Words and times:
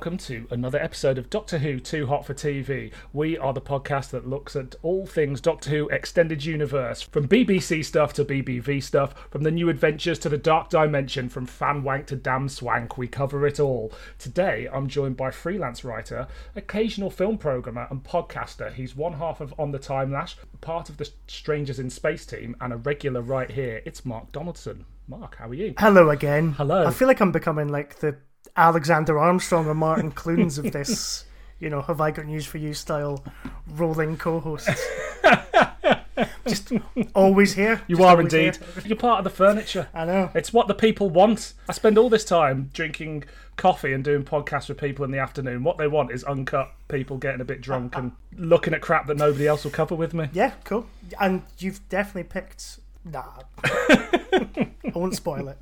Welcome 0.00 0.16
to 0.16 0.48
another 0.50 0.80
episode 0.80 1.18
of 1.18 1.28
Doctor 1.28 1.58
Who 1.58 1.78
Too 1.78 2.06
Hot 2.06 2.24
for 2.24 2.32
TV. 2.32 2.90
We 3.12 3.36
are 3.36 3.52
the 3.52 3.60
podcast 3.60 4.08
that 4.12 4.26
looks 4.26 4.56
at 4.56 4.74
all 4.82 5.04
things 5.04 5.42
Doctor 5.42 5.68
Who 5.68 5.90
Extended 5.90 6.42
Universe, 6.42 7.02
from 7.02 7.28
BBC 7.28 7.84
stuff 7.84 8.14
to 8.14 8.24
BBV 8.24 8.82
stuff, 8.82 9.28
from 9.30 9.42
the 9.42 9.50
new 9.50 9.68
adventures 9.68 10.18
to 10.20 10.30
the 10.30 10.38
Dark 10.38 10.70
Dimension, 10.70 11.28
from 11.28 11.44
fan 11.44 11.82
wank 11.82 12.06
to 12.06 12.16
damn 12.16 12.48
swank. 12.48 12.96
We 12.96 13.08
cover 13.08 13.46
it 13.46 13.60
all. 13.60 13.92
Today, 14.18 14.70
I'm 14.72 14.88
joined 14.88 15.18
by 15.18 15.30
freelance 15.30 15.84
writer, 15.84 16.26
occasional 16.56 17.10
film 17.10 17.36
programmer, 17.36 17.86
and 17.90 18.02
podcaster. 18.02 18.72
He's 18.72 18.96
one 18.96 19.12
half 19.12 19.42
of 19.42 19.52
On 19.58 19.70
the 19.70 19.78
Time 19.78 20.10
Lash, 20.10 20.34
part 20.62 20.88
of 20.88 20.96
the 20.96 21.10
Strangers 21.26 21.78
in 21.78 21.90
Space 21.90 22.24
team, 22.24 22.56
and 22.62 22.72
a 22.72 22.78
regular 22.78 23.20
right 23.20 23.50
here. 23.50 23.82
It's 23.84 24.06
Mark 24.06 24.32
Donaldson. 24.32 24.86
Mark, 25.08 25.36
how 25.36 25.48
are 25.48 25.54
you? 25.54 25.74
Hello 25.76 26.08
again. 26.08 26.52
Hello. 26.52 26.86
I 26.86 26.90
feel 26.90 27.08
like 27.08 27.20
I'm 27.20 27.32
becoming 27.32 27.68
like 27.68 27.98
the 27.98 28.16
Alexander 28.56 29.18
Armstrong 29.18 29.66
or 29.66 29.74
Martin 29.74 30.10
Clunes 30.10 30.58
of 30.58 30.72
this, 30.72 31.24
you 31.58 31.70
know, 31.70 31.82
have 31.82 32.00
I 32.00 32.10
got 32.10 32.26
news 32.26 32.46
for 32.46 32.58
you 32.58 32.74
style 32.74 33.24
rolling 33.68 34.16
co-hosts. 34.16 34.86
Just 36.46 36.72
always 37.14 37.54
here. 37.54 37.82
You 37.86 38.02
are 38.04 38.20
indeed. 38.20 38.56
here. 38.56 38.82
You're 38.84 38.96
part 38.96 39.18
of 39.18 39.24
the 39.24 39.30
furniture. 39.30 39.88
I 39.94 40.04
know. 40.04 40.30
It's 40.34 40.52
what 40.52 40.68
the 40.68 40.74
people 40.74 41.08
want. 41.08 41.54
I 41.68 41.72
spend 41.72 41.96
all 41.96 42.08
this 42.10 42.24
time 42.24 42.70
drinking 42.72 43.24
coffee 43.56 43.92
and 43.92 44.02
doing 44.02 44.24
podcasts 44.24 44.68
with 44.68 44.78
people 44.78 45.04
in 45.04 45.10
the 45.10 45.18
afternoon. 45.18 45.64
What 45.64 45.78
they 45.78 45.86
want 45.86 46.10
is 46.10 46.24
uncut 46.24 46.72
people 46.88 47.18
getting 47.18 47.40
a 47.40 47.44
bit 47.44 47.60
drunk 47.60 47.96
and 47.96 48.12
looking 48.36 48.74
at 48.74 48.80
crap 48.80 49.06
that 49.06 49.16
nobody 49.16 49.46
else 49.46 49.64
will 49.64 49.70
cover 49.70 49.94
with 49.94 50.12
me. 50.14 50.28
Yeah, 50.32 50.52
cool. 50.64 50.86
And 51.20 51.42
you've 51.58 51.86
definitely 51.88 52.24
picked. 52.24 52.80
Nah. 53.04 53.24
I 53.64 54.70
won't 54.94 55.14
spoil 55.14 55.48
it. 55.48 55.58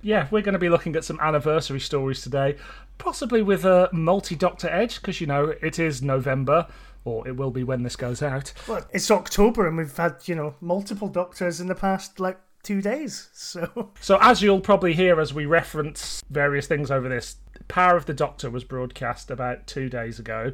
Yeah, 0.00 0.28
we're 0.30 0.42
going 0.42 0.52
to 0.52 0.58
be 0.58 0.68
looking 0.68 0.94
at 0.96 1.04
some 1.04 1.18
anniversary 1.20 1.80
stories 1.80 2.22
today, 2.22 2.56
possibly 2.98 3.42
with 3.42 3.64
a 3.64 3.88
multi 3.92 4.36
Doctor 4.36 4.68
Edge, 4.68 5.00
because 5.00 5.20
you 5.20 5.26
know 5.26 5.54
it 5.60 5.78
is 5.78 6.02
November, 6.02 6.68
or 7.04 7.26
it 7.26 7.36
will 7.36 7.50
be 7.50 7.64
when 7.64 7.82
this 7.82 7.96
goes 7.96 8.22
out. 8.22 8.52
Well, 8.68 8.86
it's 8.92 9.10
October 9.10 9.66
and 9.66 9.76
we've 9.76 9.96
had, 9.96 10.16
you 10.26 10.34
know, 10.34 10.54
multiple 10.60 11.08
doctors 11.08 11.60
in 11.60 11.66
the 11.66 11.74
past 11.74 12.20
like 12.20 12.38
two 12.62 12.80
days. 12.80 13.28
So 13.32 13.90
So, 14.00 14.18
as 14.20 14.42
you'll 14.42 14.60
probably 14.60 14.94
hear 14.94 15.20
as 15.20 15.34
we 15.34 15.46
reference 15.46 16.22
various 16.30 16.66
things 16.66 16.90
over 16.90 17.08
this, 17.08 17.36
Power 17.66 17.96
of 17.96 18.06
the 18.06 18.14
Doctor 18.14 18.50
was 18.50 18.64
broadcast 18.64 19.30
about 19.30 19.66
two 19.66 19.88
days 19.88 20.18
ago, 20.18 20.52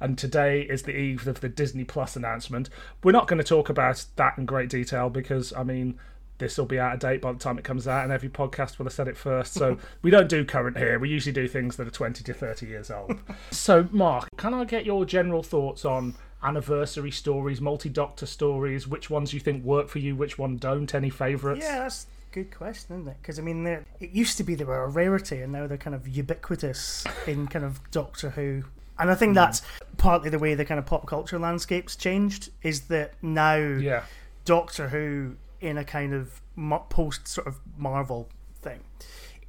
and 0.00 0.18
today 0.18 0.62
is 0.62 0.82
the 0.82 0.96
eve 0.96 1.26
of 1.26 1.40
the 1.40 1.48
Disney 1.48 1.84
Plus 1.84 2.16
announcement. 2.16 2.68
We're 3.04 3.12
not 3.12 3.28
going 3.28 3.38
to 3.38 3.44
talk 3.44 3.68
about 3.68 4.04
that 4.16 4.36
in 4.36 4.46
great 4.46 4.68
detail 4.68 5.10
because, 5.10 5.52
I 5.52 5.62
mean, 5.62 5.98
this 6.40 6.58
will 6.58 6.66
be 6.66 6.80
out 6.80 6.94
of 6.94 6.98
date 6.98 7.22
by 7.22 7.32
the 7.32 7.38
time 7.38 7.58
it 7.58 7.64
comes 7.64 7.86
out, 7.86 8.02
and 8.02 8.12
every 8.12 8.28
podcast 8.28 8.78
will 8.78 8.86
have 8.86 8.92
said 8.92 9.06
it 9.06 9.16
first. 9.16 9.54
So, 9.54 9.78
we 10.02 10.10
don't 10.10 10.28
do 10.28 10.44
current 10.44 10.76
here. 10.76 10.98
We 10.98 11.08
usually 11.08 11.32
do 11.32 11.46
things 11.46 11.76
that 11.76 11.86
are 11.86 11.92
20 11.92 12.24
to 12.24 12.34
30 12.34 12.66
years 12.66 12.90
old. 12.90 13.20
so, 13.52 13.88
Mark, 13.92 14.28
can 14.36 14.52
I 14.52 14.64
get 14.64 14.84
your 14.84 15.04
general 15.04 15.44
thoughts 15.44 15.84
on 15.84 16.14
anniversary 16.42 17.12
stories, 17.12 17.60
multi 17.60 17.88
Doctor 17.88 18.26
stories? 18.26 18.88
Which 18.88 19.08
ones 19.08 19.32
you 19.32 19.38
think 19.38 19.64
work 19.64 19.88
for 19.88 20.00
you, 20.00 20.16
which 20.16 20.38
one 20.38 20.56
don't? 20.56 20.92
Any 20.92 21.10
favourites? 21.10 21.64
Yeah, 21.64 21.80
that's 21.80 22.06
a 22.30 22.34
good 22.34 22.54
question, 22.54 22.96
isn't 22.96 23.08
it? 23.08 23.16
Because 23.22 23.38
I 23.38 23.42
mean, 23.42 23.66
it 23.66 24.10
used 24.10 24.36
to 24.38 24.42
be 24.42 24.56
they 24.56 24.64
were 24.64 24.82
a 24.82 24.88
rarity, 24.88 25.42
and 25.42 25.52
now 25.52 25.66
they're 25.66 25.78
kind 25.78 25.94
of 25.94 26.08
ubiquitous 26.08 27.04
in 27.26 27.46
kind 27.46 27.64
of 27.64 27.80
Doctor 27.90 28.30
Who. 28.30 28.64
And 28.98 29.10
I 29.10 29.14
think 29.14 29.30
hmm. 29.30 29.36
that's 29.36 29.62
partly 29.96 30.30
the 30.30 30.38
way 30.38 30.54
the 30.54 30.64
kind 30.64 30.78
of 30.78 30.86
pop 30.86 31.06
culture 31.06 31.38
landscape's 31.38 31.96
changed. 31.96 32.50
Is 32.62 32.82
that 32.82 33.14
now 33.22 33.56
Yeah. 33.56 34.04
Doctor 34.44 34.88
Who 34.88 35.36
in 35.60 35.78
a 35.78 35.84
kind 35.84 36.12
of 36.14 36.40
post 36.88 37.28
sort 37.28 37.46
of 37.46 37.58
Marvel 37.76 38.28
thing. 38.62 38.80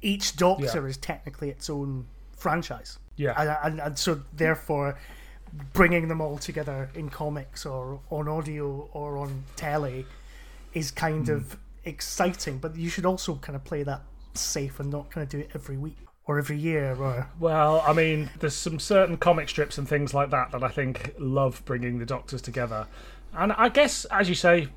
Each 0.00 0.36
Doctor 0.36 0.64
Yeah. 0.82 0.86
is 0.86 0.96
technically 0.96 1.50
its 1.50 1.70
own 1.70 2.06
franchise. 2.36 2.98
Yeah. 3.16 3.34
and, 3.40 3.74
and, 3.74 3.80
and 3.80 3.98
so 3.98 4.20
therefore 4.32 4.98
bringing 5.74 6.08
them 6.08 6.20
all 6.20 6.38
together 6.38 6.88
in 6.94 7.10
comics 7.10 7.66
or 7.66 8.00
on 8.10 8.26
audio 8.26 8.88
or 8.92 9.18
on 9.18 9.44
telly 9.54 10.06
is 10.72 10.90
kind 10.90 11.26
Hmm. 11.28 11.34
of 11.34 11.58
exciting 11.84 12.56
but 12.58 12.74
you 12.74 12.88
should 12.88 13.04
also 13.04 13.34
kind 13.36 13.54
of 13.54 13.62
play 13.64 13.82
that 13.82 14.00
safe 14.34 14.80
and 14.80 14.90
not 14.90 15.10
kind 15.10 15.22
of 15.22 15.28
do 15.28 15.38
it 15.40 15.50
every 15.54 15.76
week 15.76 15.98
or 16.26 16.38
every 16.38 16.56
year 16.56 16.94
or 16.94 17.28
Well, 17.38 17.82
I 17.86 17.92
mean, 17.92 18.30
there's 18.40 18.54
some 18.54 18.78
certain 18.78 19.18
comic 19.18 19.48
strips 19.50 19.76
and 19.76 19.86
things 19.86 20.14
like 20.14 20.30
that 20.30 20.52
that 20.52 20.62
I 20.62 20.68
think 20.68 21.14
love 21.18 21.62
bringing 21.66 21.98
the 21.98 22.06
Doctors 22.06 22.40
together. 22.40 22.86
And 23.34 23.52
I 23.52 23.68
guess, 23.68 24.04
as 24.06 24.28
you 24.28 24.34
say, 24.34 24.68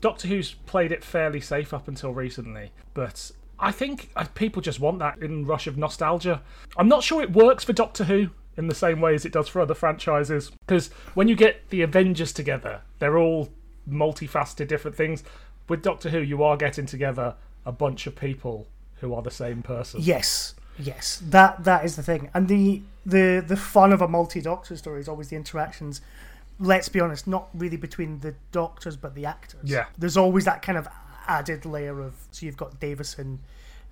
Doctor 0.00 0.28
Who's 0.28 0.54
played 0.66 0.92
it 0.92 1.04
fairly 1.04 1.40
safe 1.40 1.72
up 1.74 1.88
until 1.88 2.12
recently. 2.12 2.72
But 2.94 3.30
I 3.58 3.72
think 3.72 4.10
uh, 4.16 4.24
people 4.34 4.62
just 4.62 4.80
want 4.80 4.98
that 5.00 5.18
in 5.18 5.46
rush 5.46 5.66
of 5.66 5.76
nostalgia. 5.76 6.42
I'm 6.76 6.88
not 6.88 7.02
sure 7.02 7.22
it 7.22 7.32
works 7.32 7.64
for 7.64 7.72
Doctor 7.72 8.04
Who 8.04 8.30
in 8.56 8.66
the 8.68 8.74
same 8.74 9.00
way 9.00 9.14
as 9.14 9.24
it 9.24 9.32
does 9.32 9.48
for 9.48 9.60
other 9.60 9.74
franchises. 9.74 10.50
Because 10.66 10.88
when 11.14 11.28
you 11.28 11.36
get 11.36 11.68
the 11.70 11.82
Avengers 11.82 12.32
together, 12.32 12.82
they're 12.98 13.18
all 13.18 13.50
multifaceted 13.88 14.68
different 14.68 14.96
things. 14.96 15.22
With 15.68 15.82
Doctor 15.82 16.10
Who, 16.10 16.18
you 16.18 16.42
are 16.42 16.56
getting 16.56 16.86
together 16.86 17.36
a 17.64 17.72
bunch 17.72 18.06
of 18.06 18.16
people 18.16 18.66
who 18.96 19.14
are 19.14 19.22
the 19.22 19.30
same 19.30 19.62
person. 19.62 20.00
yes 20.02 20.54
yes 20.78 21.22
that 21.26 21.64
that 21.64 21.84
is 21.84 21.96
the 21.96 22.02
thing 22.02 22.30
and 22.32 22.48
the 22.48 22.80
the 23.04 23.44
the 23.46 23.56
fun 23.56 23.92
of 23.92 24.00
a 24.00 24.08
multi-doctor 24.08 24.74
story 24.76 25.00
is 25.00 25.08
always 25.08 25.28
the 25.28 25.36
interactions 25.36 26.00
let's 26.60 26.88
be 26.88 27.00
honest 27.00 27.26
not 27.26 27.48
really 27.54 27.76
between 27.76 28.20
the 28.20 28.34
doctors 28.52 28.96
but 28.96 29.14
the 29.14 29.26
actors 29.26 29.62
Yeah. 29.64 29.86
there's 29.98 30.16
always 30.16 30.44
that 30.44 30.62
kind 30.62 30.78
of 30.78 30.86
added 31.26 31.64
layer 31.64 32.00
of 32.00 32.14
so 32.30 32.46
you've 32.46 32.56
got 32.56 32.78
davison 32.78 33.40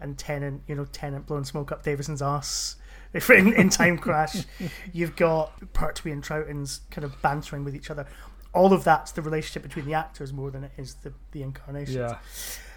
and 0.00 0.18
Tennant, 0.18 0.62
you 0.66 0.74
know, 0.74 0.84
Tennant 0.86 1.26
blowing 1.26 1.44
smoke 1.44 1.72
up 1.72 1.82
Davison's 1.82 2.22
ass 2.22 2.76
if 3.12 3.30
in, 3.30 3.52
in 3.54 3.70
Time 3.70 3.98
Crash. 3.98 4.44
You've 4.92 5.16
got 5.16 5.72
Pertwee 5.72 6.12
and 6.12 6.22
Troughton's 6.22 6.82
kind 6.90 7.04
of 7.04 7.20
bantering 7.22 7.64
with 7.64 7.74
each 7.74 7.90
other. 7.90 8.06
All 8.52 8.72
of 8.72 8.84
that's 8.84 9.12
the 9.12 9.22
relationship 9.22 9.62
between 9.62 9.86
the 9.86 9.94
actors 9.94 10.32
more 10.32 10.50
than 10.50 10.64
it 10.64 10.72
is 10.76 10.94
the, 10.94 11.12
the 11.32 11.42
incarnations. 11.42 11.96
Yeah. 11.96 12.18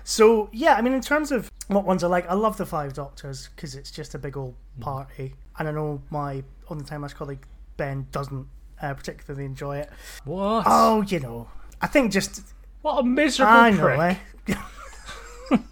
So, 0.03 0.49
yeah, 0.51 0.75
I 0.75 0.81
mean, 0.81 0.93
in 0.93 1.01
terms 1.01 1.31
of 1.31 1.51
what 1.67 1.85
ones 1.85 2.03
I 2.03 2.07
like, 2.07 2.29
I 2.29 2.33
love 2.33 2.57
the 2.57 2.65
Five 2.65 2.93
Doctors 2.93 3.49
because 3.55 3.75
it's 3.75 3.91
just 3.91 4.15
a 4.15 4.19
big 4.19 4.37
old 4.37 4.55
hmm. 4.75 4.81
party. 4.81 5.35
And 5.59 5.67
I 5.67 5.71
know 5.71 6.01
my 6.09 6.43
On 6.69 6.77
the 6.77 6.83
Time 6.83 7.01
Lash 7.01 7.13
colleague 7.13 7.45
Ben 7.77 8.07
doesn't 8.11 8.47
uh, 8.81 8.93
particularly 8.93 9.45
enjoy 9.45 9.77
it. 9.77 9.89
What? 10.25 10.63
Oh, 10.67 11.01
you 11.01 11.19
know, 11.19 11.49
I 11.81 11.87
think 11.87 12.11
just 12.11 12.41
What 12.81 12.99
a 12.99 13.03
miserable 13.03 13.51
I 13.53 13.69
know, 13.71 13.83
prick. 13.83 13.99
eh? 13.99 14.55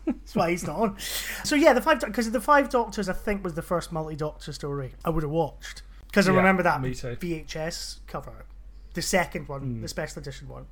That's 0.06 0.36
why 0.36 0.52
he's 0.52 0.68
not 0.68 0.76
on. 0.76 0.98
So 1.46 1.56
yeah, 1.56 1.72
the 1.74 1.82
five 1.82 2.02
because 2.02 2.30
the 2.30 2.42
five 2.42 2.70
Doctors 2.70 3.08
I 3.08 3.14
think 3.14 3.44
was 3.44 3.54
the 3.54 3.62
first 3.62 3.92
multi-Doctor 3.92 4.52
story 4.52 4.94
I 5.06 5.10
would 5.10 5.24
have 5.24 5.32
watched 5.32 5.84
because 6.08 6.28
I 6.28 6.32
Yeah, 6.32 6.38
remember 6.38 6.64
that. 6.64 6.82
VHS 6.82 8.00
cover, 8.08 8.46
the 8.94 9.02
second 9.02 9.48
one, 9.48 9.62
Mm. 9.62 9.82
the 9.82 9.88
special 9.88 10.20
edition 10.22 10.48
one, 10.50 10.66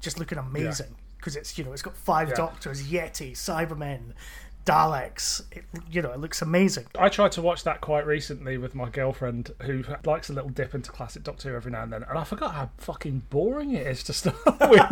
just 0.00 0.18
looking 0.18 0.36
amazing 0.38 0.96
because 1.16 1.36
it's 1.36 1.56
you 1.56 1.64
know 1.64 1.72
it's 1.72 1.82
got 1.82 1.96
five 1.96 2.30
Yeah. 2.30 2.34
Doctors, 2.34 2.82
Yeti, 2.88 3.32
Cybermen, 3.32 4.14
Daleks. 4.66 5.42
It, 5.52 5.64
you 5.90 6.02
know, 6.02 6.12
it 6.12 6.18
looks 6.20 6.42
amazing. 6.42 6.86
I 6.98 7.08
tried 7.08 7.32
to 7.32 7.42
watch 7.42 7.64
that 7.64 7.80
quite 7.80 8.06
recently 8.06 8.58
with 8.58 8.74
my 8.74 8.88
girlfriend 8.88 9.50
who 9.62 9.84
likes 10.04 10.30
a 10.30 10.32
little 10.32 10.50
dip 10.50 10.74
into 10.74 10.90
classic 10.90 11.22
Doctor 11.24 11.50
Who 11.50 11.56
every 11.56 11.72
now 11.72 11.82
and 11.82 11.92
then, 11.92 12.02
and 12.02 12.18
I 12.18 12.24
forgot 12.24 12.54
how 12.54 12.70
fucking 12.78 13.22
boring 13.30 13.72
it 13.72 13.86
is 13.86 14.02
to 14.04 14.12
start 14.14 14.36
with. 14.68 14.82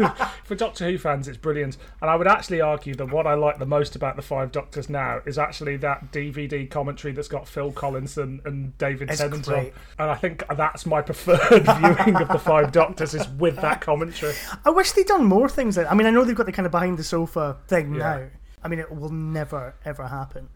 For 0.44 0.54
Doctor 0.54 0.86
Who 0.86 0.98
fans, 0.98 1.28
it's 1.28 1.36
brilliant. 1.36 1.76
And 2.00 2.10
I 2.10 2.16
would 2.16 2.26
actually 2.26 2.60
argue 2.60 2.94
that 2.94 3.10
what 3.12 3.26
I 3.26 3.34
like 3.34 3.58
the 3.58 3.66
most 3.66 3.94
about 3.96 4.16
the 4.16 4.22
Five 4.22 4.52
Doctors 4.52 4.88
now 4.88 5.20
is 5.26 5.38
actually 5.38 5.76
that 5.78 6.12
DVD 6.12 6.68
commentary 6.68 7.12
that's 7.12 7.28
got 7.28 7.46
Phil 7.46 7.70
Collins 7.72 8.18
and, 8.18 8.40
and 8.44 8.76
David 8.78 9.10
It's 9.10 9.20
Tennant 9.20 9.46
on. 9.48 9.70
And 9.98 10.10
I 10.10 10.14
think 10.14 10.42
that's 10.56 10.86
my 10.86 11.02
preferred 11.02 11.64
viewing 11.78 12.16
of 12.16 12.28
the 12.28 12.38
Five 12.38 12.72
Doctors 12.72 13.14
is 13.14 13.28
with 13.38 13.56
that 13.56 13.80
commentary. 13.80 14.34
I 14.64 14.70
wish 14.70 14.92
they'd 14.92 15.06
done 15.06 15.24
more 15.24 15.48
things. 15.48 15.76
Like, 15.76 15.90
I 15.90 15.94
mean, 15.94 16.06
I 16.06 16.10
know 16.10 16.24
they've 16.24 16.34
got 16.34 16.46
the 16.46 16.52
kind 16.52 16.66
of 16.66 16.72
behind 16.72 16.98
the 16.98 17.04
sofa 17.04 17.58
thing 17.68 17.94
Yeah. 17.94 17.98
now. 17.98 18.28
I 18.62 18.68
mean, 18.68 18.78
it 18.78 18.94
will 18.94 19.10
never 19.10 19.74
ever 19.84 20.08
happen. 20.08 20.48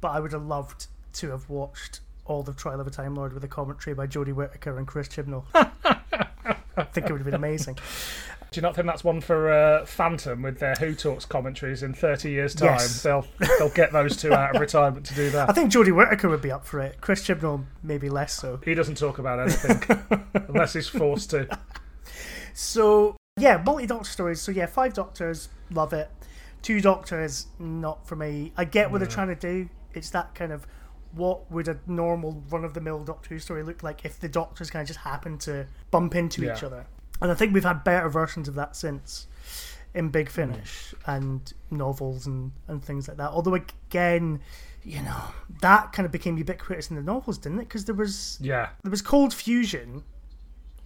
But 0.00 0.08
I 0.08 0.20
would 0.20 0.32
have 0.32 0.44
loved 0.44 0.86
to 1.14 1.30
have 1.30 1.48
watched 1.48 2.00
all 2.26 2.42
the 2.42 2.52
Trial 2.52 2.80
of 2.80 2.86
a 2.86 2.90
Time 2.90 3.14
Lord 3.14 3.32
with 3.32 3.44
a 3.44 3.48
commentary 3.48 3.94
by 3.94 4.06
Jodie 4.06 4.34
Whittaker 4.34 4.76
and 4.78 4.86
Chris 4.86 5.08
Chibnall. 5.08 5.44
I 5.54 6.84
think 6.84 7.06
it 7.08 7.12
would 7.12 7.20
have 7.20 7.24
been 7.24 7.34
amazing. 7.34 7.78
Do 8.50 8.58
you 8.58 8.62
not 8.62 8.74
think 8.74 8.86
that's 8.86 9.02
one 9.02 9.20
for 9.20 9.50
uh, 9.50 9.84
Phantom 9.86 10.40
with 10.42 10.58
their 10.58 10.74
Who 10.74 10.94
Talks 10.94 11.24
commentaries 11.24 11.82
in 11.82 11.94
30 11.94 12.30
years' 12.30 12.54
time? 12.54 12.74
Yes. 12.74 13.02
They'll 13.02 13.26
they'll 13.58 13.70
get 13.70 13.92
those 13.92 14.16
two 14.16 14.32
out 14.32 14.54
of 14.54 14.60
retirement 14.60 15.04
to 15.06 15.14
do 15.14 15.30
that. 15.32 15.50
I 15.50 15.52
think 15.52 15.72
Jodie 15.72 15.94
Whittaker 15.94 16.28
would 16.28 16.42
be 16.42 16.52
up 16.52 16.64
for 16.64 16.80
it. 16.80 17.00
Chris 17.00 17.26
Chibnall 17.26 17.64
maybe 17.82 18.08
less 18.08 18.32
so. 18.32 18.60
He 18.64 18.74
doesn't 18.74 18.96
talk 18.96 19.18
about 19.18 19.40
anything 19.40 19.82
unless 20.48 20.74
he's 20.74 20.88
forced 20.88 21.30
to. 21.30 21.58
So 22.54 23.16
yeah, 23.38 23.62
multi 23.64 23.86
Doctor 23.86 24.10
stories. 24.10 24.40
So 24.40 24.52
yeah, 24.52 24.66
five 24.66 24.94
Doctors, 24.94 25.48
love 25.70 25.92
it. 25.92 26.10
Two 26.66 26.80
Doctors, 26.80 27.46
not 27.60 28.08
for 28.08 28.16
me. 28.16 28.52
I 28.56 28.64
get 28.64 28.90
what 28.90 28.98
they're 28.98 29.06
trying 29.06 29.28
to 29.28 29.36
do. 29.36 29.68
It's 29.94 30.10
that 30.10 30.34
kind 30.34 30.50
of 30.50 30.66
what 31.12 31.48
would 31.48 31.68
a 31.68 31.78
normal 31.86 32.42
run 32.50 32.64
of 32.64 32.74
the 32.74 32.80
mill 32.80 33.04
Doctor 33.04 33.28
Who 33.34 33.38
story 33.38 33.62
look 33.62 33.84
like 33.84 34.04
if 34.04 34.18
the 34.18 34.28
Doctors 34.28 34.68
kind 34.68 34.80
of 34.80 34.88
just 34.88 34.98
happened 34.98 35.40
to 35.42 35.68
bump 35.92 36.16
into 36.16 36.42
each 36.52 36.64
other. 36.64 36.86
And 37.22 37.30
I 37.30 37.34
think 37.34 37.54
we've 37.54 37.62
had 37.62 37.84
better 37.84 38.08
versions 38.08 38.48
of 38.48 38.56
that 38.56 38.74
since. 38.74 39.28
in 39.94 40.08
Big 40.08 40.26
hmm. 40.26 40.34
Finish 40.34 40.92
and 41.06 41.52
novels 41.70 42.26
and, 42.26 42.50
and 42.66 42.84
things 42.84 43.06
like 43.06 43.16
that. 43.18 43.30
Although 43.30 43.54
again, 43.54 44.40
you 44.82 45.02
know, 45.02 45.22
that 45.60 45.92
kind 45.92 46.04
of 46.04 46.10
became 46.10 46.36
ubiquitous 46.36 46.90
in 46.90 46.96
the 46.96 47.02
novels, 47.02 47.38
didn't 47.38 47.60
it? 47.60 47.68
Because 47.68 47.84
there 47.84 47.94
was 47.94 48.38
Yeah. 48.42 48.70
there 48.82 48.90
was 48.90 49.02
Cold 49.02 49.32
Fusion, 49.32 50.02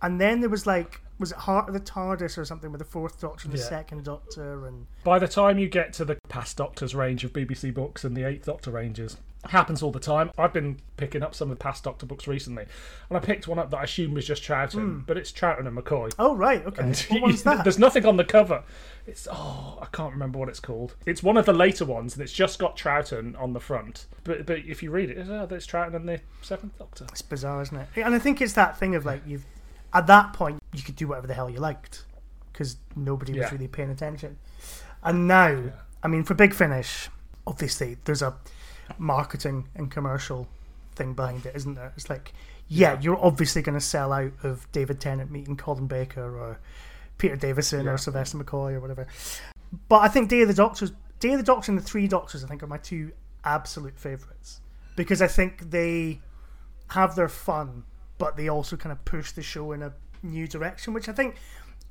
and 0.02 0.20
then 0.20 0.40
there 0.40 0.50
was 0.50 0.66
like 0.66 1.00
was 1.20 1.32
it 1.32 1.38
Heart 1.38 1.68
of 1.68 1.74
the 1.74 1.80
TARDIS 1.80 2.38
or 2.38 2.44
something 2.44 2.72
with 2.72 2.78
the 2.78 2.84
Fourth 2.84 3.20
Doctor 3.20 3.44
and 3.46 3.52
the 3.52 3.58
Yeah. 3.58 3.68
Second 3.68 4.04
Doctor 4.04 4.66
and 4.66 4.86
By 5.04 5.18
the 5.18 5.28
time 5.28 5.58
you 5.58 5.68
get 5.68 5.92
to 5.94 6.04
the 6.04 6.16
past 6.28 6.56
Doctors 6.56 6.94
range 6.94 7.22
of 7.24 7.32
BBC 7.32 7.72
books 7.72 8.04
and 8.04 8.16
the 8.16 8.24
Eighth 8.24 8.46
Doctor 8.46 8.70
ranges, 8.70 9.18
happens 9.46 9.82
all 9.82 9.90
the 9.90 10.00
time. 10.00 10.30
I've 10.36 10.52
been 10.52 10.78
picking 10.96 11.22
up 11.22 11.34
some 11.34 11.50
of 11.50 11.58
the 11.58 11.62
past 11.62 11.84
Doctor 11.84 12.06
books 12.06 12.26
recently, 12.26 12.64
and 13.08 13.16
I 13.16 13.20
picked 13.20 13.48
one 13.48 13.58
up 13.58 13.70
that 13.70 13.78
I 13.78 13.84
assumed 13.84 14.14
was 14.14 14.26
just 14.26 14.42
Troughton, 14.42 14.74
hmm. 14.74 14.98
but 15.06 15.16
it's 15.16 15.32
Troughton 15.32 15.66
and 15.66 15.76
McCoy. 15.76 16.12
oh 16.18 16.34
right 16.34 16.64
okay 16.66 16.82
And 16.82 16.96
what 17.10 17.22
one's 17.22 17.42
that? 17.44 17.64
There's 17.64 17.78
nothing 17.78 18.04
on 18.06 18.16
the 18.16 18.24
cover. 18.24 18.64
It's 19.06 19.26
oh, 19.30 19.78
I 19.80 19.86
can't 19.86 20.12
remember 20.12 20.38
what 20.38 20.48
it's 20.48 20.60
called. 20.60 20.94
It's 21.06 21.22
one 21.22 21.36
of 21.36 21.46
the 21.46 21.52
later 21.52 21.84
ones, 21.84 22.14
and 22.14 22.22
it's 22.22 22.32
just 22.32 22.58
got 22.58 22.76
Troughton 22.76 23.38
on 23.40 23.52
the 23.52 23.60
front. 23.60 24.06
But 24.24 24.46
but 24.46 24.58
if 24.58 24.82
you 24.82 24.90
read 24.90 25.10
it, 25.10 25.18
it's, 25.18 25.30
oh, 25.30 25.48
it's 25.50 25.66
Troughton 25.66 25.94
and 25.94 26.08
the 26.08 26.20
Seventh 26.42 26.78
Doctor. 26.78 27.06
It's 27.10 27.22
bizarre, 27.22 27.62
isn't 27.62 27.76
it? 27.76 27.88
And 27.96 28.14
I 28.14 28.18
think 28.18 28.40
it's 28.40 28.52
that 28.54 28.78
thing 28.78 28.94
of 28.94 29.04
like 29.04 29.22
you've 29.26 29.44
at 29.92 30.06
that 30.06 30.32
point 30.32 30.59
you 30.72 30.82
could 30.82 30.96
do 30.96 31.08
whatever 31.08 31.26
the 31.26 31.34
hell 31.34 31.50
you 31.50 31.58
liked 31.58 32.04
because 32.52 32.76
nobody 32.96 33.38
was 33.38 33.50
really 33.52 33.68
paying 33.68 33.90
attention. 33.90 34.38
And 35.02 35.26
now, 35.26 35.72
I 36.02 36.08
mean, 36.08 36.24
for 36.24 36.34
Big 36.34 36.52
Finish, 36.54 37.08
obviously 37.46 37.96
there's 38.04 38.22
a 38.22 38.34
marketing 38.98 39.68
and 39.74 39.90
commercial 39.90 40.48
thing 40.94 41.14
behind 41.14 41.46
it, 41.46 41.54
isn't 41.56 41.74
there? 41.74 41.92
It's 41.96 42.10
like, 42.10 42.32
yeah, 42.68 42.98
you're 43.00 43.22
obviously 43.24 43.62
going 43.62 43.78
to 43.78 43.84
sell 43.84 44.12
out 44.12 44.32
of 44.42 44.70
David 44.72 45.00
Tennant 45.00 45.30
meeting 45.30 45.56
Colin 45.56 45.86
Baker 45.86 46.36
or 46.38 46.58
Peter 47.18 47.36
Davison 47.36 47.84
Yeah. 47.86 47.92
or 47.92 47.98
Sylvester 47.98 48.38
McCoy 48.38 48.72
or 48.74 48.80
whatever. 48.80 49.06
But 49.88 49.98
I 50.00 50.08
think 50.08 50.28
Day 50.28 50.42
of 50.42 50.48
the 50.48 50.54
Doctors, 50.54 50.92
Day 51.20 51.32
of 51.32 51.38
the 51.38 51.44
Doctor 51.44 51.70
and 51.72 51.78
the 51.78 51.84
Three 51.84 52.08
Doctors, 52.08 52.44
I 52.44 52.48
think 52.48 52.62
are 52.62 52.66
my 52.66 52.78
two 52.78 53.12
absolute 53.44 53.98
favourites 53.98 54.60
because 54.96 55.22
I 55.22 55.26
think 55.28 55.70
they 55.70 56.20
have 56.88 57.14
their 57.16 57.28
fun, 57.28 57.84
but 58.18 58.36
they 58.36 58.48
also 58.48 58.76
kind 58.76 58.92
of 58.92 59.04
push 59.04 59.32
the 59.32 59.42
show 59.42 59.72
in 59.72 59.82
a 59.82 59.92
new 60.22 60.46
direction, 60.46 60.92
which 60.92 61.08
I 61.08 61.12
think 61.12 61.36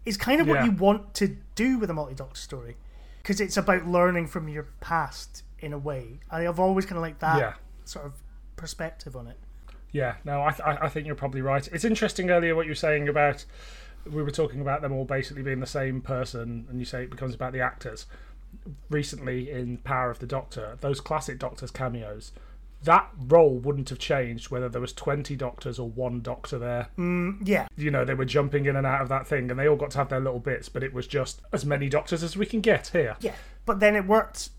is 0.05 0.17
kind 0.17 0.41
of 0.41 0.47
what 0.47 0.63
you 0.65 0.71
want 0.71 1.13
to 1.15 1.35
do 1.55 1.77
with 1.77 1.89
a 1.89 1.93
multi 1.93 2.15
Doctor 2.15 2.39
story 2.39 2.77
because 3.21 3.41
it's 3.41 3.57
about 3.57 3.85
learning 3.85 4.27
from 4.27 4.47
your 4.47 4.67
past 4.79 5.43
in 5.59 5.73
a 5.73 5.77
way. 5.77 6.19
I've 6.31 6.59
always 6.59 6.85
kind 6.85 6.97
of 6.97 7.01
liked 7.03 7.19
that 7.19 7.37
Yeah. 7.37 7.53
sort 7.85 8.05
of 8.05 8.13
perspective 8.55 9.15
on 9.15 9.27
it. 9.27 9.37
Yeah, 9.91 10.15
no, 10.23 10.41
I, 10.43 10.49
th- 10.51 10.61
I 10.61 10.85
I 10.85 10.89
think 10.89 11.05
you're 11.07 11.15
probably 11.15 11.41
right. 11.41 11.67
It's 11.71 11.83
interesting 11.83 12.29
earlier 12.29 12.55
what 12.55 12.65
you 12.65 12.71
were 12.71 12.75
saying 12.75 13.07
about 13.09 13.45
we 14.05 14.23
were 14.23 14.31
talking 14.31 14.61
about 14.61 14.81
them 14.81 14.93
all 14.93 15.03
basically 15.05 15.43
being 15.43 15.59
the 15.59 15.65
same 15.67 15.99
person, 16.01 16.65
and 16.69 16.79
you 16.79 16.85
say 16.85 17.03
it 17.03 17.09
becomes 17.11 17.35
about 17.35 17.51
the 17.53 17.59
actors. 17.59 18.05
Recently, 18.89 19.51
in 19.51 19.77
Power 19.79 20.09
of 20.09 20.19
the 20.19 20.25
Doctor, 20.25 20.77
those 20.81 20.99
classic 21.01 21.37
Doctors 21.37 21.69
cameos, 21.71 22.31
that 22.83 23.09
role 23.27 23.57
wouldn't 23.59 23.89
have 23.89 23.99
changed 23.99 24.49
whether 24.51 24.69
there 24.69 24.81
was 24.81 24.93
twenty 24.93 25.35
Doctors 25.35 25.79
or 25.79 25.89
one 25.89 26.21
Doctor 26.21 26.57
there. 26.57 26.87
Mm, 26.97 27.39
yeah, 27.43 27.67
You 27.75 27.91
know, 27.91 28.05
they 28.05 28.13
were 28.13 28.25
jumping 28.25 28.65
in 28.65 28.75
and 28.75 28.87
out 28.87 29.01
of 29.01 29.09
that 29.09 29.27
thing, 29.27 29.49
and 29.51 29.59
they 29.59 29.67
all 29.67 29.75
got 29.75 29.91
to 29.91 29.97
have 29.97 30.09
their 30.09 30.19
little 30.19 30.39
bits, 30.39 30.69
but 30.69 30.83
it 30.83 30.93
was 30.93 31.07
just 31.07 31.41
as 31.51 31.65
many 31.65 31.89
Doctors 31.89 32.23
as 32.23 32.37
we 32.37 32.45
can 32.45 32.61
get 32.61 32.87
here. 32.87 33.15
yeah. 33.19 33.35
But 33.65 33.79
then 33.79 33.95
it 33.95 34.05
worked 34.07 34.49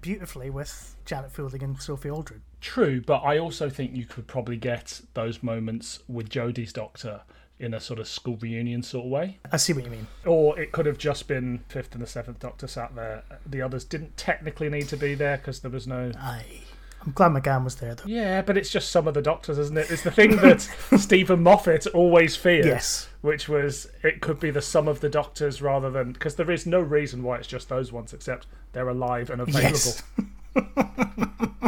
beautifully 0.00 0.50
with 0.50 0.94
Janet 1.04 1.32
Fielding 1.32 1.62
and 1.62 1.80
Sophie 1.82 2.10
Aldred. 2.10 2.42
True, 2.60 3.00
but 3.00 3.18
I 3.24 3.38
also 3.38 3.68
think 3.70 3.96
you 3.96 4.04
could 4.04 4.26
probably 4.26 4.56
get 4.56 5.00
those 5.14 5.42
moments 5.42 6.00
with 6.06 6.28
Jodie's 6.28 6.72
Doctor 6.72 7.22
in 7.58 7.74
a 7.74 7.80
sort 7.80 7.98
of 7.98 8.06
school 8.08 8.36
reunion 8.40 8.82
sort 8.82 9.04
of 9.06 9.10
way. 9.10 9.38
I 9.50 9.56
see 9.56 9.72
what 9.72 9.84
you 9.84 9.90
mean. 9.90 10.06
Or 10.24 10.58
it 10.58 10.72
could 10.72 10.86
have 10.86 10.96
just 10.98 11.26
been 11.28 11.64
Fifth 11.68 11.92
and 11.94 12.02
the 12.02 12.06
Seventh 12.06 12.38
Doctor 12.38 12.66
sat 12.66 12.94
there. 12.94 13.22
The 13.46 13.60
others 13.62 13.84
didn't 13.84 14.16
technically 14.16 14.68
need 14.70 14.88
to 14.88 14.96
be 14.96 15.14
there 15.14 15.36
because 15.38 15.60
there 15.60 15.70
was 15.70 15.86
no. 15.86 16.12
Aye. 16.18 16.60
I'm 17.02 17.12
glad 17.12 17.32
McGann 17.32 17.64
was 17.64 17.76
there, 17.76 17.94
though. 17.94 18.04
Yeah, 18.06 18.42
but 18.42 18.58
it's 18.58 18.70
just 18.70 18.90
some 18.90 19.08
of 19.08 19.14
the 19.14 19.22
Doctors, 19.22 19.58
isn't 19.58 19.76
it? 19.76 19.90
It's 19.90 20.02
the 20.02 20.10
thing 20.10 20.36
that 20.36 20.60
Steven 20.98 21.42
Moffat 21.42 21.86
always 21.88 22.36
feared. 22.36 22.66
Yes. 22.66 23.08
Which 23.22 23.48
was 23.48 23.88
it 24.02 24.20
could 24.20 24.38
be 24.38 24.50
the 24.50 24.60
sum 24.60 24.86
of 24.86 25.00
the 25.00 25.08
Doctors 25.08 25.62
rather 25.62 25.90
than 25.90 26.12
because 26.12 26.34
there 26.34 26.50
is 26.50 26.66
no 26.66 26.80
reason 26.80 27.22
why 27.22 27.36
it's 27.36 27.46
just 27.46 27.68
those 27.68 27.90
ones 27.90 28.12
except 28.12 28.46
they're 28.72 28.88
alive 28.88 29.30
and 29.30 29.40
available. 29.40 29.70
Yes. 29.70 30.02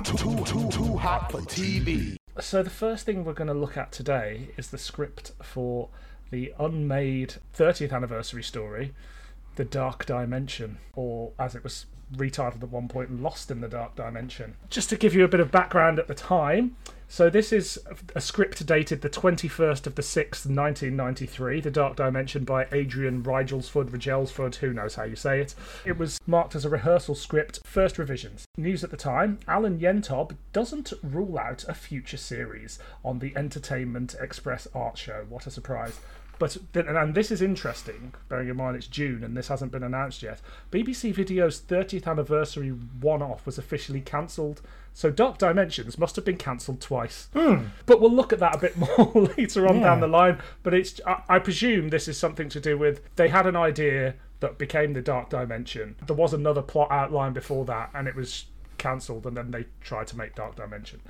Too, 0.05 0.45
too, 0.45 0.69
too 0.69 0.97
hot 0.97 1.31
for 1.31 1.39
TV. 1.43 2.17
So 2.41 2.63
the 2.63 2.71
first 2.71 3.07
thing 3.07 3.25
we're 3.25 3.33
going 3.35 3.49
to 3.49 3.55
look 3.55 3.77
at 3.77 3.93
today 3.93 4.49
is 4.57 4.71
the 4.71 4.79
script 4.79 5.31
for 5.43 5.89
the 6.31 6.53
unmade 6.59 7.35
30th 7.57 7.93
anniversary 7.93 8.43
story, 8.43 8.95
The 9.57 9.65
Dark 9.65 10.05
Dimension, 10.05 10.79
or 10.95 11.33
as 11.39 11.55
it 11.55 11.63
was 11.63 11.87
retitled 12.17 12.63
at 12.63 12.71
one 12.71 12.89
point, 12.89 13.23
Lost 13.23 13.51
in 13.51 13.61
the 13.61 13.69
Dark 13.69 13.97
Dimension. 13.97 14.55
Just 14.71 14.91
to 14.91 14.97
give 14.97 15.15
you 15.15 15.25
a 15.25 15.29
bit 15.29 15.41
of 15.41 15.51
background 15.51 15.99
at 15.99 16.09
the 16.09 16.15
time, 16.15 16.77
so 17.13 17.29
this 17.29 17.53
is 17.53 17.79
a 18.15 18.23
script 18.23 18.65
dated 18.65 19.03
the 19.03 19.11
21st 19.11 19.87
of 19.87 19.97
the 19.97 20.03
6th, 20.03 20.47
1993, 20.47 21.61
The 21.61 21.71
Dark 21.71 21.95
Dimension 21.97 22.45
by 22.45 22.67
Adrian 22.73 23.23
Rigelsford, 23.23 23.91
Rigelsford, 23.91 24.55
who 24.55 24.73
knows 24.73 24.95
how 24.95 25.05
you 25.05 25.15
say 25.15 25.39
it. 25.41 25.55
It 25.85 25.99
was 25.99 26.19
marked 26.27 26.55
as 26.55 26.65
a 26.65 26.71
rehearsal 26.71 27.15
script, 27.15 27.61
first 27.67 27.99
revisions. 27.99 28.47
News 28.57 28.83
at 28.83 28.91
the 28.91 28.97
time, 28.97 29.41
Alan 29.47 29.79
Yentob 29.79 30.37
doesn't 30.55 30.95
rule 31.03 31.39
out 31.39 31.67
a 31.69 31.75
future 31.75 32.17
series 32.17 32.79
on 33.05 33.19
the 33.19 33.37
Entertainment 33.37 34.15
Express 34.19 34.67
art 34.75 34.97
show. 34.97 35.27
What 35.29 35.47
a 35.47 35.51
surprise. 35.51 36.01
But 36.43 36.89
and 36.89 37.15
this 37.15 37.31
is 37.31 37.41
interesting, 37.41 38.15
bearing 38.29 38.49
in 38.49 38.57
mind 38.57 38.77
it's 38.77 38.89
June 38.89 39.23
and 39.23 39.37
this 39.37 39.47
hasn't 39.47 39.71
been 39.71 39.85
announced 39.85 40.25
yet. 40.25 40.41
BBC 40.73 41.15
Video's 41.15 41.61
30th 41.61 42.09
anniversary 42.09 42.71
one-off 42.71 43.47
was 43.47 43.59
officially 43.59 44.01
cancelled, 44.01 44.61
so 44.93 45.09
Dark 45.13 45.39
Dimensions 45.39 45.99
must 45.99 46.17
have 46.17 46.25
been 46.25 46.37
cancelled 46.37 46.81
twice. 46.81 47.29
Hmm. 47.33 47.67
But 47.87 48.01
we'll 48.01 48.11
look 48.11 48.33
at 48.33 48.41
that 48.41 48.57
a 48.57 48.59
bit 48.59 48.77
more 48.99 49.29
later 49.37 49.69
on 49.69 49.83
down 49.83 50.01
the 50.01 50.09
line. 50.09 50.39
But 50.65 50.75
it's 50.75 51.01
I, 51.07 51.23
I 51.29 51.39
presume 51.39 51.91
this 51.91 52.09
is 52.09 52.19
something 52.19 52.49
to 52.49 52.61
do 52.61 52.77
with 52.77 53.03
they 53.15 53.29
had 53.29 53.47
an 53.47 53.55
idea 53.55 54.17
that 54.41 54.59
became 54.59 54.95
the 54.95 55.03
Dark 55.03 55.31
Dimension. 55.31 55.95
There 56.05 56.17
was 56.17 56.35
another 56.35 56.63
plot 56.63 56.91
outline 56.91 57.35
before 57.35 57.65
that, 57.67 57.91
and 57.95 58.09
it 58.09 58.17
was 58.17 58.47
cancelled, 58.79 59.27
and 59.27 59.37
then 59.37 59.53
they 59.53 59.67
tried 59.81 60.09
to 60.09 60.17
make 60.17 60.35
Dark 60.35 60.57
Dimension. 60.57 61.01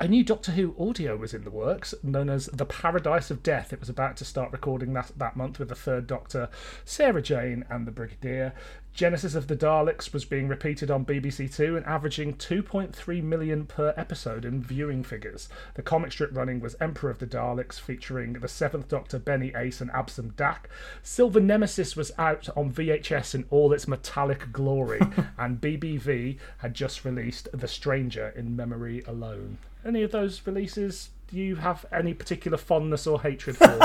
A 0.00 0.08
new 0.08 0.24
Doctor 0.24 0.50
Who 0.50 0.74
audio 0.76 1.16
was 1.16 1.34
in 1.34 1.44
the 1.44 1.52
works, 1.52 1.94
known 2.02 2.28
as 2.28 2.46
The 2.46 2.66
Paradise 2.66 3.30
of 3.30 3.44
Death. 3.44 3.72
It 3.72 3.78
was 3.78 3.88
about 3.88 4.16
to 4.16 4.24
start 4.24 4.50
recording 4.50 4.92
that, 4.94 5.12
that 5.16 5.36
month 5.36 5.60
with 5.60 5.68
the 5.68 5.76
third 5.76 6.08
Doctor, 6.08 6.48
Sarah 6.84 7.22
Jane, 7.22 7.64
and 7.70 7.86
the 7.86 7.92
Brigadier. 7.92 8.54
Genesis 8.92 9.36
of 9.36 9.46
the 9.46 9.54
Daleks 9.54 10.12
was 10.12 10.24
being 10.24 10.48
repeated 10.48 10.90
on 10.90 11.04
BBC 11.04 11.54
Two 11.54 11.76
and 11.76 11.86
averaging 11.86 12.34
2.3 12.34 13.22
million 13.22 13.66
per 13.66 13.94
episode 13.96 14.44
in 14.44 14.60
viewing 14.60 15.04
figures. 15.04 15.48
The 15.74 15.82
comic 15.82 16.10
strip 16.10 16.36
running 16.36 16.58
was 16.58 16.74
Emperor 16.80 17.10
of 17.10 17.20
the 17.20 17.26
Daleks, 17.26 17.78
featuring 17.78 18.32
the 18.32 18.48
Seventh 18.48 18.88
Doctor, 18.88 19.20
Benny 19.20 19.52
Ace, 19.54 19.80
and 19.80 19.92
Abslom 19.92 20.32
Daak. 20.32 20.68
Silver 21.04 21.38
Nemesis 21.38 21.94
was 21.94 22.10
out 22.18 22.48
on 22.56 22.72
VHS 22.72 23.36
in 23.36 23.44
all 23.48 23.72
its 23.72 23.86
metallic 23.86 24.50
glory, 24.50 25.00
and 25.38 25.60
BBV 25.60 26.38
had 26.58 26.74
just 26.74 27.04
released 27.04 27.48
The 27.52 27.68
Stranger 27.68 28.32
in 28.34 28.56
Memory 28.56 29.04
Alone. 29.06 29.58
Any 29.84 30.02
of 30.02 30.12
those 30.12 30.40
releases 30.46 31.10
do 31.30 31.36
you 31.36 31.56
have 31.56 31.84
any 31.92 32.14
particular 32.14 32.56
fondness 32.56 33.06
or 33.06 33.20
hatred 33.20 33.56
for? 33.56 33.78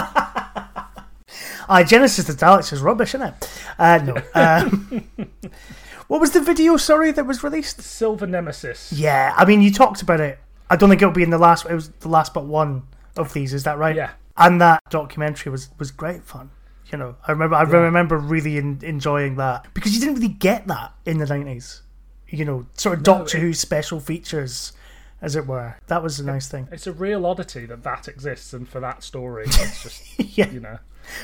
Aye, 1.67 1.83
Genesis 1.87 2.25
the 2.25 2.33
Daleks 2.33 2.71
is 2.73 2.81
rubbish, 2.81 3.15
isn't 3.15 3.27
it? 3.27 3.61
Uh, 3.77 3.97
no. 3.97 4.21
Um, 4.33 5.09
what 6.07 6.21
was 6.21 6.31
the 6.31 6.41
video, 6.41 6.77
sorry, 6.77 7.11
that 7.11 7.25
was 7.25 7.43
released? 7.43 7.81
Silver 7.81 8.27
Nemesis. 8.27 8.91
Yeah, 8.93 9.33
I 9.35 9.45
mean, 9.45 9.61
you 9.61 9.71
talked 9.71 10.01
about 10.01 10.19
it. 10.19 10.39
I 10.69 10.75
don't 10.75 10.89
think 10.89 11.01
it'll 11.01 11.13
be 11.13 11.23
in 11.23 11.31
the 11.31 11.37
last. 11.37 11.65
It 11.65 11.73
was 11.73 11.89
the 11.89 12.09
last 12.09 12.33
but 12.33 12.45
one 12.45 12.83
of 13.17 13.33
these. 13.33 13.53
Is 13.53 13.63
that 13.63 13.77
right? 13.77 13.95
Yeah. 13.95 14.11
And 14.37 14.61
that 14.61 14.81
documentary 14.89 15.51
was 15.51 15.69
was 15.79 15.91
great 15.91 16.23
fun. 16.23 16.51
You 16.91 16.97
know, 16.97 17.15
I 17.27 17.31
remember. 17.31 17.55
I 17.55 17.63
remember 17.63 18.17
really 18.17 18.57
en- 18.57 18.79
enjoying 18.83 19.35
that 19.35 19.65
because 19.73 19.93
you 19.93 19.99
didn't 19.99 20.15
really 20.15 20.27
get 20.29 20.67
that 20.67 20.93
in 21.05 21.17
the 21.17 21.25
nineties. 21.25 21.81
You 22.27 22.45
know, 22.45 22.67
sort 22.73 22.99
of 22.99 23.03
Doctor 23.03 23.37
it- 23.37 23.41
Who 23.41 23.53
special 23.53 23.99
features, 23.99 24.73
as 25.21 25.35
it 25.35 25.45
were. 25.47 25.75
That 25.87 26.01
was 26.03 26.19
a 26.19 26.25
nice 26.25 26.47
thing. 26.47 26.67
It's 26.71 26.87
a 26.87 26.93
real 26.93 27.25
oddity 27.25 27.65
that 27.65 27.83
that 27.83 28.07
exists, 28.07 28.53
and 28.53 28.67
for 28.67 28.79
that 28.79 29.03
story, 29.03 29.43
it's 29.47 29.83
just, 29.83 30.19
yeah. 30.37 30.49
you 30.49 30.59
know. 30.59 30.79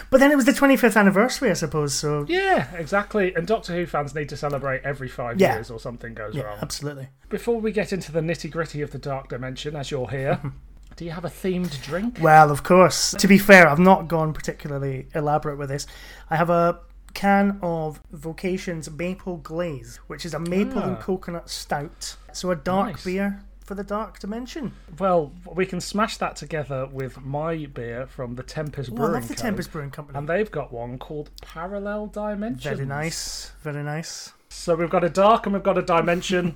But 0.10 0.20
then 0.20 0.32
it 0.32 0.36
was 0.36 0.46
the 0.46 0.54
twenty 0.54 0.78
fifth 0.78 0.98
anniversary, 0.98 1.52
I 1.52 1.54
suppose. 1.54 1.94
So 1.94 2.26
Yeah, 2.28 2.74
exactly. 2.76 3.36
And 3.36 3.46
Doctor 3.46 3.74
Who 3.76 3.86
fans 3.86 4.16
need 4.16 4.30
to 4.30 4.38
celebrate 4.38 4.82
every 4.84 5.08
five 5.08 5.40
Yeah. 5.40 5.56
years 5.56 5.70
or 5.70 5.80
something 5.80 6.14
goes 6.16 6.34
yeah, 6.36 6.44
wrong. 6.44 6.58
absolutely. 6.62 7.10
Before 7.30 7.60
we 7.62 7.72
get 7.72 7.94
into 7.94 8.12
the 8.12 8.22
nitty 8.22 8.50
gritty 8.50 8.82
of 8.82 8.90
the 8.92 8.98
Dark 8.98 9.30
Dimension, 9.30 9.76
as 9.76 9.92
you're 9.92 10.10
here, 10.10 10.40
do 10.96 11.06
you 11.06 11.12
have 11.12 11.24
a 11.26 11.30
themed 11.30 11.84
drink? 11.84 12.18
Well, 12.20 12.50
of 12.50 12.64
course. 12.64 13.12
To 13.12 13.28
be 13.28 13.38
fair, 13.38 13.68
I've 13.70 13.78
not 13.78 14.08
gone 14.08 14.34
particularly 14.34 15.08
elaborate 15.14 15.58
with 15.60 15.70
this. 15.70 15.86
I 16.32 16.36
have 16.38 16.50
a 16.50 16.80
can 17.14 17.60
of 17.62 18.02
Vocations 18.12 18.90
Maple 18.90 19.38
Glaze, 19.38 20.00
which 20.08 20.26
is 20.26 20.34
a 20.34 20.40
maple 20.40 20.82
and 20.82 20.98
Ah. 20.98 21.02
coconut 21.02 21.50
stout. 21.50 22.16
So 22.34 22.50
a 22.50 22.56
dark 22.56 22.94
Nice. 22.94 23.04
beer 23.06 23.40
for 23.66 23.76
the 23.76 23.84
Dark 23.84 24.20
Dimension. 24.20 24.74
Well, 25.00 25.34
we 25.54 25.66
can 25.66 25.82
smash 25.82 26.18
that 26.18 26.36
together 26.36 26.86
with 26.86 27.20
my 27.22 27.66
beer 27.66 28.06
from 28.08 28.36
the 28.36 28.44
Tempest 28.44 28.92
Oh, 28.92 28.94
I 28.94 28.98
Brewing 28.98 29.14
love 29.14 29.28
the 29.28 29.36
Co. 29.36 29.42
Tempest 29.42 29.72
Brewing 29.72 29.92
Company. 29.92 30.18
And 30.18 30.30
they've 30.30 30.52
got 30.52 30.72
one 30.72 30.98
called 30.98 31.32
Parallel 31.42 32.08
Dimensions. 32.08 32.64
Very 32.64 32.86
nice, 32.86 33.52
very 33.62 33.84
nice. 33.84 34.34
So 34.50 34.76
we've 34.76 34.90
got 34.90 35.04
a 35.04 35.10
dark 35.10 35.46
and 35.46 35.54
we've 35.54 35.64
got 35.64 35.78
a 35.78 35.82
dimension. 35.82 36.56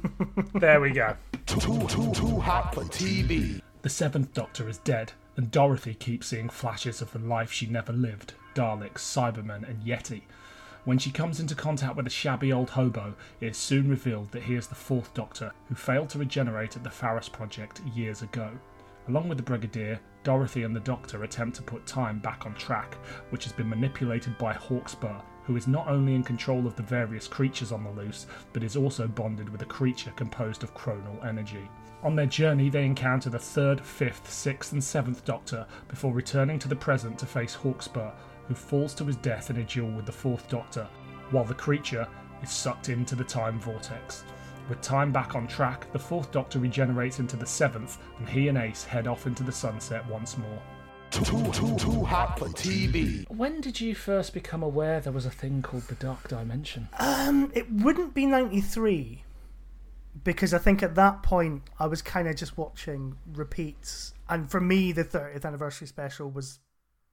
there 0.55 0.79
we 0.79 0.91
go. 0.91 1.15
Too, 1.47 1.59
too, 1.59 2.13
too 2.13 2.39
hot 2.39 2.73
for 2.73 2.83
TV. 2.83 3.61
The 3.81 3.89
Seventh 3.89 4.33
Doctor 4.33 4.69
is 4.69 4.77
dead, 4.79 5.13
and 5.35 5.49
Dorothy 5.49 5.95
keeps 5.95 6.27
seeing 6.27 6.49
flashes 6.49 7.01
of 7.01 7.11
the 7.11 7.19
life 7.19 7.51
she 7.51 7.65
never 7.65 7.91
lived 7.91 8.33
Daleks, 8.55 8.99
Cybermen, 8.99 9.67
and 9.67 9.83
Yeti. 9.83 10.21
When 10.89 10.97
she 10.97 11.11
comes 11.11 11.39
into 11.39 11.53
contact 11.53 11.95
with 11.95 12.07
a 12.07 12.09
shabby 12.09 12.51
old 12.51 12.71
hobo, 12.71 13.13
it 13.41 13.49
is 13.49 13.57
soon 13.57 13.91
revealed 13.91 14.31
that 14.31 14.41
he 14.41 14.55
is 14.55 14.65
the 14.65 14.73
Fourth 14.73 15.13
Doctor, 15.13 15.51
who 15.67 15.75
failed 15.75 16.09
to 16.09 16.17
regenerate 16.17 16.75
at 16.75 16.83
the 16.83 16.89
Pharos 16.89 17.29
Project 17.29 17.81
years 17.93 18.23
ago. 18.23 18.49
Along 19.07 19.29
with 19.29 19.37
the 19.37 19.43
Brigadier, 19.43 19.99
Dorothy 20.23 20.63
and 20.63 20.75
the 20.75 20.79
Doctor 20.79 21.23
attempt 21.23 21.57
to 21.57 21.61
put 21.61 21.85
time 21.85 22.17
back 22.17 22.47
on 22.47 22.55
track, 22.55 22.95
which 23.29 23.43
has 23.43 23.53
been 23.53 23.69
manipulated 23.69 24.35
by 24.39 24.55
Hawkspur, 24.55 25.21
who 25.43 25.55
is 25.55 25.67
not 25.67 25.87
only 25.87 26.15
in 26.15 26.23
control 26.23 26.65
of 26.65 26.75
the 26.75 26.81
various 26.81 27.27
creatures 27.27 27.71
on 27.71 27.83
the 27.83 27.91
loose, 27.91 28.25
but 28.51 28.63
is 28.63 28.75
also 28.75 29.07
bonded 29.07 29.47
with 29.47 29.61
a 29.61 29.65
creature 29.65 30.13
composed 30.15 30.63
of 30.63 30.73
chronal 30.73 31.23
energy. 31.23 31.69
On 32.01 32.15
their 32.15 32.25
journey, 32.25 32.71
they 32.71 32.85
encounter 32.85 33.29
the 33.29 33.37
third, 33.37 33.79
fifth, 33.79 34.31
sixth, 34.31 34.71
and 34.71 34.83
seventh 34.83 35.23
Doctor 35.23 35.67
before 35.87 36.13
returning 36.13 36.57
to 36.57 36.67
the 36.67 36.75
present 36.75 37.19
to 37.19 37.27
face 37.27 37.55
Hawkspur, 37.55 38.11
who 38.49 38.55
falls 38.55 38.93
to 38.95 39.05
his 39.05 39.15
death 39.15 39.49
in 39.49 39.57
a 39.57 39.63
duel 39.63 39.91
with 39.91 40.05
the 40.05 40.11
fourth 40.11 40.49
Doctor, 40.49 40.85
while 41.31 41.45
the 41.45 41.53
creature 41.53 42.05
is 42.43 42.51
sucked 42.51 42.89
into 42.89 43.15
the 43.15 43.23
time 43.23 43.57
vortex. 43.59 44.25
With 44.67 44.81
time 44.81 45.11
back 45.11 45.35
on 45.35 45.47
track, 45.47 45.91
the 45.93 45.99
fourth 45.99 46.31
Doctor 46.31 46.59
regenerates 46.59 47.19
into 47.19 47.37
the 47.37 47.45
seventh, 47.45 47.99
and 48.17 48.27
he 48.27 48.49
and 48.49 48.57
Ace 48.57 48.83
head 48.83 49.07
off 49.07 49.25
into 49.25 49.43
the 49.43 49.51
sunset 49.51 50.05
once 50.09 50.37
more. 50.37 50.61
Too, 51.11 51.23
too, 51.51 51.75
too 51.77 52.03
hot 52.03 52.37
for 52.37 52.49
TV. 52.49 53.27
When 53.29 53.61
did 53.61 53.81
you 53.81 53.95
first 53.95 54.31
become 54.31 54.61
aware 54.61 54.99
there 54.99 55.13
was 55.13 55.25
a 55.25 55.31
thing 55.31 55.63
called 55.63 55.83
the 55.83 55.95
Dark 55.95 56.27
Dimension? 56.27 56.87
Um, 56.99 57.51
it 57.55 57.71
wouldn't 57.71 58.13
be 58.13 58.27
ninety 58.27 58.61
three, 58.61 59.23
because 60.23 60.53
I 60.53 60.59
think 60.59 60.83
at 60.83 60.93
that 60.95 61.23
point 61.23 61.63
I 61.79 61.87
was 61.87 62.03
kind 62.03 62.27
of 62.27 62.35
just 62.35 62.59
watching 62.59 63.17
repeats, 63.33 64.13
and 64.29 64.51
for 64.51 64.61
me 64.61 64.91
the 64.91 65.03
thirtieth 65.03 65.45
anniversary 65.45 65.87
special 65.87 66.29
was, 66.29 66.59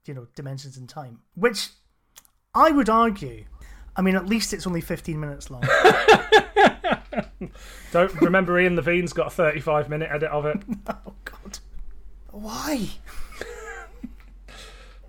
you 0.06 0.14
know, 0.14 0.26
Dimensions 0.34 0.76
in 0.76 0.86
Time, 0.86 1.20
which 1.34 1.70
I 2.54 2.70
would 2.70 2.88
argue. 2.88 3.44
I 3.96 4.02
mean, 4.02 4.14
at 4.14 4.26
least 4.26 4.52
it's 4.52 4.66
only 4.66 4.80
fifteen 4.80 5.20
minutes 5.20 5.50
long. 5.50 5.62
Don't 7.92 8.20
remember 8.20 8.58
Ian 8.58 8.76
Levine's 8.76 9.12
got 9.12 9.28
a 9.28 9.30
35 9.30 9.88
minute 9.88 10.10
edit 10.10 10.30
of 10.30 10.46
it. 10.46 10.62
oh 10.88 11.12
God, 11.24 11.58
why? 12.30 12.88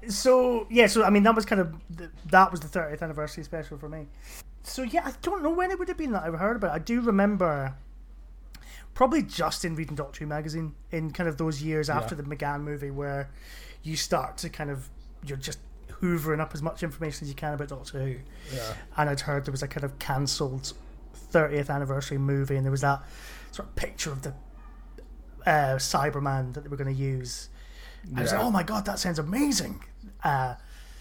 so 0.07 0.67
yeah, 0.69 0.87
so 0.87 1.03
I 1.03 1.09
mean 1.09 1.23
that 1.23 1.35
was 1.35 1.45
kind 1.45 1.61
of 1.61 1.75
the, 1.89 2.09
that 2.27 2.51
was 2.51 2.61
the 2.61 2.67
thirtieth 2.67 3.01
anniversary 3.01 3.43
special 3.43 3.77
for 3.77 3.89
me. 3.89 4.07
So 4.63 4.83
yeah, 4.83 5.01
I 5.05 5.13
don't 5.21 5.43
know 5.43 5.51
when 5.51 5.71
it 5.71 5.79
would 5.79 5.87
have 5.87 5.97
been 5.97 6.11
that 6.11 6.23
I 6.23 6.29
heard 6.29 6.55
about. 6.55 6.71
it. 6.71 6.75
I 6.75 6.79
do 6.79 7.01
remember 7.01 7.75
probably 8.93 9.21
just 9.21 9.63
in 9.63 9.75
reading 9.75 9.95
Doctor 9.95 10.21
Who 10.21 10.27
magazine 10.27 10.75
in 10.91 11.11
kind 11.11 11.29
of 11.29 11.37
those 11.37 11.61
years 11.61 11.89
after 11.89 12.15
the 12.15 12.23
McGann 12.23 12.61
movie 12.61 12.89
where 12.89 13.29
you 13.83 13.95
start 13.95 14.37
to 14.37 14.49
kind 14.49 14.69
of 14.69 14.89
you're 15.25 15.37
just 15.37 15.59
hoovering 16.01 16.39
up 16.39 16.53
as 16.53 16.61
much 16.61 16.83
information 16.83 17.25
as 17.25 17.29
you 17.29 17.35
can 17.35 17.53
about 17.53 17.69
Doctor 17.69 17.99
Who. 17.99 18.15
Yeah. 18.55 18.73
And 18.97 19.09
I'd 19.09 19.21
heard 19.21 19.45
there 19.45 19.51
was 19.51 19.63
a 19.63 19.67
kind 19.67 19.83
of 19.83 19.97
cancelled 19.99 20.73
30th 21.33 21.69
anniversary 21.69 22.17
movie, 22.17 22.55
and 22.55 22.65
there 22.65 22.71
was 22.71 22.81
that 22.81 23.01
sort 23.51 23.67
of 23.67 23.75
picture 23.75 24.11
of 24.11 24.21
the 24.21 24.33
uh, 25.45 25.75
Cyberman 25.77 26.53
that 26.53 26.63
they 26.63 26.69
were 26.69 26.77
going 26.77 26.93
to 26.93 27.01
use. 27.01 27.49
I 28.15 28.21
was 28.21 28.31
like, 28.31 28.41
oh 28.41 28.51
my 28.51 28.63
god, 28.63 28.85
that 28.85 28.99
sounds 28.99 29.19
amazing. 29.19 29.83
Uh, 30.23 30.55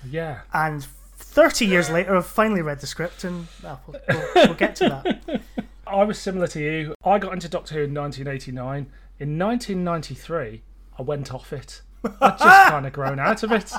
Yeah. 0.08 0.40
and 0.52 0.86
30 1.18 1.66
years 1.66 1.90
later, 1.90 2.16
I've 2.16 2.26
finally 2.26 2.62
read 2.62 2.80
the 2.80 2.86
script, 2.86 3.24
and 3.24 3.46
well, 3.62 3.80
we'll, 3.86 4.00
we'll, 4.08 4.28
we'll 4.34 4.54
get 4.54 4.76
to 4.76 4.88
that. 4.88 5.40
I 5.86 6.02
was 6.04 6.18
similar 6.18 6.46
to 6.48 6.60
you. 6.60 6.94
I 7.04 7.18
got 7.18 7.32
into 7.32 7.48
Doctor 7.48 7.74
Who 7.74 7.80
in 7.82 7.94
1989. 7.94 8.86
In 9.18 9.38
1993, 9.38 10.62
I 10.98 11.02
went 11.02 11.32
off 11.32 11.52
it. 11.52 11.82
I'd 12.20 12.38
just 12.38 12.68
kind 12.70 12.86
of 12.86 12.92
grown 12.92 13.18
out 13.18 13.42
of 13.42 13.52
it. 13.52 13.72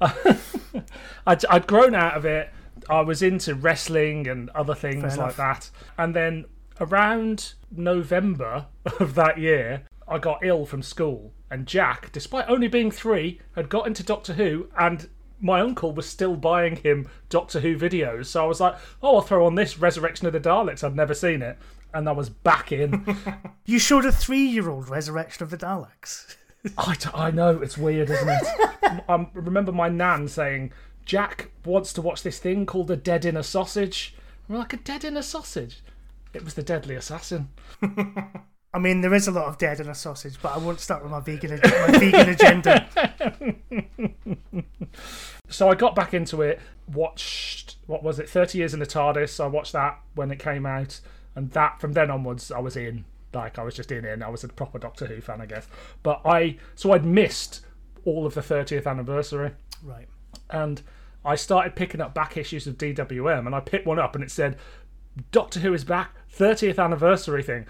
I'd, 1.26 1.44
I'd 1.46 1.66
grown 1.66 1.94
out 1.94 2.16
of 2.16 2.24
it. 2.24 2.52
I 2.88 3.00
was 3.02 3.22
into 3.22 3.54
wrestling 3.54 4.26
and 4.26 4.50
other 4.50 4.74
things 4.74 5.16
like 5.16 5.36
that. 5.36 5.70
And 5.98 6.14
then 6.14 6.46
around 6.80 7.54
November 7.70 8.66
of 9.00 9.14
that 9.14 9.38
year, 9.38 9.82
I 10.08 10.18
got 10.18 10.44
ill 10.44 10.66
from 10.66 10.82
school. 10.82 11.32
And 11.50 11.66
Jack, 11.66 12.10
despite 12.12 12.48
only 12.48 12.68
being 12.68 12.90
three, 12.90 13.40
had 13.54 13.68
got 13.68 13.86
into 13.86 14.02
Doctor 14.02 14.34
Who 14.34 14.68
and 14.78 15.08
my 15.40 15.60
uncle 15.60 15.92
was 15.92 16.06
still 16.06 16.36
buying 16.36 16.76
him 16.76 17.08
Doctor 17.28 17.60
Who 17.60 17.76
videos. 17.78 18.26
So 18.26 18.42
I 18.44 18.46
was 18.46 18.60
like, 18.60 18.76
oh, 19.02 19.16
I'll 19.16 19.22
throw 19.22 19.46
on 19.46 19.54
this 19.54 19.78
Resurrection 19.78 20.26
of 20.26 20.32
the 20.32 20.40
Daleks. 20.40 20.84
I'd 20.84 20.94
never 20.96 21.14
seen 21.14 21.42
it. 21.42 21.58
And 21.92 22.08
I 22.08 22.12
was 22.12 22.28
back 22.28 22.72
in. 22.72 23.16
You 23.64 23.78
showed 23.78 24.04
a 24.04 24.10
three 24.10 24.46
year 24.46 24.68
old 24.68 24.88
Resurrection 24.88 25.44
of 25.44 25.50
the 25.50 25.56
Daleks. 25.56 26.34
I, 26.78 26.94
d- 26.94 27.08
I 27.14 27.30
know, 27.30 27.60
it's 27.60 27.78
weird, 27.78 28.10
isn't 28.10 28.28
it? 28.28 28.42
I 28.82 29.02
um, 29.08 29.28
remember 29.34 29.72
my 29.72 29.88
nan 29.88 30.28
saying, 30.28 30.72
Jack 31.04 31.50
wants 31.64 31.92
to 31.94 32.02
watch 32.02 32.22
this 32.22 32.38
thing 32.38 32.66
called 32.66 32.90
A 32.90 32.96
Dead 32.96 33.24
in 33.24 33.36
a 33.36 33.42
Sausage. 33.42 34.14
I'm 34.48 34.56
like, 34.56 34.72
A 34.72 34.76
Dead 34.76 35.04
in 35.04 35.16
a 35.16 35.22
Sausage? 35.22 35.82
It 36.32 36.44
was 36.44 36.54
the 36.54 36.62
Deadly 36.62 36.94
Assassin. 36.94 37.48
I 38.72 38.78
mean, 38.78 39.00
there 39.00 39.14
is 39.14 39.26
a 39.26 39.32
lot 39.32 39.46
of 39.46 39.58
dead 39.58 39.80
in 39.80 39.88
a 39.88 39.96
sausage, 39.96 40.36
but 40.40 40.54
I 40.54 40.58
won't 40.58 40.78
start 40.78 41.02
with 41.02 41.10
my 41.10 41.18
vegan, 41.18 41.58
my 41.60 41.98
vegan 41.98 42.28
agenda. 42.28 42.86
So 45.48 45.68
I 45.68 45.74
got 45.74 45.96
back 45.96 46.14
into 46.14 46.42
it, 46.42 46.60
watched, 46.86 47.76
what 47.86 48.04
was 48.04 48.20
it, 48.20 48.28
30 48.28 48.58
Years 48.58 48.72
in 48.72 48.78
the 48.78 48.86
TARDIS. 48.86 49.42
I 49.42 49.48
watched 49.48 49.72
that 49.72 49.98
when 50.14 50.30
it 50.30 50.38
came 50.38 50.64
out. 50.64 51.00
And 51.34 51.50
that, 51.50 51.80
from 51.80 51.92
then 51.92 52.10
onwards, 52.10 52.52
I 52.52 52.60
was 52.60 52.76
in. 52.76 53.04
Like, 53.32 53.58
I 53.58 53.62
was 53.62 53.74
just 53.74 53.92
in 53.92 54.04
in. 54.04 54.22
I 54.22 54.28
was 54.28 54.42
a 54.44 54.48
proper 54.48 54.78
Doctor 54.78 55.06
Who 55.06 55.20
fan, 55.20 55.40
I 55.40 55.46
guess. 55.46 55.66
But 56.02 56.20
I, 56.24 56.56
so 56.74 56.92
I'd 56.92 57.04
missed 57.04 57.60
all 58.04 58.26
of 58.26 58.34
the 58.34 58.40
30th 58.40 58.86
anniversary. 58.86 59.52
Right. 59.84 60.08
and 60.50 60.82
I 61.24 61.34
started 61.36 61.76
picking 61.76 62.00
up 62.00 62.14
back 62.14 62.36
issues 62.36 62.66
of 62.66 62.78
DWM, 62.78 63.46
and 63.46 63.54
I 63.54 63.60
picked 63.60 63.86
one 63.86 63.98
up, 63.98 64.14
and 64.14 64.24
it 64.24 64.30
said, 64.30 64.56
"Doctor 65.32 65.60
Who 65.60 65.74
is 65.74 65.84
back, 65.84 66.14
30th 66.34 66.82
anniversary 66.82 67.42
thing." 67.42 67.66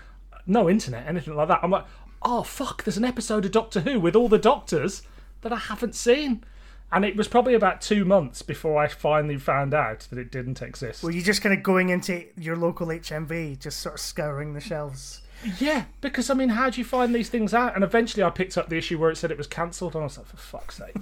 No 0.47 0.69
internet, 0.71 1.07
anything 1.07 1.35
like 1.35 1.49
that. 1.49 1.61
I'm 1.63 1.71
like, 1.71 1.85
"Oh 2.23 2.43
fuck!" 2.43 2.85
There's 2.85 2.97
an 2.97 3.05
episode 3.05 3.45
of 3.45 3.51
Doctor 3.53 3.81
Who 3.81 3.99
with 4.01 4.15
all 4.17 4.29
the 4.29 4.39
Doctors 4.39 5.03
that 5.43 5.53
I 5.53 5.57
haven't 5.57 5.95
seen, 5.97 6.45
and 6.93 7.05
it 7.05 7.17
was 7.17 7.27
probably 7.29 7.55
about 7.55 7.81
two 7.81 8.05
months 8.05 8.43
before 8.43 8.77
I 8.81 8.87
finally 8.89 9.37
found 9.37 9.75
out 9.75 10.01
that 10.11 10.19
it 10.19 10.31
didn't 10.31 10.63
exist. 10.63 11.03
Were 11.03 11.11
you 11.11 11.23
just 11.23 11.43
kind 11.43 11.57
of 11.57 11.63
going 11.63 11.89
into 11.89 12.27
your 12.37 12.57
local 12.57 12.87
HMV, 12.89 13.59
just 13.59 13.81
sort 13.81 13.97
of 13.97 14.01
scouring 14.01 14.55
the 14.55 14.61
shelves? 14.61 15.23
Yeah, 15.59 15.85
because 16.01 16.31
I 16.31 16.35
mean, 16.35 16.51
how 16.51 16.71
do 16.71 16.81
you 16.81 16.85
find 16.85 17.15
these 17.15 17.29
things 17.29 17.55
out? 17.55 17.75
And 17.75 17.85
eventually, 17.85 18.23
I 18.23 18.31
picked 18.31 18.59
up 18.59 18.69
the 18.69 18.77
issue 18.77 18.99
where 18.99 19.11
it 19.11 19.17
said 19.17 19.31
it 19.31 19.39
was 19.39 19.47
cancelled, 19.47 19.95
and 19.95 20.03
I 20.03 20.07
was 20.07 20.19
like, 20.19 20.27
for 20.27 20.37
fuck's 20.37 20.77
sake. 20.77 20.97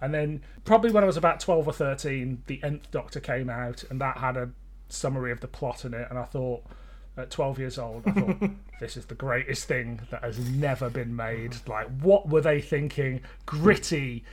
and 0.00 0.14
then, 0.14 0.42
probably 0.64 0.90
when 0.90 1.02
I 1.04 1.06
was 1.06 1.16
about 1.16 1.40
twelve 1.40 1.66
or 1.66 1.72
thirteen, 1.72 2.42
the 2.46 2.62
Nth 2.62 2.90
Doctor 2.90 3.20
came 3.20 3.50
out, 3.50 3.84
and 3.90 4.00
that 4.00 4.18
had 4.18 4.36
a 4.36 4.50
summary 4.88 5.32
of 5.32 5.40
the 5.40 5.48
plot 5.48 5.84
in 5.84 5.94
it. 5.94 6.06
And 6.10 6.18
I 6.18 6.24
thought, 6.24 6.64
at 7.16 7.30
twelve 7.30 7.58
years 7.58 7.78
old, 7.78 8.04
I 8.06 8.12
thought, 8.12 8.50
this 8.80 8.96
is 8.96 9.06
the 9.06 9.14
greatest 9.14 9.66
thing 9.66 10.00
that 10.10 10.22
has 10.22 10.38
never 10.38 10.88
been 10.88 11.14
made. 11.14 11.56
Like, 11.66 11.88
what 12.00 12.28
were 12.28 12.40
they 12.40 12.60
thinking? 12.60 13.20
Gritty 13.46 14.24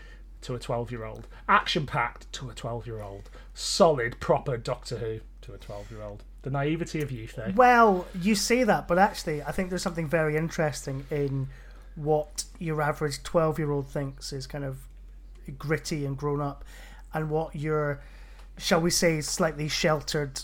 to 0.42 0.56
a 0.56 0.60
twelve-year-old, 0.60 1.28
action-packed 1.50 2.32
to 2.34 2.50
a 2.50 2.54
twelve-year-old, 2.54 3.30
solid, 3.54 4.20
proper 4.20 4.58
Doctor 4.58 4.98
Who 4.98 5.20
to 5.42 5.54
a 5.54 5.58
twelve-year-old. 5.58 6.24
The 6.42 6.50
naivety 6.50 7.02
of 7.02 7.12
youth, 7.12 7.38
eh? 7.38 7.52
Well, 7.56 8.06
you 8.20 8.34
say 8.36 8.64
that, 8.64 8.88
but 8.88 8.98
actually, 8.98 9.44
I 9.44 9.52
think 9.52 9.70
there's 9.70 9.82
something 9.82 10.08
very 10.08 10.38
interesting 10.38 11.06
in 11.12 11.48
what 11.96 12.46
your 12.60 12.82
average 12.82 13.22
12 13.24 13.60
year 13.60 13.72
old 13.72 13.88
thinks 13.90 14.32
is 14.32 14.48
kind 14.48 14.64
of 14.64 14.78
gritty 15.58 16.06
and 16.06 16.16
grown 16.18 16.40
up, 16.42 16.64
and 17.14 17.30
what 17.30 17.56
your, 17.56 18.00
shall 18.58 18.80
we 18.80 18.90
say, 18.90 19.20
slightly 19.22 19.68
sheltered, 19.68 20.42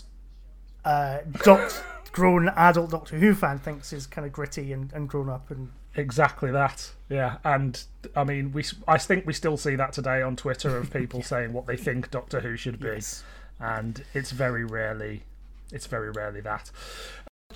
uh, 0.84 1.18
doc- 1.44 1.72
grown 2.12 2.48
adult 2.50 2.90
Doctor 2.90 3.16
Who 3.18 3.34
fan 3.34 3.58
thinks 3.58 3.92
is 3.92 4.06
kind 4.06 4.26
of 4.26 4.32
gritty 4.32 4.72
and, 4.72 4.92
and 4.92 5.08
grown 5.08 5.28
up. 5.28 5.50
And 5.50 5.70
Exactly 5.94 6.50
that. 6.50 6.90
Yeah, 7.08 7.38
and 7.42 7.82
I 8.14 8.24
mean, 8.24 8.52
we 8.52 8.64
I 8.86 8.98
think 8.98 9.26
we 9.26 9.32
still 9.32 9.56
see 9.56 9.76
that 9.76 9.92
today 9.94 10.20
on 10.20 10.36
Twitter 10.36 10.76
of 10.76 10.92
people 10.92 11.22
saying 11.32 11.54
what 11.54 11.66
they 11.66 11.76
think 11.76 12.10
Doctor 12.10 12.40
Who 12.40 12.56
should 12.56 12.78
be, 12.80 12.88
Yes. 12.88 13.24
and 13.58 14.04
it's 14.12 14.30
very 14.32 14.64
rarely, 14.64 15.22
it's 15.72 15.86
very 15.86 16.10
rarely 16.10 16.40
that. 16.42 16.70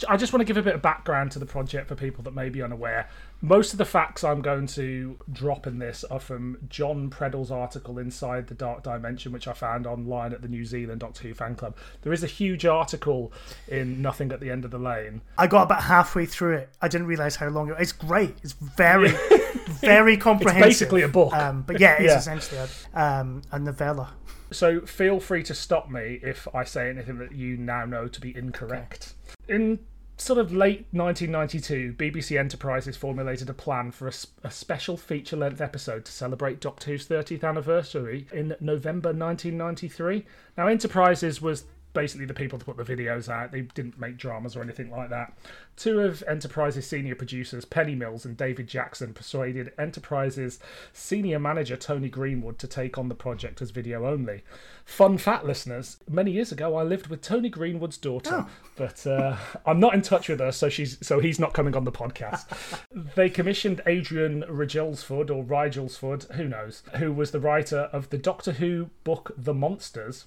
I 0.09 0.17
just 0.17 0.33
want 0.33 0.41
to 0.41 0.45
give 0.47 0.57
a 0.57 0.63
bit 0.63 0.75
of 0.77 0.81
background 0.81 1.33
to 1.33 1.39
the 1.39 1.45
project 1.47 1.89
for 1.89 1.95
people 1.95 2.23
that 2.25 2.33
may 2.33 2.49
be 2.49 2.63
unaware. 2.63 3.09
Most 3.43 3.73
of 3.73 3.79
the 3.79 3.85
facts 3.85 4.23
I'm 4.25 4.41
going 4.41 4.67
to 4.69 5.19
drop 5.31 5.67
in 5.67 5.79
this 5.79 6.05
are 6.05 6.21
from 6.21 6.57
Jon 6.69 7.11
Preddle's 7.11 7.51
article 7.51 7.99
inside 7.99 8.47
the 8.47 8.55
Dark 8.55 8.83
Dimension, 8.85 9.33
which 9.33 9.49
I 9.49 9.53
found 9.53 9.87
online 9.87 10.33
at 10.33 10.43
the 10.43 10.49
New 10.49 10.65
Zealand 10.65 11.01
Doctor 11.01 11.25
Who 11.29 11.35
fan 11.35 11.55
club. 11.57 11.77
There 12.03 12.13
is 12.13 12.23
a 12.23 12.29
huge 12.29 12.65
article 12.65 13.33
in 13.69 14.01
Nothing 14.01 14.31
at 14.33 14.41
the 14.41 14.49
End 14.51 14.65
of 14.65 14.71
the 14.71 14.79
Lane. 14.79 15.23
I 15.37 15.47
got 15.49 15.65
about 15.65 15.83
halfway 15.83 16.25
through 16.25 16.55
it. 16.59 16.71
I 16.81 16.89
didn't 16.89 17.09
realize 17.09 17.37
how 17.37 17.49
long 17.49 17.71
it. 17.71 17.77
It's 17.79 17.93
great. 17.93 18.37
It's 18.43 18.53
very, 18.53 19.11
very 19.81 20.17
comprehensive. 20.17 20.67
It's 20.71 20.79
basically 20.79 21.03
a 21.03 21.09
book. 21.09 21.33
Um, 21.35 21.63
but 21.63 21.81
yeah, 21.81 21.95
it's 21.95 22.05
Yeah. 22.05 22.19
essentially 22.19 22.61
a, 22.95 23.03
um, 23.03 23.43
a 23.51 23.59
novella. 23.59 24.15
So 24.51 24.81
feel 24.81 25.21
free 25.21 25.43
to 25.45 25.55
stop 25.55 25.91
me 25.91 26.21
if 26.23 26.49
I 26.55 26.65
say 26.65 26.91
anything 26.91 27.19
that 27.19 27.33
you 27.33 27.57
now 27.57 27.85
know 27.85 28.09
to 28.09 28.21
be 28.21 28.37
incorrect. 28.37 29.15
In 29.49 29.79
sort 30.17 30.39
of 30.39 30.53
late 30.53 30.87
1992, 30.91 31.95
BBC 31.97 32.39
Enterprises 32.39 32.97
formulated 32.97 33.49
a 33.49 33.55
plan 33.55 33.91
for 33.91 34.11
a 34.43 34.51
special 34.51 34.97
feature 34.97 35.37
length 35.37 35.61
episode 35.61 36.05
to 36.05 36.13
celebrate 36.13 36.61
Doctor 36.61 36.91
Who's 36.91 37.07
30th 37.07 37.45
anniversary 37.45 38.27
in 38.33 38.55
November 38.61 39.11
1993. 39.11 40.27
Now, 40.59 40.67
Enterprises 40.67 41.41
was 41.41 41.65
basically 41.93 42.27
the 42.27 42.35
people 42.35 42.59
to 42.59 42.65
put 42.65 42.77
the 42.77 42.85
videos 42.85 43.29
out. 43.29 43.53
They 43.53 43.63
didn't 43.63 43.99
make 43.99 44.17
dramas 44.17 44.57
or 44.57 44.63
anything 44.63 44.91
like 44.91 45.11
that. 45.11 45.37
Two 45.77 46.01
of 46.01 46.23
Enterprises' 46.29 46.87
senior 46.87 47.15
producers, 47.15 47.65
Penny 47.65 47.95
Mills 47.95 48.25
and 48.25 48.37
David 48.37 48.67
Jackson, 48.67 49.15
persuaded 49.15 49.73
Enterprises' 49.79 50.59
senior 50.93 51.39
manager 51.39 51.77
Tony 51.77 52.09
Greenwood 52.09 52.59
to 52.59 52.67
take 52.67 52.99
on 52.99 53.09
the 53.09 53.15
project 53.15 53.63
as 53.63 53.71
video 53.71 54.07
only. 54.07 54.43
Fun 54.85 55.19
fact, 55.19 55.45
listeners: 55.45 55.99
many 56.09 56.33
years 56.33 56.53
ago, 56.53 56.77
I 56.77 56.83
lived 56.83 57.09
with 57.09 57.23
Tony 57.23 57.49
Greenwood's 57.49 57.97
daughter, 57.97 58.47
but 58.77 59.07
uh, 59.07 59.37
I'm 59.65 59.81
not 59.81 59.95
in 59.95 60.03
touch 60.03 60.29
with 60.29 60.41
her, 60.41 60.53
so 60.53 60.69
she's 60.69 60.99
so 61.01 61.19
he's 61.19 61.39
not 61.39 61.55
coming 61.55 61.75
on 61.75 61.85
the 61.85 61.93
podcast. 61.93 62.47
they 63.15 63.31
commissioned 63.31 63.81
Adrian 63.87 64.43
Rigelsford 64.43 65.31
or 65.31 65.45
Rigelsford, 65.45 66.31
who 66.33 66.49
knows, 66.49 66.83
who 66.97 67.13
was 67.13 67.31
the 67.31 67.41
writer 67.41 67.89
of 67.93 68.11
the 68.11 68.19
Doctor 68.19 68.53
Who 68.53 68.91
book 69.05 69.33
The 69.37 69.55
Monsters 69.55 70.27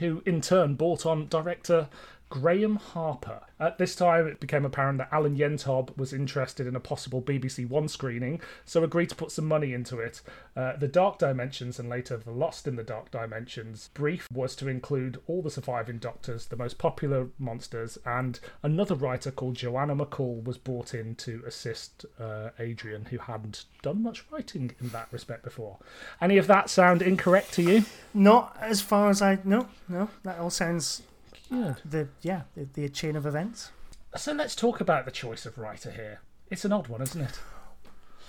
who 0.00 0.22
in 0.26 0.40
turn 0.40 0.74
bought 0.74 1.06
on 1.06 1.28
director 1.28 1.88
Graeme 2.34 2.74
Harper. 2.74 3.42
At 3.60 3.78
this 3.78 3.94
time, 3.94 4.26
it 4.26 4.40
became 4.40 4.64
apparent 4.64 4.98
that 4.98 5.12
Alan 5.12 5.36
Yentob 5.36 5.96
was 5.96 6.12
interested 6.12 6.66
in 6.66 6.74
a 6.74 6.80
possible 6.80 7.22
BBC 7.22 7.68
One 7.68 7.86
screening, 7.86 8.40
so 8.64 8.82
agreed 8.82 9.10
to 9.10 9.14
put 9.14 9.30
some 9.30 9.46
money 9.46 9.72
into 9.72 10.00
it. 10.00 10.20
Uh, 10.56 10.74
the 10.74 10.88
Dark 10.88 11.18
Dimensions 11.18 11.78
and 11.78 11.88
later 11.88 12.16
The 12.16 12.32
Lost 12.32 12.66
in 12.66 12.74
the 12.74 12.82
Dark 12.82 13.12
Dimensions 13.12 13.90
brief 13.94 14.26
was 14.32 14.56
to 14.56 14.66
include 14.66 15.20
all 15.28 15.42
the 15.42 15.50
surviving 15.50 15.98
Doctors, 15.98 16.46
the 16.46 16.56
most 16.56 16.76
popular 16.76 17.28
monsters, 17.38 17.98
and 18.04 18.40
another 18.64 18.96
writer 18.96 19.30
called 19.30 19.54
Joanna 19.54 19.94
McCall 19.94 20.42
was 20.42 20.58
brought 20.58 20.92
in 20.92 21.14
to 21.14 21.40
assist 21.46 22.04
uh, 22.18 22.50
Adrian, 22.58 23.04
who 23.04 23.18
hadn't 23.18 23.66
done 23.80 24.02
much 24.02 24.24
writing 24.32 24.74
in 24.80 24.88
that 24.88 25.06
respect 25.12 25.44
before. 25.44 25.78
Any 26.20 26.36
of 26.36 26.48
that 26.48 26.68
sound 26.68 27.00
incorrect 27.00 27.52
to 27.52 27.62
you? 27.62 27.84
Not 28.12 28.56
as 28.60 28.80
far 28.80 29.08
as 29.08 29.22
I 29.22 29.38
no 29.44 29.68
no. 29.88 30.10
That 30.24 30.40
all 30.40 30.50
sounds 30.50 31.02
Good. 31.50 31.76
the 31.84 32.08
yeah 32.22 32.42
the, 32.56 32.66
the 32.72 32.88
chain 32.88 33.16
of 33.16 33.26
events. 33.26 33.70
So 34.16 34.32
let's 34.32 34.54
talk 34.54 34.80
about 34.80 35.04
the 35.04 35.10
choice 35.10 35.44
of 35.46 35.58
writer 35.58 35.90
here. 35.90 36.20
It's 36.50 36.64
an 36.64 36.72
odd 36.72 36.88
one, 36.88 37.02
isn't 37.02 37.20
it? 37.20 37.40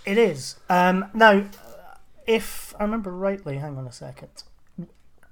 It 0.06 0.17
is. 0.17 0.56
Um, 0.69 1.06
now, 1.13 1.45
if 2.25 2.73
I 2.80 2.84
remember 2.84 3.12
rightly, 3.12 3.58
hang 3.58 3.78
on 3.78 3.86
a 3.88 3.91
second. 3.91 4.43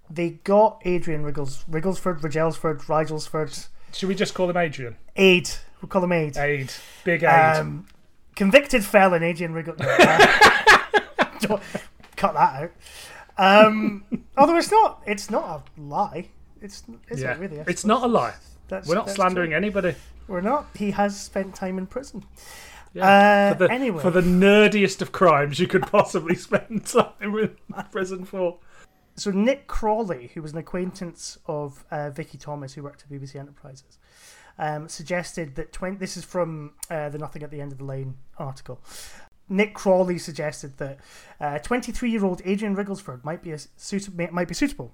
They 0.10 0.32
got 0.32 0.82
Adrian 0.86 1.24
Riggles, 1.24 1.64
Rigglesford, 1.70 2.22
Rigelsford, 2.22 2.82
Rigelsford, 2.84 3.68
Should 3.94 4.10
we 4.10 4.16
just 4.16 4.34
call 4.36 4.50
him 4.50 4.58
Adrian? 4.58 4.98
Aid. 5.16 5.50
We'll 5.82 5.90
call 5.90 6.04
him 6.04 6.12
Aid. 6.12 6.38
Aid. 6.38 6.72
Big 7.04 7.24
Aid. 7.24 7.58
Um, 7.58 7.88
convicted 8.36 8.84
felon 8.84 9.24
Adrian 9.24 9.54
Riggles. 9.54 9.80
Uh, 11.50 11.60
cut 12.16 12.34
that 12.36 12.72
out. 13.38 13.66
Um, 13.68 14.06
although 14.38 14.56
it's 14.56 14.72
not, 14.72 15.04
it's 15.06 15.30
not 15.30 15.68
a 15.78 15.82
lie. 15.82 16.30
It's 16.64 16.84
is 17.10 17.22
yeah. 17.22 17.34
it 17.34 17.40
really? 17.40 17.60
I 17.60 17.64
it's 17.68 17.82
suppose 17.82 18.02
not 18.02 18.04
a 18.04 18.08
lie. 18.08 18.34
that's- 18.70 18.88
We're 18.88 18.96
not 18.96 19.10
slandering 19.10 19.50
true. 19.52 19.58
anybody. 19.58 19.96
We're 20.28 20.42
not. 20.42 20.68
He 20.76 20.92
has 20.92 21.20
spent 21.20 21.54
time 21.54 21.78
in 21.78 21.86
prison. 21.86 22.24
Yeah. 22.94 23.06
Uh, 23.06 23.54
for, 23.54 23.68
the, 23.68 23.74
anyway. 23.74 24.02
for 24.02 24.12
the 24.12 24.22
nerdiest 24.22 25.02
of 25.02 25.12
crimes 25.12 25.60
you 25.60 25.68
could 25.68 25.82
possibly 25.88 26.36
spend 26.48 26.86
time 26.86 27.08
in 27.22 27.56
prison 27.92 28.24
for. 28.24 28.60
so 29.16 29.32
Nick 29.32 29.68
Crawley, 29.68 30.32
who 30.34 30.42
was 30.42 30.54
an 30.54 30.60
acquaintance 30.60 31.38
of 31.48 31.84
uh, 31.92 32.12
Vicky 32.12 32.38
Thomas, 32.38 32.74
who 32.74 32.84
worked 32.84 33.04
at 33.04 33.10
BBC 33.10 33.36
Enterprises, 33.36 33.98
um, 34.60 34.88
suggested 34.88 35.56
that 35.56 35.74
20, 35.74 35.98
this 35.98 36.16
is 36.16 36.24
from 36.24 36.74
uh, 36.90 37.10
the 37.10 37.18
Nothing 37.18 37.44
at 37.44 37.52
the 37.52 37.60
End 37.60 37.72
of 37.72 37.80
the 37.80 37.84
Lane 37.84 38.16
article. 38.38 38.80
Nick 39.54 39.74
Crawley 39.74 40.18
suggested 40.18 40.78
that 40.78 41.00
23-year-old 41.40 42.42
Adrian 42.44 42.76
Rigglesford 42.76 43.24
might 43.24 43.44
be 43.44 43.52
a 43.52 43.60
suit- 43.78 44.10
might 44.32 44.48
be 44.48 44.54
suitable. 44.54 44.94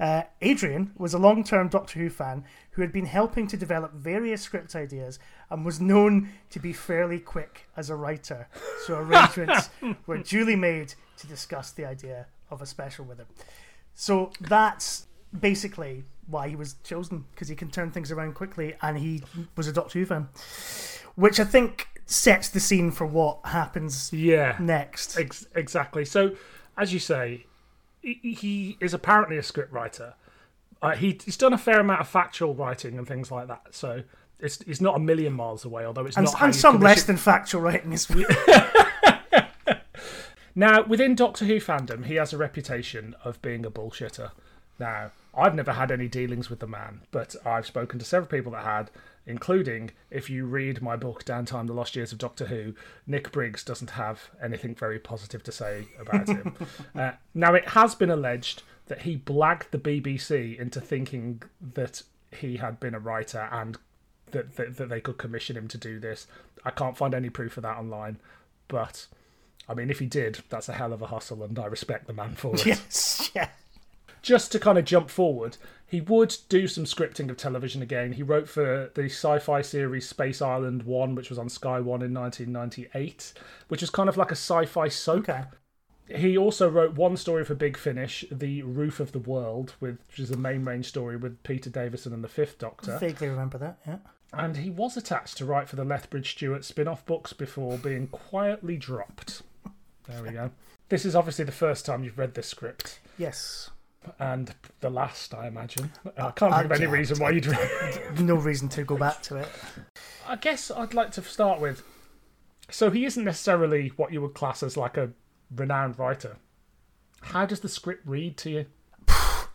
Uh, 0.00 0.22
Adrian 0.40 0.92
was 0.96 1.14
a 1.14 1.18
long-term 1.18 1.68
Doctor 1.68 1.98
Who 1.98 2.08
fan 2.08 2.44
who 2.72 2.82
had 2.82 2.92
been 2.92 3.06
helping 3.06 3.46
to 3.48 3.56
develop 3.56 3.92
various 3.92 4.42
script 4.42 4.74
ideas 4.74 5.18
and 5.50 5.64
was 5.64 5.80
known 5.80 6.30
to 6.50 6.58
be 6.58 6.72
fairly 6.72 7.18
quick 7.18 7.68
as 7.76 7.90
a 7.90 7.96
writer. 7.96 8.48
So 8.86 8.94
arrangements 8.98 9.70
were 10.06 10.18
duly 10.18 10.56
made 10.56 10.94
to 11.18 11.26
discuss 11.26 11.72
the 11.72 11.84
idea 11.84 12.26
of 12.50 12.62
a 12.62 12.66
special 12.66 13.04
with 13.04 13.18
him. 13.18 13.26
So 13.94 14.30
that's 14.40 15.06
basically 15.38 16.04
why 16.26 16.48
he 16.48 16.56
was 16.56 16.74
chosen 16.84 17.24
because 17.32 17.48
he 17.48 17.56
can 17.56 17.70
turn 17.70 17.90
things 17.90 18.10
around 18.12 18.34
quickly 18.34 18.74
and 18.80 18.96
he 18.98 19.22
was 19.56 19.66
a 19.66 19.72
Doctor 19.72 19.98
Who 19.98 20.06
fan, 20.06 20.28
which 21.16 21.40
I 21.40 21.44
think 21.44 21.88
sets 22.10 22.48
the 22.48 22.58
scene 22.58 22.90
for 22.90 23.06
what 23.06 23.38
happens 23.44 24.10
Yeah. 24.12 24.56
next. 24.58 25.18
Ex- 25.18 25.46
exactly. 25.54 26.04
So, 26.04 26.32
as 26.76 26.92
you 26.92 26.98
say, 26.98 27.44
he, 28.02 28.14
he 28.34 28.76
is 28.80 28.94
apparently 28.94 29.36
a 29.36 29.42
script 29.42 29.72
writer. 29.72 30.14
Uh, 30.80 30.92
he, 30.96 31.18
he's 31.24 31.36
done 31.36 31.52
a 31.52 31.58
fair 31.58 31.80
amount 31.80 32.00
of 32.00 32.08
factual 32.08 32.54
writing 32.54 32.96
and 32.98 33.06
things 33.06 33.30
like 33.30 33.48
that. 33.48 33.66
So 33.72 34.02
it's 34.40 34.60
it's 34.62 34.80
not 34.80 34.96
a 34.96 35.00
million 35.00 35.32
miles 35.34 35.64
away. 35.64 35.84
Although 35.84 36.06
it's 36.06 36.16
And, 36.16 36.24
not 36.26 36.40
and 36.40 36.54
some 36.56 36.80
less 36.80 37.02
than 37.04 37.16
factual 37.16 37.60
writing 37.60 37.90
well. 38.08 38.24
Now, 40.54 40.82
within 40.84 41.14
Doctor 41.14 41.44
Who 41.44 41.56
fandom, 41.60 42.06
he 42.06 42.16
has 42.16 42.32
a 42.32 42.36
reputation 42.38 43.14
of 43.22 43.40
being 43.42 43.64
a 43.64 43.70
bullshitter. 43.70 44.32
Now, 44.80 45.12
I've 45.32 45.54
never 45.54 45.72
had 45.74 45.92
any 45.92 46.08
dealings 46.08 46.50
with 46.50 46.58
the 46.58 46.66
man, 46.66 47.02
but 47.12 47.36
I've 47.46 47.66
spoken 47.66 48.00
to 48.00 48.04
several 48.04 48.28
people 48.28 48.50
that 48.52 48.64
had, 48.64 48.90
including, 49.28 49.90
if 50.10 50.30
you 50.30 50.46
read 50.46 50.80
my 50.80 50.96
book, 50.96 51.24
Downtime 51.24 51.66
The 51.66 51.74
Lost 51.74 51.94
Years 51.94 52.12
of 52.12 52.18
Doctor 52.18 52.46
Who, 52.46 52.74
Nick 53.06 53.30
Briggs 53.30 53.62
doesn't 53.62 53.90
have 53.90 54.30
anything 54.42 54.74
very 54.74 54.98
positive 54.98 55.42
to 55.44 55.52
say 55.52 55.86
about 56.00 56.28
him. 56.28 56.54
uh, 56.94 57.12
now, 57.34 57.54
it 57.54 57.68
has 57.68 57.94
been 57.94 58.10
alleged 58.10 58.62
that 58.86 59.02
he 59.02 59.18
blagged 59.18 59.70
the 59.70 59.78
BBC 59.78 60.58
into 60.58 60.80
thinking 60.80 61.42
that 61.74 62.02
he 62.32 62.56
had 62.56 62.80
been 62.80 62.94
a 62.94 62.98
writer 62.98 63.48
and 63.52 63.76
that, 64.30 64.56
that, 64.56 64.78
that 64.78 64.88
they 64.88 65.00
could 65.00 65.18
commission 65.18 65.56
him 65.56 65.68
to 65.68 65.78
do 65.78 66.00
this. 66.00 66.26
I 66.64 66.70
can't 66.70 66.96
find 66.96 67.14
any 67.14 67.28
proof 67.28 67.58
of 67.58 67.62
that 67.64 67.76
online, 67.76 68.18
but 68.66 69.06
I 69.68 69.74
mean, 69.74 69.90
if 69.90 69.98
he 69.98 70.06
did, 70.06 70.40
that's 70.48 70.70
a 70.70 70.72
hell 70.72 70.94
of 70.94 71.02
a 71.02 71.06
hustle, 71.06 71.42
and 71.42 71.58
I 71.58 71.66
respect 71.66 72.06
the 72.06 72.14
man 72.14 72.34
for 72.34 72.54
it. 72.54 72.64
yes, 72.66 73.30
yeah. 73.34 73.50
Just 74.22 74.50
to 74.52 74.58
kind 74.58 74.78
of 74.78 74.86
jump 74.86 75.10
forward, 75.10 75.58
he 75.88 76.02
would 76.02 76.36
do 76.50 76.68
some 76.68 76.84
scripting 76.84 77.30
of 77.30 77.38
television 77.38 77.80
again. 77.80 78.12
He 78.12 78.22
wrote 78.22 78.46
for 78.46 78.90
the 78.94 79.04
sci 79.04 79.38
fi 79.38 79.62
series 79.62 80.06
Space 80.06 80.42
Island 80.42 80.82
1, 80.82 81.14
which 81.14 81.30
was 81.30 81.38
on 81.38 81.48
Sky 81.48 81.80
1 81.80 82.02
in 82.02 82.12
1998, 82.12 83.32
which 83.68 83.82
is 83.82 83.88
kind 83.88 84.08
of 84.08 84.18
like 84.18 84.30
a 84.30 84.36
sci 84.36 84.66
fi 84.66 84.88
soap. 84.88 85.28
Okay. 85.28 85.44
He 86.14 86.36
also 86.38 86.68
wrote 86.68 86.94
one 86.94 87.16
story 87.16 87.44
for 87.44 87.54
Big 87.54 87.76
Finish, 87.76 88.24
The 88.30 88.62
Roof 88.62 89.00
of 89.00 89.12
the 89.12 89.18
World, 89.18 89.74
which 89.78 89.98
is 90.18 90.30
a 90.30 90.36
main 90.36 90.64
range 90.64 90.86
story 90.86 91.16
with 91.16 91.42
Peter 91.42 91.68
Davison 91.70 92.12
and 92.12 92.22
the 92.24 92.28
Fifth 92.28 92.58
Doctor. 92.58 92.98
Vaguely 92.98 93.28
remember 93.28 93.58
that, 93.58 93.78
yeah. 93.86 93.98
And 94.32 94.58
he 94.58 94.68
was 94.68 94.96
attached 94.96 95.38
to 95.38 95.46
write 95.46 95.68
for 95.68 95.76
the 95.76 95.84
Lethbridge 95.84 96.32
Stewart 96.32 96.64
spin 96.64 96.88
off 96.88 97.04
books 97.06 97.32
before 97.32 97.78
being 97.78 98.08
quietly 98.08 98.76
dropped. 98.76 99.42
There 100.06 100.22
we 100.22 100.30
go. 100.30 100.50
This 100.90 101.04
is 101.04 101.14
obviously 101.14 101.44
the 101.44 101.52
first 101.52 101.84
time 101.84 102.02
you've 102.02 102.18
read 102.18 102.32
this 102.32 102.46
script, 102.46 103.00
Yes. 103.18 103.68
And 104.18 104.54
the 104.80 104.90
last, 104.90 105.34
I 105.34 105.48
imagine. 105.48 105.90
I 106.16 106.20
uh, 106.20 106.30
can't 106.32 106.54
think 106.54 106.64
of 106.66 106.72
any 106.72 106.86
uh, 106.86 106.90
reason 106.90 107.18
why 107.18 107.30
you'd 107.30 107.46
read 107.46 108.20
No 108.20 108.36
reason 108.36 108.68
to 108.70 108.84
go 108.84 108.96
back 108.96 109.22
to 109.22 109.36
it. 109.36 109.48
I 110.26 110.36
guess 110.36 110.70
I'd 110.70 110.94
like 110.94 111.12
to 111.12 111.22
start 111.22 111.60
with. 111.60 111.82
So 112.70 112.90
he 112.90 113.04
isn't 113.04 113.24
necessarily 113.24 113.92
what 113.96 114.12
you 114.12 114.20
would 114.22 114.34
class 114.34 114.62
as 114.62 114.76
like 114.76 114.96
a 114.96 115.10
renowned 115.54 115.98
writer. 115.98 116.36
How 117.20 117.46
does 117.46 117.60
the 117.60 117.68
script 117.68 118.06
read 118.06 118.36
to 118.38 118.50
you? 118.50 118.66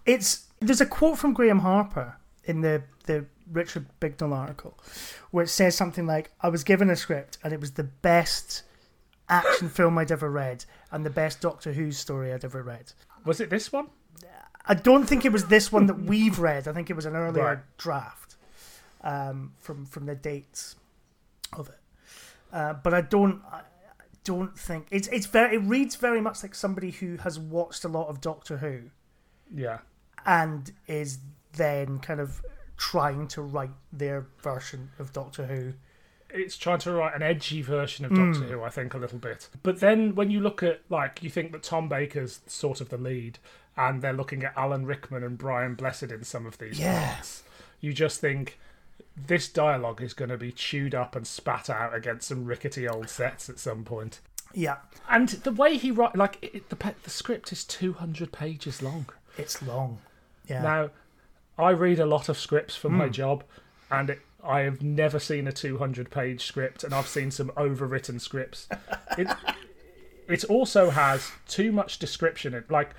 It's 0.06 0.48
there's 0.60 0.82
a 0.82 0.86
quote 0.86 1.18
from 1.18 1.34
Graeme 1.34 1.60
Harper 1.60 2.18
in 2.44 2.62
the 2.62 2.84
the 3.06 3.26
Richard 3.52 3.86
Bignell 4.00 4.34
article, 4.34 4.78
where 5.32 5.44
it 5.44 5.50
says 5.50 5.76
something 5.76 6.06
like, 6.06 6.32
"I 6.42 6.50
was 6.50 6.64
given 6.64 6.90
a 6.90 6.96
script 6.96 7.38
and 7.44 7.54
it 7.54 7.62
was 7.62 7.72
the 7.72 7.84
best 7.84 8.64
action 9.30 9.70
film 9.70 9.98
I'd 9.98 10.12
ever 10.12 10.30
read 10.30 10.66
and 10.92 11.06
the 11.06 11.10
best 11.10 11.40
Doctor 11.40 11.74
Who 11.74 11.92
story 11.92 12.34
I'd 12.34 12.44
ever 12.44 12.64
read." 12.64 12.92
Was 13.26 13.40
it 13.40 13.50
this 13.50 13.72
one? 13.72 13.88
I 14.66 14.74
don't 14.76 15.06
think 15.06 15.26
it 15.26 15.32
was 15.32 15.46
this 15.48 15.72
one 15.72 15.88
that 15.88 16.02
we've 16.04 16.40
read. 16.50 16.68
I 16.68 16.74
think 16.74 16.90
it 16.90 16.96
was 16.96 17.06
an 17.06 17.16
earlier 17.16 17.44
Right. 17.44 17.60
draft 17.78 18.36
um, 19.02 19.54
from 19.60 19.86
from 19.86 20.06
the 20.06 20.16
dates 20.16 20.76
of 21.52 21.70
it. 21.70 21.80
Uh, 22.52 22.74
but 22.74 22.94
I 22.94 23.02
don't. 23.02 23.42
I- 23.52 23.62
don't 24.26 24.58
think 24.58 24.88
it's 24.90 25.10
it's 25.10 25.26
very 25.26 25.58
it 25.58 25.60
reads 25.64 25.98
very 25.98 26.22
much 26.22 26.44
like 26.44 26.56
somebody 26.56 26.92
who 26.92 27.18
has 27.18 27.38
watched 27.38 27.84
a 27.84 27.90
lot 27.90 28.08
of 28.08 28.22
Doctor 28.22 28.56
Who 28.60 28.84
Yeah. 29.54 29.80
and 30.26 30.72
is 30.88 31.18
then 31.58 32.00
kind 32.00 32.22
of 32.22 32.42
trying 32.78 33.28
to 33.28 33.42
write 33.42 33.72
their 33.92 34.26
version 34.42 34.92
of 34.98 35.12
Doctor 35.12 35.46
Who. 35.48 35.74
it's 36.30 36.56
trying 36.56 36.80
to 36.80 36.94
write 36.94 37.14
an 37.14 37.22
edgy 37.22 37.62
version 37.62 38.06
of 38.06 38.12
Doctor 38.16 38.46
Who, 38.48 38.64
I 38.64 38.70
think, 38.70 38.94
a 38.94 38.98
little 38.98 39.20
bit. 39.20 39.50
But 39.62 39.82
then 39.82 40.16
when 40.16 40.32
you 40.32 40.40
look 40.40 40.64
at, 40.64 40.84
like, 40.90 41.22
you 41.22 41.30
think 41.30 41.52
that 41.52 41.62
Tom 41.64 41.90
Baker's 41.90 42.40
sort 42.48 42.80
of 42.80 42.88
the 42.88 42.98
lead, 42.98 43.40
and 43.76 44.02
they're 44.02 44.14
looking 44.14 44.44
at 44.44 44.54
Alan 44.56 44.86
Rickman 44.86 45.24
and 45.24 45.38
Brian 45.38 45.76
Blessed 45.76 46.04
in 46.04 46.24
some 46.24 46.46
of 46.46 46.58
these 46.58 46.80
Yeah. 46.80 47.16
parts, 47.16 47.44
you 47.82 47.94
just 47.94 48.20
think 48.22 48.60
this 49.16 49.48
dialogue 49.48 50.02
is 50.02 50.14
going 50.14 50.30
to 50.30 50.38
be 50.38 50.52
chewed 50.52 50.96
up 50.96 51.16
and 51.16 51.26
spat 51.26 51.70
out 51.70 51.94
against 51.94 52.28
some 52.28 52.46
rickety 52.46 52.88
old 52.88 53.10
sets 53.10 53.50
at 53.50 53.60
some 53.60 53.84
point. 53.84 54.20
Yeah, 54.54 54.78
And 55.10 55.30
the 55.30 55.52
way 55.52 55.78
he 55.78 55.90
write, 55.90 56.16
like, 56.16 56.38
it, 56.42 56.70
the, 56.70 56.94
the 57.04 57.10
script 57.10 57.52
is 57.52 57.64
200 57.64 58.32
pages 58.32 58.82
long. 58.82 59.08
it's 59.38 59.62
long. 59.64 60.00
Yeah. 60.48 60.62
Now, 60.62 60.90
I 61.58 61.72
read 61.72 62.00
a 62.00 62.06
lot 62.06 62.30
of 62.30 62.38
scripts 62.38 62.76
for 62.76 62.90
my 62.90 63.06
hmm. 63.08 63.12
job, 63.12 63.44
and 63.90 64.12
it, 64.12 64.22
I 64.44 64.62
have 64.62 64.82
never 64.82 65.20
seen 65.20 65.48
a 65.48 65.52
200 65.52 66.12
page 66.12 66.46
script, 66.46 66.84
and 66.84 66.94
I've 66.94 67.08
seen 67.08 67.32
some 67.32 67.50
overwritten 67.52 68.20
scripts. 68.20 68.68
It, 69.18 69.28
it 70.28 70.44
also 70.46 70.90
has 70.90 71.32
too 71.48 71.72
much 71.72 71.98
description. 71.98 72.54
It 72.54 72.70
like 72.70 72.92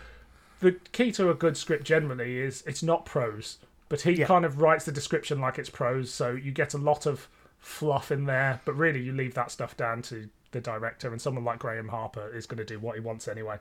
the 0.65 0.73
key 0.93 1.13
to 1.13 1.31
a 1.31 1.35
good 1.35 1.57
script 1.57 1.85
generally 1.85 2.39
is 2.39 2.63
it's 2.67 2.83
not 2.83 3.05
prose, 3.05 3.59
but 3.89 4.01
he 4.03 4.13
Yeah. 4.13 4.27
kind 4.27 4.45
of 4.45 4.61
writes 4.61 4.85
the 4.85 4.93
description 4.93 5.41
like 5.41 5.59
it's 5.59 5.71
prose, 5.71 6.13
so 6.13 6.33
you 6.33 6.51
get 6.53 6.75
a 6.75 6.79
lot 6.79 7.07
of 7.07 7.29
fluff 7.59 8.11
in 8.11 8.25
there. 8.25 8.61
But 8.65 8.75
really, 8.75 9.01
you 9.01 9.13
leave 9.13 9.35
that 9.35 9.51
stuff 9.51 9.77
down 9.77 10.03
to 10.03 10.29
the 10.51 10.61
director, 10.61 11.11
and 11.13 11.21
someone 11.21 11.45
like 11.45 11.59
Graeme 11.59 11.89
Harper 11.89 12.29
is 12.35 12.47
going 12.47 12.59
to 12.59 12.65
do 12.65 12.79
what 12.79 12.95
he 12.95 13.01
wants 13.01 13.27
anyway. 13.29 13.59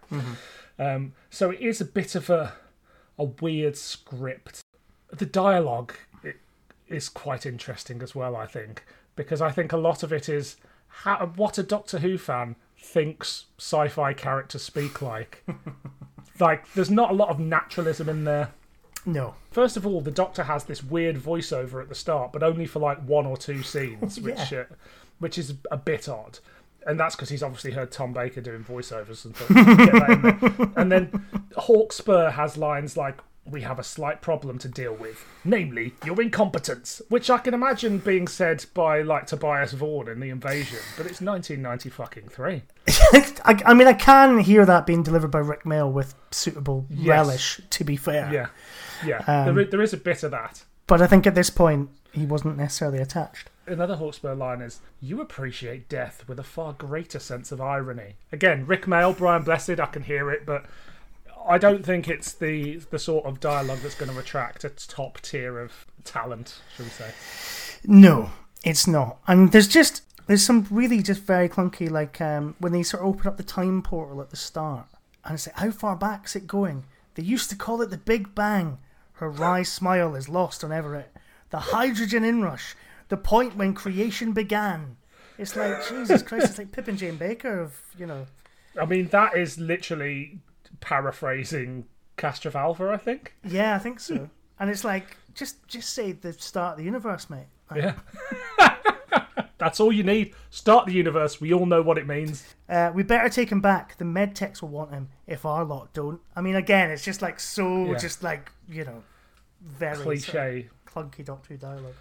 Um, 0.79 1.13
so 1.29 1.49
it 1.51 1.59
is 1.59 1.81
a 1.81 1.85
bit 1.85 2.15
of 2.15 2.29
a 2.29 2.53
a 3.19 3.25
weird 3.25 3.77
script. 3.77 4.61
The 5.11 5.25
dialogue 5.27 5.93
is 6.87 7.09
quite 7.09 7.45
interesting 7.45 8.01
as 8.01 8.15
well, 8.15 8.35
I 8.35 8.45
think, 8.47 8.83
because 9.15 9.41
I 9.41 9.51
think 9.51 9.71
a 9.71 9.77
lot 9.77 10.03
of 10.03 10.11
it 10.11 10.27
is 10.29 10.57
how, 10.87 11.31
what 11.35 11.57
a 11.57 11.63
Doctor 11.63 11.99
Who 11.99 12.17
fan 12.17 12.55
thinks 12.77 13.45
sci-fi 13.59 14.13
characters 14.13 14.61
speak 14.63 15.01
like. 15.01 15.43
like, 16.39 16.71
there's 16.73 16.91
not 16.91 17.11
a 17.11 17.13
lot 17.13 17.29
of 17.29 17.39
naturalism 17.39 18.09
in 18.09 18.23
there. 18.23 18.51
no. 19.05 19.35
First 19.51 19.77
of 19.77 19.85
all, 19.85 20.01
the 20.01 20.11
Doctor 20.11 20.43
has 20.43 20.63
this 20.63 20.83
weird 20.83 21.15
voiceover 21.17 21.81
at 21.81 21.89
the 21.89 21.95
start, 21.95 22.33
but 22.33 22.41
only 22.41 22.65
for 22.65 22.79
like 22.79 22.99
one 23.05 23.25
or 23.25 23.37
two 23.37 23.61
scenes, 23.61 24.19
which 24.19 24.51
uh, 24.51 24.63
which 25.19 25.37
is 25.37 25.53
a 25.71 25.77
bit 25.77 26.09
odd. 26.09 26.39
And 26.85 26.99
that's 26.99 27.15
because 27.15 27.29
he's 27.29 27.43
obviously 27.43 27.71
heard 27.71 27.91
Tom 27.91 28.11
Baker 28.13 28.41
doing 28.41 28.63
voiceovers 28.63 29.23
and 29.25 29.35
thought, 29.35 29.47
"Get 29.77 29.93
that 29.93 30.09
in 30.09 30.57
there." 30.57 30.69
And 30.75 30.91
then 30.91 31.25
Hawkspur 31.55 32.33
has 32.33 32.57
lines 32.57 32.97
like, 32.97 33.19
"We 33.45 33.61
have 33.61 33.79
a 33.79 33.83
slight 33.83 34.21
problem 34.21 34.57
to 34.59 34.67
deal 34.69 34.93
with, 34.93 35.23
namely 35.43 35.93
your 36.05 36.21
incompetence," 36.21 37.01
which 37.09 37.29
I 37.29 37.37
can 37.39 37.53
imagine 37.53 37.97
being 37.99 38.27
said 38.27 38.65
by 38.73 39.01
like 39.01 39.27
Tobias 39.27 39.73
Vaughn 39.73 40.07
in 40.07 40.19
The 40.19 40.29
Invasion, 40.29 40.79
but 40.97 41.05
it's 41.05 41.21
1990 41.21 41.89
fucking 41.89 42.29
three. 42.29 42.63
I, 43.45 43.61
I 43.65 43.73
mean, 43.73 43.87
I 43.87 43.93
can 43.93 44.39
hear 44.39 44.65
that 44.65 44.85
being 44.85 45.03
delivered 45.03 45.31
by 45.31 45.39
Rickman 45.39 45.93
with 45.93 46.15
suitable 46.31 46.85
Yes. 46.89 47.07
relish, 47.07 47.61
to 47.69 47.83
be 47.83 47.95
fair. 47.97 48.31
Yeah, 48.31 48.47
yeah. 49.05 49.23
Um, 49.47 49.55
there, 49.55 49.65
there 49.65 49.81
is 49.81 49.93
a 49.93 49.97
bit 49.97 50.23
of 50.23 50.31
that. 50.31 50.63
But 50.87 51.01
I 51.01 51.07
think 51.07 51.25
at 51.25 51.35
this 51.35 51.49
point, 51.49 51.89
he 52.11 52.25
wasn't 52.25 52.57
necessarily 52.57 52.99
attached. 52.99 53.49
Another 53.65 53.95
Hawkspur 53.95 54.37
line 54.37 54.61
is, 54.61 54.81
You 55.01 55.21
appreciate 55.21 55.87
death 55.87 56.25
with 56.27 56.37
a 56.39 56.43
far 56.43 56.73
greater 56.73 57.19
sense 57.19 57.51
of 57.53 57.61
irony. 57.61 58.15
Again, 58.31 58.65
Rickman, 58.67 59.13
Brian 59.13 59.43
Blessed, 59.43 59.79
I 59.79 59.85
can 59.85 60.03
hear 60.03 60.29
it, 60.29 60.45
but 60.45 60.65
I 61.47 61.57
don't 61.57 61.85
think 61.85 62.07
it's 62.07 62.33
the 62.33 62.77
the 62.89 62.99
sort 62.99 63.25
of 63.25 63.39
dialogue 63.39 63.79
that's 63.79 63.95
going 63.95 64.11
to 64.11 64.19
attract 64.19 64.63
a 64.63 64.69
top 64.69 65.21
tier 65.21 65.59
of 65.59 65.85
talent, 66.03 66.61
shall 66.75 66.85
we 66.85 66.91
say. 66.91 67.11
No, 67.85 68.31
it's 68.63 68.87
not. 68.87 69.19
And 69.27 69.51
there's 69.51 69.67
just 69.67 70.03
there's 70.27 70.43
some 70.43 70.67
really 70.69 71.01
just 71.01 71.21
very 71.21 71.49
clunky 71.49 71.89
like 71.89 72.21
um, 72.21 72.55
when 72.59 72.71
they 72.71 72.83
sort 72.83 73.03
of 73.03 73.09
open 73.09 73.27
up 73.27 73.37
the 73.37 73.43
time 73.43 73.81
portal 73.81 74.21
at 74.21 74.29
the 74.29 74.37
start, 74.37 74.87
and 75.25 75.35
it's 75.35 75.47
like 75.47 75.57
how 75.57 75.71
far 75.71 75.95
back's 75.95 76.35
it 76.35 76.47
going? 76.47 76.85
They 77.15 77.23
used 77.23 77.49
to 77.49 77.55
call 77.55 77.81
it 77.81 77.89
the 77.89 77.97
Big 77.97 78.33
Bang. 78.33 78.79
Her 79.13 79.29
wry 79.29 79.63
smile 79.63 80.15
is 80.15 80.27
lost 80.27 80.63
on 80.63 80.71
Everett. 80.71 81.13
The 81.51 81.59
hydrogen 81.59 82.23
inrush, 82.23 82.75
the 83.09 83.17
point 83.17 83.55
when 83.55 83.73
creation 83.73 84.31
began. 84.33 84.97
It's 85.37 85.55
like 85.55 85.87
Jesus 85.87 86.23
Christ. 86.23 86.49
It's 86.49 86.57
like 86.57 86.71
Pip 86.71 86.87
and 86.87 86.97
Jane 86.97 87.17
Baker 87.17 87.59
of 87.59 87.79
you 87.97 88.05
know. 88.05 88.25
I 88.79 88.85
mean, 88.85 89.07
that 89.09 89.37
is 89.37 89.59
literally 89.59 90.39
paraphrasing 90.83 91.85
Castrovalva, 92.17 92.93
I 92.93 92.97
think. 92.97 93.33
Yeah, 93.43 93.75
I 93.75 93.79
think 93.79 93.99
so. 93.99 94.29
And 94.59 94.69
it's 94.69 94.83
like 94.83 95.17
just 95.33 95.65
just 95.67 95.93
say 95.93 96.11
the 96.11 96.33
start 96.33 96.73
of 96.73 96.77
the 96.79 96.83
universe, 96.83 97.29
mate. 97.29 97.47
Like, 97.71 97.81
Yeah. 97.83 97.95
That's 99.57 99.79
all 99.79 99.93
you 99.93 100.03
need. 100.03 100.33
Start 100.49 100.87
the 100.87 100.91
universe. 100.93 101.39
We 101.39 101.53
all 101.53 101.65
know 101.65 101.81
what 101.81 101.97
it 101.97 102.05
means. 102.05 102.43
Uh, 102.67 102.91
we 102.93 103.01
better 103.03 103.29
take 103.29 103.49
him 103.49 103.61
back. 103.61 103.97
The 103.97 104.03
medtechs 104.03 104.61
will 104.61 104.69
want 104.69 104.91
him 104.91 105.07
if 105.25 105.45
our 105.45 105.63
lot 105.63 105.93
don't. 105.93 106.19
I 106.35 106.41
mean, 106.41 106.55
again, 106.55 106.91
it's 106.91 107.03
just 107.03 107.21
like 107.21 107.39
so, 107.39 107.85
Yeah. 107.91 107.97
just 107.97 108.23
like 108.23 108.51
you 108.67 108.83
know, 108.83 109.03
very 109.61 109.95
sort 109.95 110.07
of 110.17 110.23
Cliche. 110.33 110.69
clunky 110.85 111.23
Doctor 111.23 111.53
Who 111.53 111.57
dialogue. 111.57 111.95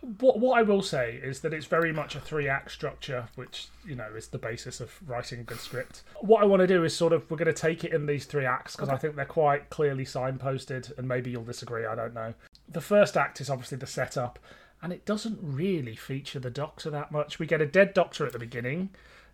What 0.00 0.40
what 0.40 0.58
I 0.58 0.62
will 0.62 0.82
say 0.82 1.20
is 1.22 1.40
that 1.40 1.52
it's 1.52 1.66
very 1.66 1.92
much 1.92 2.14
a 2.14 2.20
three 2.20 2.48
act 2.48 2.70
structure, 2.70 3.28
which 3.34 3.68
you 3.84 3.94
know 3.94 4.08
is 4.16 4.28
the 4.28 4.38
basis 4.38 4.80
of 4.80 4.92
writing 5.06 5.40
a 5.40 5.42
good 5.42 5.60
script. 5.60 6.02
What 6.20 6.42
I 6.42 6.46
want 6.46 6.60
to 6.60 6.66
do 6.66 6.84
is 6.84 6.96
sort 6.96 7.12
of 7.12 7.30
we're 7.30 7.36
going 7.36 7.46
to 7.46 7.52
take 7.52 7.84
it 7.84 7.92
in 7.92 8.06
these 8.06 8.24
three 8.24 8.46
acts 8.46 8.76
because 8.76 8.88
I 8.88 8.96
think 8.96 9.14
they're 9.14 9.26
quite 9.26 9.68
clearly 9.68 10.04
signposted, 10.04 10.96
and 10.96 11.06
maybe 11.06 11.30
you'll 11.30 11.44
disagree. 11.44 11.84
I 11.84 11.94
don't 11.94 12.14
know. 12.14 12.34
The 12.68 12.80
first 12.80 13.16
act 13.16 13.40
is 13.40 13.50
obviously 13.50 13.76
the 13.76 13.86
setup, 13.86 14.38
and 14.82 14.92
it 14.92 15.04
doesn't 15.04 15.38
really 15.42 15.96
feature 15.96 16.40
the 16.40 16.50
Doctor 16.50 16.90
that 16.90 17.12
much. 17.12 17.38
We 17.38 17.46
get 17.46 17.60
a 17.60 17.66
dead 17.66 17.92
Doctor 17.92 18.24
at 18.24 18.32
the 18.32 18.38
beginning, 18.38 18.90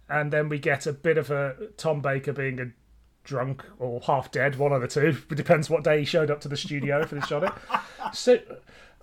and 0.08 0.32
then 0.32 0.48
we 0.48 0.58
get 0.58 0.86
a 0.86 0.92
bit 0.92 1.16
of 1.16 1.30
a 1.30 1.68
Tom 1.76 2.00
Baker 2.00 2.32
being 2.32 2.58
a 2.58 2.72
drunk 3.26 3.64
or 3.78 4.00
half 4.00 4.30
dead, 4.30 4.56
one 4.56 4.72
of 4.72 4.80
the 4.80 4.88
two. 4.88 5.16
It 5.30 5.34
depends 5.34 5.68
what 5.68 5.84
day 5.84 6.00
he 6.00 6.04
showed 6.04 6.30
up 6.30 6.40
to 6.40 6.48
the 6.48 6.56
studio 6.56 7.04
for 7.04 7.16
the 7.16 7.26
shot 7.26 7.44
it. 7.44 7.52
So, 8.14 8.38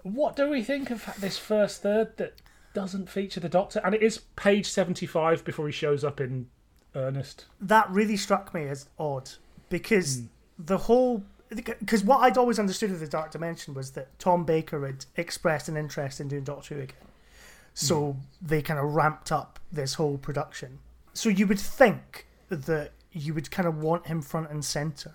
what 0.04 0.36
do 0.36 0.50
we 0.50 0.62
think 0.63 0.92
of 0.92 1.10
this 1.20 1.38
first 1.38 1.82
third 1.82 2.18
that 2.18 2.42
doesn't 2.74 3.10
feature 3.10 3.39
the 3.39 3.50
Doctor? 3.50 3.82
And 3.84 3.96
it 3.96 4.02
is 4.04 4.20
page 4.36 4.68
seventy-five 4.70 5.44
before 5.44 5.66
he 5.68 5.72
shows 5.72 6.04
up 6.04 6.22
in 6.22 6.48
earnest. 6.96 7.46
That 7.60 7.89
really 7.89 8.18
struck 8.18 8.54
me 8.54 8.68
as 8.68 8.88
odd 9.00 9.32
because 9.70 10.20
Hmm. 10.20 10.26
the 10.60 10.78
whole 10.78 11.24
because 11.50 12.04
what 12.04 12.18
I'd 12.20 12.38
always 12.38 12.58
understood 12.58 12.89
of 12.89 13.00
the 13.00 13.08
Dark 13.08 13.30
Dimension 13.32 13.74
was 13.76 13.92
that 13.92 14.18
Tom 14.18 14.44
Baker 14.44 14.86
had 14.88 15.06
expressed 15.18 15.70
an 15.70 15.78
interest 15.78 16.20
in 16.20 16.28
doing 16.28 16.44
Doctor 16.44 16.76
Who 16.76 16.82
again, 16.82 16.98
so 17.76 18.13
Hmm. 18.13 18.20
they 18.48 18.62
kind 18.63 18.80
of 18.80 18.94
ramped 18.96 19.32
up 19.32 19.60
this 19.72 19.96
whole 19.96 20.18
production. 20.18 20.80
So 21.13 21.30
you 21.30 21.46
would 21.48 21.60
think 21.60 22.26
that 22.50 22.92
you 23.12 23.36
would 23.36 23.52
kind 23.52 23.68
of 23.68 23.78
want 23.84 24.08
him 24.08 24.22
front 24.24 24.50
and 24.50 24.66
center. 24.66 25.13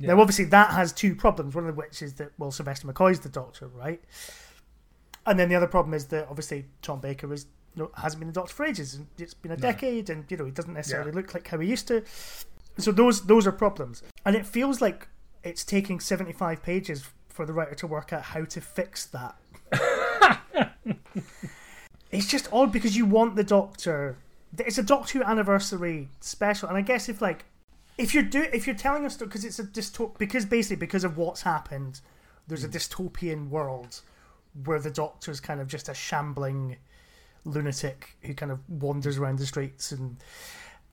Yeah. 0.00 0.14
Now, 0.14 0.20
obviously, 0.20 0.46
that 0.46 0.70
has 0.70 0.92
two 0.92 1.14
problems. 1.14 1.54
One 1.54 1.66
of 1.68 1.76
which 1.76 2.02
is 2.02 2.14
that 2.14 2.32
well, 2.38 2.50
Sylvester 2.50 2.88
McCoy's 2.88 3.20
the 3.20 3.28
Doctor, 3.28 3.68
right? 3.68 4.02
And 5.26 5.38
then 5.38 5.48
the 5.48 5.54
other 5.54 5.66
problem 5.66 5.92
is 5.94 6.06
that 6.06 6.26
obviously 6.28 6.64
Tom 6.82 7.00
Baker 7.00 7.32
is 7.32 7.46
no, 7.76 7.90
hasn't 7.94 8.18
been 8.20 8.26
the 8.28 8.32
Doctor 8.34 8.52
for 8.54 8.64
ages, 8.64 8.94
and 8.94 9.06
it's 9.18 9.34
been 9.34 9.52
a 9.52 9.56
decade, 9.56 10.10
and 10.10 10.24
you 10.28 10.36
know 10.36 10.44
he 10.46 10.50
doesn't 10.50 10.72
necessarily 10.74 11.10
Yeah. 11.10 11.16
look 11.16 11.34
like 11.34 11.46
how 11.46 11.58
he 11.58 11.68
used 11.68 11.86
to. 11.88 12.02
So 12.78 12.90
those 12.92 13.22
those 13.26 13.46
are 13.46 13.52
problems, 13.52 14.02
and 14.24 14.34
it 14.34 14.46
feels 14.46 14.80
like 14.80 15.08
it's 15.44 15.64
taking 15.64 16.00
seventy 16.00 16.32
five 16.32 16.62
pages 16.62 17.04
for 17.28 17.44
the 17.46 17.52
writer 17.52 17.74
to 17.76 17.86
work 17.86 18.12
out 18.12 18.22
how 18.22 18.44
to 18.44 18.60
fix 18.60 19.04
that. 19.06 19.36
it's 22.10 22.26
just 22.26 22.48
odd 22.52 22.72
because 22.72 22.96
you 22.96 23.04
want 23.06 23.36
the 23.36 23.44
Doctor. 23.44 24.16
It's 24.58 24.78
a 24.78 24.82
Doctor 24.82 25.18
Who 25.18 25.24
anniversary 25.24 26.08
special, 26.20 26.68
and 26.68 26.76
I 26.76 26.80
guess 26.80 27.08
if 27.08 27.20
like 27.22 27.44
if 28.00 28.14
you're 28.14 28.22
do 28.22 28.46
if 28.52 28.66
you're 28.66 28.76
telling 28.76 29.04
us 29.04 29.16
because 29.16 29.44
it's 29.44 29.58
a 29.58 29.64
dystop 29.64 30.16
because 30.18 30.46
basically 30.46 30.76
because 30.76 31.04
of 31.04 31.18
what's 31.18 31.42
happened, 31.42 32.00
there's 32.48 32.64
a 32.64 32.68
mm. 32.68 32.72
dystopian 32.72 33.50
world 33.50 34.00
where 34.64 34.80
the 34.80 34.90
Doctor's 34.90 35.38
kind 35.38 35.60
of 35.60 35.68
just 35.68 35.88
a 35.88 35.94
shambling 35.94 36.76
lunatic 37.44 38.16
who 38.22 38.34
kind 38.34 38.50
of 38.50 38.58
wanders 38.68 39.18
around 39.18 39.38
the 39.38 39.46
streets 39.46 39.92
and 39.92 40.16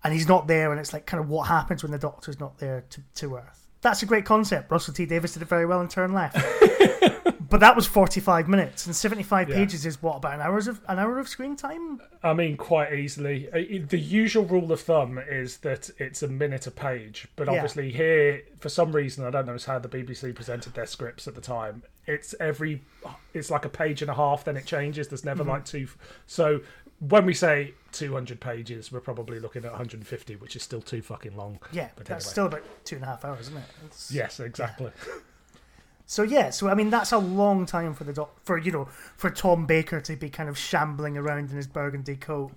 and 0.04 0.14
he's 0.14 0.28
not 0.28 0.48
there 0.48 0.72
and 0.72 0.80
it's 0.80 0.94
like 0.94 1.06
kind 1.06 1.24
of 1.24 1.30
what 1.30 1.48
happens 1.48 1.82
when 1.82 1.92
the 1.92 1.98
Doctor's 1.98 2.40
not 2.40 2.58
there 2.60 2.84
to, 2.90 3.02
to 3.16 3.36
Earth. 3.36 3.68
That's 3.82 4.04
a 4.04 4.06
great 4.06 4.26
concept. 4.26 4.70
Russell 4.70 4.94
T 4.94 5.06
Davies 5.06 5.34
did 5.34 5.42
it 5.42 5.48
very 5.48 5.66
well 5.66 5.80
in 5.82 5.88
Turn 5.88 6.14
Left. 6.14 6.36
but 7.50 7.60
that 7.60 7.76
was 7.76 7.86
45 7.86 8.48
minutes 8.48 8.86
and 8.86 8.96
75 8.96 9.50
Yeah. 9.50 9.56
pages 9.56 9.86
is 9.86 10.02
what 10.02 10.18
about 10.18 10.34
an 10.34 10.42
hours 10.42 10.68
of 10.68 10.82
an 10.88 11.00
hour 11.00 11.20
of 11.20 11.28
screen 11.28 11.56
time? 11.56 12.02
I 12.24 12.34
mean, 12.34 12.58
quite 12.58 12.94
easily. 12.94 13.48
The 13.88 14.00
usual 14.00 14.46
rule 14.46 14.72
of 14.72 14.82
thumb 14.82 15.18
is 15.18 15.58
that 15.58 15.90
it's 15.98 16.24
a 16.24 16.28
minute 16.28 16.68
a 16.68 16.72
page, 16.72 17.28
but 17.36 17.48
Yeah. 17.48 17.54
obviously 17.54 17.92
here, 17.92 18.44
for 18.60 18.70
some 18.70 18.92
reason, 18.92 19.26
I 19.26 19.30
don't 19.30 19.46
know 19.46 19.58
how 19.66 19.80
the 19.80 19.90
BBC 19.90 20.34
presented 20.34 20.74
their 20.74 20.86
scripts 20.86 21.28
at 21.28 21.36
the 21.36 21.42
time. 21.42 21.84
It's 22.06 22.34
every, 22.40 22.82
it's 23.34 23.52
like 23.52 23.66
a 23.66 23.70
page 23.70 24.02
and 24.02 24.10
a 24.10 24.16
half, 24.16 24.44
then 24.46 24.58
it 24.58 24.66
changes. 24.66 25.08
There's 25.08 25.26
never 25.26 25.44
mm-hmm. 25.44 25.52
like 25.52 25.66
two. 25.66 25.88
So 26.26 26.62
when 27.00 27.26
we 27.26 27.34
say 27.34 27.74
200 27.92 28.40
pages, 28.40 28.92
we're 28.92 29.00
probably 29.02 29.40
looking 29.40 29.64
at 29.66 29.72
150, 29.72 30.36
which 30.38 30.56
is 30.56 30.64
still 30.64 30.82
too 30.82 31.02
fucking 31.02 31.36
long. 31.36 31.60
Yeah, 31.72 31.90
But 31.96 32.06
that's 32.06 32.26
anyway. 32.26 32.32
still 32.32 32.46
about 32.48 32.64
two 32.86 32.96
and 32.96 33.04
a 33.04 33.08
half 33.08 33.24
hours, 33.26 33.42
isn't 33.42 33.58
it? 33.58 33.64
It's- 33.86 34.12
Yes, 34.12 34.40
exactly. 34.40 34.92
So 36.10 36.24
yeah, 36.24 36.50
so 36.52 36.70
I 36.70 36.74
mean 36.74 36.90
that's 36.90 37.12
a 37.12 37.18
long 37.18 37.66
time 37.66 37.94
for 37.94 38.06
the 38.06 38.14
doc 38.14 38.32
for 38.44 38.58
you 38.58 38.72
know 38.72 38.88
for 39.18 39.30
Tom 39.30 39.66
Baker 39.66 40.00
to 40.02 40.16
be 40.16 40.30
kind 40.30 40.48
of 40.50 40.58
shambling 40.58 41.18
around 41.18 41.52
in 41.52 41.58
his 41.58 41.68
burgundy 41.68 42.16
coat 42.16 42.52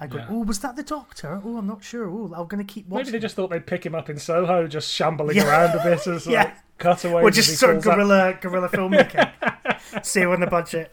I 0.00 0.06
go, 0.06 0.18
Yeah. 0.18 0.26
"Oh, 0.30 0.42
was 0.44 0.60
that 0.60 0.74
the 0.76 0.82
Doctor? 0.82 1.40
Oh, 1.44 1.58
I'm 1.58 1.66
not 1.66 1.84
sure. 1.84 2.08
Oh, 2.10 2.32
I'm 2.34 2.46
going 2.48 2.64
to 2.64 2.72
keep 2.72 2.88
watching. 2.88 3.06
Maybe 3.06 3.18
they 3.18 3.22
just 3.22 3.36
thought 3.36 3.50
they'd 3.50 3.66
pick 3.66 3.84
him 3.86 3.94
up 3.94 4.08
in 4.10 4.18
Soho, 4.18 4.66
just 4.66 4.90
shambling 4.92 5.36
Yeah. 5.36 5.46
around 5.48 5.78
a 5.78 5.82
bit 5.84 6.04
as 6.08 6.26
like, 6.26 6.32
Yeah. 6.32 6.54
cutaways. 6.78 7.24
or 7.24 7.28
as 7.28 7.36
he 7.36 7.42
just 7.42 7.58
sort 7.60 7.76
of 7.76 7.84
guerrilla 7.84 8.36
guerrilla 8.40 8.68
filmmaking, 8.68 10.02
save 10.04 10.28
on 10.30 10.40
the 10.40 10.46
budget. 10.48 10.92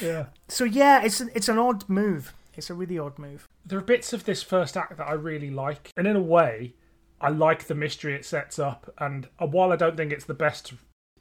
Yeah. 0.00 0.26
So 0.48 0.62
yeah, 0.64 1.02
it's 1.02 1.20
an, 1.20 1.30
it's 1.34 1.48
an 1.48 1.58
odd 1.58 1.88
move. 1.88 2.32
It's 2.56 2.70
a 2.70 2.74
really 2.74 2.98
odd 2.98 3.18
move. 3.18 3.48
There 3.66 3.78
are 3.78 3.82
bits 3.82 4.12
of 4.12 4.24
this 4.24 4.42
first 4.42 4.76
act 4.76 4.96
that 4.98 5.08
I 5.08 5.14
really 5.14 5.50
like, 5.50 5.90
and 5.96 6.06
in 6.06 6.14
a 6.14 6.22
way, 6.22 6.74
I 7.20 7.30
like 7.30 7.64
the 7.66 7.74
mystery 7.74 8.14
it 8.14 8.24
sets 8.24 8.58
up. 8.60 8.92
And 8.98 9.28
uh, 9.40 9.46
while 9.46 9.72
I 9.72 9.76
don't 9.76 9.96
think 9.96 10.12
it's 10.12 10.26
the 10.26 10.34
best 10.34 10.74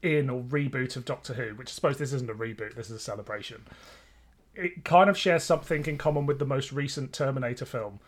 in 0.04 0.30
or 0.30 0.42
reboot 0.44 0.96
of 0.96 1.06
Doctor 1.06 1.34
Who, 1.34 1.56
which 1.56 1.70
I 1.70 1.72
suppose 1.72 1.98
this 1.98 2.14
isn't 2.14 2.30
a 2.30 2.34
reboot, 2.36 2.76
this 2.76 2.90
is 2.90 2.98
a 2.98 3.00
celebration, 3.00 3.64
it 4.54 4.84
kind 4.86 5.10
of 5.10 5.18
shares 5.18 5.44
something 5.44 5.86
in 5.86 5.98
common 5.98 6.26
with 6.28 6.38
the 6.38 6.46
most 6.46 6.72
recent 6.72 7.14
Terminator 7.14 7.66
film, 7.66 8.00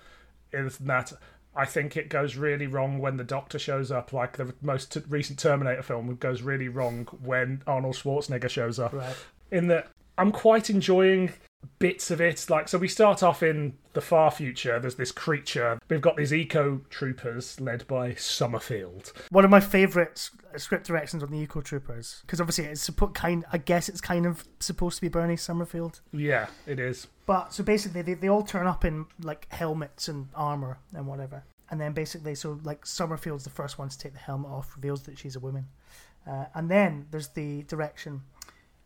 is 0.54 0.78
that 0.80 1.14
I 1.56 1.66
think 1.66 1.96
it 1.96 2.10
goes 2.10 2.36
really 2.36 2.68
wrong 2.68 3.00
when 3.00 3.16
the 3.18 3.24
Doctor 3.24 3.58
shows 3.58 3.92
up, 3.92 4.12
like 4.12 4.34
the 4.38 4.54
most 4.62 4.92
t- 4.92 5.02
recent 5.08 5.40
Terminator 5.40 5.82
film 5.82 6.16
goes 6.18 6.42
really 6.42 6.68
wrong 6.68 7.06
when 7.24 7.64
Arnold 7.66 7.96
Schwarzenegger 7.96 8.50
shows 8.50 8.78
up 8.78 8.94
Right. 8.94 9.16
in 9.52 9.68
that 9.70 9.88
I'm 10.18 10.32
quite 10.34 10.70
enjoying 10.70 11.32
bits 11.80 12.12
of 12.12 12.22
it. 12.22 12.50
Like, 12.50 12.68
so 12.68 12.78
we 12.78 12.88
start 12.88 13.24
off 13.24 13.44
in 13.44 13.74
the 13.94 14.02
far 14.02 14.32
future. 14.32 14.80
There's 14.80 14.96
this 14.96 15.12
creature. 15.12 15.80
We've 15.90 16.02
got 16.02 16.18
these 16.18 16.34
eco 16.34 16.82
troopers 16.90 17.60
led 17.60 17.88
by 17.88 18.14
Summerfield. 18.14 19.14
One 19.30 19.46
of 19.46 19.52
my 19.52 19.60
favourite 19.60 20.30
script 20.58 20.88
directions 20.88 21.24
on 21.24 21.32
the 21.32 21.38
Eco 21.38 21.62
Troopers 21.62 22.22
because 22.22 22.40
obviously 22.40 22.66
it's 22.66 22.90
kind. 23.14 23.46
I 23.52 23.58
guess 23.58 23.90
it's 23.90 24.02
kind 24.02 24.26
of 24.26 24.46
supposed 24.60 24.98
to 24.98 25.02
be 25.02 25.10
Bernie 25.10 25.38
Summerfield. 25.38 26.02
Yeah, 26.12 26.48
it 26.66 26.80
is. 26.80 27.08
But 27.26 27.54
so 27.54 27.64
basically, 27.64 28.02
they, 28.02 28.14
they 28.14 28.28
all 28.28 28.44
turn 28.44 28.68
up 28.68 28.86
in 28.86 29.06
like 29.22 29.48
helmets 29.52 30.08
and 30.08 30.28
armor 30.36 30.80
and 30.94 31.08
whatever. 31.08 31.44
And 31.70 31.82
then 31.82 31.94
basically, 31.94 32.36
so 32.36 32.60
like 32.64 32.86
Summerfield's 32.86 33.44
the 33.44 33.50
first 33.50 33.80
one 33.80 33.90
to 33.90 33.98
take 33.98 34.14
the 34.14 34.20
helmet 34.20 34.52
off, 34.52 34.76
reveals 34.76 35.04
that 35.04 35.18
she's 35.18 35.36
a 35.36 35.40
woman. 35.40 35.66
Uh, 36.28 36.46
and 36.54 36.70
then 36.70 37.08
there's 37.12 37.30
the 37.30 37.64
direction. 37.64 38.22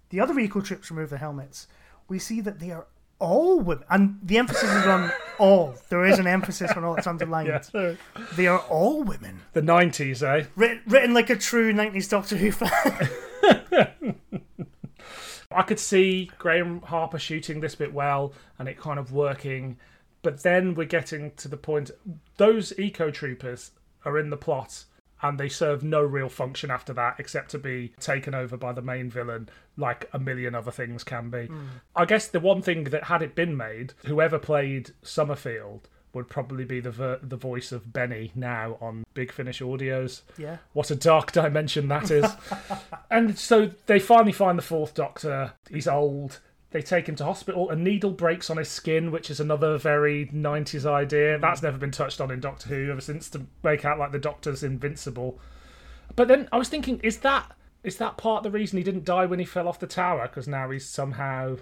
The 0.10 0.20
other 0.20 0.38
eco 0.40 0.62
troops 0.62 0.90
remove 0.90 1.10
their 1.10 1.20
helmets. 1.20 1.68
We 2.10 2.20
see 2.20 2.42
that 2.42 2.60
they 2.60 2.72
are 2.72 2.88
all 3.20 3.60
women. 3.60 3.84
And 3.90 4.20
the 4.24 4.38
emphasis 4.38 4.70
is 4.70 4.86
on 4.88 5.12
all. 5.38 5.76
There 5.90 6.06
is 6.06 6.20
an 6.20 6.28
emphasis 6.28 6.72
on 6.72 6.84
all. 6.84 6.96
It's 6.96 7.08
underlined. 7.08 7.50
Yeah. 7.74 7.96
They 8.36 8.48
are 8.48 8.60
all 8.60 9.04
women. 9.04 9.42
the 9.54 9.62
90s, 9.62 10.24
eh? 10.24 10.48
Written, 10.56 10.82
written 10.88 11.14
like 11.14 11.30
a 11.30 11.36
true 11.36 11.74
90s 11.74 12.10
Doctor 12.10 12.38
Who 12.38 12.52
fan. 12.52 13.10
I 15.52 15.64
could 15.64 15.80
see 15.80 16.30
Graeme 16.38 16.82
Harper 16.82 17.18
shooting 17.20 17.60
this 17.60 17.76
bit 17.76 17.94
well 17.94 18.34
and 18.58 18.68
it 18.68 18.80
kind 18.80 19.00
of 19.00 19.12
working. 19.12 19.78
But 20.22 20.44
then 20.44 20.76
we're 20.76 20.86
getting 20.86 21.32
to 21.38 21.48
the 21.48 21.58
point 21.58 21.92
those 22.38 22.78
eco 22.78 23.10
troopers 23.10 23.72
are 24.06 24.18
in 24.20 24.30
the 24.30 24.38
plot 24.38 24.86
and 25.22 25.40
they 25.40 25.50
serve 25.50 25.84
no 25.84 26.02
real 26.02 26.30
function 26.30 26.72
after 26.72 26.94
that 26.94 27.16
except 27.20 27.52
to 27.52 27.60
be 27.60 27.94
taken 28.00 28.34
over 28.34 28.58
by 28.58 28.74
the 28.74 28.82
main 28.82 29.10
villain 29.10 29.50
like 29.78 30.10
a 30.14 30.20
million 30.20 30.56
other 30.56 30.72
things 30.72 31.04
can 31.04 31.30
be. 31.30 31.46
Hmm. 31.46 31.66
I 31.96 32.06
guess 32.06 32.28
the 32.28 32.40
one 32.40 32.62
thing 32.62 32.86
that 32.86 33.06
had 33.06 33.22
it 33.22 33.36
been 33.36 33.56
made, 33.56 33.94
whoever 34.06 34.40
played 34.40 34.92
Summerfield 35.02 35.88
would 36.14 36.28
probably 36.28 36.66
be 36.66 36.80
the 36.80 36.92
ver- 36.92 37.20
the 37.22 37.38
voice 37.38 37.72
of 37.72 37.94
Benny 37.94 38.32
now 38.36 38.78
on 38.82 39.04
Big 39.14 39.32
Finish 39.32 39.62
Audios. 39.62 40.22
yeah. 40.38 40.58
What 40.74 40.90
a 40.92 40.96
dark 40.96 41.32
dimension 41.32 41.88
that 41.90 42.10
is. 42.10 42.26
and 43.12 43.38
so 43.38 43.72
they 43.86 44.00
finally 44.00 44.32
find 44.32 44.58
the 44.58 44.64
fourth 44.64 44.94
doctor. 44.94 45.54
He's 45.70 45.88
old. 45.88 46.40
They 46.72 46.82
take 46.84 47.10
him 47.10 47.16
to 47.16 47.26
hospital. 47.26 47.70
A 47.72 47.76
needle 47.76 48.12
breaks 48.12 48.50
on 48.50 48.58
his 48.58 48.70
skin, 48.70 49.12
which 49.12 49.32
is 49.32 49.40
another 49.40 49.78
very 49.78 50.28
90s 50.28 50.86
idea. 50.86 51.40
That's 51.40 51.64
never 51.64 51.78
been 51.80 51.90
touched 51.92 52.22
on 52.22 52.30
in 52.30 52.40
Doctor 52.40 52.70
Who 52.70 52.92
ever 52.92 53.02
since 53.02 53.28
to 53.32 53.48
make 53.64 53.86
out 53.86 53.98
like 53.98 54.12
the 54.12 54.20
Doctor's 54.20 54.62
invincible. 54.64 55.40
But 56.16 56.28
then 56.28 56.48
I 56.52 56.58
was 56.58 56.70
thinking, 56.70 57.00
is 57.04 57.20
that 57.20 57.52
is 57.84 57.98
that 57.98 58.18
part 58.18 58.46
of 58.46 58.52
the 58.52 58.58
reason 58.58 58.78
he 58.78 58.84
didn't 58.84 59.06
die 59.06 59.26
when 59.26 59.40
he 59.40 59.46
fell 59.46 59.68
off 59.68 59.80
the 59.80 59.88
tower? 59.88 60.28
Because 60.28 60.48
now 60.48 60.70
he's 60.70 60.88
somehow 60.88 61.58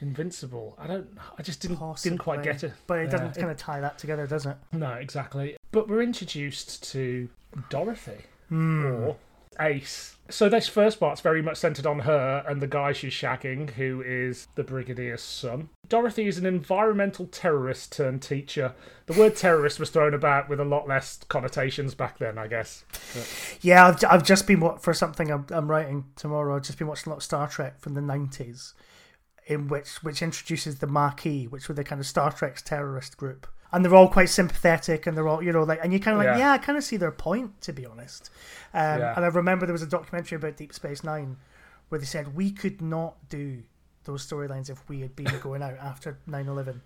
invincible. 0.00 0.74
I 0.78 0.86
don't. 0.86 1.08
I 1.38 1.42
just 1.42 1.60
didn't 1.60 1.78
didn't 2.02 2.18
quite 2.18 2.42
get 2.42 2.64
it. 2.64 2.72
But 2.86 2.98
it 3.00 3.04
Yeah, 3.04 3.10
doesn't 3.10 3.34
kind 3.36 3.50
of 3.50 3.56
tie 3.58 3.80
that 3.80 3.98
together, 3.98 4.26
does 4.26 4.46
it? 4.46 4.56
no, 4.72 4.92
exactly. 4.94 5.56
But 5.70 5.88
we're 5.88 6.02
introduced 6.02 6.82
to 6.92 7.28
Dorothy 7.68 8.22
Hmm. 8.48 8.86
or 8.86 9.16
Ace. 9.60 10.16
So 10.30 10.50
this 10.50 10.68
first 10.68 11.00
part's 11.00 11.22
very 11.22 11.40
much 11.40 11.56
centered 11.56 11.86
on 11.86 12.00
her 12.00 12.44
and 12.46 12.60
the 12.60 12.66
guy 12.66 12.92
she's 12.92 13.14
shagging, 13.14 13.70
who 13.70 14.02
is 14.02 14.48
the 14.56 14.62
Brigadier's 14.64 15.22
son. 15.22 15.70
Dorothy 15.88 16.26
is 16.26 16.36
an 16.36 16.44
environmental 16.44 17.26
terrorist 17.26 17.92
turned 17.92 18.20
teacher. 18.20 18.74
The 19.06 19.18
word 19.18 19.36
terrorist 19.36 19.80
was 19.80 19.88
thrown 19.88 20.12
about 20.12 20.50
with 20.50 20.60
a 20.60 20.66
lot 20.66 20.86
less 20.86 21.20
connotations 21.28 21.94
back 21.94 22.18
then, 22.18 22.36
I 22.36 22.46
guess. 22.46 22.84
Yeah, 23.62 23.86
I've, 23.86 24.04
I've 24.04 24.22
just 24.22 24.46
been 24.46 24.60
for 24.78 24.92
something 24.92 25.30
I'm, 25.30 25.46
I'm 25.48 25.70
writing 25.70 26.04
tomorrow. 26.14 26.56
I've 26.56 26.64
just 26.64 26.78
been 26.78 26.88
watching 26.88 27.10
a 27.10 27.14
lot 27.14 27.18
of 27.18 27.24
Star 27.24 27.48
Trek 27.48 27.80
from 27.80 27.94
the 27.94 28.02
nineties, 28.02 28.74
in 29.46 29.68
which 29.68 30.02
which 30.02 30.20
introduces 30.20 30.80
the 30.80 30.86
Maquis, 30.86 31.48
which 31.50 31.68
were 31.68 31.74
the 31.74 31.84
kind 31.84 32.02
of 32.02 32.06
Star 32.06 32.30
Trek's 32.30 32.60
terrorist 32.60 33.16
group, 33.16 33.46
and 33.72 33.84
they're 33.84 33.94
all 33.94 34.08
quite 34.08 34.28
sympathetic, 34.28 35.06
and 35.06 35.16
they're 35.16 35.28
all 35.28 35.42
you 35.42 35.52
know 35.52 35.62
like, 35.62 35.80
and 35.82 35.92
you 35.92 36.00
kind 36.00 36.14
of 36.16 36.18
like, 36.24 36.38
Yeah. 36.38 36.46
yeah, 36.46 36.52
I 36.52 36.58
kind 36.58 36.78
of 36.78 36.84
see 36.84 36.96
their 36.96 37.10
point 37.12 37.60
to 37.62 37.72
be 37.72 37.84
honest. 37.86 38.30
Um, 38.74 39.00
Yeah. 39.00 39.14
And 39.16 39.24
I 39.24 39.28
remember 39.28 39.66
there 39.66 39.72
was 39.72 39.82
a 39.82 39.86
documentary 39.86 40.36
about 40.36 40.56
Deep 40.56 40.72
Space 40.72 41.02
Nine, 41.04 41.36
where 41.88 41.98
they 41.98 42.06
said 42.06 42.34
we 42.34 42.50
could 42.50 42.80
not 42.82 43.16
do 43.28 43.62
those 44.04 44.26
storylines 44.26 44.70
if 44.70 44.88
we 44.88 45.00
had 45.00 45.14
been 45.14 45.26
going 45.42 45.62
out 45.62 45.74
after 45.74 46.18
9-11. 46.28 46.80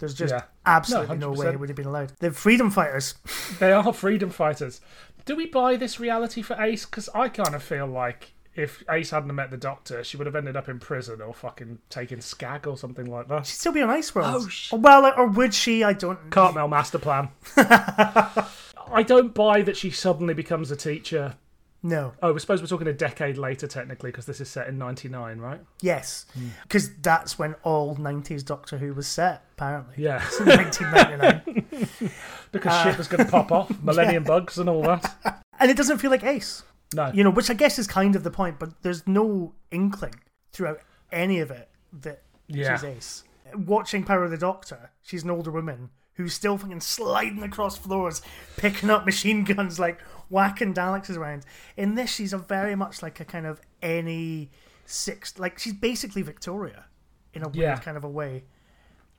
There's 0.00 0.14
just 0.14 0.34
Yeah. 0.34 0.42
absolutely 0.66 1.18
No, 1.18 1.32
no, 1.32 1.38
way 1.40 1.48
it 1.52 1.60
would 1.60 1.68
have 1.68 1.76
been 1.76 1.86
allowed. 1.86 2.12
The 2.18 2.32
freedom 2.32 2.70
fighters, 2.70 3.14
They 3.60 3.70
are 3.72 3.92
freedom 3.92 4.30
fighters. 4.30 4.80
Do 5.24 5.36
we 5.36 5.46
buy 5.46 5.76
this 5.76 6.00
reality 6.00 6.42
for 6.42 6.60
Ace? 6.60 6.84
Because 6.84 7.08
I 7.14 7.28
kind 7.28 7.54
of 7.54 7.62
feel 7.62 7.86
like 7.86 8.33
if 8.56 8.82
Ace 8.90 9.10
hadn't 9.10 9.34
met 9.34 9.50
the 9.50 9.56
Doctor, 9.56 10.04
she 10.04 10.16
would 10.16 10.26
have 10.26 10.36
ended 10.36 10.56
up 10.56 10.68
in 10.68 10.78
prison 10.78 11.20
or 11.20 11.34
fucking 11.34 11.78
taking 11.90 12.20
skag 12.20 12.66
or 12.66 12.76
something 12.76 13.06
like 13.06 13.28
that. 13.28 13.46
she'd 13.46 13.54
still 13.54 13.72
be 13.72 13.82
on 13.82 13.90
Ice 13.90 14.14
World. 14.14 14.34
Oh, 14.44 14.48
sh- 14.48 14.72
well, 14.72 15.12
or 15.16 15.26
would 15.26 15.52
she? 15.54 15.82
I 15.82 15.92
don't. 15.92 16.22
Know. 16.24 16.30
Cartmel 16.30 16.68
master 16.68 16.98
plan. 16.98 17.28
I 17.56 19.02
don't 19.04 19.34
buy 19.34 19.62
that 19.62 19.76
she 19.76 19.90
suddenly 19.90 20.34
becomes 20.34 20.70
a 20.70 20.76
teacher. 20.76 21.36
No. 21.82 22.12
Oh, 22.22 22.34
I 22.34 22.38
suppose 22.38 22.62
we're 22.62 22.68
talking 22.68 22.86
a 22.88 22.94
decade 22.94 23.36
later, 23.36 23.66
technically, 23.66 24.10
because 24.10 24.24
this 24.24 24.40
is 24.40 24.48
set 24.48 24.68
in 24.68 24.78
'99, 24.78 25.38
right? 25.38 25.60
Yes, 25.82 26.24
Hmm. 26.32 26.48
because 26.62 26.94
that's 27.02 27.38
when 27.38 27.54
all 27.62 27.94
'90s 27.96 28.42
Doctor 28.44 28.78
Who 28.78 28.94
was 28.94 29.06
set. 29.06 29.44
Apparently, 29.56 29.94
Yeah, 30.02 30.18
1999, 30.40 32.10
because 32.52 32.72
Uh, 32.72 32.84
shit 32.84 32.98
was 32.98 33.06
going 33.08 33.24
to 33.24 33.30
pop 33.30 33.52
off, 33.52 33.70
Millennium 33.82 34.24
Bugs 34.24 34.58
and 34.58 34.68
all 34.70 34.82
that. 34.82 35.42
and 35.60 35.70
it 35.70 35.76
doesn't 35.76 35.98
feel 35.98 36.10
like 36.10 36.24
Ace. 36.24 36.62
No, 36.94 37.10
You 37.12 37.24
know, 37.24 37.30
which 37.30 37.50
I 37.50 37.54
guess 37.54 37.78
is 37.78 37.86
kind 37.86 38.14
of 38.16 38.22
the 38.22 38.30
point, 38.30 38.58
but 38.58 38.82
there's 38.82 39.06
no 39.06 39.54
inkling 39.70 40.14
throughout 40.52 40.80
any 41.12 41.40
of 41.40 41.50
it 41.50 41.68
that 42.00 42.22
Yeah. 42.46 42.76
she's 42.76 42.84
Ace. 42.84 43.24
Watching 43.54 44.04
Power 44.04 44.24
of 44.24 44.30
the 44.30 44.38
Doctor, 44.38 44.90
she's 45.02 45.22
an 45.24 45.30
older 45.30 45.50
woman 45.50 45.90
who's 46.14 46.32
still 46.34 46.56
fucking 46.56 46.80
sliding 46.80 47.42
across 47.42 47.76
floors, 47.76 48.22
picking 48.56 48.88
up 48.90 49.04
machine 49.06 49.44
guns, 49.44 49.78
like 49.80 50.00
whacking 50.28 50.72
Daleks 50.74 51.14
around. 51.16 51.44
In 51.76 51.94
this, 51.96 52.10
she's 52.12 52.32
a 52.32 52.38
very 52.38 52.74
much 52.76 53.02
like 53.02 53.18
a 53.20 53.24
kind 53.24 53.46
of 53.46 53.60
any 53.82 54.50
six, 54.86 55.38
like 55.38 55.58
she's 55.58 55.72
basically 55.74 56.22
Victoria 56.22 56.84
in 57.32 57.42
a 57.42 57.48
weird 57.48 57.56
Yeah. 57.56 57.76
kind 57.78 57.96
of 57.96 58.04
a 58.04 58.08
way. 58.08 58.44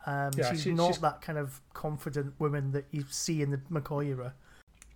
Um, 0.05 0.31
Yeah, 0.37 0.51
she's 0.51 0.61
she- 0.63 0.71
not 0.73 0.87
she's- 0.87 0.99
that 0.99 1.21
kind 1.21 1.37
of 1.37 1.61
confident 1.73 2.39
woman 2.39 2.71
that 2.71 2.85
you 2.91 3.05
see 3.09 3.41
in 3.41 3.51
the 3.51 3.57
McCoy 3.71 4.05
era. 4.07 4.33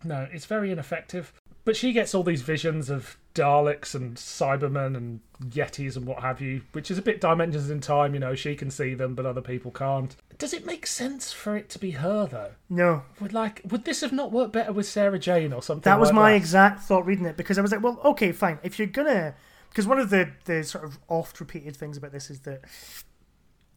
no, 0.03 0.27
it's 0.31 0.45
very 0.45 0.71
ineffective. 0.71 1.33
But 1.69 1.75
she 1.77 1.93
gets 1.93 2.15
all 2.15 2.23
these 2.23 2.41
visions 2.41 2.89
of 2.89 3.15
Daleks 3.35 3.93
and 3.93 4.15
Cybermen 4.15 4.97
and 4.97 5.19
Yetis 5.49 5.95
and 5.95 6.07
what 6.07 6.23
have 6.23 6.41
you, 6.41 6.63
which 6.71 6.89
is 6.89 6.97
a 6.97 7.01
bit 7.03 7.21
dimensions 7.21 7.69
in 7.69 7.79
time. 7.79 8.15
You 8.15 8.19
know, 8.19 8.33
she 8.33 8.55
can 8.55 8.71
see 8.71 8.95
them, 8.95 9.13
but 9.13 9.27
other 9.27 9.39
people 9.39 9.69
can't. 9.69 10.15
Does 10.39 10.51
it 10.51 10.65
make 10.65 10.87
sense 10.87 11.31
for 11.31 11.55
it 11.55 11.69
to 11.69 11.77
be 11.77 11.91
her 11.91 12.25
though? 12.25 12.53
No, 12.71 13.03
Would 13.21 13.33
like 13.33 13.61
would 13.69 13.85
this 13.85 14.01
have 14.01 14.11
not 14.11 14.31
worked 14.31 14.51
better 14.51 14.73
with 14.73 14.87
Sarah 14.87 15.19
Jane 15.19 15.53
or 15.53 15.61
something? 15.61 15.83
That 15.83 15.99
was 15.99 16.09
like 16.09 16.15
my 16.15 16.31
that? 16.31 16.37
exact 16.37 16.81
thought 16.85 17.05
reading 17.05 17.25
it 17.25 17.37
because 17.37 17.59
I 17.59 17.61
was 17.61 17.71
like, 17.71 17.83
well, 17.83 17.99
okay, 18.03 18.31
fine. 18.31 18.57
If 18.63 18.79
you're 18.79 18.87
gonna, 18.87 19.35
because 19.69 19.85
one 19.85 19.99
of 19.99 20.09
the 20.09 20.31
the 20.45 20.63
sort 20.63 20.85
of 20.85 20.97
oft 21.07 21.39
repeated 21.39 21.77
things 21.77 21.97
about 21.97 22.13
this 22.13 22.31
is 22.31 22.39
that 22.39 22.61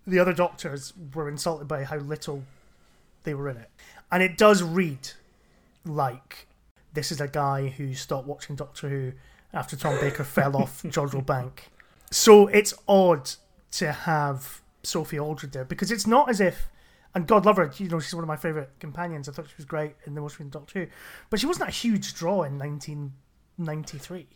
the 0.07 0.19
other 0.19 0.33
doctors 0.33 0.95
were 1.15 1.29
insulted 1.29 1.69
by 1.69 1.85
how 1.85 1.99
little 1.99 2.45
they 3.25 3.35
were 3.35 3.51
in 3.51 3.59
it, 3.59 3.69
and 4.11 4.23
it 4.23 4.39
does 4.39 4.63
read 4.63 5.11
like 5.85 6.47
this 6.93 7.13
is 7.13 7.21
a 7.21 7.29
guy 7.29 7.69
who 7.69 7.95
stopped 7.95 8.27
watching 8.27 8.57
Doctor 8.57 8.89
Who 8.89 9.13
after 9.53 9.77
Tom 9.77 9.99
Baker 10.01 10.25
fell 10.25 10.57
off 10.63 10.83
Jodrell 10.83 11.25
Bank. 11.25 11.71
So 12.11 12.47
it's 12.49 12.75
odd 12.89 13.31
to 13.73 13.93
have 13.93 14.61
Sophie 14.83 15.19
Aldred 15.19 15.53
there 15.53 15.65
because 15.65 15.91
it's 15.91 16.07
not 16.07 16.29
as 16.29 16.41
if 16.41 16.69
And 17.15 17.27
God 17.27 17.45
love 17.45 17.57
her, 17.57 17.71
you 17.77 17.89
know, 17.89 18.01
she's 18.01 18.15
one 18.15 18.25
of 18.25 18.29
my 18.29 18.37
favourite 18.37 18.69
companions. 18.79 19.29
I 19.29 19.33
thought 19.33 19.49
she 19.49 19.55
was 19.57 19.67
great 19.67 19.95
in 20.07 20.15
the 20.15 20.21
most 20.21 20.39
recent 20.39 20.53
Doctor 20.53 20.81
Who. 20.81 20.87
But 21.29 21.41
she 21.41 21.47
wasn't 21.47 21.69
a 21.69 21.73
huge 21.73 22.15
draw 22.15 22.43
in 22.43 22.59
1993. 22.59 24.27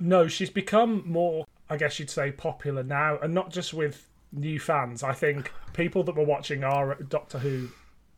No, 0.00 0.26
she's 0.26 0.50
become 0.50 1.04
more, 1.06 1.46
I 1.70 1.76
guess 1.76 1.98
you'd 1.98 2.10
say, 2.10 2.32
popular 2.32 2.82
now, 2.82 3.18
and 3.18 3.32
not 3.32 3.50
just 3.50 3.72
with 3.72 4.08
new 4.32 4.58
fans. 4.58 5.04
I 5.04 5.12
think 5.12 5.52
people 5.74 6.02
that 6.04 6.16
were 6.16 6.24
watching 6.24 6.64
our 6.64 6.96
Doctor 6.96 7.38
Who 7.38 7.68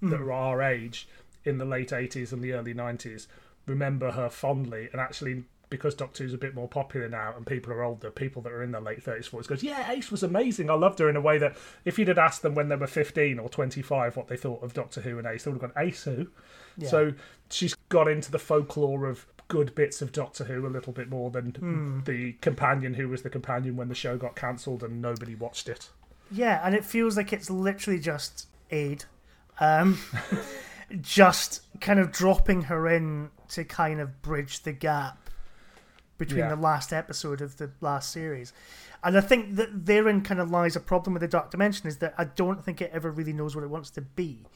that 0.00 0.20
mm. 0.20 0.24
were 0.24 0.32
our 0.32 0.62
age 0.62 1.08
in 1.44 1.58
the 1.58 1.64
late 1.66 1.90
80s 1.90 2.32
and 2.32 2.42
the 2.42 2.54
early 2.54 2.74
90s 2.74 3.26
remember 3.66 4.12
her 4.12 4.28
fondly, 4.28 4.88
and 4.92 5.00
actually. 5.00 5.44
Because 5.68 5.96
Doctor 5.96 6.22
Who's 6.22 6.32
a 6.32 6.38
bit 6.38 6.54
more 6.54 6.68
popular 6.68 7.08
now 7.08 7.34
and 7.36 7.44
people 7.44 7.72
are 7.72 7.82
older, 7.82 8.08
people 8.08 8.40
that 8.42 8.52
are 8.52 8.62
in 8.62 8.70
their 8.70 8.80
late 8.80 9.04
30s, 9.04 9.28
40s 9.28 9.48
goes, 9.48 9.62
Yeah, 9.64 9.90
Ace 9.90 10.12
was 10.12 10.22
amazing. 10.22 10.70
I 10.70 10.74
loved 10.74 11.00
her 11.00 11.10
in 11.10 11.16
a 11.16 11.20
way 11.20 11.38
that 11.38 11.56
if 11.84 11.98
you'd 11.98 12.06
had 12.06 12.20
asked 12.20 12.42
them 12.42 12.54
when 12.54 12.68
they 12.68 12.76
were 12.76 12.86
15 12.86 13.40
or 13.40 13.48
25 13.48 14.16
what 14.16 14.28
they 14.28 14.36
thought 14.36 14.62
of 14.62 14.74
Doctor 14.74 15.00
Who 15.00 15.18
and 15.18 15.26
Ace, 15.26 15.42
they 15.42 15.50
would 15.50 15.60
have 15.60 15.74
gone, 15.74 15.84
Ace 15.84 16.04
who? 16.04 16.28
Yeah. 16.76 16.88
So 16.88 17.12
she's 17.50 17.74
got 17.88 18.06
into 18.06 18.30
the 18.30 18.38
folklore 18.38 19.06
of 19.06 19.26
good 19.48 19.74
bits 19.74 20.00
of 20.02 20.12
Doctor 20.12 20.44
Who 20.44 20.64
a 20.64 20.68
little 20.68 20.92
bit 20.92 21.10
more 21.10 21.32
than 21.32 22.02
the 22.06 22.34
companion 22.34 22.94
who 22.94 23.08
was 23.08 23.22
the 23.22 23.30
companion 23.30 23.76
when 23.76 23.88
the 23.88 23.94
show 23.96 24.16
got 24.16 24.36
cancelled 24.36 24.84
and 24.84 25.02
nobody 25.02 25.34
watched 25.34 25.68
it. 25.68 25.88
Yeah, 26.30 26.60
and 26.64 26.76
it 26.76 26.84
feels 26.84 27.16
like 27.16 27.32
it's 27.32 27.50
literally 27.50 27.98
just 27.98 28.46
aid. 28.70 29.04
Um, 29.58 29.98
just 31.00 31.62
kind 31.80 31.98
of 31.98 32.12
dropping 32.12 32.62
her 32.62 32.88
in 32.88 33.30
to 33.50 33.64
kind 33.64 34.00
of 34.00 34.22
bridge 34.22 34.62
the 34.62 34.72
gap 34.72 35.18
between 36.18 36.38
Yeah. 36.40 36.48
the 36.50 36.56
last 36.56 36.92
episode 36.92 37.40
of 37.40 37.56
the 37.58 37.70
last 37.80 38.10
series. 38.10 38.52
And 39.04 39.16
I 39.16 39.20
think 39.20 39.56
that 39.56 39.86
therein 39.86 40.22
kind 40.22 40.40
of 40.40 40.50
lies 40.50 40.74
a 40.74 40.80
problem 40.80 41.12
with 41.14 41.20
the 41.20 41.28
Dark 41.28 41.50
Dimension 41.50 41.86
is 41.86 41.98
that 41.98 42.14
I 42.16 42.24
don't 42.24 42.64
think 42.64 42.80
it 42.80 42.90
ever 42.92 43.10
really 43.10 43.32
knows 43.32 43.54
what 43.54 43.62
it 43.64 43.70
wants 43.70 43.90
to 43.90 44.00
be. 44.00 44.46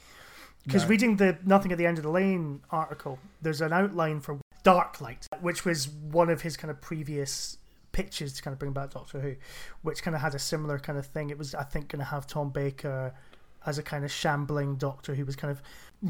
Because 0.65 0.83
No. 0.85 0.89
reading 0.89 1.17
the 1.17 1.39
Nothing 1.45 1.73
at 1.73 1.79
the 1.79 1.87
End 1.87 1.99
of 1.99 2.05
the 2.05 2.11
Lane 2.11 2.61
article, 2.71 3.19
there's 3.43 3.61
an 3.61 3.73
outline 3.73 4.21
for 4.21 4.39
Dark 4.63 5.01
Light, 5.01 5.27
which 5.41 5.65
was 5.65 5.89
one 5.89 6.29
of 6.31 6.43
his 6.43 6.57
kind 6.57 6.71
of 6.71 6.81
previous 6.81 7.59
pitches 7.93 8.33
to 8.35 8.43
kind 8.43 8.53
of 8.53 8.59
bring 8.59 8.73
back 8.73 8.91
Doctor 8.91 9.21
Who, 9.21 9.37
which 9.83 10.03
kind 10.03 10.15
of 10.15 10.21
had 10.23 10.35
a 10.35 10.39
similar 10.39 10.79
kind 10.79 10.99
of 10.99 11.07
thing. 11.07 11.31
It 11.31 11.39
was, 11.39 11.55
I 11.55 11.63
think, 11.65 11.89
going 11.89 11.99
to 12.01 12.05
have 12.07 12.27
Tom 12.27 12.51
Baker 12.51 13.13
as 13.67 13.79
a 13.79 13.83
kind 13.83 14.05
of 14.05 14.11
shambling 14.13 14.77
Doctor 14.77 15.15
who 15.15 15.25
was 15.25 15.37
kind 15.37 15.51
of 15.51 15.63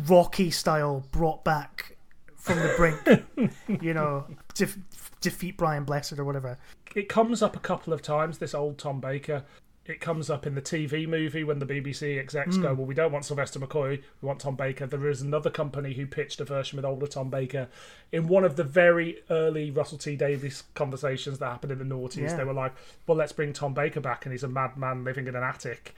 Rocky 0.09 0.51
style 0.51 1.05
brought 1.11 1.45
back 1.45 1.97
from 2.41 2.59
the 2.59 2.73
brink, 2.77 3.53
you 3.83 3.95
know, 3.95 4.27
def- 4.55 4.79
defeat 5.21 5.57
Brian 5.57 5.85
Blessed 5.85 6.19
or 6.19 6.25
whatever. 6.25 6.59
It 6.95 7.09
comes 7.09 7.43
up 7.43 7.55
a 7.55 7.61
couple 7.61 7.93
of 7.93 8.03
times, 8.03 8.39
this 8.39 8.55
old 8.55 8.79
Tom 8.79 9.01
Baker. 9.01 9.45
It 9.87 10.01
comes 10.01 10.31
up 10.31 10.47
in 10.47 10.55
the 10.55 10.63
TV 10.63 11.09
movie 11.09 11.43
when 11.43 11.59
the 11.59 11.67
BBC 11.67 12.19
execs 12.19 12.57
go, 12.57 12.71
hmm. 12.71 12.79
Well, 12.79 12.87
we 12.87 12.95
don't 12.95 13.13
want 13.13 13.25
Sylvester 13.25 13.59
McCoy, 13.59 14.03
we 14.21 14.27
want 14.27 14.41
Tom 14.41 14.55
Baker. 14.55 14.87
There 14.87 15.09
is 15.09 15.21
another 15.21 15.51
company 15.51 15.95
who 15.95 16.07
pitched 16.07 16.41
a 16.41 16.45
version 16.45 16.77
with 16.77 16.85
older 16.85 17.07
Tom 17.07 17.29
Baker. 17.29 17.69
In 18.13 18.29
one 18.29 18.45
of 18.45 18.57
the 18.57 18.65
very 18.65 19.23
early 19.31 19.71
Russell 19.71 19.99
T 19.99 20.17
Davies 20.17 20.65
conversations 20.75 21.39
that 21.39 21.47
happened 21.47 21.73
in 21.73 21.79
the 21.79 21.95
noughties, 21.95 22.31
Yeah. 22.31 22.37
they 22.37 22.45
were 22.45 22.53
like, 22.53 22.73
Well, 23.07 23.17
let's 23.17 23.33
bring 23.33 23.53
Tom 23.53 23.75
Baker 23.75 24.01
back, 24.01 24.25
and 24.25 24.33
he's 24.33 24.45
a 24.45 24.49
madman 24.49 25.03
living 25.05 25.27
in 25.27 25.35
an 25.35 25.43
attic, 25.43 25.95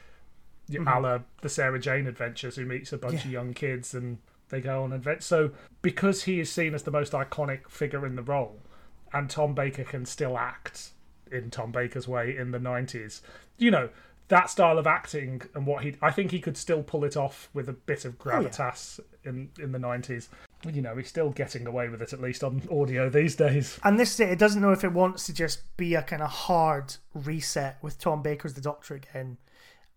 mm-hmm. 0.71 0.89
a 0.89 1.01
la 1.01 1.19
the 1.43 1.49
Sarah 1.49 1.79
Jane 1.79 2.07
adventures, 2.07 2.57
who 2.57 2.65
meets 2.65 2.93
a 2.93 2.99
bunch 2.99 3.15
Yeah. 3.15 3.27
of 3.27 3.31
young 3.31 3.55
kids 3.55 3.95
and 3.95 4.19
they 4.53 4.61
go 4.61 4.85
on 4.85 4.93
adventures. 4.93 5.25
So, 5.25 5.51
because 5.81 6.25
he 6.25 6.39
is 6.39 6.53
seen 6.53 6.75
as 6.75 6.85
the 6.85 6.91
most 6.93 7.13
iconic 7.13 7.69
figure 7.69 8.07
in 8.07 8.15
the 8.15 8.23
role, 8.23 8.61
and 9.13 9.29
Tom 9.29 9.55
Baker 9.55 9.83
can 9.83 10.05
still 10.05 10.39
act 10.39 10.91
in 11.33 11.51
Tom 11.51 11.73
Baker's 11.73 12.07
way 12.07 12.37
in 12.37 12.51
the 12.51 12.59
90s. 12.59 13.23
You 13.57 13.71
know, 13.71 13.89
that 14.29 14.51
style 14.51 14.79
of 14.79 14.87
acting 14.87 15.43
and 15.55 15.67
what 15.67 15.83
he 15.83 15.97
I 16.01 16.11
think 16.11 16.31
he 16.31 16.41
could 16.41 16.57
still 16.57 16.83
pull 16.83 17.05
it 17.05 17.17
off 17.17 17.49
with 17.53 17.69
a 17.69 17.73
bit 17.73 18.05
of 18.05 18.17
oh, 18.25 18.31
yeah. 18.31 18.49
gravitas 18.49 19.01
in 19.25 19.51
in 19.59 19.73
the 19.73 19.79
90s. 19.79 20.29
You 20.71 20.83
know, 20.83 20.97
he's 20.97 21.09
still 21.09 21.31
getting 21.31 21.67
away 21.67 21.89
with 21.89 22.03
it 22.03 22.13
at 22.13 22.21
least 22.21 22.45
on 22.45 22.63
audio 22.71 23.09
these 23.09 23.35
days. 23.35 23.81
And 23.83 23.99
this 23.99 24.21
it 24.21 24.39
doesn't 24.39 24.61
know 24.61 24.73
if 24.73 24.85
it 24.85 24.93
wants 24.93 25.25
to 25.27 25.35
just 25.35 25.63
be 25.79 25.95
a 25.95 26.03
kind 26.03 26.23
of 26.23 26.31
hard 26.31 26.97
reset 27.15 27.79
with 27.83 27.99
Tom 27.99 28.23
Baker 28.23 28.47
as 28.47 28.55
the 28.55 28.61
Doctor 28.61 28.95
again. 28.95 29.39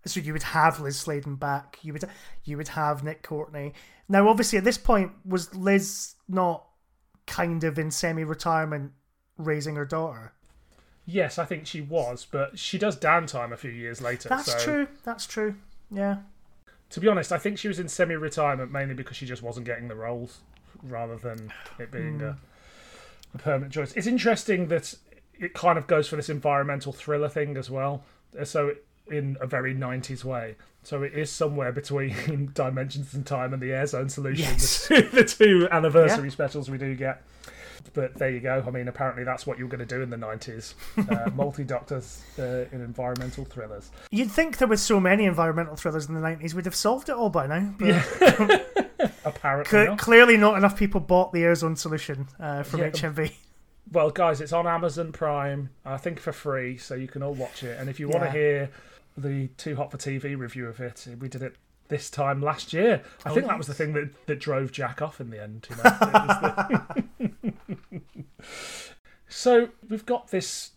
So 0.06 0.20
you 0.20 0.34
would 0.34 0.44
have 0.44 0.80
Liz 0.80 0.98
Sladen 0.98 1.36
back. 1.36 1.80
You 1.82 1.94
would 1.94 2.04
you 2.44 2.58
would 2.58 2.70
have 2.70 3.04
Nick 3.04 3.24
Courtney. 3.24 3.74
Now, 4.08 4.28
obviously, 4.30 4.58
at 4.58 4.63
this 4.63 4.78
point, 4.78 5.12
was 5.26 5.56
Liz 5.56 6.13
not 6.28 6.65
kind 7.26 7.63
of 7.63 7.80
in 7.80 7.89
semi-retirement, 7.89 8.91
raising 9.38 9.76
her 9.76 9.86
daughter? 9.86 10.34
Yes, 11.08 11.39
I 11.39 11.46
think 11.46 11.65
she 11.65 11.82
was, 11.82 12.28
but 12.30 12.60
she 12.60 12.78
does 12.78 12.98
downtime 12.98 13.52
a 13.52 13.58
few 13.58 13.72
years 13.72 14.02
later. 14.02 14.30
That's 14.30 14.52
so, 14.52 14.60
true. 14.60 14.88
That's 15.04 15.26
true. 15.26 15.56
Yeah. 15.89 16.18
To 16.91 17.00
be 17.00 17.08
honest, 17.08 17.32
I 17.32 17.39
think 17.39 17.58
she 17.58 17.68
was 17.68 17.80
in 17.80 17.88
semi-retirement 17.88 18.72
mainly 18.72 18.94
because 18.94 19.18
she 19.18 19.26
just 19.26 19.41
wasn't 19.41 19.65
getting 19.65 19.88
the 19.88 19.96
roles, 19.96 20.41
rather 20.84 21.15
than 21.15 21.52
it 21.80 21.91
being 21.91 22.22
a, 22.22 22.38
a 23.34 23.38
permanent 23.39 23.74
choice. 23.74 23.91
It's 23.94 24.08
interesting 24.08 24.68
that 24.68 24.94
it 25.34 25.56
kind 25.56 25.80
of 25.80 25.88
goes 25.88 26.08
for 26.08 26.15
this 26.15 26.30
environmental 26.30 26.94
thriller 26.94 27.30
thing 27.30 27.58
as 27.58 27.72
well. 27.72 28.04
So 28.44 28.76
in 29.10 29.38
a 29.41 29.48
very 29.48 29.74
'90s 29.76 30.24
way. 30.24 30.56
So 30.84 31.02
it 31.04 31.13
is 31.13 31.32
somewhere 31.32 31.72
between 31.72 32.52
Dimensions 32.54 33.13
in 33.13 33.24
Time 33.24 33.54
and 33.54 33.62
the 33.62 33.70
Airzone 33.70 34.10
Solution, 34.12 34.46
Yes. 34.46 34.88
the, 34.88 35.02
two, 35.02 35.10
the 35.10 35.24
two 35.24 35.68
anniversary 35.72 36.26
Yeah. 36.26 36.32
specials 36.34 36.70
we 36.70 36.78
do 36.78 36.94
get. 36.96 37.24
But 37.94 38.15
there 38.15 38.30
you 38.30 38.39
go. 38.39 38.63
I 38.65 38.72
mean, 38.72 38.88
apparently 38.88 39.24
that's 39.24 39.46
what 39.48 39.58
you 39.58 39.65
were 39.65 39.70
going 39.70 39.88
to 39.88 39.96
do 39.96 40.02
in 40.02 40.10
the 40.10 40.18
'90s: 40.18 40.74
uh, 41.28 41.30
multi-doctors 41.32 42.22
uh, 42.38 42.65
in 42.72 42.82
environmental 42.82 43.46
thrillers. 43.46 43.89
You'd 44.12 44.32
think 44.32 44.58
there 44.58 44.68
were 44.68 44.76
so 44.78 45.00
many 45.00 45.26
environmental 45.26 45.76
thrillers 45.76 46.08
in 46.10 46.15
the 46.15 46.22
90s, 46.22 46.54
we'd 46.54 46.65
have 46.65 46.76
solved 46.76 47.10
it 47.10 47.15
all 47.15 47.30
by 47.30 47.48
now. 47.48 47.74
But 47.80 48.65
Apparently, 49.26 49.70
cl- 49.72 49.86
not. 49.88 49.98
clearly 50.00 50.38
not 50.38 50.58
enough 50.58 50.78
people 50.78 51.00
bought 51.00 51.32
the 51.32 51.39
Airzone 51.44 51.78
solution 51.78 52.28
uh, 52.39 52.63
from 52.63 52.82
Yeah. 52.82 52.89
HMV. 52.89 53.34
Well, 53.91 54.10
guys, 54.10 54.41
it's 54.41 54.52
on 54.54 54.65
Amazon 54.68 55.12
Prime. 55.12 55.70
I 55.86 55.98
think 55.98 56.20
for 56.20 56.32
free, 56.34 56.78
so 56.78 56.96
you 56.96 57.08
can 57.08 57.22
all 57.22 57.34
watch 57.36 57.63
it. 57.63 57.80
And 57.80 57.88
if 57.89 58.00
you 58.00 58.08
want 58.10 58.24
Yeah. 58.24 58.32
to 58.32 58.38
hear 58.38 58.70
the 59.17 59.47
Too 59.58 59.75
Hot 59.75 59.91
for 59.91 59.97
TV 59.97 60.38
review 60.38 60.67
of 60.67 60.80
it, 60.80 61.08
we 61.19 61.28
did 61.30 61.41
it 61.41 61.56
this 61.88 62.10
time 62.10 62.41
last 62.41 62.73
year. 62.73 63.04
I 63.25 63.30
Oh, 63.30 63.34
think 63.34 63.47
that 63.47 63.58
was 63.58 63.67
the 63.67 63.73
thing 63.73 63.93
that, 63.93 64.10
that 64.28 64.39
drove 64.39 64.71
Jack 64.71 65.01
off 65.01 65.21
in 65.21 65.30
the 65.30 65.41
end. 65.41 65.67
You 65.69 65.75
know? 65.78 65.84
The- 67.19 67.54
so 69.30 69.69
we've 69.89 70.06
got 70.06 70.30
this 70.30 70.71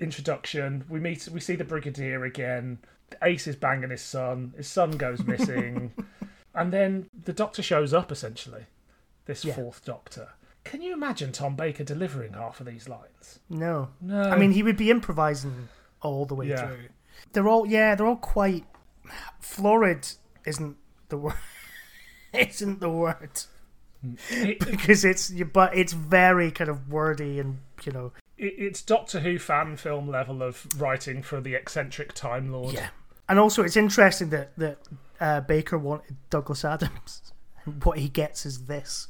introduction. 0.00 0.84
We 0.88 1.00
meet. 1.00 1.28
We 1.28 1.40
see 1.40 1.56
the 1.56 1.64
Brigadier 1.64 2.24
again. 2.24 2.78
Ace 3.22 3.46
is 3.46 3.56
banging 3.56 3.90
his 3.90 4.02
son. 4.02 4.52
His 4.56 4.66
son 4.68 4.92
goes 4.92 5.24
missing, 5.24 5.92
and 6.54 6.72
then 6.72 7.08
the 7.24 7.32
Doctor 7.32 7.62
shows 7.62 7.94
up. 7.94 8.10
Essentially, 8.10 8.64
this 9.26 9.44
Yeah. 9.44 9.54
fourth 9.54 9.84
Doctor. 9.84 10.30
Can 10.64 10.82
you 10.82 10.92
imagine 10.92 11.30
Tom 11.30 11.54
Baker 11.54 11.84
delivering 11.84 12.32
half 12.32 12.58
of 12.58 12.66
these 12.66 12.88
lines? 12.88 13.38
No. 13.48 13.90
No. 14.00 14.20
I 14.22 14.36
mean, 14.36 14.50
he 14.50 14.64
would 14.64 14.76
be 14.76 14.90
improvising 14.90 15.68
all 16.02 16.26
the 16.26 16.34
way 16.34 16.48
Yeah. 16.48 16.66
through. 16.66 16.88
They're 17.32 17.48
all, 17.48 17.66
yeah, 17.66 17.94
they're 17.94 18.06
all 18.06 18.16
quite. 18.16 18.64
Florid 19.40 20.08
isn't 20.44 20.76
the 21.08 21.16
word. 21.18 21.34
isn't 22.32 22.80
the 22.80 22.90
word 22.90 23.30
It- 24.30 24.58
because 24.70 25.04
it's 25.04 25.30
but 25.52 25.74
it's 25.76 25.92
very 25.94 26.50
kind 26.50 26.68
of 26.68 26.90
wordy 26.90 27.38
and 27.40 27.60
you 27.84 27.92
know 27.92 28.12
it, 28.36 28.54
it's 28.58 28.82
Doctor 28.82 29.20
Who 29.20 29.38
fan 29.38 29.76
film 29.76 30.08
level 30.08 30.42
of 30.42 30.66
writing 30.80 31.22
for 31.22 31.40
the 31.40 31.54
eccentric 31.54 32.12
Time 32.12 32.52
Lord. 32.52 32.74
yeah. 32.74 32.88
And 33.28 33.38
also, 33.38 33.62
it's 33.64 33.76
interesting 33.76 34.28
that 34.30 34.56
that 34.58 34.78
uh, 35.20 35.40
Baker 35.40 35.78
wanted 35.78 36.16
Douglas 36.30 36.64
Adams, 36.64 37.32
what 37.82 37.98
he 37.98 38.08
gets 38.08 38.44
is 38.46 38.66
this. 38.66 39.08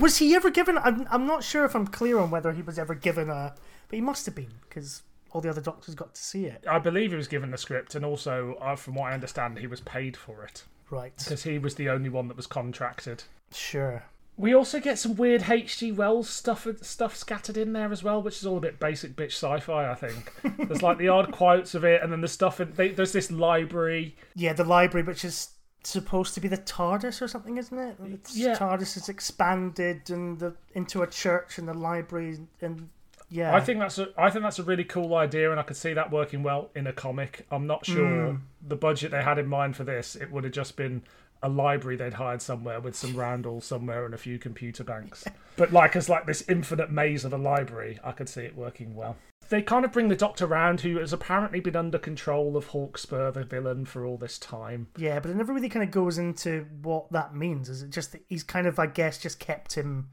Was 0.00 0.16
he 0.18 0.34
ever 0.34 0.50
given? 0.50 0.76
I'm 0.78 1.06
I'm 1.10 1.26
not 1.26 1.44
sure 1.44 1.64
if 1.64 1.74
I'm 1.76 1.86
clear 1.86 2.18
on 2.18 2.30
whether 2.30 2.52
he 2.52 2.62
was 2.62 2.78
ever 2.78 2.94
given 2.94 3.30
a, 3.30 3.54
but 3.88 3.94
he 3.94 4.00
must 4.02 4.26
have 4.26 4.34
been 4.34 4.52
because 4.68 5.02
all 5.34 5.40
the 5.42 5.50
other 5.50 5.60
doctors 5.60 5.94
got 5.94 6.14
to 6.14 6.22
see 6.22 6.46
it. 6.46 6.64
I 6.70 6.78
believe 6.78 7.10
he 7.10 7.16
was 7.16 7.28
given 7.28 7.50
the 7.50 7.58
script, 7.58 7.94
and 7.94 8.04
also, 8.04 8.54
uh, 8.60 8.76
from 8.76 8.94
what 8.94 9.10
I 9.10 9.14
understand, 9.14 9.58
he 9.58 9.66
was 9.66 9.80
paid 9.80 10.16
for 10.16 10.44
it 10.44 10.64
Right. 10.90 11.12
because 11.18 11.42
he 11.42 11.58
was 11.58 11.74
the 11.74 11.88
only 11.90 12.08
one 12.08 12.28
that 12.28 12.36
was 12.36 12.46
contracted. 12.46 13.24
Sure. 13.52 14.04
We 14.36 14.54
also 14.54 14.80
get 14.80 14.98
some 14.98 15.14
weird 15.14 15.48
H.G. 15.48 15.92
Wells 15.92 16.28
stuff 16.28 16.66
stuff 16.82 17.14
scattered 17.16 17.56
in 17.56 17.72
there 17.72 17.92
as 17.92 18.02
well, 18.02 18.20
which 18.22 18.38
is 18.38 18.46
all 18.46 18.56
a 18.56 18.60
bit 18.60 18.80
basic 18.80 19.14
bitch 19.14 19.32
sci-fi. 19.32 19.88
I 19.90 19.94
think 19.94 20.32
there's 20.68 20.82
like 20.82 20.98
the 20.98 21.08
odd 21.08 21.30
quotes 21.32 21.74
of 21.74 21.84
it, 21.84 22.02
and 22.02 22.10
then 22.10 22.20
the 22.20 22.26
stuff. 22.28 22.60
In, 22.60 22.72
they, 22.74 22.88
there's 22.88 23.12
this 23.12 23.30
library. 23.30 24.16
Yeah, 24.34 24.52
the 24.52 24.64
library, 24.64 25.06
which 25.06 25.24
is 25.24 25.50
supposed 25.84 26.34
to 26.34 26.40
be 26.40 26.48
the 26.48 26.56
TARDIS 26.58 27.20
or 27.22 27.28
something, 27.28 27.58
isn't 27.58 27.78
it? 27.78 27.96
It's, 28.06 28.36
Yeah. 28.36 28.56
TARDIS 28.56 28.96
is 28.96 29.08
expanded 29.08 30.10
and 30.10 30.38
the 30.38 30.54
into 30.74 31.02
a 31.02 31.06
church 31.06 31.58
and 31.58 31.68
the 31.68 31.74
library 31.74 32.38
and 32.60 32.88
yeah. 33.34 33.54
I 33.54 33.60
think 33.60 33.80
that's 33.80 33.98
a 33.98 34.08
I 34.16 34.30
think 34.30 34.44
that's 34.44 34.58
a 34.58 34.62
really 34.62 34.84
cool 34.84 35.14
idea, 35.14 35.50
and 35.50 35.58
I 35.58 35.62
could 35.64 35.76
see 35.76 35.92
that 35.94 36.10
working 36.10 36.42
well 36.42 36.70
in 36.74 36.86
a 36.86 36.92
comic. 36.92 37.46
I'm 37.50 37.66
not 37.66 37.84
sure 37.84 38.32
Hmm. 38.32 38.36
the 38.66 38.76
budget 38.76 39.10
they 39.10 39.22
had 39.22 39.38
in 39.38 39.46
mind 39.48 39.76
for 39.76 39.84
this. 39.84 40.14
It 40.16 40.30
would 40.30 40.44
have 40.44 40.52
just 40.52 40.76
been 40.76 41.02
a 41.42 41.48
library 41.48 41.96
they'd 41.96 42.14
hired 42.14 42.40
somewhere 42.40 42.80
with 42.80 42.96
some 42.96 43.14
roundels 43.14 43.66
somewhere 43.66 44.06
and 44.06 44.14
a 44.14 44.18
few 44.18 44.38
computer 44.38 44.82
banks. 44.84 45.24
But 45.56 45.72
like 45.72 45.94
as 45.94 46.08
like 46.08 46.26
this 46.26 46.42
infinite 46.48 46.90
maze 46.90 47.24
of 47.24 47.32
a 47.32 47.36
library, 47.38 48.00
I 48.02 48.10
could 48.12 48.28
see 48.28 48.40
it 48.42 48.56
working 48.56 48.94
well. 48.96 49.16
They 49.50 49.62
kind 49.62 49.84
of 49.84 49.92
bring 49.92 50.08
the 50.08 50.16
Doctor 50.16 50.46
round, 50.46 50.80
who 50.80 50.96
has 50.98 51.12
apparently 51.12 51.60
been 51.60 51.76
under 51.76 51.98
control 51.98 52.56
of 52.56 52.70
Hawkspur, 52.70 53.32
the 53.34 53.44
villain, 53.44 53.84
for 53.84 54.04
all 54.06 54.16
this 54.16 54.36
time. 54.38 54.88
Yeah, 54.96 55.20
but 55.20 55.30
it 55.30 55.36
never 55.36 55.52
really 55.52 55.68
kind 55.68 55.84
of 55.84 55.90
goes 55.92 56.16
into 56.18 56.66
what 56.82 57.12
that 57.12 57.36
means. 57.36 57.68
Is 57.68 57.82
it 57.82 57.90
just 57.90 58.10
that 58.12 58.24
he's 58.28 58.42
kind 58.42 58.66
of, 58.66 58.78
I 58.80 58.86
guess, 58.86 59.18
just 59.18 59.38
kept 59.38 59.74
him 59.74 60.08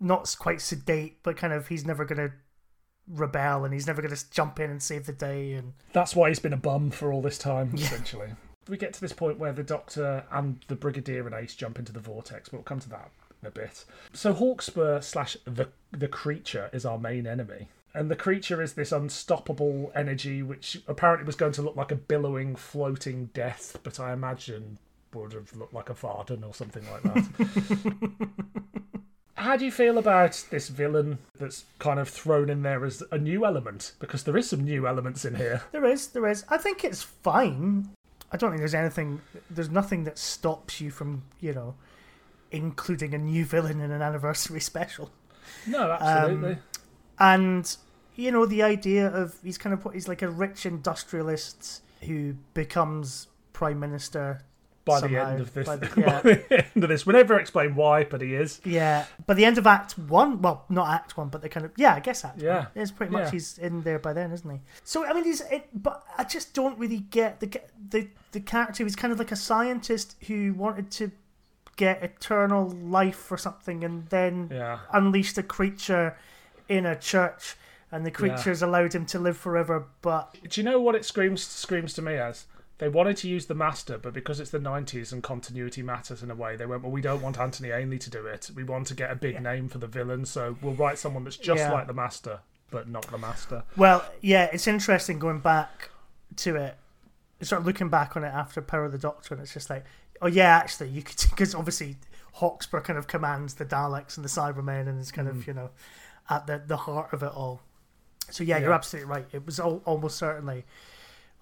not 0.00 0.34
quite 0.38 0.60
sedate, 0.60 1.22
but 1.22 1.36
kind 1.36 1.52
of 1.52 1.68
he's 1.68 1.84
never 1.84 2.04
going 2.04 2.28
to 2.28 2.34
rebel 3.08 3.64
and 3.64 3.74
he's 3.74 3.86
never 3.86 4.00
going 4.00 4.14
to 4.14 4.30
jump 4.30 4.58
in 4.60 4.70
and 4.70 4.82
save 4.82 5.06
the 5.06 5.12
day. 5.12 5.52
And 5.52 5.74
That's 5.92 6.16
why 6.16 6.28
he's 6.28 6.38
been 6.38 6.52
a 6.52 6.58
bum 6.58 6.90
for 6.90 7.12
all 7.12 7.22
this 7.22 7.38
time, 7.38 7.72
essentially. 7.74 8.30
We 8.68 8.76
get 8.76 8.94
to 8.94 9.00
this 9.00 9.12
point 9.12 9.38
where 9.38 9.52
the 9.52 9.62
Doctor 9.62 10.24
and 10.32 10.64
the 10.68 10.76
Brigadier 10.76 11.26
and 11.26 11.34
Ace 11.34 11.54
jump 11.54 11.78
into 11.78 11.92
the 11.92 12.00
vortex, 12.00 12.48
but 12.48 12.58
we'll 12.58 12.64
come 12.64 12.80
to 12.80 12.88
that 12.90 13.10
in 13.42 13.48
a 13.48 13.50
bit. 13.50 13.84
So 14.14 14.32
Hawkspur 14.32 15.04
slash 15.04 15.36
the 15.44 15.68
the 15.90 16.08
creature 16.08 16.70
is 16.72 16.86
our 16.86 16.98
main 16.98 17.26
enemy. 17.26 17.68
And 17.96 18.10
the 18.10 18.16
creature 18.16 18.60
is 18.60 18.72
this 18.72 18.90
unstoppable 18.90 19.92
energy 19.94 20.42
which 20.42 20.82
apparently 20.88 21.26
was 21.26 21.36
going 21.36 21.52
to 21.52 21.62
look 21.62 21.76
like 21.76 21.92
a 21.92 21.96
billowing, 21.96 22.56
floating 22.56 23.26
death, 23.26 23.78
but 23.84 24.00
I 24.00 24.12
imagine 24.12 24.78
would 25.12 25.32
have 25.32 25.54
looked 25.54 25.72
like 25.74 25.90
a 25.90 25.94
Vardan 25.94 26.44
or 26.44 26.52
something 26.52 26.82
like 26.90 27.02
that. 27.04 28.24
How 29.36 29.56
do 29.56 29.64
you 29.64 29.72
feel 29.72 29.98
about 29.98 30.44
this 30.50 30.68
villain 30.68 31.18
that's 31.38 31.64
kind 31.78 31.98
of 31.98 32.08
thrown 32.08 32.48
in 32.48 32.62
there 32.62 32.84
as 32.84 33.02
a 33.10 33.18
new 33.18 33.44
element? 33.44 33.92
Because 33.98 34.24
there 34.24 34.36
is 34.36 34.48
some 34.48 34.64
new 34.64 34.86
elements 34.86 35.24
in 35.24 35.34
here. 35.34 35.62
there 35.72 35.84
is, 35.84 36.08
there 36.08 36.26
is. 36.28 36.44
I 36.48 36.56
think 36.56 36.84
it's 36.84 37.02
fine. 37.02 37.90
I 38.30 38.36
don't 38.36 38.50
think 38.50 38.60
there's 38.60 38.74
anything, 38.74 39.20
there's 39.50 39.70
nothing 39.70 40.04
that 40.04 40.18
stops 40.18 40.80
you 40.80 40.90
from, 40.90 41.22
you 41.40 41.52
know, 41.52 41.74
including 42.52 43.12
a 43.14 43.18
new 43.18 43.44
villain 43.44 43.80
in 43.80 43.90
an 43.90 44.02
anniversary 44.02 44.60
special. 44.60 45.10
No, 45.66 45.90
absolutely. 45.90 46.52
Um, 46.52 46.58
and 47.18 47.76
you 48.16 48.30
know 48.30 48.46
the 48.46 48.62
idea 48.62 49.08
of 49.08 49.36
he's 49.42 49.58
kind 49.58 49.72
of 49.72 49.80
put 49.80 49.94
he's 49.94 50.08
like 50.08 50.22
a 50.22 50.28
rich 50.28 50.66
industrialist 50.66 51.82
who 52.02 52.34
becomes 52.54 53.28
prime 53.52 53.78
minister 53.78 54.42
by 54.84 55.00
the 55.00 55.16
end 55.16 55.40
of 55.40 55.54
this, 55.54 55.66
By 55.66 55.76
the- 55.76 55.90
yeah. 56.00 56.20
the 56.20 56.64
end 56.74 56.84
of 56.84 56.88
this, 56.90 57.06
we 57.06 57.12
never 57.14 57.38
explain 57.38 57.74
why, 57.74 58.04
but 58.04 58.20
he 58.20 58.34
is. 58.34 58.60
yeah 58.64 59.06
by 59.26 59.34
the 59.34 59.44
end 59.44 59.56
of 59.58 59.66
act 59.66 59.98
one 59.98 60.42
well 60.42 60.64
not 60.68 60.88
act 60.88 61.16
one 61.16 61.28
but 61.28 61.40
the 61.42 61.48
kind 61.48 61.64
of 61.66 61.72
yeah 61.76 61.94
i 61.94 62.00
guess 62.00 62.24
act 62.24 62.40
Yeah. 62.42 62.56
one 62.58 62.66
it's 62.76 62.90
pretty 62.90 63.12
much 63.12 63.24
Yeah. 63.26 63.30
he's 63.30 63.58
in 63.58 63.82
there 63.82 63.98
by 63.98 64.12
then 64.12 64.30
isn't 64.32 64.50
he 64.50 64.60
so 64.82 65.04
i 65.06 65.12
mean 65.14 65.24
he's 65.24 65.40
it, 65.42 65.68
but 65.72 66.04
i 66.18 66.24
just 66.24 66.52
don't 66.54 66.78
really 66.78 66.98
get 66.98 67.40
the 67.40 67.48
the 67.90 68.08
the 68.32 68.40
character 68.40 68.84
he's 68.84 68.96
kind 68.96 69.12
of 69.12 69.18
like 69.18 69.32
a 69.32 69.36
scientist 69.36 70.16
who 70.26 70.52
wanted 70.54 70.90
to 70.92 71.10
get 71.76 72.02
eternal 72.02 72.68
life 72.68 73.32
or 73.32 73.36
something 73.36 73.82
and 73.84 74.06
then 74.08 74.48
Yeah, 74.52 74.78
unleashed 74.92 75.38
a 75.38 75.42
creature 75.42 76.16
in 76.68 76.86
a 76.86 76.94
church 76.96 77.56
and 77.90 78.04
the 78.06 78.10
creatures 78.10 78.60
allowed 78.62 78.94
him 78.94 79.06
to 79.06 79.18
live 79.18 79.36
forever 79.36 79.86
but 80.02 80.36
do 80.48 80.60
you 80.60 80.64
know 80.64 80.80
what 80.80 80.94
it 80.94 81.04
screams 81.04 81.42
screams 81.42 81.94
to 81.94 82.02
me 82.02 82.14
as? 82.14 82.46
They 82.78 82.88
wanted 82.88 83.16
to 83.18 83.28
use 83.28 83.46
the 83.46 83.54
Master, 83.54 83.98
but 83.98 84.12
because 84.12 84.40
it's 84.40 84.50
the 84.50 84.58
'90s 84.58 85.12
and 85.12 85.22
continuity 85.22 85.82
matters 85.82 86.22
in 86.22 86.30
a 86.30 86.34
way, 86.34 86.56
they 86.56 86.66
went, 86.66 86.82
"Well, 86.82 86.90
we 86.90 87.00
don't 87.00 87.22
want 87.22 87.38
Anthony 87.38 87.70
Ainley 87.70 87.98
to 88.00 88.10
do 88.10 88.26
it. 88.26 88.50
We 88.54 88.64
want 88.64 88.88
to 88.88 88.94
get 88.94 89.10
a 89.10 89.14
big 89.14 89.40
name 89.40 89.68
for 89.68 89.78
the 89.78 89.86
villain, 89.86 90.26
so 90.26 90.56
we'll 90.60 90.74
write 90.74 90.98
someone 90.98 91.24
that's 91.24 91.36
just 91.36 91.60
Yeah. 91.60 91.72
like 91.72 91.86
the 91.86 91.94
Master, 91.94 92.40
but 92.70 92.88
not 92.88 93.06
the 93.10 93.18
Master." 93.18 93.62
Well, 93.76 94.04
yeah, 94.20 94.48
it's 94.52 94.66
interesting 94.66 95.18
going 95.18 95.38
back 95.38 95.90
to 96.36 96.56
it, 96.56 96.76
sort 97.42 97.60
of 97.60 97.66
looking 97.66 97.90
back 97.90 98.16
on 98.16 98.24
it 98.24 98.34
after 98.34 98.60
Power 98.60 98.86
of 98.86 98.92
the 98.92 98.98
Doctor, 98.98 99.34
and 99.34 99.42
it's 99.42 99.54
just 99.54 99.70
like, 99.70 99.84
oh 100.20 100.26
yeah, 100.26 100.56
actually, 100.56 100.88
you 100.88 101.02
could 101.02 101.16
because 101.30 101.54
obviously 101.54 101.96
Hawkspur 102.38 102.82
kind 102.82 102.98
of 102.98 103.06
commands 103.06 103.54
the 103.54 103.64
Daleks 103.64 104.16
and 104.16 104.24
the 104.24 104.28
Cybermen, 104.28 104.88
and 104.88 105.00
is 105.00 105.12
kind 105.12 105.28
of 105.28 105.44
hmm. 105.44 105.50
you 105.50 105.54
know 105.54 105.70
at 106.28 106.46
the 106.46 106.62
the 106.66 106.78
heart 106.78 107.12
of 107.12 107.22
it 107.22 107.32
all. 107.32 107.60
So 108.30 108.42
yeah, 108.42 108.58
you're 108.58 108.72
absolutely 108.72 109.10
right. 109.10 109.26
It 109.32 109.44
was 109.44 109.60
al- 109.60 109.82
almost 109.84 110.16
certainly, 110.16 110.64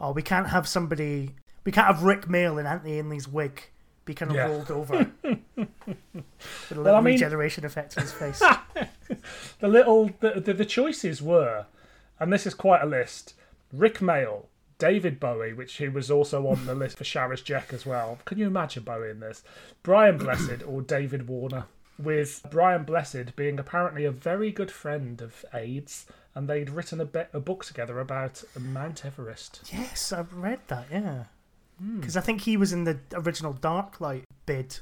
oh, 0.01 0.13
we 0.13 0.23
can't 0.23 0.49
have 0.49 0.67
somebody, 0.69 1.31
we 1.65 1.73
can't 1.73 1.87
have 1.87 2.03
Rickman 2.03 2.59
in 2.59 2.67
Anthony 2.67 2.99
Ainley's 2.99 3.29
wig 3.29 3.63
be 4.05 4.15
kind 4.15 4.33
of 4.33 4.37
Yeah. 4.37 4.47
rolled 4.47 4.71
over 4.71 5.13
with 5.23 5.39
a 5.57 6.75
little 6.75 6.97
I 6.97 7.01
mean- 7.01 7.15
regeneration 7.15 7.65
effect 7.65 7.97
on 7.97 8.03
his 8.05 8.13
face. 8.13 8.43
The 9.61 9.69
little 9.69 10.11
the, 10.21 10.41
the 10.41 10.55
the 10.55 10.65
choices 10.65 11.21
were, 11.23 11.67
and 12.19 12.33
this 12.33 12.47
is 12.47 12.55
quite 12.55 12.83
a 12.83 12.87
list: 12.87 13.35
Rickman, 13.73 14.27
David 14.79 15.21
Bowie, 15.21 15.53
which 15.53 15.75
he 15.75 15.89
was 15.89 16.11
also 16.11 16.47
on 16.49 16.67
the 16.67 16.75
list 16.75 16.99
for 16.99 17.05
Sharish 17.05 17.45
Jack 17.45 17.73
as 17.73 17.87
well. 17.87 18.19
Can 18.25 18.39
you 18.39 18.47
imagine 18.49 18.83
Bowie 18.83 19.11
in 19.11 19.21
this? 19.21 19.45
Brian 19.85 20.19
Blessed 20.19 20.63
or 20.67 20.83
David 20.83 21.29
Warner? 21.29 21.67
With 22.03 22.43
Brian 22.51 22.85
Blessed 22.85 23.37
being 23.37 23.59
apparently 23.61 24.05
a 24.05 24.11
very 24.11 24.51
good 24.51 24.71
friend 24.71 25.21
of 25.21 25.45
AIDS, 25.55 26.07
and 26.35 26.49
they'd 26.49 26.71
written 26.71 27.01
a, 27.01 27.05
be- 27.05 27.21
a 27.33 27.41
book 27.41 27.65
together 27.65 28.01
about 28.01 28.43
Mount 28.59 29.05
Everest. 29.05 29.61
Yes, 29.73 30.13
I've 30.13 30.33
read 30.35 30.61
that. 30.69 30.87
Yeah, 30.91 31.25
Hmm. 31.79 32.01
because 32.01 32.17
I 32.17 32.21
think 32.21 32.43
he 32.43 32.57
was 32.57 32.73
in 32.73 32.85
the 32.85 32.99
original 33.15 33.55
Darklight 33.55 34.25
bid 34.47 34.79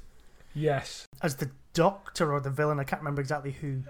Yes. 0.54 1.06
as 1.22 1.36
the 1.36 1.50
Doctor 1.72 2.32
or 2.32 2.40
the 2.40 2.50
villain. 2.50 2.80
I 2.80 2.84
can't 2.84 3.00
remember 3.02 3.20
exactly 3.20 3.52
who. 3.52 3.82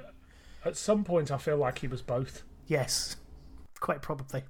At 0.64 0.76
some 0.76 1.04
point, 1.04 1.30
I 1.30 1.38
feel 1.38 1.56
like 1.56 1.78
he 1.78 1.86
was 1.86 2.02
both. 2.02 2.42
Yes, 2.66 3.16
quite 3.80 4.02
probably. 4.02 4.42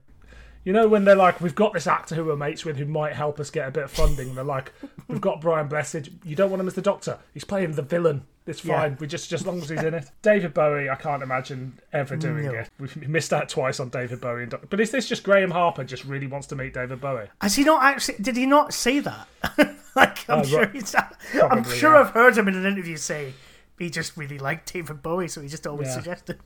You 0.65 0.73
know 0.75 0.89
when 0.89 1.05
they're 1.05 1.15
like, 1.17 1.41
we've 1.41 1.55
got 1.55 1.73
this 1.73 1.87
actor 1.87 2.15
who 2.15 2.25
we're 2.27 2.37
mates 2.37 2.65
with 2.67 2.77
who 2.77 2.85
might 2.85 3.15
help 3.15 3.41
us 3.41 3.51
get 3.51 3.67
a 3.67 3.71
bit 3.71 3.85
of 3.85 3.91
funding. 3.91 4.29
And 4.29 4.37
they're 4.37 4.45
like, 4.45 4.73
we've 5.09 5.21
got 5.21 5.41
Brian 5.41 5.69
Blessed. 5.69 6.11
You 6.25 6.37
don't 6.37 6.51
want 6.51 6.61
him 6.61 6.67
as 6.69 6.75
the 6.75 6.83
Doctor. 6.83 7.19
He's 7.33 7.45
playing 7.45 7.73
the 7.73 7.83
villain. 7.83 8.25
It's 8.47 8.63
Yeah. 8.65 8.81
fine. 8.81 8.97
We 9.01 9.07
just 9.07 9.31
just 9.31 9.43
as 9.43 9.47
long 9.47 9.63
as 9.63 9.69
he's 9.71 9.83
in 9.83 9.95
it. 9.95 10.11
David 10.23 10.53
Bowie, 10.53 10.91
I 10.91 10.97
can't 10.97 11.23
imagine 11.23 11.79
ever 11.93 12.15
doing 12.17 12.45
No. 12.47 12.53
it. 12.53 12.69
We've 12.79 13.09
missed 13.09 13.33
out 13.33 13.49
twice 13.49 13.81
on 13.81 13.89
David 13.91 14.21
Bowie. 14.21 14.43
And 14.45 14.55
but 14.69 14.81
is 14.81 14.91
this 14.91 15.09
just 15.09 15.23
Graeme 15.23 15.51
Harper 15.51 15.85
just 15.85 16.05
really 16.05 16.27
wants 16.27 16.47
to 16.49 16.57
meet 16.57 16.75
David 16.75 17.01
Bowie? 17.01 17.29
Has 17.41 17.57
he 17.57 17.65
not 17.65 17.83
actually? 17.83 18.19
Did 18.21 18.37
he 18.37 18.47
not 18.47 18.75
say 18.75 18.99
that? 19.01 19.29
like 19.97 20.29
I'm 20.29 20.41
Oh, 20.41 20.43
sure 20.43 20.61
right. 20.61 20.73
he's. 20.73 20.95
I'm 21.43 21.65
sure 21.65 21.95
yeah. 21.95 22.01
I've 22.01 22.11
heard 22.11 22.37
him 22.37 22.49
in 22.49 22.55
an 22.57 22.67
interview 22.67 22.97
say 22.97 23.35
he 23.79 23.89
just 23.89 24.17
really 24.17 24.39
liked 24.39 24.73
David 24.73 25.03
Bowie, 25.03 25.29
so 25.29 25.41
he 25.41 25.49
just 25.49 25.67
always 25.67 25.89
Yeah. 25.89 25.95
suggested. 25.95 26.39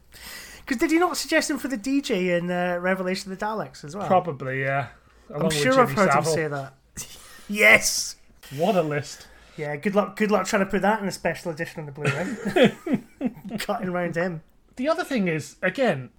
Because 0.64 0.78
did 0.78 0.90
he 0.90 0.98
not 0.98 1.16
suggest 1.16 1.50
him 1.50 1.58
for 1.58 1.68
the 1.68 1.76
DJ 1.76 2.38
in 2.38 2.50
uh, 2.50 2.78
Revelation 2.80 3.30
of 3.30 3.38
the 3.38 3.44
Daleks 3.44 3.84
as 3.84 3.94
well? 3.94 4.06
Probably, 4.06 4.62
yeah. 4.62 4.88
Along 5.28 5.44
I'm 5.44 5.50
sure 5.50 5.78
I've 5.80 5.92
heard 5.92 6.12
him 6.12 6.24
say 6.24 6.48
that. 6.48 6.74
yes. 7.48 8.16
What 8.56 8.74
a 8.74 8.82
list. 8.82 9.26
Yeah. 9.56 9.76
Good 9.76 9.94
luck. 9.94 10.16
Good 10.16 10.30
luck 10.30 10.46
trying 10.46 10.64
to 10.64 10.70
put 10.70 10.82
that 10.82 11.02
in 11.02 11.08
a 11.08 11.12
special 11.12 11.50
edition 11.50 11.80
on 11.80 11.86
the 11.86 11.92
Blu-ray. 11.92 13.58
Cutting 13.58 13.88
around 13.88 14.16
him. 14.16 14.42
The 14.76 14.88
other 14.88 15.04
thing 15.04 15.28
is, 15.28 15.56
again, 15.62 16.10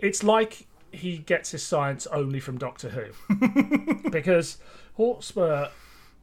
it's 0.00 0.22
like 0.22 0.66
he 0.90 1.18
gets 1.18 1.50
his 1.50 1.62
science 1.62 2.06
only 2.08 2.40
from 2.40 2.58
Doctor 2.58 2.90
Who. 2.90 4.10
because 4.10 4.58
Hotspur, 4.96 5.68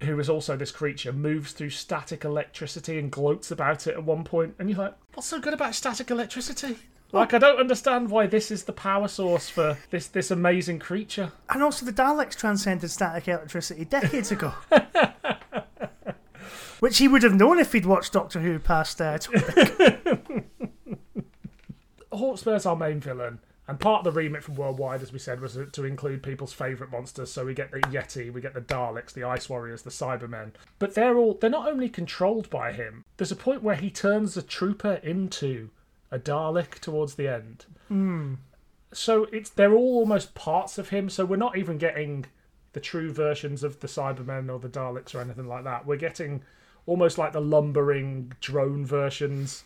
who 0.01 0.20
is 0.20 0.30
also 0.30 0.55
this 0.57 0.72
creature, 0.72 1.14
moves 1.14 1.51
through 1.51 1.70
static 1.70 2.24
electricity 2.26 2.97
and 2.97 3.12
gloats 3.12 3.51
about 3.51 3.88
it 3.88 3.93
at 3.93 4.03
one 4.03 4.24
point, 4.24 4.55
and 4.59 4.70
you're 4.70 4.80
like, 4.80 4.95
what's 5.14 5.28
so 5.28 5.39
good 5.39 5.53
about 5.53 5.76
static 5.76 6.09
electricity? 6.09 6.78
Like, 7.14 7.34
I 7.34 7.39
don't 7.39 7.59
understand 7.59 8.09
why 8.09 8.28
this 8.28 8.51
is 8.51 8.64
the 8.64 8.72
power 8.72 9.09
source 9.09 9.49
for 9.49 9.78
this 9.89 10.07
this 10.07 10.32
amazing 10.32 10.80
creature. 10.80 11.34
And 11.49 11.62
also, 11.62 11.86
the 11.86 11.91
Daleks 11.91 12.36
transcended 12.36 12.89
static 12.89 13.28
electricity 13.28 13.84
decades 13.86 14.32
ago. 14.32 14.53
Which 16.80 16.97
he 16.97 17.07
would 17.07 17.24
have 17.24 17.36
known 17.36 17.59
if 17.59 17.74
he'd 17.74 17.86
watched 17.86 18.14
Doctor 18.14 18.39
Who 18.39 18.57
past 18.59 18.99
uh. 19.01 19.20
Hotspur's 22.12 22.66
our 22.66 22.76
main 22.76 22.99
villain, 22.99 23.39
and 23.68 23.80
part 23.80 23.99
of 23.99 24.03
the 24.14 24.20
remit 24.20 24.43
from 24.43 24.55
Worldwide, 24.55 25.01
as 25.01 25.14
we 25.14 25.20
said, 25.20 25.39
was 25.41 25.57
to 25.72 25.86
include 25.86 26.24
people's 26.24 26.53
favourite 26.53 26.91
monsters. 26.91 27.32
So 27.32 27.45
we 27.45 27.53
get 27.53 27.72
the 27.72 27.80
Yeti, 27.82 28.34
we 28.34 28.41
get 28.41 28.53
the 28.53 28.62
Daleks, 28.62 29.14
the 29.14 29.24
Ice 29.24 29.47
Warriors, 29.49 29.84
the 29.84 29.91
Cybermen. 29.91 30.51
But 30.80 30.95
they're 30.95 31.18
all 31.18 31.36
they're 31.36 31.49
not 31.49 31.70
only 31.70 31.89
controlled 31.89 32.49
by 32.49 32.72
him. 32.72 33.05
There's 33.18 33.32
a 33.32 33.36
point 33.36 33.64
where 33.64 33.76
he 33.76 33.89
turns 33.89 34.36
a 34.38 34.41
trooper 34.41 34.95
into 35.03 35.70
a 36.12 36.20
Dalek 36.20 36.80
towards 36.80 37.16
the 37.16 37.28
end. 37.28 37.66
So 38.93 39.26
it's 39.32 39.49
they're 39.49 39.74
all 39.74 39.99
almost 39.99 40.36
parts 40.36 40.78
of 40.78 40.89
him. 40.89 41.09
So 41.09 41.26
we're 41.26 41.38
not 41.38 41.57
even 41.57 41.78
getting 41.78 42.26
the 42.74 42.80
true 42.80 43.12
versions 43.12 43.64
of 43.64 43.80
the 43.80 43.88
Cybermen 43.88 44.51
or 44.51 44.59
the 44.59 44.70
Daleks 44.70 45.16
or 45.16 45.22
anything 45.22 45.47
like 45.47 45.64
that. 45.64 45.86
We're 45.86 45.97
getting 45.97 46.43
almost 46.86 47.18
like 47.18 47.32
the 47.34 47.41
lumbering 47.41 48.34
drone 48.41 48.86
versions 48.86 49.64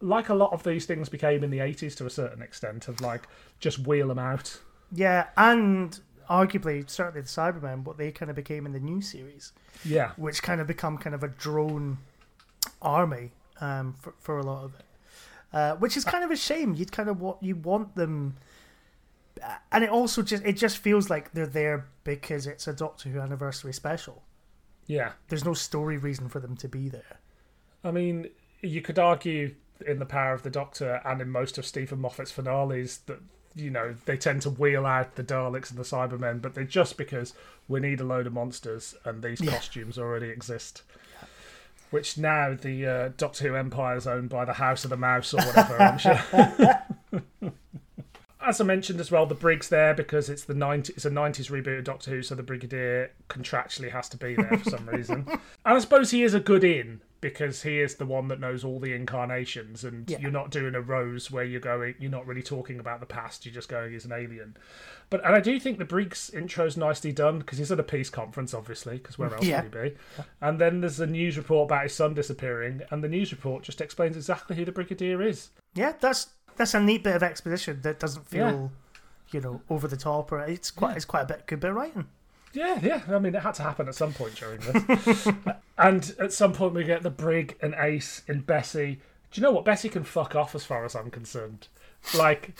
like 0.00 0.28
a 0.28 0.34
lot 0.34 0.52
of 0.52 0.62
these 0.62 0.86
things 0.86 1.08
became 1.08 1.44
in 1.44 1.50
the 1.50 1.58
80s 1.58 1.96
to 1.96 2.06
a 2.06 2.10
certain 2.10 2.42
extent 2.42 2.88
of 2.88 3.00
like 3.00 3.28
just 3.60 3.78
wheel 3.78 4.08
them 4.08 4.18
out 4.18 4.58
yeah, 4.92 5.26
and 5.36 5.98
arguably, 6.30 6.88
certainly 6.88 7.22
the 7.22 7.26
Cybermen, 7.28 7.84
what 7.84 7.98
they 7.98 8.10
kind 8.12 8.30
of 8.30 8.36
became 8.36 8.66
in 8.66 8.72
the 8.72 8.80
new 8.80 9.00
series, 9.00 9.52
yeah 9.84 10.12
which 10.16 10.42
kind 10.42 10.60
of 10.60 10.66
become 10.66 10.98
kind 10.98 11.14
of 11.14 11.22
a 11.22 11.28
drone 11.28 11.98
army 12.80 13.32
um, 13.60 13.94
for, 14.00 14.14
for 14.18 14.38
a 14.38 14.42
lot 14.42 14.64
of 14.64 14.74
it. 14.74 14.85
Uh, 15.56 15.74
which 15.76 15.96
is 15.96 16.04
kind 16.04 16.22
of 16.22 16.30
a 16.30 16.36
shame. 16.36 16.74
You'd 16.74 16.92
kind 16.92 17.08
of 17.08 17.18
what 17.18 17.42
you 17.42 17.56
want 17.56 17.94
them, 17.94 18.36
and 19.72 19.82
it 19.84 19.88
also 19.88 20.20
just 20.20 20.44
it 20.44 20.52
just 20.58 20.76
feels 20.76 21.08
like 21.08 21.32
they're 21.32 21.46
there 21.46 21.86
because 22.04 22.46
it's 22.46 22.66
a 22.68 22.74
Doctor 22.74 23.08
Who 23.08 23.20
anniversary 23.20 23.72
special. 23.72 24.22
Yeah. 24.86 25.12
There's 25.28 25.46
no 25.46 25.54
story 25.54 25.96
reason 25.96 26.28
for 26.28 26.40
them 26.40 26.56
to 26.58 26.68
be 26.68 26.90
there. 26.90 27.20
I 27.82 27.90
mean, 27.90 28.28
you 28.60 28.82
could 28.82 28.98
argue 28.98 29.54
in 29.86 29.98
The 29.98 30.04
Power 30.04 30.34
of 30.34 30.42
the 30.42 30.50
Doctor 30.50 31.00
and 31.06 31.22
in 31.22 31.30
most 31.30 31.56
of 31.56 31.64
Steven 31.64 32.00
Moffat's 32.00 32.30
finales 32.30 32.98
that, 33.06 33.20
you 33.54 33.70
know, 33.70 33.94
they 34.04 34.16
tend 34.18 34.42
to 34.42 34.50
wheel 34.50 34.84
out 34.84 35.16
the 35.16 35.24
Daleks 35.24 35.70
and 35.70 35.78
the 35.78 35.84
Cybermen, 35.84 36.40
but 36.42 36.54
they're 36.54 36.64
just 36.64 36.96
because 36.98 37.32
we 37.66 37.80
need 37.80 38.00
a 38.00 38.04
load 38.04 38.26
of 38.26 38.32
monsters 38.34 38.94
and 39.06 39.22
these 39.22 39.40
Yeah. 39.40 39.52
costumes 39.52 39.98
already 39.98 40.28
exist. 40.28 40.82
Which 41.90 42.18
now 42.18 42.54
the 42.54 42.86
uh, 42.86 43.08
Doctor 43.16 43.48
Who 43.48 43.54
Empire 43.54 43.96
is 43.96 44.06
owned 44.06 44.28
by 44.28 44.44
the 44.44 44.54
House 44.54 44.84
of 44.84 44.90
the 44.90 44.96
Mouse 44.96 45.32
or 45.32 45.38
whatever, 45.38 45.80
I'm 45.80 45.98
sure. 45.98 47.52
As 48.40 48.60
I 48.60 48.64
mentioned 48.64 49.00
as 49.00 49.10
well, 49.10 49.26
the 49.26 49.34
Brig's 49.34 49.68
there 49.68 49.92
because 49.92 50.28
it's 50.28 50.44
the 50.44 50.54
90, 50.54 50.92
it's 50.92 51.04
a 51.04 51.10
90s 51.10 51.50
reboot 51.50 51.78
of 51.78 51.84
Doctor 51.84 52.12
Who, 52.12 52.22
so 52.22 52.36
the 52.36 52.44
Brigadier 52.44 53.10
contractually 53.28 53.90
has 53.90 54.08
to 54.10 54.16
be 54.16 54.36
there 54.36 54.58
for 54.58 54.70
some 54.70 54.88
reason. 54.88 55.26
And 55.64 55.76
I 55.76 55.78
suppose 55.80 56.12
he 56.12 56.22
is 56.22 56.32
a 56.32 56.38
good 56.38 56.62
in 56.62 57.00
because 57.30 57.62
he 57.62 57.80
is 57.80 57.96
the 57.96 58.06
one 58.06 58.28
that 58.28 58.38
knows 58.40 58.62
all 58.64 58.78
the 58.78 58.92
incarnations, 58.92 59.82
and 59.84 60.08
Yeah. 60.08 60.18
you're 60.20 60.30
not 60.30 60.50
doing 60.50 60.74
a 60.74 60.80
Rose 60.80 61.30
where 61.30 61.44
you're 61.44 61.60
going, 61.60 61.94
you're 61.98 62.10
not 62.10 62.26
really 62.26 62.42
talking 62.42 62.78
about 62.78 63.00
the 63.00 63.06
past, 63.06 63.44
you're 63.44 63.54
just 63.54 63.68
going, 63.68 63.92
he's 63.92 64.04
an 64.04 64.12
alien. 64.12 64.56
But 65.10 65.24
and 65.24 65.34
I 65.34 65.40
do 65.40 65.58
think 65.58 65.78
the 65.78 65.84
Briggs 65.84 66.30
intro's 66.30 66.76
nicely 66.76 67.12
done 67.12 67.38
because 67.40 67.58
he's 67.58 67.72
at 67.72 67.80
a 67.80 67.82
peace 67.84 68.10
conference, 68.10 68.54
obviously, 68.54 68.98
because 68.98 69.18
where 69.18 69.32
else 69.34 69.44
Yeah. 69.44 69.62
would 69.62 69.74
he 69.74 69.90
be? 69.90 69.96
And 70.40 70.60
then 70.60 70.80
there's 70.80 71.00
a 71.00 71.06
news 71.06 71.36
report 71.36 71.68
about 71.68 71.84
his 71.84 71.94
son 71.94 72.14
disappearing, 72.14 72.82
and 72.90 73.02
the 73.02 73.08
news 73.08 73.32
report 73.32 73.62
just 73.64 73.80
explains 73.80 74.16
exactly 74.16 74.56
who 74.56 74.64
the 74.64 74.72
Brigadier 74.72 75.20
is. 75.22 75.50
Yeah, 75.74 75.92
that's 76.00 76.28
that's 76.56 76.74
a 76.74 76.80
neat 76.80 77.02
bit 77.04 77.14
of 77.16 77.22
exposition 77.22 77.80
that 77.82 77.98
doesn't 78.00 78.26
Yeah. 78.30 78.50
feel, 78.50 78.72
you 79.30 79.40
know, 79.40 79.62
over 79.68 79.86
the 79.88 79.96
top 79.96 80.32
or 80.32 80.40
it's 80.40 80.70
quite 80.70 80.96
it's 80.96 81.04
quite 81.04 81.22
a 81.22 81.26
bit 81.26 81.46
good 81.46 81.60
bit 81.60 81.70
of 81.70 81.76
writing. 81.76 82.06
Yeah, 82.56 82.80
yeah. 82.82 83.02
I 83.08 83.18
mean, 83.18 83.34
it 83.34 83.42
had 83.42 83.54
to 83.54 83.62
happen 83.62 83.86
at 83.86 83.94
some 83.94 84.14
point 84.14 84.34
during 84.34 84.60
this. 84.60 85.28
and 85.78 86.14
at 86.18 86.32
some 86.32 86.54
point, 86.54 86.72
we 86.72 86.84
get 86.84 87.02
the 87.02 87.10
Brig 87.10 87.56
and 87.60 87.74
Ace 87.78 88.22
and 88.26 88.46
Bessie. 88.46 88.98
Do 89.30 89.40
you 89.40 89.42
know 89.42 89.52
what? 89.52 89.66
Bessie 89.66 89.90
can 89.90 90.04
fuck 90.04 90.34
off 90.34 90.54
as 90.54 90.64
far 90.64 90.84
as 90.86 90.96
I'm 90.96 91.10
concerned. 91.10 91.68
Like, 92.16 92.54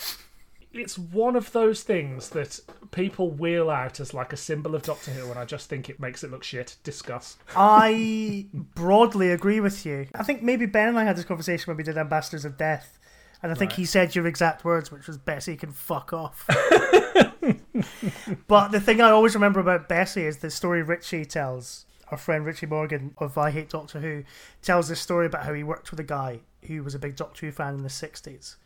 it's 0.75 0.99
one 0.99 1.35
of 1.35 1.53
those 1.53 1.83
things 1.83 2.29
that 2.31 2.61
people 2.91 3.31
wheel 3.31 3.71
out 3.71 3.99
as 3.99 4.13
like 4.13 4.35
a 4.35 4.37
symbol 4.37 4.75
of 4.75 4.83
Doctor 4.83 5.13
Who, 5.13 5.31
and 5.31 5.39
I 5.39 5.47
just 5.47 5.71
think 5.71 5.89
it 5.89 5.99
makes 5.99 6.23
it 6.23 6.31
look 6.31 6.45
shit. 6.45 6.77
Discuss. 6.85 7.39
I 7.57 8.47
broadly 8.53 9.31
agree 9.31 9.61
with 9.61 9.87
you. 9.87 10.09
I 10.15 10.25
think 10.25 10.43
maybe 10.43 10.67
Ben 10.67 10.89
and 10.89 10.99
I 10.99 11.05
had 11.05 11.17
this 11.17 11.25
conversation 11.25 11.71
when 11.71 11.79
we 11.79 11.85
did 11.85 11.97
Ambassadors 11.97 12.45
of 12.45 12.59
Death, 12.59 12.99
and 13.47 13.53
I 13.53 13.55
think 13.55 13.71
Right. 13.71 13.77
he 13.79 13.85
said 13.85 14.17
your 14.17 14.27
exact 14.27 14.65
words, 14.65 14.91
which 14.91 15.07
was 15.07 15.19
Bessie 15.19 15.55
can 15.57 15.71
fuck 15.71 16.13
off. 16.13 16.47
but 18.49 18.69
the 18.73 18.81
thing 18.81 19.01
I 19.01 19.11
always 19.11 19.35
remember 19.35 19.61
about 19.61 19.89
Bessie 19.89 20.25
is 20.25 20.39
the 20.39 20.51
story 20.51 20.83
Richie 20.83 21.25
tells. 21.25 21.85
Our 22.11 22.19
friend 22.19 22.45
Richie 22.45 22.67
Morgan 22.67 23.15
of 23.19 23.37
I 23.39 23.51
Hate 23.53 23.69
Doctor 23.69 24.01
Who 24.01 24.25
tells 24.63 24.89
this 24.89 25.01
story 25.01 25.27
about 25.27 25.45
how 25.45 25.53
he 25.55 25.63
worked 25.65 25.91
with 25.91 25.99
a 26.01 26.05
guy 26.05 26.41
who 26.63 26.83
was 26.83 26.95
a 26.95 26.99
big 26.99 27.15
Doctor 27.17 27.47
Who 27.47 27.53
fan 27.53 27.75
in 27.75 27.83
the 27.83 27.89
60s 27.89 28.57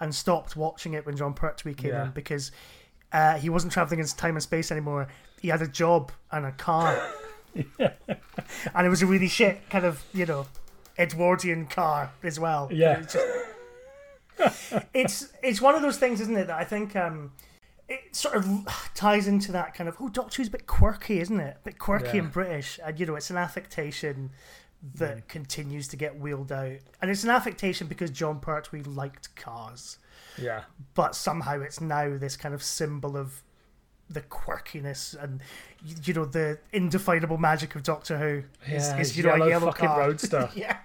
and 0.00 0.14
stopped 0.14 0.54
watching 0.56 0.92
it 0.94 1.06
when 1.06 1.16
Jon 1.16 1.32
Pertwee 1.34 1.74
came 1.74 1.92
Yeah. 1.92 2.04
in 2.06 2.10
because 2.10 2.52
uh, 3.12 3.36
he 3.38 3.48
wasn't 3.48 3.72
traveling 3.72 4.00
in 4.00 4.06
time 4.06 4.34
and 4.36 4.42
space 4.42 4.70
anymore. 4.70 5.08
He 5.40 5.48
had 5.48 5.62
a 5.62 5.66
job 5.68 6.12
and 6.30 6.44
a 6.44 6.52
car. 6.52 6.98
and 7.78 8.86
it 8.86 8.88
was 8.90 9.00
a 9.02 9.06
really 9.06 9.28
shit 9.28 9.68
kind 9.70 9.84
of, 9.86 10.02
you 10.12 10.26
know, 10.26 10.46
Edwardian 10.98 11.66
car 11.66 12.10
as 12.22 12.38
well. 12.40 12.68
Yeah. 12.72 13.00
Just- 13.00 13.18
it's 14.94 15.32
it's 15.42 15.60
one 15.60 15.74
of 15.74 15.82
those 15.82 15.98
things, 15.98 16.20
isn't 16.20 16.36
it, 16.36 16.46
that 16.48 16.58
I 16.58 16.64
think 16.64 16.94
um, 16.96 17.32
it 17.88 18.14
sort 18.14 18.34
of 18.36 18.90
ties 18.94 19.26
into 19.28 19.52
that 19.52 19.74
kind 19.74 19.88
of 19.88 19.96
oh, 20.00 20.08
Doctor 20.08 20.36
Who's 20.38 20.48
a 20.48 20.50
bit 20.52 20.66
quirky, 20.66 21.20
isn't 21.20 21.40
it? 21.40 21.56
A 21.60 21.64
bit 21.64 21.78
quirky 21.78 22.16
Yeah. 22.18 22.24
and 22.24 22.32
British, 22.32 22.78
and 22.84 22.98
you 22.98 23.06
know, 23.06 23.16
it's 23.16 23.30
an 23.30 23.36
affectation 23.36 24.30
that 24.94 25.26
continues 25.28 25.88
to 25.88 25.96
get 25.96 26.18
wheeled 26.20 26.52
out, 26.52 26.78
and 27.00 27.10
it's 27.10 27.24
an 27.24 27.30
affectation 27.30 27.86
because 27.86 28.10
Jon 28.10 28.40
Pertwee 28.40 28.82
liked 28.82 29.34
cars, 29.34 29.98
Yeah. 30.36 30.62
but 30.94 31.14
somehow 31.14 31.60
it's 31.60 31.80
now 31.80 32.16
this 32.18 32.36
kind 32.36 32.54
of 32.54 32.62
symbol 32.62 33.16
of 33.16 33.42
the 34.08 34.20
quirkiness 34.20 35.20
and 35.20 35.40
you 36.04 36.14
know 36.14 36.24
the 36.24 36.58
indefinable 36.72 37.38
magic 37.38 37.74
of 37.74 37.82
Doctor 37.82 38.16
Who 38.18 38.72
is, 38.72 38.86
Yeah, 38.88 38.98
is 38.98 39.16
you 39.16 39.24
know 39.24 39.34
a 39.34 39.48
yellow 39.48 39.66
fucking 39.72 39.86
car. 39.88 39.98
roadster. 39.98 40.48
yeah, 40.54 40.76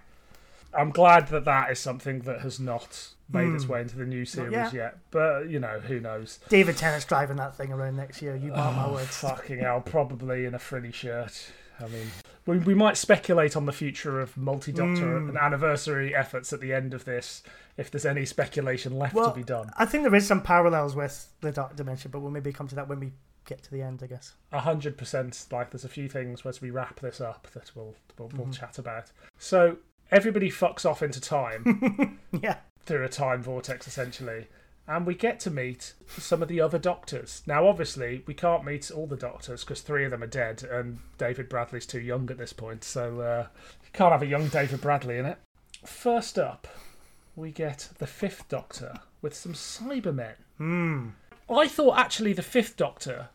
I'm 0.74 0.92
glad 0.92 1.28
that 1.30 1.46
that 1.46 1.72
is 1.72 1.80
something 1.80 2.20
that 2.22 2.42
has 2.42 2.60
not 2.60 3.10
made 3.32 3.54
its 3.54 3.64
Hmm. 3.66 3.72
way 3.72 3.82
into 3.82 3.96
the 3.98 4.06
new 4.06 4.26
series 4.26 4.52
yeah. 4.54 4.72
yet. 4.74 4.98
But 5.12 5.50
you 5.50 5.60
know, 5.60 5.80
who 5.80 6.00
knows? 6.00 6.40
David 6.50 6.78
Tennant's 6.78 7.06
driving 7.06 7.38
that 7.38 7.56
thing 7.56 7.72
around 7.72 7.96
next 7.98 8.22
year. 8.22 8.36
You 8.36 8.52
mark 8.52 8.76
my 8.76 8.86
Oh, 8.86 8.94
words. 8.94 9.18
fucking 9.18 9.60
hell, 9.60 9.82
probably 9.82 10.46
in 10.46 10.54
a 10.54 10.60
frilly 10.60 10.92
shirt. 10.92 11.52
I 11.80 11.88
mean, 11.88 12.08
we, 12.46 12.60
we 12.60 12.74
might 12.76 12.96
speculate 12.96 13.56
on 13.58 13.66
the 13.66 13.72
future 13.72 14.20
of 14.22 14.38
multi 14.38 14.72
Doctor 14.72 15.20
Hmm. 15.20 15.30
and 15.30 15.38
anniversary 15.38 16.14
efforts 16.16 16.54
at 16.54 16.60
the 16.62 16.74
end 16.74 16.94
of 16.94 17.06
this, 17.06 17.42
if 17.78 17.90
there's 17.90 18.06
any 18.06 18.26
speculation 18.26 18.98
left 19.00 19.16
Well, 19.16 19.32
to 19.32 19.36
be 19.36 19.44
done. 19.44 19.72
I 19.78 19.86
think 19.86 20.04
there 20.04 20.14
is 20.16 20.28
some 20.28 20.42
parallels 20.42 20.96
with 20.96 21.34
the 21.42 21.52
Dark 21.52 21.76
Dimension, 21.76 22.12
but 22.12 22.20
we'll 22.20 22.32
maybe 22.32 22.54
come 22.54 22.68
to 22.68 22.76
that 22.76 22.88
when 22.88 23.00
we 23.00 23.14
get 23.46 23.64
to 23.64 23.72
the 23.72 23.82
end, 23.82 24.02
I 24.04 24.08
guess. 24.08 24.34
A 24.52 24.60
hundred 24.60 24.98
percent. 24.98 25.48
Like, 25.52 25.72
there's 25.72 25.84
a 25.86 25.90
few 25.90 26.08
things 26.08 26.46
as 26.46 26.62
we 26.62 26.70
wrap 26.70 27.00
this 27.00 27.20
up 27.20 27.48
that 27.54 27.72
we'll 27.76 27.96
we'll, 28.20 28.28
we'll 28.30 28.42
Mm-hmm. 28.44 28.52
chat 28.52 28.78
about. 28.78 29.12
So 29.40 29.78
everybody 30.12 30.50
fucks 30.50 30.86
off 30.86 31.02
into 31.02 31.22
time 31.22 32.20
Yeah. 32.42 32.58
through 32.86 33.04
a 33.06 33.10
time 33.10 33.42
vortex, 33.42 33.88
essentially. 33.88 34.48
And 34.88 35.06
we 35.06 35.16
get 35.16 35.40
to 35.42 35.52
meet 35.52 35.94
some 36.08 36.42
of 36.42 36.48
the 36.50 36.60
other 36.60 36.80
doctors. 36.80 37.44
Now, 37.46 37.68
obviously, 37.68 38.24
we 38.26 38.34
can't 38.34 38.66
meet 38.66 38.92
all 38.92 39.08
the 39.08 39.16
doctors 39.16 39.64
because 39.64 39.82
three 39.82 40.04
of 40.06 40.12
them 40.12 40.24
are 40.24 40.28
dead, 40.28 40.64
and 40.64 41.00
David 41.18 41.48
Bradley's 41.48 41.86
too 41.86 42.02
young 42.02 42.30
at 42.30 42.38
this 42.38 42.52
point, 42.52 42.84
so 42.84 43.22
uh, 43.22 43.48
you 43.84 43.90
can't 43.94 44.12
have 44.12 44.24
a 44.24 44.28
young 44.28 44.48
David 44.48 44.82
Bradley 44.82 45.18
in 45.18 45.26
it. 45.26 45.38
First 45.86 46.38
up, 46.38 46.68
we 47.36 47.52
get 47.52 47.90
the 48.00 48.08
Fifth 48.08 48.50
Doctor 48.50 49.00
with 49.22 49.36
some 49.36 49.54
Cybermen. 49.54 50.34
Hmm. 50.58 51.10
I 51.50 51.68
thought 51.68 51.98
actually 51.98 52.34
the 52.34 52.42
Fifth 52.42 52.76
Doctor 52.76 53.30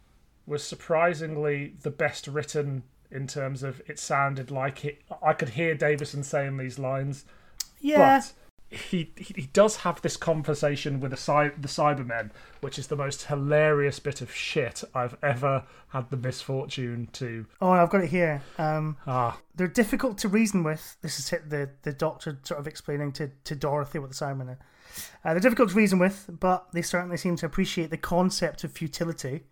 was 0.46 0.62
surprisingly 0.62 1.74
the 1.82 1.90
best 1.90 2.26
written 2.26 2.82
in 3.10 3.26
terms 3.26 3.62
of 3.62 3.80
it 3.86 3.98
sounded 3.98 4.50
like 4.50 4.84
it. 4.84 5.02
I 5.22 5.32
could 5.32 5.50
hear 5.50 5.74
Davison 5.74 6.22
saying 6.22 6.56
these 6.56 6.78
lines, 6.78 7.24
Yeah. 7.80 8.18
but 8.18 8.32
he 8.68 9.12
he 9.16 9.42
does 9.52 9.76
have 9.78 10.02
this 10.02 10.16
conversation 10.16 10.98
with 10.98 11.12
the 11.12 11.16
cy- 11.16 11.52
the 11.56 11.68
Cybermen, 11.68 12.30
which 12.60 12.78
is 12.80 12.88
the 12.88 12.96
most 12.96 13.26
hilarious 13.26 14.00
bit 14.00 14.20
of 14.20 14.34
shit 14.34 14.82
I've 14.94 15.16
ever 15.22 15.64
had 15.90 16.10
the 16.10 16.16
misfortune 16.16 17.08
to. 17.12 17.46
Oh, 17.60 17.70
I've 17.70 17.90
got 17.90 18.02
it 18.02 18.10
here. 18.10 18.42
Um, 18.58 18.96
Ah, 19.06 19.38
they're 19.54 19.68
difficult 19.68 20.18
to 20.18 20.28
reason 20.28 20.64
with. 20.64 20.96
This 21.00 21.18
is 21.20 21.32
it, 21.32 21.48
the 21.48 21.70
the 21.82 21.92
Doctor 21.92 22.38
sort 22.42 22.58
of 22.58 22.66
explaining 22.66 23.12
to, 23.12 23.30
to 23.44 23.54
Dorothy 23.54 24.00
what 24.00 24.10
the 24.10 24.16
Cybermen 24.16 24.48
are. 24.48 24.58
Uh, 25.24 25.32
they're 25.34 25.40
difficult 25.40 25.68
to 25.70 25.74
reason 25.76 25.98
with, 26.00 26.28
but 26.40 26.66
they 26.72 26.82
certainly 26.82 27.16
seem 27.18 27.36
to 27.36 27.46
appreciate 27.46 27.90
the 27.90 27.96
concept 27.98 28.64
of 28.64 28.72
futility. 28.72 29.44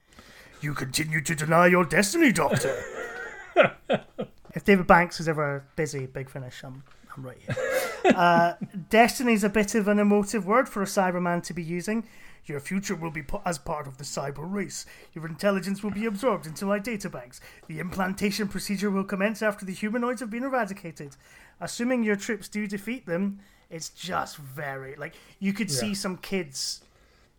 You 0.60 0.72
continue 0.74 1.20
to 1.20 1.34
deny 1.34 1.66
your 1.68 1.84
destiny, 1.84 2.32
Doctor. 2.32 2.82
if 3.56 4.64
David 4.64 4.86
Banks 4.86 5.20
is 5.20 5.28
ever 5.28 5.64
busy, 5.76 6.06
big 6.06 6.30
finish. 6.30 6.62
I'm 6.62 6.82
I'm 7.16 7.24
right 7.24 7.38
here. 7.38 7.56
Uh, 8.04 8.52
Destiny's 8.90 9.44
a 9.44 9.48
bit 9.48 9.74
of 9.74 9.88
an 9.88 9.98
emotive 9.98 10.44
word 10.44 10.68
for 10.68 10.82
a 10.82 10.84
Cyberman 10.84 11.42
to 11.44 11.54
be 11.54 11.62
using. 11.62 12.04
Your 12.44 12.60
future 12.60 12.94
will 12.94 13.10
be 13.10 13.22
put 13.22 13.40
as 13.46 13.56
part 13.56 13.86
of 13.86 13.96
the 13.96 14.04
cyber 14.04 14.44
race. 14.52 14.84
Your 15.14 15.26
intelligence 15.26 15.82
will 15.82 15.90
be 15.90 16.04
absorbed 16.04 16.46
into 16.46 16.66
my 16.66 16.78
databanks. 16.78 17.40
The 17.66 17.80
implantation 17.80 18.48
procedure 18.48 18.90
will 18.90 19.04
commence 19.04 19.40
after 19.40 19.64
the 19.64 19.72
humanoids 19.72 20.20
have 20.20 20.28
been 20.28 20.44
eradicated. 20.44 21.16
Assuming 21.60 22.04
your 22.04 22.16
troops 22.16 22.46
do 22.46 22.66
defeat 22.66 23.06
them, 23.06 23.40
it's 23.70 23.88
just 23.88 24.36
very 24.36 24.94
like 24.96 25.14
you 25.38 25.54
could 25.54 25.70
see 25.70 25.94
some 25.94 26.18
kids. 26.18 26.82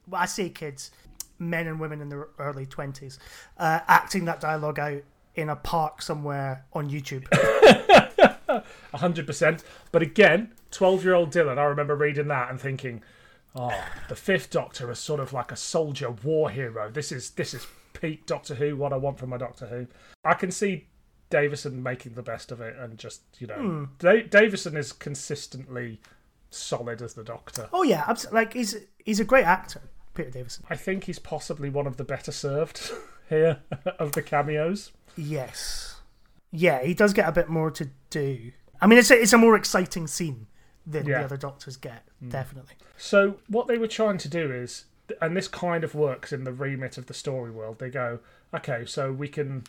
Well, 0.08 0.22
I 0.22 0.26
say 0.26 0.50
kids, 0.50 0.90
men 1.38 1.68
and 1.68 1.80
women 1.80 2.02
in 2.02 2.10
their 2.10 2.30
early 2.40 2.66
twenties, 2.66 3.20
uh, 3.58 3.82
acting 3.88 4.26
that 4.26 4.42
dialogue 4.42 4.80
out 4.80 5.04
in 5.36 5.50
a 5.50 5.56
park 5.56 6.02
somewhere 6.02 6.66
on 6.74 6.90
YouTube. 6.90 7.26
hundred 8.94 9.28
percent. 9.28 9.64
But 9.92 10.02
again, 10.02 10.54
twelve-year-old 10.72 11.32
Dylan, 11.32 11.58
I 11.58 11.64
remember 11.64 11.96
reading 11.96 12.28
that 12.30 12.50
and 12.50 12.60
thinking, 12.60 13.04
"Oh, 13.56 13.84
the 14.10 14.16
Fifth 14.16 14.50
Doctor 14.50 14.90
is 14.92 15.00
sort 15.00 15.20
of 15.20 15.34
like 15.34 15.52
a 15.52 15.56
soldier 15.56 16.12
war 16.12 16.50
hero. 16.50 16.90
This 16.90 17.12
is 17.12 17.32
this 17.32 17.54
is 17.54 17.68
peak 17.94 18.26
Doctor 18.26 18.56
Who. 18.56 18.76
What 18.76 18.94
I 18.94 18.98
want 18.98 19.20
from 19.20 19.30
my 19.30 19.38
Doctor 19.38 19.68
Who. 19.68 19.88
I 20.24 20.34
can 20.34 20.52
see 20.52 20.88
Davison 21.30 21.82
making 21.82 22.14
the 22.14 22.24
best 22.24 22.52
of 22.52 22.62
it, 22.62 22.76
and 22.78 22.98
just 22.98 23.22
you 23.40 23.48
know, 23.48 23.56
hmm. 23.56 23.84
Da- 24.00 24.28
Davison 24.28 24.78
is 24.78 24.92
consistently 24.92 26.00
solid 26.50 27.02
as 27.02 27.14
the 27.14 27.24
Doctor. 27.24 27.70
Oh 27.74 27.84
yeah, 27.84 28.06
abs- 28.08 28.32
like 28.32 28.54
he's 28.54 28.78
he's 29.04 29.20
a 29.20 29.26
great 29.26 29.46
actor, 29.46 29.82
Peter 30.14 30.32
Davison. 30.32 30.66
I 30.70 30.76
think 30.76 31.06
he's 31.06 31.20
possibly 31.20 31.70
one 31.70 31.88
of 31.88 31.98
the 31.98 32.04
better 32.04 32.32
served 32.32 32.92
here 33.30 33.60
of 34.00 34.14
the 34.14 34.22
cameos. 34.22 34.92
Yes, 35.16 35.96
yeah, 36.52 36.84
he 36.84 36.94
does 36.94 37.14
get 37.14 37.28
a 37.28 37.32
bit 37.32 37.50
more 37.50 37.72
to 37.72 37.90
do. 38.10 38.52
I 38.82 38.88
mean, 38.88 39.00
it's 39.00 39.12
a, 39.12 39.22
it's 39.22 39.34
a 39.34 39.38
more 39.38 39.56
exciting 39.56 40.08
scene 40.08 40.48
than 40.86 41.06
Yeah. 41.08 41.20
the 41.20 41.26
other 41.26 41.38
Doctors 41.38 41.78
get, 41.78 42.04
definitely. 42.28 42.76
So 42.98 43.38
what 43.48 43.68
they 43.68 43.78
were 43.78 43.88
trying 43.88 44.18
to 44.20 44.30
do 44.30 44.52
is, 44.52 44.86
and 45.22 45.36
this 45.36 45.48
kind 45.48 45.84
of 45.84 45.96
works 45.96 46.32
in 46.34 46.44
the 46.44 46.52
remit 46.54 46.98
of 46.98 47.06
the 47.08 47.14
story 47.14 47.52
world. 47.52 47.80
They 47.80 47.90
go, 47.90 48.20
okay, 48.54 48.86
so 48.86 49.12
we 49.12 49.28
can 49.28 49.64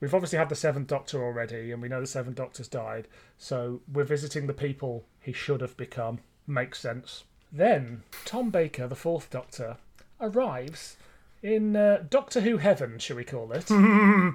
we've 0.00 0.14
obviously 0.14 0.38
had 0.38 0.48
the 0.48 0.54
Seventh 0.54 0.88
Doctor 0.88 1.22
already, 1.22 1.72
and 1.72 1.82
we 1.82 1.88
know 1.88 2.00
the 2.00 2.06
Seventh 2.06 2.36
Doctor's 2.36 2.68
died, 2.68 3.06
so 3.36 3.80
we're 3.92 4.04
visiting 4.04 4.46
the 4.46 4.54
people 4.54 5.04
he 5.20 5.32
should 5.32 5.60
have 5.60 5.76
become. 5.76 6.20
Makes 6.46 6.80
sense. 6.80 7.24
Then 7.52 8.02
Tom 8.24 8.50
Baker, 8.50 8.86
the 8.88 8.96
Fourth 8.96 9.28
Doctor, 9.30 9.76
arrives 10.20 10.96
in 11.42 11.74
uh, 11.76 12.04
Doctor 12.08 12.40
Who 12.40 12.58
heaven, 12.58 12.98
shall 12.98 13.16
we 13.16 13.24
call 13.24 13.52
it? 13.52 13.68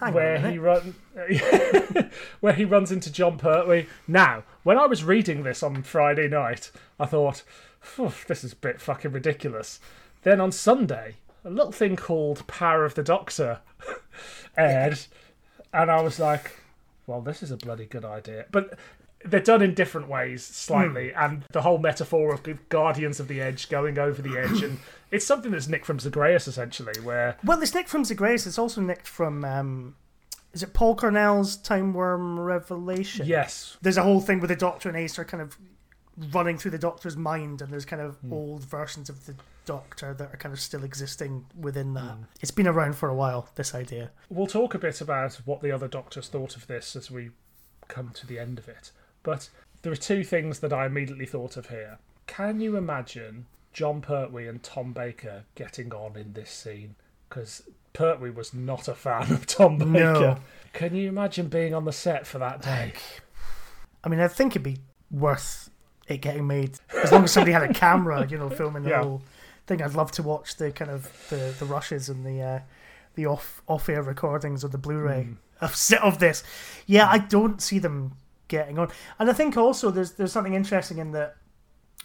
Hang 0.00 0.14
where 0.14 0.38
he 0.38 0.58
run, 0.58 0.94
where 2.40 2.54
he 2.54 2.64
runs 2.64 2.90
into 2.90 3.12
Jon 3.12 3.38
Pertwee. 3.38 3.86
Now, 4.08 4.44
when 4.62 4.78
I 4.78 4.86
was 4.86 5.04
reading 5.04 5.42
this 5.42 5.62
on 5.62 5.82
Friday 5.82 6.26
night, 6.26 6.70
I 6.98 7.06
thought, 7.06 7.42
"Phew, 7.80 8.12
this 8.26 8.42
is 8.42 8.54
a 8.54 8.56
bit 8.56 8.80
fucking 8.80 9.12
ridiculous. 9.12 9.78
Then 10.22 10.40
on 10.40 10.52
Sunday, 10.52 11.16
a 11.44 11.50
little 11.50 11.72
thing 11.72 11.96
called 11.96 12.46
Power 12.46 12.84
of 12.84 12.94
the 12.94 13.02
Doctor 13.02 13.60
aired, 14.56 15.00
and 15.72 15.90
I 15.90 16.00
was 16.02 16.18
like, 16.18 16.60
well, 17.06 17.20
this 17.20 17.42
is 17.42 17.50
a 17.50 17.56
bloody 17.56 17.86
good 17.86 18.04
idea. 18.04 18.46
But 18.50 18.78
they're 19.24 19.40
done 19.40 19.62
in 19.62 19.74
different 19.74 20.08
ways, 20.08 20.44
slightly, 20.44 21.10
hmm. 21.10 21.18
and 21.18 21.44
the 21.52 21.62
whole 21.62 21.78
metaphor 21.78 22.32
of 22.32 22.68
Guardians 22.68 23.20
of 23.20 23.28
the 23.28 23.40
Edge 23.40 23.68
going 23.68 23.98
over 23.98 24.22
the 24.22 24.38
edge, 24.38 24.62
and 24.62 24.78
it's 25.10 25.26
something 25.26 25.50
that's 25.52 25.68
nicked 25.68 25.86
from 25.86 26.00
Zagreus 26.00 26.48
essentially, 26.48 26.98
where 27.02 27.36
Well, 27.44 27.60
it's 27.62 27.74
nicked 27.74 27.88
from 27.88 28.04
Zagreus. 28.04 28.46
It's 28.46 28.58
also 28.58 28.80
nicked 28.80 29.08
from. 29.08 29.44
Um, 29.44 29.96
is 30.52 30.62
it 30.64 30.72
Paul 30.72 30.96
Cornell's 30.96 31.56
Timewyrm 31.56 32.44
Revelation? 32.44 33.24
yes, 33.26 33.76
There's 33.82 33.96
a 33.96 34.02
whole 34.02 34.20
thing 34.20 34.40
with 34.40 34.50
the 34.50 34.56
Doctor 34.56 34.88
and 34.88 34.98
Ace 34.98 35.16
are 35.16 35.24
kind 35.24 35.40
of 35.40 35.56
running 36.32 36.58
through 36.58 36.72
the 36.72 36.78
Doctor's 36.78 37.16
mind, 37.16 37.62
and 37.62 37.72
there's 37.72 37.84
kind 37.84 38.02
of 38.02 38.16
hmm. 38.16 38.32
old 38.32 38.64
versions 38.64 39.08
of 39.08 39.26
the 39.26 39.34
Doctor 39.66 40.14
that 40.14 40.32
are 40.32 40.36
kind 40.36 40.52
of 40.52 40.60
still 40.60 40.82
existing 40.82 41.44
within 41.58 41.94
that. 41.94 42.14
Hmm. 42.14 42.22
It's 42.40 42.50
been 42.50 42.66
around 42.66 42.96
for 42.96 43.08
a 43.08 43.14
while. 43.14 43.48
This 43.54 43.74
idea. 43.74 44.10
We'll 44.30 44.46
talk 44.46 44.74
a 44.74 44.78
bit 44.78 45.00
about 45.00 45.34
what 45.44 45.60
the 45.60 45.70
other 45.70 45.88
doctors 45.88 46.28
thought 46.28 46.56
of 46.56 46.66
this 46.66 46.96
as 46.96 47.10
we 47.10 47.30
come 47.86 48.10
to 48.14 48.26
the 48.26 48.38
end 48.38 48.58
of 48.58 48.68
it. 48.68 48.90
But 49.22 49.48
there 49.82 49.92
are 49.92 49.96
two 49.96 50.24
things 50.24 50.60
that 50.60 50.72
I 50.72 50.86
immediately 50.86 51.26
thought 51.26 51.56
of 51.56 51.68
here. 51.68 51.98
Can 52.26 52.60
you 52.60 52.76
imagine 52.76 53.46
Jon 53.72 54.00
Pertwee 54.00 54.46
and 54.48 54.62
Tom 54.62 54.92
Baker 54.92 55.44
getting 55.54 55.92
on 55.92 56.16
in 56.16 56.32
this 56.32 56.50
scene? 56.50 56.94
Because 57.28 57.62
Pertwee 57.92 58.30
was 58.30 58.54
not 58.54 58.88
a 58.88 58.94
fan 58.94 59.32
of 59.32 59.46
Tom 59.46 59.78
Baker. 59.78 59.88
No. 59.92 60.36
Can 60.72 60.94
you 60.94 61.08
imagine 61.08 61.48
being 61.48 61.74
on 61.74 61.84
the 61.84 61.92
set 61.92 62.26
for 62.26 62.38
that 62.38 62.62
day? 62.62 62.92
I 64.04 64.08
mean, 64.08 64.20
I 64.20 64.28
think 64.28 64.52
it'd 64.52 64.62
be 64.62 64.78
worth 65.10 65.70
it 66.06 66.18
getting 66.18 66.46
made 66.46 66.78
as 67.02 67.12
long 67.12 67.24
as 67.24 67.32
somebody 67.32 67.52
had 67.52 67.62
a 67.62 67.72
camera, 67.74 68.26
you 68.28 68.38
know, 68.38 68.48
filming 68.50 68.82
the 68.84 68.90
Yeah. 68.90 69.02
whole 69.02 69.22
thing. 69.66 69.82
I'd 69.82 69.94
love 69.94 70.10
to 70.12 70.22
watch 70.22 70.56
the 70.56 70.70
kind 70.70 70.90
of 70.90 71.10
the, 71.28 71.54
the 71.58 71.64
rushes 71.66 72.08
and 72.08 72.24
the 72.24 72.40
uh, 72.42 72.60
the 73.14 73.26
off 73.26 73.62
off 73.68 73.88
air 73.88 74.02
recordings 74.02 74.64
of 74.64 74.70
the 74.72 74.78
Blu-ray 74.78 75.28
of 75.60 75.76
of 76.02 76.18
this. 76.18 76.42
Yeah, 76.86 77.08
I 77.08 77.18
don't 77.18 77.60
see 77.60 77.78
them 77.78 78.12
getting 78.50 78.78
on, 78.78 78.90
and 79.18 79.30
I 79.30 79.32
think 79.32 79.56
also 79.56 79.90
there's 79.90 80.12
there's 80.12 80.32
something 80.32 80.52
interesting 80.54 80.98
in 80.98 81.12
that. 81.12 81.36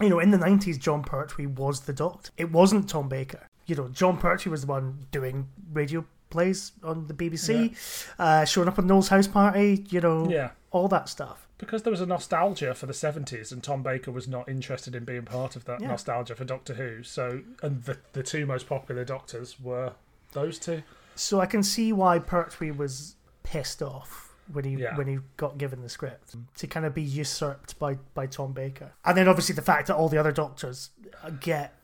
You 0.00 0.10
know, 0.10 0.18
in 0.18 0.30
the 0.30 0.36
nineties, 0.38 0.76
Jon 0.76 1.02
Pertwee 1.02 1.46
was 1.46 1.80
the 1.82 1.92
Doctor. 1.94 2.30
It 2.36 2.50
wasn't 2.52 2.86
Tom 2.88 3.08
Baker. 3.08 3.46
You 3.66 3.76
know, 3.76 3.88
Jon 3.88 4.18
Pertwee 4.18 4.50
was 4.50 4.60
the 4.62 4.66
one 4.66 5.06
doing 5.10 5.48
radio 5.72 6.04
plays 6.28 6.72
on 6.84 7.06
the 7.06 7.14
BBC, 7.14 7.74
uh, 8.18 8.44
showing 8.44 8.68
up 8.68 8.78
on 8.78 8.86
Noel's 8.86 9.08
house 9.08 9.26
party. 9.26 9.86
You 9.88 10.02
know, 10.02 10.28
Yeah. 10.28 10.50
all 10.70 10.88
that 10.88 11.08
stuff. 11.08 11.48
Because 11.56 11.82
there 11.82 11.90
was 11.90 12.02
a 12.02 12.06
nostalgia 12.06 12.74
for 12.74 12.84
the 12.84 12.92
70s, 12.92 13.50
and 13.52 13.62
Tom 13.62 13.82
Baker 13.82 14.10
was 14.12 14.28
not 14.28 14.46
interested 14.50 14.94
in 14.94 15.06
being 15.06 15.22
part 15.22 15.56
of 15.56 15.64
that 15.64 15.80
Yeah. 15.80 15.88
nostalgia 15.88 16.34
for 16.34 16.44
Doctor 16.44 16.74
Who. 16.74 17.02
So, 17.02 17.40
and 17.62 17.82
the, 17.84 17.96
the 18.12 18.22
two 18.22 18.44
most 18.44 18.68
popular 18.68 19.02
doctors 19.02 19.58
were 19.58 19.92
those 20.32 20.58
two. 20.58 20.82
So 21.14 21.40
I 21.40 21.46
can 21.46 21.62
see 21.62 21.90
why 21.94 22.18
Pertwee 22.18 22.70
was 22.70 23.16
pissed 23.44 23.80
off 23.82 24.25
when 24.52 24.64
he 24.64 24.72
Yeah. 24.76 24.96
when 24.96 25.06
he 25.06 25.18
got 25.36 25.58
given 25.58 25.82
the 25.82 25.88
script 25.88 26.34
to 26.56 26.66
kind 26.66 26.86
of 26.86 26.94
be 26.94 27.02
usurped 27.02 27.78
by 27.78 27.94
by 28.14 28.26
Tom 28.26 28.52
Baker, 28.52 28.92
and 29.04 29.16
then 29.16 29.28
obviously 29.28 29.54
the 29.54 29.62
fact 29.62 29.88
that 29.88 29.96
all 29.96 30.08
the 30.08 30.18
other 30.18 30.32
doctors 30.32 30.90
uh, 31.22 31.30
get 31.30 31.74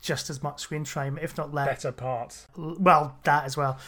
just 0.00 0.30
as 0.30 0.42
much 0.42 0.60
screen 0.60 0.84
time, 0.84 1.18
if 1.20 1.36
not 1.36 1.52
less. 1.52 1.66
Better 1.66 1.92
parts. 1.92 2.46
Well, 2.56 3.16
that 3.24 3.44
as 3.44 3.56
well 3.56 3.78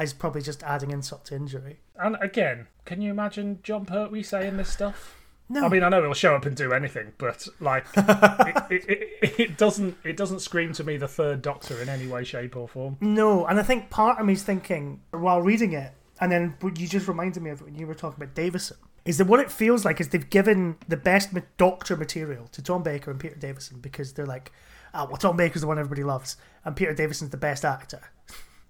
is 0.00 0.12
probably 0.12 0.40
just 0.42 0.62
adding 0.62 0.90
insult 0.92 1.24
to 1.26 1.34
injury. 1.34 1.80
And 1.96 2.16
again, 2.20 2.68
can 2.84 3.02
you 3.02 3.10
imagine 3.10 3.58
Jon 3.64 3.84
Pertwee 3.84 4.22
saying 4.22 4.56
this 4.56 4.68
stuff? 4.68 5.16
No, 5.50 5.64
I 5.64 5.68
mean, 5.68 5.82
I 5.82 5.88
know 5.88 6.02
he'll 6.02 6.12
show 6.14 6.36
up 6.36 6.44
and 6.44 6.54
do 6.54 6.72
anything, 6.72 7.14
but 7.18 7.48
like, 7.58 7.86
it, 7.96 8.70
it, 8.70 8.84
it, 9.22 9.40
it 9.40 9.56
doesn't 9.58 9.96
it 10.04 10.16
doesn't 10.16 10.40
scream 10.40 10.72
to 10.74 10.84
me 10.84 10.96
the 10.98 11.08
third 11.08 11.42
Doctor 11.42 11.80
in 11.82 11.88
any 11.88 12.06
way, 12.06 12.22
shape, 12.22 12.54
or 12.54 12.68
form. 12.68 12.98
no, 13.00 13.46
and 13.46 13.58
I 13.58 13.62
think 13.62 13.88
part 13.90 14.20
of 14.20 14.26
me's 14.26 14.42
thinking 14.42 15.00
while 15.10 15.40
reading 15.42 15.72
it, 15.72 15.92
and 16.20 16.30
then 16.32 16.54
what 16.60 16.78
you 16.78 16.86
just 16.88 17.08
reminded 17.08 17.42
me 17.42 17.50
of 17.50 17.62
when 17.62 17.74
you 17.74 17.86
were 17.86 17.94
talking 17.94 18.22
about 18.22 18.34
Davison. 18.34 18.76
Is 19.04 19.18
that 19.18 19.26
what 19.26 19.40
it 19.40 19.50
feels 19.50 19.84
like? 19.84 20.00
Is 20.00 20.08
they've 20.08 20.28
given 20.28 20.76
the 20.86 20.96
best 20.96 21.30
Doctor 21.56 21.96
material 21.96 22.46
to 22.48 22.60
Tom 22.62 22.82
Baker 22.82 23.10
and 23.10 23.18
Peter 23.18 23.36
Davison 23.36 23.80
because 23.80 24.12
they're 24.12 24.26
like, 24.26 24.52
ah, 24.92 25.06
well, 25.06 25.16
Tom 25.16 25.36
Baker's 25.36 25.62
the 25.62 25.66
one 25.68 25.78
everybody 25.78 26.04
loves, 26.04 26.36
and 26.64 26.76
Peter 26.76 26.92
Davison's 26.92 27.30
the 27.30 27.36
best 27.38 27.64
actor. 27.64 28.10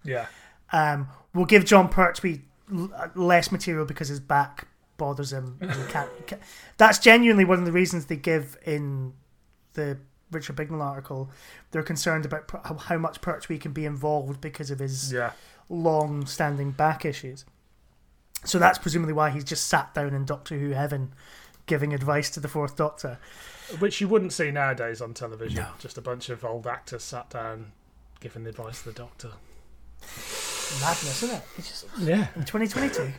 Yeah, 0.04 0.26
Um, 0.72 1.08
we'll 1.34 1.44
give 1.46 1.64
Jon 1.64 1.88
Pertwee 1.88 2.42
uh, 2.72 3.08
less 3.16 3.50
material 3.50 3.84
because 3.84 4.08
his 4.08 4.20
back 4.20 4.68
bothers 4.96 5.32
him. 5.32 5.56
And 5.60 5.70
can't, 5.88 6.10
can't- 6.26 6.42
That's 6.76 6.98
genuinely 7.00 7.44
one 7.44 7.58
of 7.58 7.64
the 7.64 7.72
reasons 7.72 8.06
they 8.06 8.16
give 8.16 8.56
in 8.64 9.14
the 9.74 9.98
Richard 10.30 10.56
Bignell 10.56 10.82
article. 10.82 11.30
They're 11.72 11.82
concerned 11.82 12.26
about 12.26 12.50
how- 12.64 12.74
how 12.76 12.98
much 12.98 13.20
Pertwee 13.20 13.58
can 13.58 13.72
be 13.72 13.84
involved 13.86 14.40
because 14.40 14.70
of 14.70 14.78
his 14.78 15.12
yeah, 15.12 15.32
long-standing 15.68 16.72
back 16.72 17.04
issues. 17.04 17.44
So 18.44 18.58
that's 18.58 18.78
presumably 18.78 19.12
why 19.14 19.30
he's 19.30 19.44
just 19.44 19.66
sat 19.66 19.94
down 19.94 20.14
in 20.14 20.24
Doctor 20.24 20.56
Who 20.58 20.70
heaven, 20.70 21.12
giving 21.66 21.92
advice 21.92 22.30
to 22.30 22.40
the 22.40 22.48
Fourth 22.48 22.76
Doctor. 22.76 23.18
which 23.78 24.00
you 24.00 24.08
wouldn't 24.08 24.32
see 24.32 24.50
nowadays 24.50 25.00
on 25.02 25.12
television. 25.14 25.64
Just 25.78 25.98
a 25.98 26.00
bunch 26.02 26.28
of 26.30 26.44
old 26.44 26.66
actors 26.66 27.02
sat 27.02 27.28
down 27.30 27.72
giving 28.20 28.46
advice 28.46 28.82
to 28.82 28.90
the 28.90 28.94
Doctor. 28.94 29.30
Madness, 30.80 31.22
isn't 31.24 31.36
it? 31.36 31.42
Just 31.56 31.86
Yeah, 31.98 32.28
in 32.36 32.44
2022. 32.44 33.10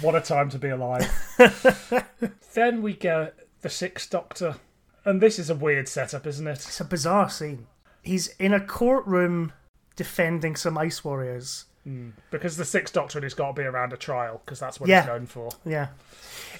what 0.00 0.14
a 0.14 0.20
time 0.20 0.48
to 0.50 0.58
be 0.58 0.68
alive. 0.68 1.10
then 2.54 2.82
we 2.82 2.92
get 2.94 3.34
the 3.62 3.70
Sixth 3.70 4.10
Doctor, 4.10 4.56
and 5.04 5.20
this 5.20 5.38
is 5.38 5.50
a 5.50 5.54
weird 5.54 5.88
setup, 5.88 6.26
isn't 6.26 6.46
it? 6.46 6.52
It's 6.66 6.80
a 6.80 6.84
bizarre 6.84 7.28
scene. 7.30 7.66
He's 8.02 8.28
in 8.38 8.52
a 8.54 8.60
courtroom 8.60 9.52
defending 9.96 10.56
some 10.56 10.76
ice 10.78 11.02
warriors. 11.04 11.64
Mm. 11.86 12.12
Because 12.30 12.56
the 12.56 12.64
Sixth 12.64 12.94
Doctor 12.94 13.20
has 13.20 13.34
got 13.34 13.48
to 13.48 13.52
be 13.62 13.66
around 13.66 13.92
a 13.92 13.96
trial, 13.96 14.40
because 14.44 14.58
that's 14.58 14.80
what 14.80 14.88
Yeah. 14.88 15.02
he's 15.02 15.08
known 15.08 15.26
for. 15.26 15.50
Yeah, 15.66 15.88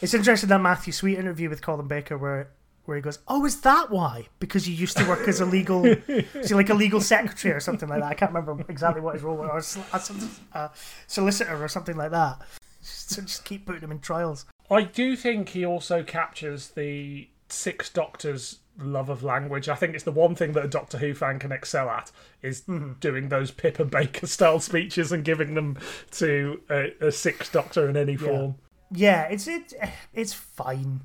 it's 0.02 0.12
interesting 0.14 0.48
that 0.50 0.60
Matthew 0.60 0.92
Sweet 0.92 1.18
interview 1.18 1.48
with 1.48 1.62
Colin 1.62 1.86
Baker 1.88 2.18
where 2.18 2.48
where 2.84 2.96
he 2.98 3.00
goes, 3.02 3.18
"Oh, 3.26 3.46
is 3.46 3.62
that 3.62 3.90
why? 3.90 4.28
Because 4.38 4.68
you 4.68 4.74
used 4.74 4.98
to 4.98 5.08
work 5.08 5.26
as 5.26 5.40
a 5.40 5.46
legal, 5.46 5.86
is 6.08 6.48
he 6.50 6.54
like 6.54 6.68
a 6.68 6.74
legal 6.74 7.00
secretary 7.00 7.54
or 7.54 7.60
something 7.60 7.88
like 7.88 8.00
that? 8.00 8.10
I 8.10 8.14
can't 8.14 8.32
remember 8.34 8.62
exactly 8.68 9.00
what 9.00 9.14
his 9.14 9.22
role 9.22 9.36
was, 9.36 9.48
or 9.48 9.56
a 9.56 9.62
sol- 9.62 9.84
a 9.94 10.00
sol- 10.00 10.28
a 10.52 10.70
solicitor 11.06 11.64
or 11.64 11.68
something 11.68 11.96
like 11.96 12.10
that. 12.10 12.42
Just, 12.82 13.14
just 13.26 13.44
keep 13.46 13.64
putting 13.64 13.80
him 13.80 13.90
in 13.90 14.00
trials. 14.00 14.44
I 14.70 14.82
do 14.82 15.16
think 15.16 15.48
he 15.50 15.64
also 15.64 16.02
captures 16.02 16.68
the 16.70 17.28
Sixth 17.48 17.92
Doctor's 17.92 18.60
love 18.78 19.08
of 19.08 19.22
language. 19.22 19.68
I 19.68 19.74
think 19.74 19.94
it's 19.94 20.04
the 20.04 20.12
one 20.12 20.34
thing 20.34 20.52
that 20.52 20.64
a 20.64 20.68
Doctor 20.68 20.98
Who 20.98 21.14
fan 21.14 21.38
can 21.38 21.52
excel 21.52 21.88
at 21.88 22.10
is 22.42 22.62
mm-hmm. 22.62 22.94
doing 23.00 23.28
those 23.28 23.50
Pippa 23.50 23.84
Baker 23.84 24.26
style 24.26 24.60
speeches 24.60 25.12
and 25.12 25.24
giving 25.24 25.54
them 25.54 25.78
to 26.12 26.60
a, 26.70 26.92
a 27.00 27.12
Sixth 27.12 27.52
Doctor 27.52 27.88
in 27.88 27.96
any 27.96 28.16
form. 28.16 28.56
Yeah, 28.90 29.22
it's 29.22 29.48
it, 29.48 29.72
it's 30.12 30.32
fine, 30.32 31.02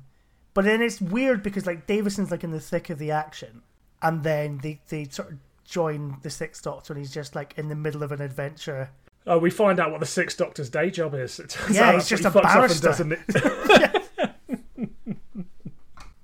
but 0.54 0.64
then 0.64 0.82
it's 0.82 1.00
weird 1.00 1.42
because 1.42 1.66
like 1.66 1.86
Davison's 1.86 2.30
like 2.30 2.44
in 2.44 2.50
the 2.50 2.60
thick 2.60 2.90
of 2.90 2.98
the 2.98 3.10
action, 3.10 3.62
and 4.02 4.22
then 4.22 4.58
they 4.62 4.80
they 4.88 5.06
sort 5.06 5.32
of 5.32 5.38
join 5.64 6.16
the 6.22 6.30
Sixth 6.30 6.62
Doctor, 6.62 6.92
and 6.92 7.00
he's 7.00 7.12
just 7.12 7.34
like 7.34 7.54
in 7.56 7.68
the 7.68 7.74
middle 7.74 8.02
of 8.02 8.12
an 8.12 8.20
adventure. 8.20 8.90
Oh, 9.26 9.38
we 9.38 9.50
find 9.50 9.78
out 9.78 9.90
what 9.90 10.00
the 10.00 10.06
Sixth 10.06 10.38
Doctor's 10.38 10.70
day 10.70 10.90
job 10.90 11.14
is. 11.14 11.40
Yeah, 11.70 11.92
he's 11.92 12.08
just 12.08 12.24
a 12.24 12.30
he 12.30 12.38
fucks 12.38 12.44
off 12.44 12.54
barrister. 12.54 12.86
doesn't 12.86 13.12
it? 13.12 13.20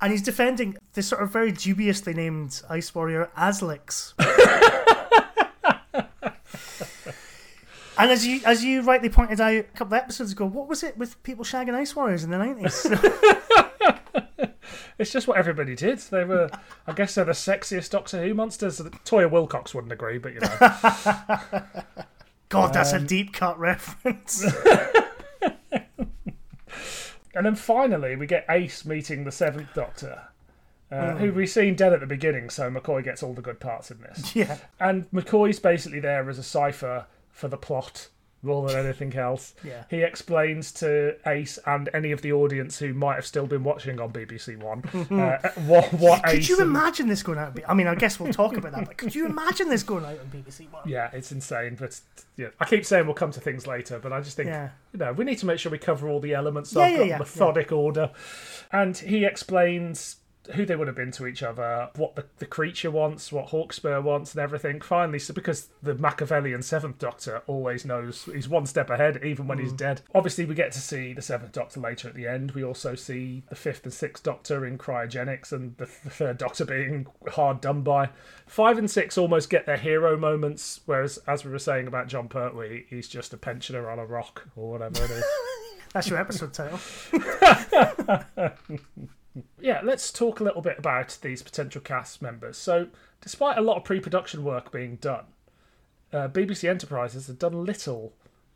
And 0.01 0.13
he's 0.13 0.23
defending 0.23 0.77
this 0.93 1.09
sort 1.09 1.23
of 1.23 1.33
very 1.33 1.53
dubiously 1.53 2.15
named 2.15 2.63
ice 2.69 2.95
warrior 2.95 3.31
Aslix. 3.37 4.13
and 7.99 8.11
as 8.11 8.27
you 8.27 8.41
as 8.45 8.63
you 8.63 8.83
rightly 8.83 9.09
pointed 9.09 9.41
out 9.41 9.55
a 9.55 9.63
couple 9.63 9.97
of 9.97 10.03
episodes 10.03 10.33
ago, 10.33 10.45
what 10.47 10.69
was 10.69 10.83
it 10.83 10.99
with 10.99 11.23
people 11.23 11.45
shagging 11.45 11.75
ice 11.75 11.97
warriors 11.97 12.25
in 12.25 12.31
the 12.31 12.39
nineties? 12.39 12.87
It's 14.99 15.13
just 15.13 15.29
what 15.29 15.37
everybody 15.37 15.77
did. 15.77 15.99
They 15.99 16.25
were, 16.25 16.49
I 16.87 16.93
guess, 16.93 17.17
they're 17.17 17.27
the 17.27 17.33
sexiest 17.33 17.91
Doctor 17.91 18.23
Who 18.23 18.33
monsters. 18.33 18.81
Toyah 18.81 19.31
Willcox 19.31 19.75
wouldn't 19.75 19.93
agree, 19.93 20.17
but 20.17 20.33
you 20.33 20.41
know. 20.41 20.49
God, 22.49 22.73
that's 22.73 22.95
Um, 22.95 23.05
a 23.05 23.07
deep 23.07 23.35
cut 23.35 23.59
reference. 23.59 24.43
And 27.37 27.45
then 27.45 27.55
finally, 27.55 28.17
we 28.17 28.27
get 28.27 28.47
Ace 28.49 28.87
meeting 28.87 29.25
the 29.25 29.31
Seventh 29.31 29.69
Doctor, 29.75 30.23
uh, 30.91 31.17
who 31.17 31.33
we've 31.33 31.51
seen 31.51 31.75
dead 31.75 31.93
at 31.93 32.01
the 32.01 32.07
beginning, 32.07 32.49
so 32.49 32.71
McCoy 32.71 33.05
gets 33.05 33.23
all 33.23 33.35
the 33.35 33.43
good 33.43 33.61
parts 33.61 33.91
in 33.91 34.01
this. 34.01 34.35
yeah. 34.35 34.57
And 34.81 35.09
McCoy's 35.11 35.61
basically 35.61 36.01
there 36.01 36.29
as 36.31 36.39
a 36.39 36.43
cipher 36.43 37.05
for 37.31 37.49
the 37.49 37.59
plot 37.59 38.09
more 38.43 38.69
than 38.69 38.85
anything 38.85 39.15
else. 39.17 39.55
Yeah. 39.65 39.85
He 39.91 40.03
explains 40.03 40.71
to 40.75 41.17
Ace 41.27 41.59
and 41.67 41.89
any 41.93 42.13
of 42.13 42.23
the 42.23 42.33
audience 42.33 42.79
who 42.79 42.95
might 42.95 43.15
have 43.17 43.27
still 43.27 43.47
been 43.47 43.65
watching 43.65 43.99
on 43.99 44.13
BBC 44.13 44.57
One 44.63 44.85
uh, 45.21 45.51
what 45.67 45.93
what 45.95 46.23
Could 46.23 46.35
Ace. 46.35 46.49
you 46.49 46.59
and- 46.61 46.69
imagine 46.71 47.09
this 47.09 47.23
going 47.23 47.39
out? 47.39 47.59
I 47.67 47.75
mean, 47.75 47.87
I 47.89 47.95
guess 47.97 48.21
we'll 48.21 48.33
talk 48.33 48.57
about 48.57 48.73
that. 48.73 48.87
But 48.87 48.97
could 48.97 49.15
you 49.15 49.27
imagine 49.27 49.69
this 49.69 49.83
going 49.83 50.05
out 50.05 50.19
on 50.21 50.27
BBC 50.33 50.71
One? 50.73 50.89
Yeah, 50.89 51.11
it's 51.13 51.33
insane, 51.33 51.77
but 51.81 51.99
yeah, 52.37 52.49
I 52.61 52.65
keep 52.67 52.85
saying 52.87 53.07
we'll 53.07 53.15
come 53.15 53.33
to 53.33 53.41
things 53.41 53.67
later, 53.67 53.99
but 53.99 54.13
I 54.13 54.21
just 54.21 54.37
think 54.37 54.49
Yeah. 54.49 54.69
you 54.93 54.99
know 55.01 55.13
we 55.13 55.25
need 55.25 55.39
to 55.39 55.47
make 55.47 55.59
sure 55.59 55.73
we 55.73 55.79
cover 55.79 56.09
all 56.09 56.21
the 56.21 56.35
elements. 56.35 56.71
So 56.71 56.81
Yeah, 56.81 56.87
I've 56.87 56.93
yeah, 56.93 56.99
got 56.99 57.09
yeah, 57.09 57.19
methodic 57.19 57.73
order, 57.73 58.11
and 58.73 58.97
he 58.97 59.25
explains 59.25 60.17
who 60.55 60.65
they 60.67 60.77
would 60.77 60.87
have 60.87 60.97
been 60.97 61.11
to 61.13 61.27
each 61.27 61.43
other, 61.43 61.91
what 61.97 62.17
the, 62.17 62.25
the 62.39 62.47
creature 62.47 62.91
wants, 62.91 63.31
what 63.33 63.49
Hawkspur 63.49 64.03
wants, 64.03 64.33
and 64.35 64.41
everything. 64.43 64.81
Finally, 64.81 65.19
so 65.19 65.33
because 65.35 65.69
the 65.83 65.95
Machiavellian 65.95 66.63
Seventh 66.63 66.99
Doctor 66.99 67.43
always 67.47 67.85
knows 67.85 68.25
he's 68.33 68.49
one 68.49 68.67
step 68.67 68.91
ahead, 68.91 69.21
even 69.25 69.47
when 69.47 69.59
he's 69.59 69.73
Mm. 69.73 69.77
dead. 69.79 70.03
Obviously, 70.15 70.45
we 70.45 70.55
get 70.55 70.73
to 70.73 70.79
see 70.81 71.13
the 71.13 71.23
Seventh 71.23 71.53
Doctor 71.53 71.81
later 71.81 72.09
at 72.09 72.15
the 72.15 72.27
end. 72.27 72.53
We 72.53 72.63
also 72.65 72.95
see 72.95 73.43
the 73.49 73.55
Fifth 73.57 73.85
and 73.85 73.93
Sixth 73.93 74.23
Doctor 74.23 74.65
in 74.67 74.79
cryogenics, 74.79 75.53
and 75.53 75.77
the, 75.77 75.87
the 76.05 76.11
Third 76.11 76.39
Doctor 76.39 76.65
being 76.65 77.07
hard 77.33 77.61
done 77.61 77.83
by. 77.83 78.11
Five 78.47 78.79
and 78.79 78.91
six 78.91 79.19
almost 79.19 79.51
get 79.51 79.67
their 79.67 79.77
hero 79.77 80.17
moments, 80.17 80.81
whereas, 80.87 81.19
as 81.27 81.45
we 81.45 81.51
were 81.51 81.59
saying 81.59 81.87
about 81.87 82.09
Jon 82.09 82.29
Pertwee, 82.29 82.85
he's 82.89 83.09
just 83.09 83.33
a 83.35 83.37
pensioner 83.37 83.91
on 83.91 83.99
a 83.99 84.07
rock 84.07 84.47
or 84.57 84.71
whatever 84.73 85.05
it 85.05 85.11
is. 85.11 85.25
That's 85.93 86.09
your 86.11 86.19
episode 86.19 86.53
title. 86.53 86.79
yeah, 89.61 89.81
let's 89.83 90.13
talk 90.13 90.41
a 90.41 90.45
little 90.45 90.63
bit 90.63 90.79
about 90.79 91.19
these 91.23 91.43
potential 91.43 91.81
cast 91.81 92.23
members. 92.23 92.57
So, 92.57 92.89
despite 93.21 93.59
a 93.59 93.63
lot 93.63 93.77
of 93.77 93.85
pre 93.85 94.01
production 94.01 94.45
work 94.45 94.71
being 94.73 94.97
done, 94.97 95.25
uh, 96.13 96.29
BBC 96.29 96.69
Enterprises 96.69 97.27
have 97.27 97.39
done 97.39 97.65
little 97.65 98.13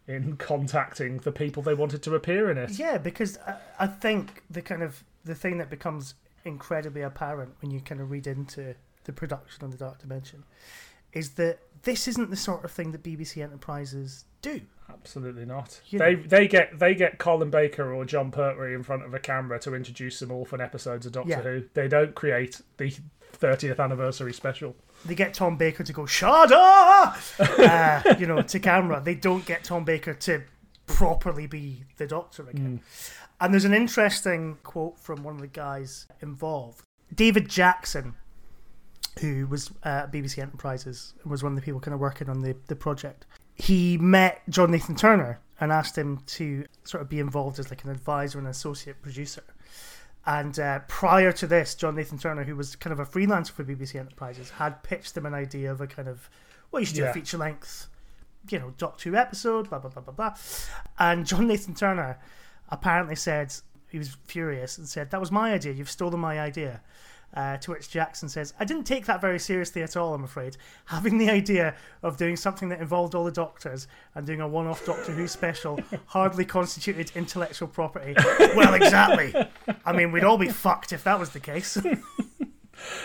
in 0.07 0.37
contacting 0.39 1.19
the 1.19 1.33
people 1.33 1.63
they 1.63 1.75
wanted 1.75 2.03
to 2.03 2.15
appear 2.15 2.51
in 2.51 2.59
it. 2.59 2.71
Yeah, 2.73 2.99
because 2.99 3.39
I, 3.47 3.57
I 3.81 3.87
think 3.87 4.43
the 4.51 4.63
kind 4.63 4.83
of 4.83 5.05
the 5.25 5.35
thing 5.35 5.59
that 5.59 5.71
becomes 5.71 6.15
incredibly 6.45 7.03
apparent 7.03 7.55
when 7.61 7.71
you 7.71 7.81
kind 7.81 8.01
of 8.01 8.11
read 8.11 8.27
into 8.27 8.75
the 9.05 9.13
production 9.13 9.65
of 9.65 9.73
the 9.73 9.77
Dark 9.77 9.99
Dimension 9.99 10.45
is 11.13 11.31
that 11.31 11.59
this 11.83 12.07
isn't 12.09 12.31
the 12.31 12.37
sort 12.37 12.65
of 12.65 12.71
thing 12.71 12.93
that 12.93 13.03
BBC 13.03 13.43
Enterprises 13.43 14.25
do. 14.43 14.61
Absolutely 14.89 15.45
not. 15.45 15.81
You 15.87 15.99
They 15.99 16.15
know. 16.17 16.23
they 16.27 16.49
get 16.49 16.79
they 16.79 16.95
get 16.95 17.19
Colin 17.19 17.51
Baker 17.51 17.95
or 17.95 18.05
Jon 18.05 18.31
Pertwee 18.31 18.75
in 18.75 18.83
front 18.83 19.05
of 19.05 19.15
a 19.15 19.19
camera 19.19 19.59
to 19.61 19.75
introduce 19.75 20.19
some 20.19 20.31
orphan 20.31 20.61
episodes 20.61 21.07
of 21.07 21.13
Doctor 21.13 21.31
Yeah. 21.31 21.41
Who. 21.43 21.63
They 21.75 21.89
don't 21.89 22.15
create 22.15 22.61
the 22.77 22.93
30th 23.39 23.79
anniversary 23.79 24.33
special. 24.33 24.75
They 25.05 25.15
get 25.15 25.33
Tom 25.33 25.57
Baker 25.57 25.85
to 25.85 25.93
go 25.93 26.03
Shada, 26.03 27.15
uh, 27.41 28.15
you 28.19 28.27
know, 28.27 28.43
to 28.43 28.59
camera. 28.59 29.01
They 29.03 29.15
don't 29.15 29.47
get 29.47 29.65
Tom 29.65 29.85
Baker 29.85 30.13
to 30.15 30.43
properly 30.87 31.47
be 31.47 31.85
the 31.97 32.07
Doctor 32.07 32.49
again. 32.49 32.81
And 33.41 33.55
there's 33.55 33.65
an 33.65 33.73
interesting 33.73 34.59
quote 34.65 34.99
from 34.99 35.23
one 35.23 35.37
of 35.37 35.41
the 35.41 35.47
guys 35.47 36.07
involved, 36.21 36.83
David 37.15 37.49
Jackson, 37.49 38.15
who 39.19 39.47
was 39.47 39.71
uh, 39.85 39.89
at 40.05 40.13
BBC 40.13 40.39
Enterprises 40.39 41.15
and 41.23 41.31
was 41.31 41.43
one 41.43 41.53
of 41.53 41.57
the 41.57 41.63
people 41.65 41.81
kind 41.81 41.95
of 41.95 42.01
working 42.01 42.29
on 42.29 42.41
the, 42.41 42.57
the 42.69 42.77
project. 42.77 43.27
He 43.55 43.99
met 43.99 44.43
John 44.49 44.71
Nathan 44.71 44.95
Turner 44.97 45.41
and 45.61 45.73
asked 45.73 45.99
him 45.99 46.19
to 46.27 46.65
sort 46.85 47.03
of 47.03 47.09
be 47.09 47.19
involved 47.19 47.59
as 47.59 47.69
like 47.71 47.85
an 47.85 47.91
advisor 47.91 48.39
and 48.39 48.49
associate 48.49 49.03
producer. 49.03 49.43
And 50.27 50.59
uh, 50.59 50.81
prior 50.89 51.33
to 51.33 51.47
this, 51.47 51.75
John 51.75 51.97
Nathan 51.97 52.19
Turner, 52.19 52.45
who 52.45 52.55
was 52.57 52.77
kind 52.77 52.93
of 52.93 53.01
a 53.01 53.05
freelancer 53.07 53.51
for 53.53 53.65
BBC 53.65 53.97
Enterprises, 53.99 54.51
had 54.51 54.83
pitched 54.83 55.15
them 55.15 55.27
an 55.27 55.35
idea 55.35 55.71
of 55.73 55.81
a 55.81 55.87
kind 55.87 56.09
of, 56.09 56.31
well, 56.71 56.81
you 56.81 56.87
should 56.87 56.97
do 56.97 57.03
Yeah. 57.03 57.11
a 57.11 57.15
feature 57.15 57.39
length, 57.39 57.89
you 58.49 58.59
know, 58.59 58.73
Doctor 58.79 59.11
Who 59.11 59.17
episode, 59.17 59.69
blah, 59.69 59.79
blah, 59.79 59.91
blah, 59.91 60.03
blah, 60.03 60.15
blah. 60.15 60.35
And 60.99 61.27
John 61.27 61.47
Nathan 61.49 61.75
Turner 61.75 62.19
apparently 62.69 63.17
said, 63.17 63.53
he 63.91 63.99
was 63.99 64.17
furious 64.27 64.79
and 64.79 64.87
said, 64.89 65.11
That 65.11 65.21
was 65.21 65.33
my 65.33 65.53
idea, 65.53 65.73
you've 65.73 65.91
stolen 65.91 66.21
my 66.21 66.39
idea. 66.41 66.81
Uh, 67.33 67.57
to 67.59 67.71
which 67.71 67.89
Jackson 67.91 68.29
says, 68.29 68.55
I 68.59 68.65
didn't 68.65 68.85
take 68.85 69.07
that 69.07 69.21
very 69.21 69.39
seriously 69.39 69.83
at 69.85 69.97
all, 69.97 70.15
I'm 70.15 70.25
afraid. 70.25 70.57
Having 70.87 71.19
the 71.19 71.31
idea 71.31 71.77
of 72.03 72.17
doing 72.17 72.35
something 72.37 72.69
that 72.71 72.81
involved 72.81 73.15
all 73.15 73.25
the 73.25 73.31
doctors 73.31 73.87
and 74.17 74.27
doing 74.27 74.41
a 74.41 74.49
one 74.49 74.67
off 74.67 74.85
Doctor 74.85 75.13
Who 75.13 75.29
special 75.29 75.79
hardly 76.07 76.45
constituted 76.45 77.13
intellectual 77.15 77.69
property. 77.69 78.15
well, 78.57 78.75
exactly. 78.75 79.33
I 79.87 79.93
mean, 79.93 80.11
we'd 80.11 80.25
all 80.25 80.39
be 80.39 80.49
fucked 80.49 80.93
if 80.93 81.05
that 81.05 81.21
was 81.21 81.31
the 81.31 81.39
case. 81.41 81.79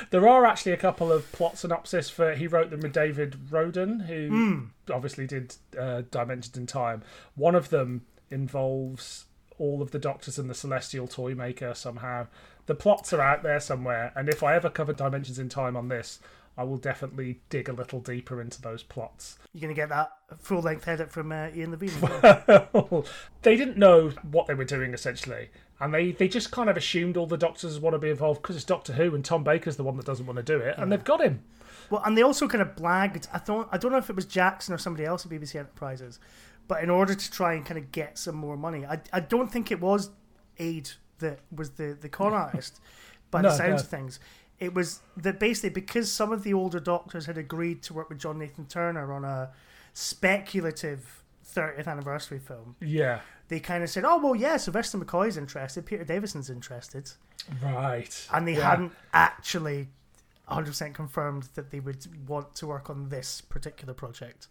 There 0.09 0.27
are 0.27 0.45
actually 0.45 0.71
a 0.71 0.77
couple 0.77 1.11
of 1.11 1.29
plot 1.33 1.57
synopsis 1.57 2.09
for 2.09 2.33
he 2.33 2.47
wrote 2.47 2.69
them 2.69 2.79
with 2.79 2.93
David 2.93 3.51
Roden, 3.51 3.99
who 4.01 4.27
Hmm. 4.29 4.63
obviously 4.93 5.27
did 5.27 5.55
uh, 5.77 6.03
Dimensions 6.11 6.55
in 6.55 6.65
Time. 6.65 7.03
One 7.35 7.55
of 7.55 7.69
them 7.69 8.05
involves 8.31 9.25
all 9.57 9.81
of 9.81 9.91
the 9.91 9.99
Doctors 9.99 10.39
and 10.39 10.49
the 10.49 10.53
Celestial 10.53 11.07
Toymaker 11.07 11.73
somehow. 11.73 12.27
The 12.67 12.75
plots 12.75 13.13
are 13.13 13.21
out 13.21 13.43
there 13.43 13.59
somewhere, 13.59 14.11
and 14.15 14.27
if 14.27 14.41
I 14.41 14.55
ever 14.55 14.69
cover 14.69 14.93
Dimensions 14.93 15.37
in 15.37 15.49
Time 15.49 15.75
on 15.77 15.87
this, 15.87 16.19
I 16.57 16.63
will 16.63 16.77
definitely 16.77 17.41
dig 17.49 17.67
a 17.67 17.73
little 17.73 17.99
deeper 17.99 18.41
into 18.41 18.61
those 18.61 18.81
plots. 18.81 19.37
You're 19.53 19.61
going 19.61 19.75
to 19.75 19.79
get 19.79 19.89
that 19.89 20.13
full 20.39 20.61
length 20.61 20.87
edit 20.87 21.11
from 21.11 21.31
uh, 21.31 21.49
Ian 21.53 21.71
Levine. 21.71 21.89
as 21.89 22.73
well. 22.73 23.05
they 23.41 23.57
didn't 23.57 23.77
know 23.77 24.09
what 24.31 24.47
they 24.47 24.53
were 24.53 24.65
doing 24.65 24.93
essentially, 24.93 25.49
and 25.79 25.93
they, 25.93 26.11
they 26.11 26.27
just 26.27 26.51
kind 26.51 26.69
of 26.69 26.77
assumed 26.77 27.17
all 27.17 27.27
the 27.27 27.37
Doctors 27.37 27.79
want 27.79 27.93
to 27.93 27.99
be 27.99 28.09
involved 28.09 28.41
because 28.41 28.55
it's 28.55 28.65
Doctor 28.65 28.93
Who, 28.93 29.13
and 29.13 29.23
Tom 29.23 29.43
Baker's 29.43 29.75
the 29.75 29.83
one 29.83 29.97
that 29.97 30.05
doesn't 30.05 30.25
want 30.25 30.37
to 30.37 30.43
do 30.43 30.57
it, 30.59 30.75
and 30.77 30.91
they've 30.91 31.03
got 31.03 31.21
him. 31.21 31.43
Well, 31.89 32.01
and 32.05 32.17
they 32.17 32.23
also 32.23 32.47
kind 32.47 32.61
of 32.61 32.75
blagged. 32.75 33.27
I 33.33 33.41
don't. 33.45 33.67
I 33.71 33.77
don't 33.77 33.91
know 33.91 33.97
if 33.97 34.09
it 34.09 34.15
was 34.15 34.25
Jackson 34.25 34.73
or 34.73 34.77
somebody 34.77 35.05
else 35.05 35.25
at 35.25 35.31
BBC 35.31 35.55
Enterprises, 35.55 36.19
but 36.67 36.81
in 36.81 36.89
order 36.89 37.13
to 37.13 37.31
try 37.31 37.53
and 37.53 37.65
kind 37.65 37.77
of 37.77 37.91
get 37.91 38.17
some 38.17 38.35
more 38.35 38.57
money, 38.57 38.85
I, 38.85 39.01
I 39.13 39.19
don't 39.19 39.51
think 39.51 39.71
it 39.71 39.79
was 39.79 40.09
Aid 40.57 40.89
that 41.19 41.39
was 41.55 41.71
the 41.71 41.97
the 41.99 42.09
con 42.09 42.33
artist. 42.33 42.79
by 43.31 43.41
No, 43.41 43.49
the 43.49 43.55
sounds 43.55 43.69
no. 43.81 43.85
of 43.85 43.87
things, 43.87 44.19
it 44.59 44.73
was 44.73 45.01
that 45.17 45.39
basically 45.39 45.69
because 45.71 46.11
some 46.11 46.31
of 46.31 46.43
the 46.43 46.53
older 46.53 46.79
doctors 46.79 47.25
had 47.25 47.37
agreed 47.37 47.81
to 47.83 47.93
work 47.93 48.07
with 48.09 48.19
John 48.19 48.37
Nathan 48.39 48.65
Turner 48.67 49.11
on 49.11 49.25
a 49.25 49.51
speculative 49.93 51.23
30th 51.45 51.87
anniversary 51.87 52.39
film, 52.39 52.75
Yeah. 52.79 53.19
they 53.47 53.59
kind 53.59 53.83
of 53.83 53.89
said, 53.89 54.05
"Oh 54.05 54.17
well, 54.17 54.35
yeah, 54.35 54.57
Sylvester 54.57 54.97
McCoy's 54.97 55.37
interested, 55.37 55.85
Peter 55.85 56.03
Davison's 56.03 56.49
interested," 56.49 57.11
Right. 57.61 58.27
and 58.33 58.47
they 58.47 58.53
Yeah. 58.55 58.69
hadn't 58.69 58.93
actually 59.13 59.89
100% 60.47 60.93
confirmed 60.95 61.49
that 61.55 61.71
they 61.71 61.79
would 61.79 62.27
want 62.29 62.55
to 62.55 62.67
work 62.67 62.89
on 62.89 63.09
this 63.09 63.41
particular 63.41 63.93
project. 63.93 64.47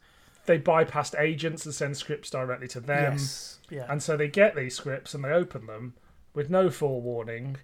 They 0.46 0.58
bypassed 0.58 1.18
agents 1.18 1.64
and 1.64 1.74
send 1.74 1.96
scripts 1.96 2.28
directly 2.30 2.68
to 2.68 2.80
them. 2.80 3.14
yes. 3.14 3.60
Yeah. 3.70 3.86
And 3.88 4.02
so 4.02 4.16
they 4.16 4.28
get 4.28 4.54
these 4.56 4.76
scripts 4.76 5.14
and 5.14 5.24
they 5.24 5.30
open 5.30 5.66
them 5.66 5.94
with 6.34 6.50
no 6.50 6.70
forewarning. 6.70 7.56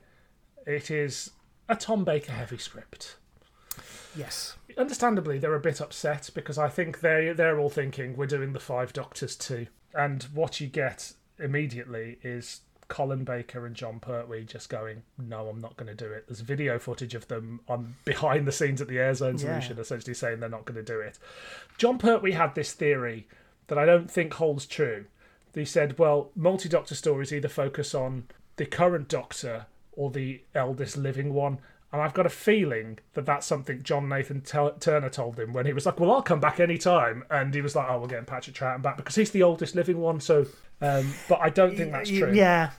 It 0.66 0.90
is 0.90 1.30
a 1.68 1.76
Tom 1.76 2.04
Baker 2.04 2.32
heavy 2.32 2.58
script. 2.58 3.16
yes. 4.16 4.56
Understandably, 4.78 5.38
they're 5.38 5.54
a 5.54 5.60
bit 5.60 5.80
upset 5.80 6.30
because 6.34 6.56
I 6.58 6.68
think 6.68 7.00
they 7.00 7.32
they're 7.36 7.58
all 7.58 7.70
thinking 7.70 8.16
we're 8.16 8.26
doing 8.26 8.52
the 8.52 8.60
Five 8.60 8.92
Doctors 8.92 9.36
too. 9.36 9.66
And 9.94 10.22
what 10.34 10.60
you 10.60 10.68
get 10.68 11.12
immediately 11.38 12.18
is 12.22 12.60
Colin 12.88 13.24
Baker 13.24 13.66
and 13.66 13.74
Jon 13.74 13.98
Pertwee 14.00 14.44
just 14.44 14.68
going, 14.68 15.02
"No, 15.18 15.48
I'm 15.48 15.60
not 15.60 15.76
going 15.76 15.88
to 15.88 15.94
do 15.94 16.10
it." 16.12 16.26
There's 16.28 16.40
video 16.40 16.78
footage 16.78 17.14
of 17.14 17.26
them 17.28 17.60
on 17.68 17.96
behind 18.04 18.46
the 18.46 18.52
scenes 18.52 18.80
at 18.80 18.88
the 18.88 18.96
Airzone 18.96 19.40
Yeah. 19.42 19.58
Solution, 19.60 19.78
essentially 19.78 20.14
saying 20.14 20.40
they're 20.40 20.48
not 20.48 20.64
going 20.64 20.84
to 20.84 20.92
do 20.92 21.00
it. 21.00 21.18
Jon 21.78 21.98
Pertwee 21.98 22.32
had 22.32 22.54
this 22.54 22.72
theory 22.72 23.26
that 23.66 23.78
I 23.78 23.84
don't 23.86 24.10
think 24.10 24.34
holds 24.34 24.66
true. 24.66 25.06
He 25.54 25.64
said, 25.64 25.98
"Well, 25.98 26.30
multi-Doctor 26.36 26.94
stories 26.94 27.32
either 27.32 27.48
focus 27.48 27.92
on 27.94 28.28
the 28.60 28.66
current 28.66 29.08
Doctor 29.08 29.66
or 29.92 30.10
the 30.10 30.42
eldest 30.54 30.96
living 30.96 31.32
one." 31.32 31.58
And 31.92 32.00
I've 32.00 32.14
got 32.14 32.24
a 32.24 32.30
feeling 32.30 33.00
that 33.14 33.26
that's 33.26 33.46
something 33.46 33.82
John 33.82 34.08
Nathan 34.08 34.42
T- 34.42 34.68
Turner 34.78 35.08
told 35.08 35.40
him 35.40 35.52
when 35.52 35.66
he 35.66 35.72
was 35.72 35.86
like, 35.86 35.98
"Well, 35.98 36.12
I'll 36.12 36.22
come 36.22 36.38
back 36.38 36.60
any 36.60 36.78
time," 36.78 37.24
and 37.30 37.52
he 37.52 37.60
was 37.60 37.74
like, 37.74 37.88
"Oh, 37.90 37.98
we're 37.98 38.06
getting 38.06 38.26
Patrick 38.26 38.54
Troughton 38.54 38.82
back 38.82 38.96
because 38.96 39.16
he's 39.16 39.32
the 39.32 39.42
oldest 39.42 39.74
living 39.74 39.98
one." 39.98 40.20
So, 40.20 40.46
um, 40.80 41.12
but 41.28 41.40
I 41.40 41.48
don't 41.48 41.76
think 41.76 41.90
that's 41.90 42.08
true. 42.08 42.32
Yeah. 42.32 42.70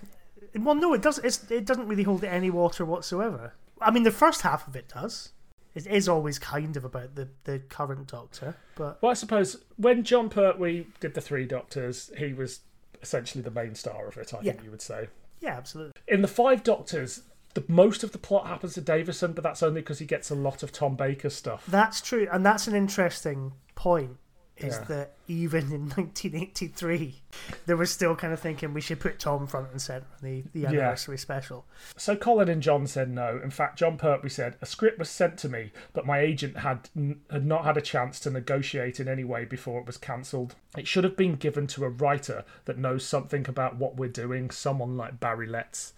Well, 0.56 0.76
no, 0.76 0.94
it 0.94 1.02
does. 1.02 1.18
It's, 1.20 1.50
it 1.52 1.66
doesn't 1.66 1.88
really 1.88 2.04
hold 2.04 2.24
any 2.24 2.50
water 2.50 2.86
whatsoever. 2.86 3.54
I 3.82 3.92
mean, 3.92 4.04
the 4.04 4.12
first 4.12 4.42
half 4.44 4.68
of 4.68 4.76
it 4.76 4.88
does. 4.88 5.34
It 5.74 5.88
is 5.88 6.08
always 6.10 6.38
kind 6.38 6.76
of 6.76 6.84
about 6.84 7.16
the, 7.16 7.30
the 7.46 7.60
current 7.60 8.08
Doctor, 8.08 8.56
but 8.76 9.02
Well, 9.02 9.12
I 9.12 9.14
suppose 9.14 9.58
when 9.78 10.04
Jon 10.04 10.30
Pertwee 10.30 10.86
did 11.00 11.14
the 11.14 11.22
Three 11.22 11.46
Doctors, 11.46 12.12
he 12.18 12.34
was 12.34 12.60
essentially 13.02 13.42
the 13.42 13.52
main 13.52 13.76
star 13.76 14.08
of 14.08 14.18
it. 14.18 14.34
I 14.34 14.42
think 14.42 14.64
you 14.64 14.72
would 14.72 14.82
say. 14.82 15.08
Yeah, 15.42 15.58
absolutely. 15.58 15.94
In 16.08 16.22
the 16.22 16.28
Five 16.28 16.64
Doctors, 16.64 17.24
the 17.54 17.64
most 17.68 18.04
of 18.04 18.12
the 18.12 18.18
plot 18.18 18.48
happens 18.48 18.76
to 18.76 18.82
Davison, 18.82 19.34
but 19.34 19.44
that's 19.44 19.62
only 19.62 19.82
because 19.82 20.00
he 20.00 20.06
gets 20.06 20.30
a 20.30 20.36
lot 20.36 20.64
of 20.64 20.72
Tom 20.72 20.96
Baker 20.96 21.30
stuff. 21.30 21.66
That's 21.68 22.00
true, 22.00 22.28
and 22.32 22.46
that's 22.46 22.68
an 22.68 22.76
interesting 22.76 23.54
point. 23.76 24.18
Is 24.64 24.76
Yeah. 24.78 24.84
that 24.86 25.12
even 25.28 25.72
in 25.72 25.90
1983, 25.96 27.22
they 27.66 27.74
were 27.74 27.86
still 27.86 28.16
kind 28.16 28.34
of 28.34 28.40
thinking 28.40 28.74
we 28.74 28.82
should 28.82 29.00
put 29.00 29.20
Tom 29.20 29.48
front 29.48 29.72
and 29.72 29.82
center 29.82 30.06
on 30.14 30.18
the, 30.30 30.44
the 30.54 30.66
anniversary 30.68 31.18
special. 31.18 31.66
So 31.98 32.16
Colin 32.16 32.50
and 32.50 32.62
John 32.62 32.86
said 32.88 33.10
no. 33.10 33.40
In 33.44 33.50
fact, 33.50 33.80
Jon 33.80 33.98
Pertwee 33.98 34.30
said 34.30 34.56
a 34.62 34.66
script 34.66 35.00
was 35.00 35.10
sent 35.10 35.38
to 35.40 35.50
me, 35.50 35.72
but 35.94 36.06
my 36.06 36.20
agent 36.20 36.58
had 36.58 36.90
had 37.30 37.46
not 37.46 37.64
had 37.66 37.78
a 37.78 37.82
chance 37.82 38.20
to 38.22 38.30
negotiate 38.30 39.00
in 39.00 39.08
any 39.08 39.24
way 39.24 39.46
before 39.46 39.80
it 39.80 39.88
was 39.88 39.98
cancelled. 39.98 40.56
It 40.78 40.88
should 40.88 41.04
have 41.04 41.18
been 41.18 41.36
given 41.36 41.68
to 41.68 41.86
a 41.86 41.90
writer 41.90 42.44
that 42.66 42.78
knows 42.78 43.06
something 43.06 43.48
about 43.50 43.78
what 43.78 43.96
we're 43.96 44.10
doing, 44.10 44.50
someone 44.52 44.98
like 44.98 45.20
Barry 45.20 45.48
Letts. 45.48 45.94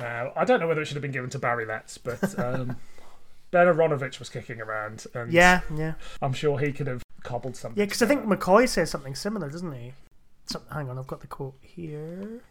Now, 0.00 0.32
I 0.34 0.44
don't 0.44 0.58
know 0.60 0.66
whether 0.66 0.80
it 0.80 0.86
should 0.86 0.96
have 0.96 1.02
been 1.02 1.12
given 1.12 1.30
to 1.30 1.38
Barry 1.38 1.66
Letts, 1.66 1.98
but 1.98 2.38
um, 2.38 2.76
Ben 3.52 3.66
Aaronovitch 3.66 4.18
was 4.18 4.28
kicking 4.30 4.60
around, 4.60 5.06
and 5.14 5.30
Yeah, 5.32 5.60
yeah. 5.76 5.92
I'm 6.22 6.32
sure 6.32 6.58
he 6.58 6.72
could 6.72 6.86
have 6.86 7.01
cobbled 7.22 7.56
something. 7.56 7.78
Yeah, 7.78 7.86
because 7.86 8.02
I 8.02 8.06
think 8.06 8.24
McCoy 8.24 8.68
says 8.68 8.90
something 8.90 9.14
similar, 9.14 9.50
doesn't 9.50 9.72
he? 9.72 9.92
Some, 10.46 10.62
hang 10.72 10.88
on, 10.88 10.98
I've 10.98 11.06
got 11.06 11.20
the 11.20 11.26
quote 11.26 11.56
here. 11.60 12.42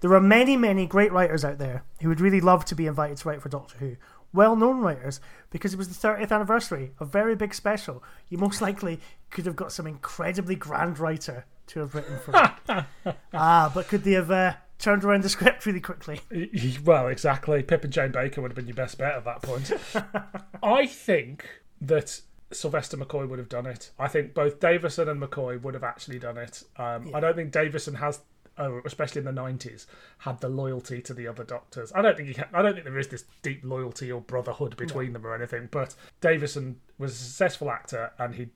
There 0.00 0.12
are 0.12 0.20
many, 0.20 0.56
many 0.56 0.86
great 0.86 1.12
writers 1.12 1.44
out 1.44 1.58
there 1.58 1.84
who 2.00 2.08
would 2.08 2.20
really 2.20 2.40
love 2.40 2.64
to 2.66 2.74
be 2.74 2.86
invited 2.86 3.16
to 3.18 3.28
write 3.28 3.42
for 3.42 3.48
Doctor 3.48 3.78
Who. 3.78 3.96
Well 4.32 4.56
known 4.56 4.80
writers, 4.80 5.20
because 5.50 5.72
it 5.72 5.76
was 5.76 5.88
the 5.88 6.08
30th 6.08 6.32
anniversary, 6.32 6.90
a 6.98 7.04
very 7.04 7.36
big 7.36 7.54
special. 7.54 8.02
You 8.28 8.36
most 8.36 8.60
likely 8.60 9.00
could 9.30 9.46
have 9.46 9.56
got 9.56 9.72
some 9.72 9.86
incredibly 9.86 10.56
grand 10.56 10.98
writer 10.98 11.46
to 11.68 11.80
have 11.80 11.94
written 11.94 12.18
for 12.18 12.32
it. 12.34 13.16
ah, 13.32 13.70
but 13.72 13.88
could 13.88 14.04
they 14.04 14.12
have 14.12 14.30
uh, 14.30 14.54
turned 14.78 15.04
around 15.04 15.22
the 15.22 15.28
script 15.28 15.64
really 15.66 15.80
quickly? 15.80 16.20
Well, 16.84 17.08
exactly. 17.08 17.62
Pip 17.62 17.84
and 17.84 17.92
Jane 17.92 18.12
Baker 18.12 18.42
would 18.42 18.50
have 18.50 18.56
been 18.56 18.66
your 18.66 18.74
best 18.74 18.98
bet 18.98 19.14
at 19.14 19.24
that 19.24 19.42
point. 19.42 19.72
I 20.62 20.86
think 20.86 21.48
that 21.80 22.20
Sylvester 22.54 22.96
McCoy 22.96 23.28
would 23.28 23.38
have 23.38 23.48
done 23.48 23.66
it. 23.66 23.90
I 23.98 24.08
think 24.08 24.34
both 24.34 24.60
Davison 24.60 25.08
and 25.08 25.20
McCoy 25.20 25.60
would 25.62 25.74
have 25.74 25.84
actually 25.84 26.18
done 26.18 26.38
it. 26.38 26.62
Um, 26.76 27.10
I 27.14 27.20
don't 27.20 27.36
think 27.36 27.52
Davison 27.52 27.94
has, 27.96 28.20
uh, 28.58 28.80
especially 28.84 29.20
in 29.20 29.24
the 29.24 29.32
nineties, 29.32 29.86
had 30.18 30.40
the 30.40 30.48
loyalty 30.48 31.00
to 31.02 31.14
the 31.14 31.26
other 31.26 31.44
Doctors. 31.44 31.92
I 31.94 32.02
don't 32.02 32.16
think 32.16 32.28
he. 32.28 32.34
Can, 32.34 32.46
I 32.52 32.62
don't 32.62 32.74
think 32.74 32.84
there 32.84 32.98
is 32.98 33.08
this 33.08 33.24
deep 33.42 33.60
loyalty 33.64 34.10
or 34.10 34.20
brotherhood 34.20 34.76
between 34.76 35.12
them 35.12 35.26
or 35.26 35.34
anything. 35.34 35.68
But 35.70 35.94
Davison 36.20 36.80
was 36.98 37.12
a 37.12 37.16
successful 37.16 37.70
actor, 37.70 38.12
and 38.18 38.34
he 38.34 38.48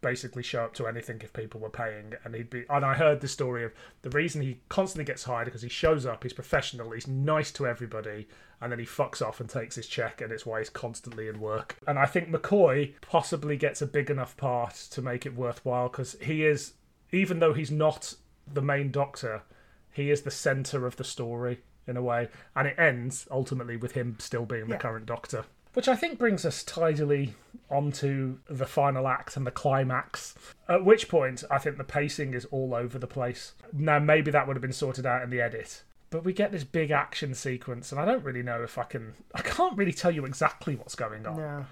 basically 0.00 0.42
show 0.42 0.64
up 0.64 0.74
to 0.74 0.86
anything 0.86 1.20
if 1.22 1.32
people 1.32 1.60
were 1.60 1.70
paying. 1.70 2.14
And 2.24 2.34
he'd 2.34 2.50
be 2.50 2.64
and 2.70 2.84
I 2.84 2.94
heard 2.94 3.20
the 3.20 3.28
story 3.28 3.64
of 3.64 3.72
the 4.02 4.10
reason 4.10 4.42
he 4.42 4.60
constantly 4.68 5.04
gets 5.04 5.24
hired 5.24 5.46
because 5.46 5.62
he 5.62 5.68
shows 5.68 6.06
up 6.06 6.22
he's 6.22 6.32
professional 6.32 6.90
he's 6.92 7.08
nice 7.08 7.50
to 7.52 7.66
everybody 7.66 8.28
and 8.60 8.72
then 8.72 8.78
he 8.78 8.84
fucks 8.84 9.22
off 9.22 9.40
and 9.40 9.48
takes 9.48 9.76
his 9.76 9.86
check 9.86 10.20
and 10.20 10.32
it's 10.32 10.46
why 10.46 10.58
he's 10.58 10.70
constantly 10.70 11.28
in 11.28 11.40
work. 11.40 11.78
And 11.86 11.98
I 11.98 12.06
think 12.06 12.30
McCoy 12.30 12.94
possibly 13.00 13.56
gets 13.56 13.82
a 13.82 13.86
big 13.86 14.10
enough 14.10 14.36
part 14.36 14.74
to 14.90 15.02
make 15.02 15.26
it 15.26 15.34
worthwhile 15.34 15.88
because 15.88 16.16
he 16.20 16.44
is 16.44 16.74
even 17.12 17.38
though 17.38 17.54
he's 17.54 17.70
not 17.70 18.14
the 18.52 18.62
main 18.62 18.90
doctor 18.90 19.42
he 19.90 20.10
is 20.10 20.22
the 20.22 20.30
center 20.30 20.86
of 20.86 20.96
the 20.96 21.04
story 21.04 21.58
in 21.88 21.96
a 21.96 22.02
way. 22.02 22.28
And 22.54 22.68
it 22.68 22.78
ends 22.78 23.26
ultimately 23.30 23.76
with 23.76 23.92
him 23.92 24.16
still 24.20 24.44
being 24.44 24.68
the 24.68 24.76
current 24.76 25.06
doctor 25.06 25.44
which 25.78 25.86
I 25.86 25.94
think 25.94 26.18
brings 26.18 26.44
us 26.44 26.64
tidily 26.64 27.34
onto 27.70 28.38
the 28.50 28.66
final 28.66 29.06
act 29.06 29.36
and 29.36 29.46
the 29.46 29.52
climax. 29.52 30.34
At 30.68 30.84
which 30.84 31.08
point, 31.08 31.44
I 31.52 31.58
think 31.58 31.78
the 31.78 31.84
pacing 31.84 32.34
is 32.34 32.44
all 32.46 32.74
over 32.74 32.98
the 32.98 33.06
place. 33.06 33.52
Now, 33.72 34.00
maybe 34.00 34.32
that 34.32 34.48
would 34.48 34.56
have 34.56 34.60
been 34.60 34.72
sorted 34.72 35.06
out 35.06 35.22
in 35.22 35.30
the 35.30 35.40
edit. 35.40 35.84
But 36.10 36.24
we 36.24 36.32
get 36.32 36.50
this 36.50 36.64
big 36.64 36.90
action 36.90 37.32
sequence, 37.32 37.92
and 37.92 38.00
I 38.00 38.04
don't 38.04 38.24
really 38.24 38.42
know 38.42 38.60
if 38.64 38.76
I 38.76 38.82
can. 38.82 39.14
I 39.36 39.42
can't 39.42 39.76
really 39.78 39.92
tell 39.92 40.10
you 40.10 40.24
exactly 40.24 40.74
what's 40.74 40.96
going 40.96 41.24
on. 41.24 41.36
No. 41.36 41.66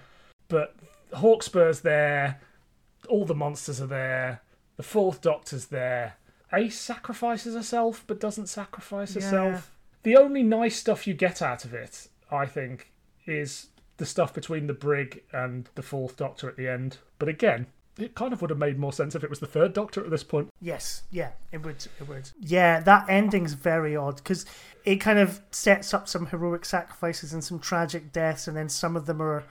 But 0.47 0.73
Hawkspur's 1.11 1.81
there, 1.81 2.39
all 3.09 3.25
the 3.25 3.35
monsters 3.35 3.81
are 3.81 3.87
there, 3.87 4.39
the 4.77 4.83
fourth 4.83 5.19
Doctor's 5.19 5.65
there. 5.65 6.13
Ace 6.53 6.79
sacrifices 6.79 7.55
herself, 7.55 8.05
but 8.07 8.21
doesn't 8.21 8.47
sacrifice 8.47 9.17
Yeah. 9.17 9.23
herself. 9.23 9.75
The 10.03 10.15
only 10.15 10.43
nice 10.43 10.77
stuff 10.77 11.07
you 11.07 11.13
get 11.13 11.41
out 11.41 11.65
of 11.65 11.73
it, 11.73 12.07
I 12.31 12.45
think, 12.45 12.93
is 13.25 13.67
the 13.97 14.05
stuff 14.05 14.33
between 14.33 14.67
the 14.67 14.73
brig 14.73 15.23
and 15.31 15.69
the 15.75 15.83
fourth 15.83 16.17
Doctor 16.17 16.47
at 16.47 16.55
the 16.55 16.67
end. 16.67 16.97
But 17.19 17.29
again, 17.29 17.67
it 17.97 18.15
kind 18.15 18.31
of 18.31 18.41
would 18.41 18.49
have 18.49 18.59
made 18.59 18.77
more 18.77 18.93
sense 18.93 19.15
if 19.15 19.23
it 19.23 19.29
was 19.29 19.39
the 19.39 19.47
third 19.47 19.73
Doctor 19.73 20.03
at 20.03 20.09
this 20.09 20.23
point. 20.23 20.49
Yes, 20.61 21.03
yeah, 21.11 21.31
it 21.51 21.63
would. 21.63 21.87
It 21.99 22.07
would. 22.07 22.29
Yeah, 22.39 22.79
that 22.81 23.09
ending's 23.09 23.53
very 23.53 23.95
odd 23.95 24.17
because 24.17 24.45
it 24.85 24.97
kind 24.97 25.19
of 25.19 25.41
sets 25.51 25.93
up 25.93 26.07
some 26.07 26.27
heroic 26.27 26.65
sacrifices 26.65 27.33
and 27.33 27.43
some 27.43 27.59
tragic 27.59 28.11
deaths, 28.11 28.47
and 28.47 28.55
then 28.55 28.69
some 28.69 28.95
of 28.95 29.05
them 29.05 29.21
are, 29.21 29.43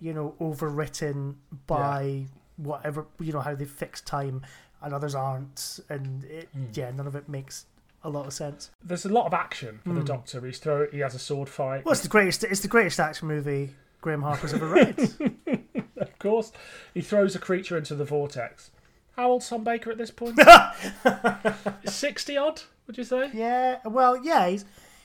you 0.00 0.14
know, 0.14 0.34
overwritten 0.40 1.34
by 1.66 2.26
whatever 2.56 3.06
you 3.18 3.32
know 3.32 3.40
how 3.40 3.54
they 3.54 3.64
fix 3.64 4.00
time, 4.00 4.42
and 4.82 4.94
others 4.94 5.14
aren't, 5.14 5.80
and 5.88 6.24
it, 6.24 6.48
hmm. 6.52 6.66
yeah, 6.72 6.90
none 6.92 7.06
of 7.06 7.16
it 7.16 7.28
makes 7.28 7.66
a 8.02 8.08
lot 8.08 8.26
of 8.26 8.32
sense. 8.32 8.70
There's 8.82 9.04
a 9.04 9.08
lot 9.08 9.26
of 9.26 9.34
action 9.34 9.80
for 9.84 9.92
the 9.92 10.00
hmm. 10.00 10.06
Doctor. 10.06 10.44
He's 10.44 10.58
throw, 10.58 10.86
he 10.90 11.00
has 11.00 11.14
a 11.14 11.18
sword 11.18 11.48
fight. 11.48 11.84
Well, 11.84 11.92
it's 11.92 12.02
the 12.02 12.08
greatest. 12.08 12.44
It's 12.44 12.60
the 12.60 12.68
greatest 12.68 12.98
action 12.98 13.28
movie 13.28 13.74
Graeme 14.00 14.22
Harper's 14.22 14.54
ever 14.54 14.68
read. 14.68 15.10
Of 16.00 16.18
course, 16.18 16.52
he 16.94 17.02
throws 17.02 17.36
a 17.36 17.38
creature 17.38 17.76
into 17.76 17.94
the 17.94 18.06
vortex. 18.06 18.70
How 19.16 19.32
old's 19.32 19.48
Tom 19.48 19.64
Baker 19.64 19.90
at 19.90 19.98
this 19.98 20.10
point? 20.10 20.38
Sixty 21.84 22.38
odd, 22.38 22.62
would 22.86 22.96
you 22.96 23.04
say? 23.04 23.30
yeah, 23.34 23.78
well, 23.84 24.22
yeah, 24.24 24.48
he's 24.48 24.64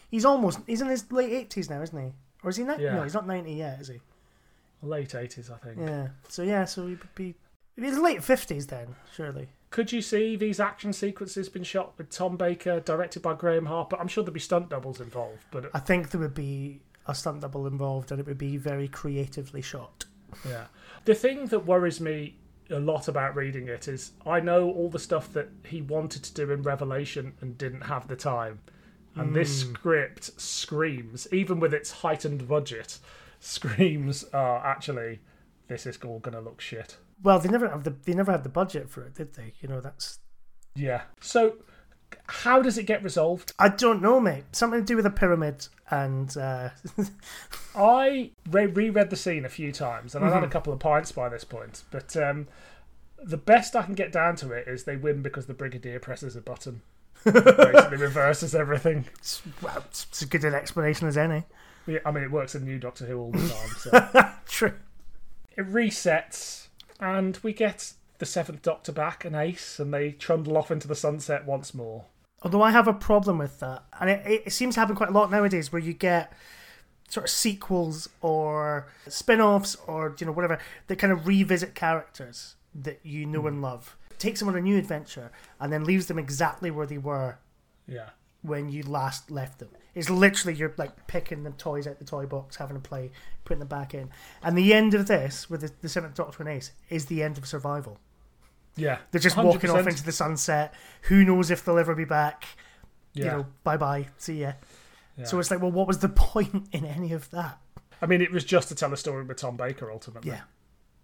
he's 0.09 0.23
almost 0.23 0.59
he's 0.67 0.81
in 0.81 0.87
his 0.87 1.11
late 1.11 1.33
eighties 1.33 1.69
now, 1.69 1.81
isn't 1.81 2.01
he? 2.01 2.13
Or 2.43 2.49
is 2.49 2.55
he? 2.55 2.63
Not, 2.63 2.79
Yeah. 2.79 2.95
No, 2.95 3.03
he's 3.03 3.13
not 3.13 3.27
ninety 3.27 3.53
yet, 3.53 3.81
is 3.81 3.89
he? 3.89 3.99
Late 4.81 5.15
eighties, 5.15 5.51
I 5.51 5.57
think. 5.57 5.79
Yeah. 5.79 6.07
So 6.29 6.43
yeah, 6.43 6.63
so 6.63 6.87
he 6.87 6.95
would 6.95 7.15
be 7.15 7.35
he's 7.75 7.97
late 7.97 8.23
fifties 8.23 8.67
then, 8.67 8.95
surely. 9.13 9.49
Could 9.75 9.91
you 9.91 10.01
see 10.01 10.37
these 10.37 10.61
action 10.61 10.93
sequences 10.93 11.49
been 11.49 11.65
shot 11.65 11.97
with 11.97 12.09
Tom 12.09 12.37
Baker, 12.37 12.79
directed 12.79 13.21
by 13.21 13.33
Graeme 13.33 13.65
Harper? 13.65 13.97
I'm 13.99 14.07
sure 14.07 14.23
there'd 14.23 14.33
be 14.33 14.39
stunt 14.39 14.69
doubles 14.69 15.01
involved, 15.01 15.43
but 15.51 15.69
I 15.73 15.79
think 15.79 16.11
there 16.11 16.21
would 16.21 16.33
be 16.33 16.79
a 17.07 17.13
stunt 17.13 17.41
double 17.41 17.67
involved, 17.67 18.09
and 18.09 18.21
it 18.21 18.25
would 18.25 18.37
be 18.37 18.55
very 18.55 18.87
creatively 18.87 19.61
shot. 19.61 20.05
yeah. 20.47 20.67
The 21.03 21.13
thing 21.13 21.47
that 21.47 21.65
worries 21.65 21.99
me 21.99 22.37
a 22.69 22.79
lot 22.79 23.09
about 23.09 23.35
reading 23.35 23.67
it 23.67 23.89
is 23.89 24.13
I 24.25 24.39
know 24.39 24.71
all 24.71 24.89
the 24.89 24.97
stuff 24.97 25.33
that 25.33 25.49
he 25.65 25.81
wanted 25.81 26.23
to 26.23 26.33
do 26.33 26.53
in 26.53 26.61
Revelation 26.61 27.33
and 27.41 27.57
didn't 27.57 27.81
have 27.81 28.07
the 28.07 28.15
time. 28.15 28.61
And 29.15 29.35
this 29.35 29.63
hmm. 29.63 29.73
script 29.73 30.39
screams, 30.39 31.27
even 31.33 31.59
with 31.59 31.73
its 31.73 31.91
heightened 31.91 32.47
budget, 32.47 32.99
screams, 33.41 34.23
oh, 34.33 34.61
actually, 34.63 35.19
this 35.67 35.85
is 35.85 35.97
all 36.03 36.19
going 36.19 36.35
to 36.35 36.41
look 36.41 36.61
shit. 36.61 36.97
Well, 37.23 37.39
they 37.39 37.49
never 37.49 37.69
have 37.69 37.83
the 37.83 37.95
they 38.05 38.13
never 38.13 38.31
had 38.31 38.43
the 38.43 38.49
budget 38.49 38.89
for 38.89 39.03
it, 39.03 39.15
did 39.15 39.33
they? 39.33 39.53
You 39.61 39.69
know, 39.69 39.79
that's 39.81 40.19
Yeah. 40.75 41.03
So, 41.21 41.55
how 42.27 42.61
does 42.61 42.77
it 42.77 42.83
get 42.83 43.03
resolved? 43.03 43.53
I 43.57 43.69
don't 43.69 44.01
know, 44.01 44.19
mate. 44.19 44.43
Something 44.51 44.81
to 44.81 44.85
do 44.85 44.95
with 44.95 45.05
a 45.05 45.11
pyramid 45.11 45.67
and 45.89 46.35
uh, 46.37 46.69
I 47.75 48.31
re- 48.49 48.65
reread 48.65 49.09
the 49.09 49.15
scene 49.15 49.45
a 49.45 49.49
few 49.49 49.71
times, 49.71 50.15
and 50.15 50.25
I've 50.25 50.33
had 50.33 50.43
a 50.43 50.49
couple 50.49 50.73
of 50.73 50.79
pints 50.79 51.11
by 51.11 51.29
this 51.29 51.43
point. 51.43 51.83
But 51.91 52.15
um, 52.17 52.47
the 53.23 53.37
best 53.37 53.75
I 53.75 53.83
can 53.83 53.93
get 53.95 54.11
down 54.11 54.35
to 54.37 54.51
it 54.51 54.67
is 54.67 54.83
they 54.83 54.95
win 54.97 55.21
because 55.21 55.45
the 55.45 55.53
Brigadier 55.53 55.99
presses 55.99 56.35
a 56.35 56.41
button. 56.41 56.81
Basically 57.23 57.97
reverses 57.97 58.53
everything. 58.55 59.05
it's, 59.17 59.41
well, 59.61 59.83
it's 59.85 60.07
as 60.21 60.27
good 60.27 60.43
an 60.43 60.53
explanation 60.53 61.07
as 61.07 61.17
any. 61.17 61.43
Yeah, 61.87 61.99
I 62.05 62.11
mean, 62.11 62.23
it 62.23 62.31
works 62.31 62.55
in 62.55 62.65
New 62.65 62.79
Doctor 62.79 63.05
Who 63.05 63.19
all 63.19 63.31
the 63.31 63.49
time. 63.49 63.69
So 63.77 64.29
True. 64.47 64.73
It 65.55 65.67
resets, 65.71 66.67
and 66.99 67.37
we 67.43 67.53
get 67.53 67.93
the 68.17 68.25
Seventh 68.25 68.61
Doctor 68.61 68.91
back 68.91 69.25
and 69.25 69.35
Ace, 69.35 69.79
and 69.79 69.93
they 69.93 70.11
trundle 70.11 70.57
off 70.57 70.71
into 70.71 70.87
the 70.87 70.95
sunset 70.95 71.45
once 71.45 71.73
more. 71.73 72.05
Although 72.41 72.61
I 72.61 72.71
have 72.71 72.87
a 72.87 72.93
problem 72.93 73.37
with 73.37 73.59
that, 73.59 73.83
and 73.99 74.09
it, 74.09 74.43
it 74.45 74.53
seems 74.53 74.75
to 74.75 74.81
happen 74.81 74.95
quite 74.95 75.09
a 75.09 75.13
lot 75.13 75.31
nowadays, 75.31 75.71
where 75.71 75.81
you 75.81 75.93
get 75.93 76.31
sort 77.09 77.25
of 77.25 77.29
sequels 77.29 78.09
or 78.21 78.87
spin-offs 79.07 79.75
or 79.87 80.15
you 80.19 80.25
know 80.25 80.31
whatever 80.31 80.59
that 80.87 80.95
kind 80.97 81.13
of 81.13 81.27
revisit 81.27 81.75
characters 81.75 82.55
that 82.73 82.99
you 83.03 83.25
know 83.25 83.47
and 83.47 83.57
hmm. 83.57 83.63
love, 83.63 83.97
takes 84.17 84.39
them 84.39 84.49
on 84.49 84.55
a 84.55 84.61
new 84.61 84.77
adventure, 84.77 85.31
and 85.59 85.71
then 85.71 85.83
leaves 85.83 86.07
them 86.07 86.19
exactly 86.19 86.71
where 86.71 86.87
they 86.87 86.97
were 86.97 87.37
Yeah. 87.87 88.09
When 88.45 88.69
you 88.69 88.83
last 88.83 89.31
left 89.31 89.59
them. 89.59 89.69
It's 89.93 90.09
literally 90.09 90.57
you're 90.57 90.73
like 90.77 91.07
picking 91.07 91.43
the 91.43 91.51
toys 91.51 91.87
out 91.87 91.93
of 91.93 91.99
the 91.99 92.05
toy 92.05 92.25
box, 92.25 92.57
having 92.57 92.75
a 92.75 92.81
play, 92.81 93.11
putting 93.45 93.59
them 93.59 93.67
back 93.67 93.93
in. 93.93 94.09
And 94.43 94.57
the 94.57 94.73
end 94.73 94.93
of 94.93 95.07
this 95.07 95.49
with 95.49 95.61
the, 95.61 95.71
the 95.81 95.89
Seventh 95.89 96.15
Doctor 96.15 96.43
and 96.43 96.51
Ace 96.51 96.71
is 96.89 97.05
the 97.05 97.23
end 97.23 97.37
of 97.37 97.45
survival. 97.47 97.99
Yeah. 98.75 98.97
They're 99.11 99.21
just 99.21 99.37
walking 99.37 99.69
off 99.69 99.87
into 99.87 100.03
the 100.03 100.11
sunset. 100.11 100.73
Who 101.03 101.23
knows 101.23 101.49
if 101.49 101.63
they'll 101.63 101.79
ever 101.79 101.95
be 101.95 102.05
back? 102.05 102.45
Yeah. 103.13 103.23
You 103.23 103.31
know, 103.31 103.45
bye 103.63 103.77
bye, 103.77 104.09
see 104.17 104.41
ya. 104.41 104.53
Yeah. 105.17 105.25
So 105.25 105.39
it's 105.39 105.49
like, 105.49 105.61
well, 105.61 105.71
what 105.71 105.87
was 105.87 105.99
the 105.99 106.09
point 106.15 106.67
in 106.71 106.85
any 106.85 107.13
of 107.13 107.29
that? 107.31 107.59
I 108.01 108.05
mean, 108.05 108.21
it 108.21 108.31
was 108.31 108.43
just 108.43 108.67
to 108.69 108.75
tell 108.75 108.91
a 108.93 108.97
story 108.97 109.23
with 109.23 109.37
Tom 109.37 109.55
Baker 109.55 109.91
ultimately. 109.91 110.31
Yeah, 110.31 110.41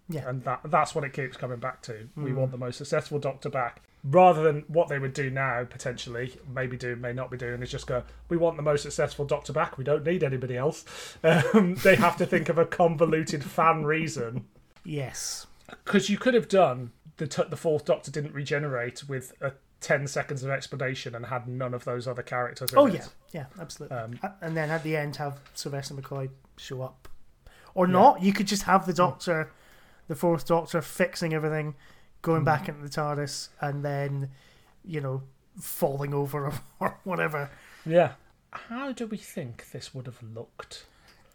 yeah, 0.08 0.28
and 0.28 0.44
that 0.44 0.60
that's 0.66 0.94
what 0.94 1.04
it 1.04 1.12
keeps 1.12 1.36
coming 1.36 1.58
back 1.58 1.82
to. 1.82 2.08
We 2.16 2.30
mm. 2.30 2.34
want 2.34 2.50
the 2.50 2.58
most 2.58 2.76
successful 2.76 3.18
doctor 3.18 3.48
back, 3.48 3.82
rather 4.04 4.42
than 4.42 4.64
what 4.68 4.88
they 4.88 4.98
would 4.98 5.12
do 5.12 5.30
now 5.30 5.64
potentially, 5.64 6.34
maybe 6.52 6.76
do, 6.76 6.96
may 6.96 7.12
not 7.12 7.30
be 7.30 7.36
doing, 7.36 7.62
is 7.62 7.70
just 7.70 7.86
go. 7.86 8.02
We 8.28 8.36
want 8.36 8.56
the 8.56 8.62
most 8.62 8.82
successful 8.82 9.24
doctor 9.24 9.52
back. 9.52 9.78
We 9.78 9.84
don't 9.84 10.04
need 10.04 10.22
anybody 10.24 10.56
else. 10.56 10.84
Um, 11.24 11.76
they 11.76 11.94
have 11.96 12.16
to 12.16 12.26
think 12.26 12.48
of 12.48 12.58
a 12.58 12.66
convoluted 12.66 13.44
fan 13.44 13.84
reason 13.84 14.46
yes, 14.84 15.46
because 15.68 16.10
you 16.10 16.18
could 16.18 16.34
have 16.34 16.48
done 16.48 16.90
the 17.18 17.26
t- 17.28 17.44
the 17.48 17.56
fourth 17.56 17.84
Doctor 17.84 18.10
didn't 18.10 18.34
regenerate 18.34 19.08
with 19.08 19.32
a 19.40 19.52
ten 19.80 20.06
seconds 20.08 20.42
of 20.42 20.50
explanation 20.50 21.14
and 21.14 21.26
had 21.26 21.46
none 21.46 21.74
of 21.74 21.84
those 21.84 22.08
other 22.08 22.22
characters. 22.22 22.72
In 22.72 22.78
Oh 22.78 22.86
it. 22.86 22.94
yeah, 22.94 23.06
yeah, 23.32 23.44
absolutely. 23.60 23.96
Um, 23.96 24.18
and 24.40 24.56
then 24.56 24.70
at 24.70 24.82
the 24.82 24.96
end, 24.96 25.16
have 25.16 25.38
Sylvester 25.54 25.94
McCoy 25.94 26.30
show 26.56 26.82
up, 26.82 27.08
or 27.74 27.86
not. 27.86 28.22
You 28.22 28.32
could 28.32 28.46
just 28.48 28.64
have 28.64 28.86
the 28.86 28.92
Doctor, 28.92 29.52
the 30.08 30.16
Fourth 30.16 30.46
Doctor, 30.46 30.80
fixing 30.82 31.32
everything, 31.34 31.74
going 32.22 32.44
back 32.44 32.68
into 32.68 32.80
the 32.82 32.88
TARDIS, 32.88 33.48
and 33.60 33.84
then, 33.84 34.30
you 34.84 35.00
know, 35.00 35.22
falling 35.60 36.14
over 36.14 36.52
or, 36.80 36.98
whatever. 37.04 37.50
yeah. 37.84 38.12
How 38.52 38.92
do 38.92 39.06
we 39.06 39.16
think 39.16 39.70
this 39.70 39.94
would 39.94 40.06
have 40.06 40.22
looked? 40.22 40.84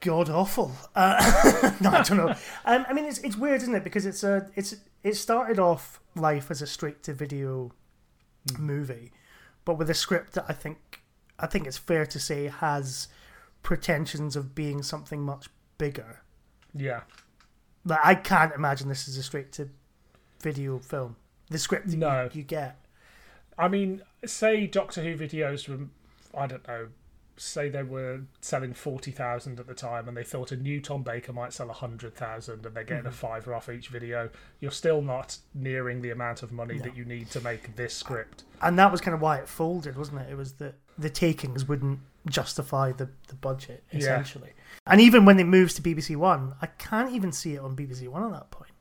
God 0.01 0.29
awful. 0.29 0.71
Uh, 0.95 1.71
no, 1.81 1.89
I 1.89 2.03
don't 2.03 2.17
know. 2.17 2.35
Um, 2.65 2.85
I 2.87 2.93
mean, 2.93 3.05
it's 3.05 3.17
it's 3.19 3.35
weird, 3.35 3.63
isn't 3.63 3.73
it? 3.73 3.83
Because 3.83 4.05
it's 4.05 4.23
a 4.23 4.51
it's 4.55 4.75
it 5.03 5.15
started 5.15 5.57
off 5.57 5.99
life 6.15 6.51
as 6.51 6.61
a 6.61 6.67
straight 6.67 7.01
to 7.03 7.13
video 7.13 7.71
movie, 8.59 9.11
but 9.65 9.79
with 9.79 9.89
a 9.89 9.93
script 9.95 10.33
that 10.33 10.45
I 10.47 10.53
think 10.53 11.01
I 11.39 11.47
think 11.47 11.65
it's 11.65 11.77
fair 11.77 12.05
to 12.05 12.19
say 12.19 12.47
has 12.47 13.07
pretensions 13.63 14.35
of 14.35 14.53
being 14.53 14.83
something 14.83 15.21
much 15.21 15.49
bigger. 15.77 16.21
Yeah. 16.75 17.01
Like 17.83 17.99
I 18.03 18.15
can't 18.15 18.53
imagine 18.53 18.89
this 18.89 19.07
as 19.07 19.17
a 19.17 19.23
straight 19.23 19.51
to 19.53 19.69
video 20.41 20.79
film. 20.79 21.15
The 21.49 21.57
script 21.57 21.87
No. 21.87 22.23
you, 22.33 22.39
you 22.39 22.43
get. 22.43 22.79
I 23.57 23.67
mean, 23.67 24.01
say 24.25 24.67
Doctor 24.67 25.01
Who 25.01 25.15
videos 25.17 25.67
were, 25.67 25.87
I 26.37 26.47
don't 26.47 26.67
know, 26.67 26.87
say 27.37 27.69
they 27.69 27.83
were 27.83 28.21
selling 28.41 28.73
40,000 28.73 29.59
at 29.59 29.67
the 29.67 29.73
time 29.73 30.07
and 30.07 30.17
they 30.17 30.23
thought 30.23 30.51
a 30.51 30.57
new 30.57 30.81
Tom 30.81 31.03
Baker 31.03 31.33
might 31.33 31.53
sell 31.53 31.67
100,000 31.67 32.65
and 32.65 32.75
they're 32.75 32.83
getting 32.83 33.05
a 33.05 33.09
mm-hmm. 33.09 33.15
fiver 33.15 33.53
off 33.53 33.69
each 33.69 33.89
video, 33.89 34.29
you're 34.59 34.71
still 34.71 35.01
not 35.01 35.37
nearing 35.53 36.01
the 36.01 36.09
amount 36.09 36.43
of 36.43 36.51
money 36.51 36.79
that 36.79 36.95
you 36.95 37.05
need 37.05 37.29
to 37.31 37.41
make 37.41 37.75
this 37.75 37.93
script. 37.93 38.43
And 38.61 38.77
that 38.79 38.91
was 38.91 39.01
kind 39.01 39.13
of 39.13 39.21
why 39.21 39.37
it 39.37 39.47
folded, 39.47 39.97
wasn't 39.97 40.21
it? 40.21 40.31
It 40.31 40.35
was 40.35 40.53
that 40.53 40.75
the 40.97 41.09
takings 41.09 41.67
wouldn't 41.67 41.99
justify 42.27 42.91
the, 42.91 43.09
the 43.27 43.35
budget, 43.35 43.83
Yeah. 43.91 43.99
essentially. 43.99 44.53
And 44.85 44.99
even 45.01 45.25
when 45.25 45.39
it 45.39 45.45
moves 45.45 45.73
to 45.75 45.81
BBC 45.81 46.15
One, 46.15 46.55
I 46.61 46.67
can't 46.67 47.13
even 47.13 47.31
see 47.31 47.55
it 47.55 47.59
on 47.59 47.75
BBC 47.75 48.07
One 48.07 48.23
at 48.23 48.31
that 48.31 48.51
point. 48.51 48.71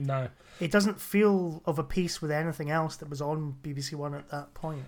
No. 0.00 0.28
It 0.58 0.70
doesn't 0.70 1.00
feel 1.00 1.62
of 1.64 1.78
a 1.78 1.84
piece 1.84 2.20
with 2.20 2.30
anything 2.30 2.70
else 2.70 2.96
that 2.96 3.08
was 3.08 3.20
on 3.20 3.56
BBC 3.62 3.94
One 3.94 4.14
at 4.14 4.28
that 4.30 4.54
point. 4.54 4.84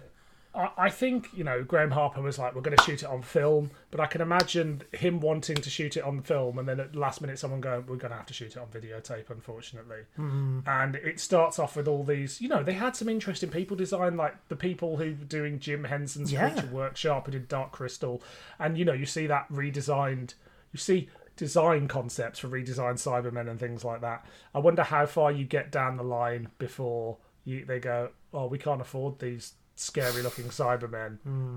I, 0.54 0.70
I 0.76 0.90
think, 0.90 1.28
you 1.34 1.44
know, 1.44 1.62
Graeme 1.62 1.90
Harper 1.90 2.20
was 2.20 2.38
like, 2.38 2.54
we're 2.54 2.60
going 2.60 2.76
to 2.76 2.82
shoot 2.82 3.02
it 3.02 3.08
on 3.08 3.22
film, 3.22 3.70
but 3.90 4.00
I 4.00 4.06
can 4.06 4.20
imagine 4.20 4.82
him 4.92 5.20
wanting 5.20 5.56
to 5.56 5.70
shoot 5.70 5.96
it 5.96 6.04
on 6.04 6.20
film 6.20 6.58
and 6.58 6.68
then 6.68 6.78
at 6.78 6.92
the 6.92 6.98
last 6.98 7.20
minute 7.20 7.38
someone 7.38 7.60
going, 7.60 7.86
we're 7.86 7.96
going 7.96 8.10
to 8.10 8.16
have 8.16 8.26
to 8.26 8.34
shoot 8.34 8.56
it 8.56 8.58
on 8.58 8.66
videotape, 8.68 9.30
unfortunately. 9.30 10.00
Mm-hmm. 10.18 10.60
And 10.66 10.96
it 10.96 11.20
starts 11.20 11.58
off 11.58 11.76
with 11.76 11.88
all 11.88 12.04
these, 12.04 12.40
you 12.40 12.48
know, 12.48 12.62
they 12.62 12.74
had 12.74 12.96
some 12.96 13.08
interesting 13.08 13.48
people 13.48 13.76
design, 13.76 14.16
like 14.16 14.34
the 14.48 14.56
people 14.56 14.98
who 14.98 15.06
were 15.06 15.24
doing 15.24 15.58
Jim 15.58 15.84
Henson's 15.84 16.32
Yeah. 16.32 16.50
Creature 16.50 16.68
Workshop 16.68 17.26
who 17.26 17.32
did 17.32 17.48
Dark 17.48 17.72
Crystal. 17.72 18.22
And, 18.58 18.76
you 18.76 18.84
know, 18.84 18.92
you 18.92 19.06
see 19.06 19.26
that 19.28 19.48
redesigned, 19.50 20.34
you 20.72 20.78
see 20.78 21.08
design 21.36 21.88
concepts 21.88 22.38
for 22.38 22.48
redesigned 22.48 23.00
Cybermen 23.00 23.48
and 23.48 23.58
things 23.58 23.84
like 23.84 24.00
that. 24.00 24.24
I 24.54 24.58
wonder 24.58 24.82
how 24.82 25.06
far 25.06 25.32
you 25.32 25.44
get 25.44 25.70
down 25.72 25.96
the 25.96 26.02
line 26.02 26.48
before 26.58 27.18
you, 27.44 27.64
they 27.64 27.80
go, 27.80 28.10
oh, 28.32 28.46
we 28.46 28.58
can't 28.58 28.80
afford 28.80 29.18
these 29.18 29.54
scary 29.74 30.22
looking 30.22 30.46
Cybermen. 30.46 31.18
Hmm. 31.20 31.56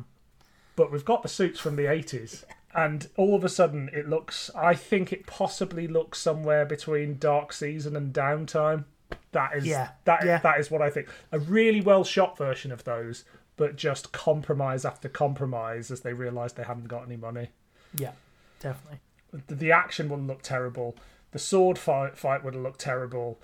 But 0.76 0.91
we've 0.91 1.05
got 1.05 1.23
the 1.23 1.30
suits 1.30 1.59
from 1.59 1.76
the 1.76 1.84
80s. 1.84 2.43
And 2.73 3.07
all 3.15 3.36
of 3.36 3.45
a 3.45 3.49
sudden, 3.49 3.89
it 3.93 4.09
looks. 4.09 4.51
I 4.53 4.76
think 4.76 5.13
it 5.13 5.26
possibly 5.26 5.88
looks 5.88 6.19
somewhere 6.19 6.65
between 6.65 7.17
Dark 7.17 7.53
Season 7.53 7.95
and 7.95 8.13
Downtime. 8.13 8.84
That 9.32 9.55
is 9.55 9.65
Yeah, 9.65 9.89
that 10.03 10.26
yeah. 10.26 10.39
that 10.39 10.59
is 10.59 10.69
what 10.69 10.82
I 10.82 10.89
think. 10.89 11.07
A 11.32 11.39
really 11.39 11.80
well 11.80 12.03
shot 12.03 12.38
version 12.38 12.73
of 12.73 12.84
those, 12.84 13.23
but 13.55 13.78
just 13.78 14.11
compromise 14.11 14.84
after 14.84 15.07
compromise 15.07 15.89
as 15.89 16.01
they 16.01 16.11
realise 16.11 16.51
they 16.51 16.63
haven't 16.63 16.89
got 16.89 17.05
any 17.05 17.15
money. 17.15 17.49
Yeah, 17.97 18.11
definitely. 18.59 18.99
The, 19.47 19.55
the 19.55 19.71
action 19.71 20.09
would 20.09 20.25
look 20.25 20.41
terrible. 20.41 20.95
The 21.31 21.39
sword 21.39 21.77
fight 21.77 22.17
fight 22.17 22.43
would 22.43 22.53
have 22.53 22.63
looked 22.63 22.79
terrible. 22.79 23.39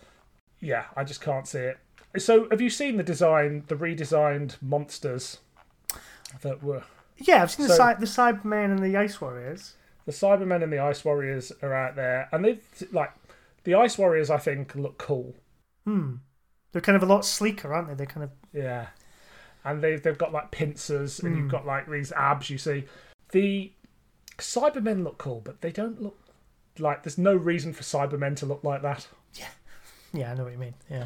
Yeah, 0.59 0.85
I 0.95 1.03
just 1.03 1.21
can't 1.21 1.47
see 1.47 1.59
it. 1.59 1.77
So, 2.17 2.47
have 2.51 2.61
you 2.61 2.69
seen 2.69 2.97
the 2.97 3.03
design, 3.03 3.63
the 3.67 3.75
redesigned 3.75 4.61
monsters 4.61 5.39
that 6.41 6.61
were 6.63 6.83
Yeah, 7.17 7.41
I've 7.43 7.51
seen 7.51 7.67
the, 7.67 7.73
So- 7.73 7.77
Cy- 7.77 7.93
the 7.95 8.05
Cybermen 8.05 8.65
and 8.65 8.79
the 8.83 8.97
Ice 8.97 9.19
Warriors. 9.21 9.75
the 10.05 10.11
Cybermen 10.11 10.63
and 10.63 10.71
the 10.73 10.79
Ice 10.79 11.03
Warriors 11.05 11.51
are 11.61 11.73
out 11.73 11.95
there, 11.95 12.27
and 12.31 12.43
they 12.43 12.59
like 12.91 13.11
the 13.63 13.75
Ice 13.75 13.97
Warriors. 13.97 14.29
I 14.29 14.37
think 14.37 14.75
look 14.75 14.97
cool. 14.97 15.35
Hmm. 15.85 16.15
They're 16.71 16.81
kind 16.81 16.95
of 16.95 17.03
a 17.03 17.05
lot 17.13 17.25
sleeker, 17.25 17.73
aren't 17.73 17.87
they? 17.89 17.93
They're 17.95 18.05
kind 18.07 18.23
of 18.23 18.31
Yeah, 18.53 18.87
and 19.63 19.81
they've 19.83 20.01
they've 20.01 20.17
got 20.17 20.31
like 20.33 20.51
pincers, 20.51 21.19
and 21.19 21.33
Hmm. 21.33 21.41
you've 21.41 21.51
got 21.51 21.65
like 21.65 21.89
these 21.89 22.11
abs. 22.13 22.49
You 22.49 22.57
see, 22.57 22.85
the 23.31 23.71
Cybermen 24.37 25.03
look 25.03 25.17
cool, 25.17 25.41
but 25.43 25.61
they 25.61 25.71
don't 25.71 26.01
look 26.01 26.17
like. 26.79 27.03
There's 27.03 27.17
no 27.17 27.35
reason 27.35 27.73
for 27.73 27.83
Cybermen 27.83 28.35
to 28.37 28.45
look 28.45 28.63
like 28.63 28.81
that. 28.81 29.07
yeah, 29.35 29.47
Yeah, 30.13 30.31
I 30.31 30.35
know 30.35 30.43
what 30.43 30.53
you 30.53 30.57
mean. 30.59 30.73
Yeah, 30.89 31.05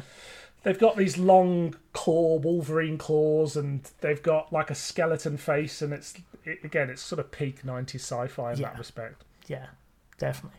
They've 0.62 0.78
got 0.78 0.96
these 0.96 1.16
long 1.16 1.76
claw, 1.92 2.38
Wolverine 2.38 2.98
claws, 2.98 3.56
and 3.56 3.88
they've 4.00 4.22
got 4.22 4.52
like 4.52 4.70
a 4.70 4.74
skeleton 4.74 5.36
face, 5.36 5.80
and 5.82 5.92
it's 5.92 6.14
it, 6.44 6.58
again, 6.64 6.90
it's 6.90 7.02
sort 7.02 7.18
of 7.20 7.30
peak 7.30 7.62
'90s 7.64 7.96
sci-fi 8.00 8.52
in 8.52 8.58
Yeah. 8.58 8.68
that 8.70 8.78
respect. 8.78 9.22
yeah, 9.46 9.66
definitely. 10.18 10.58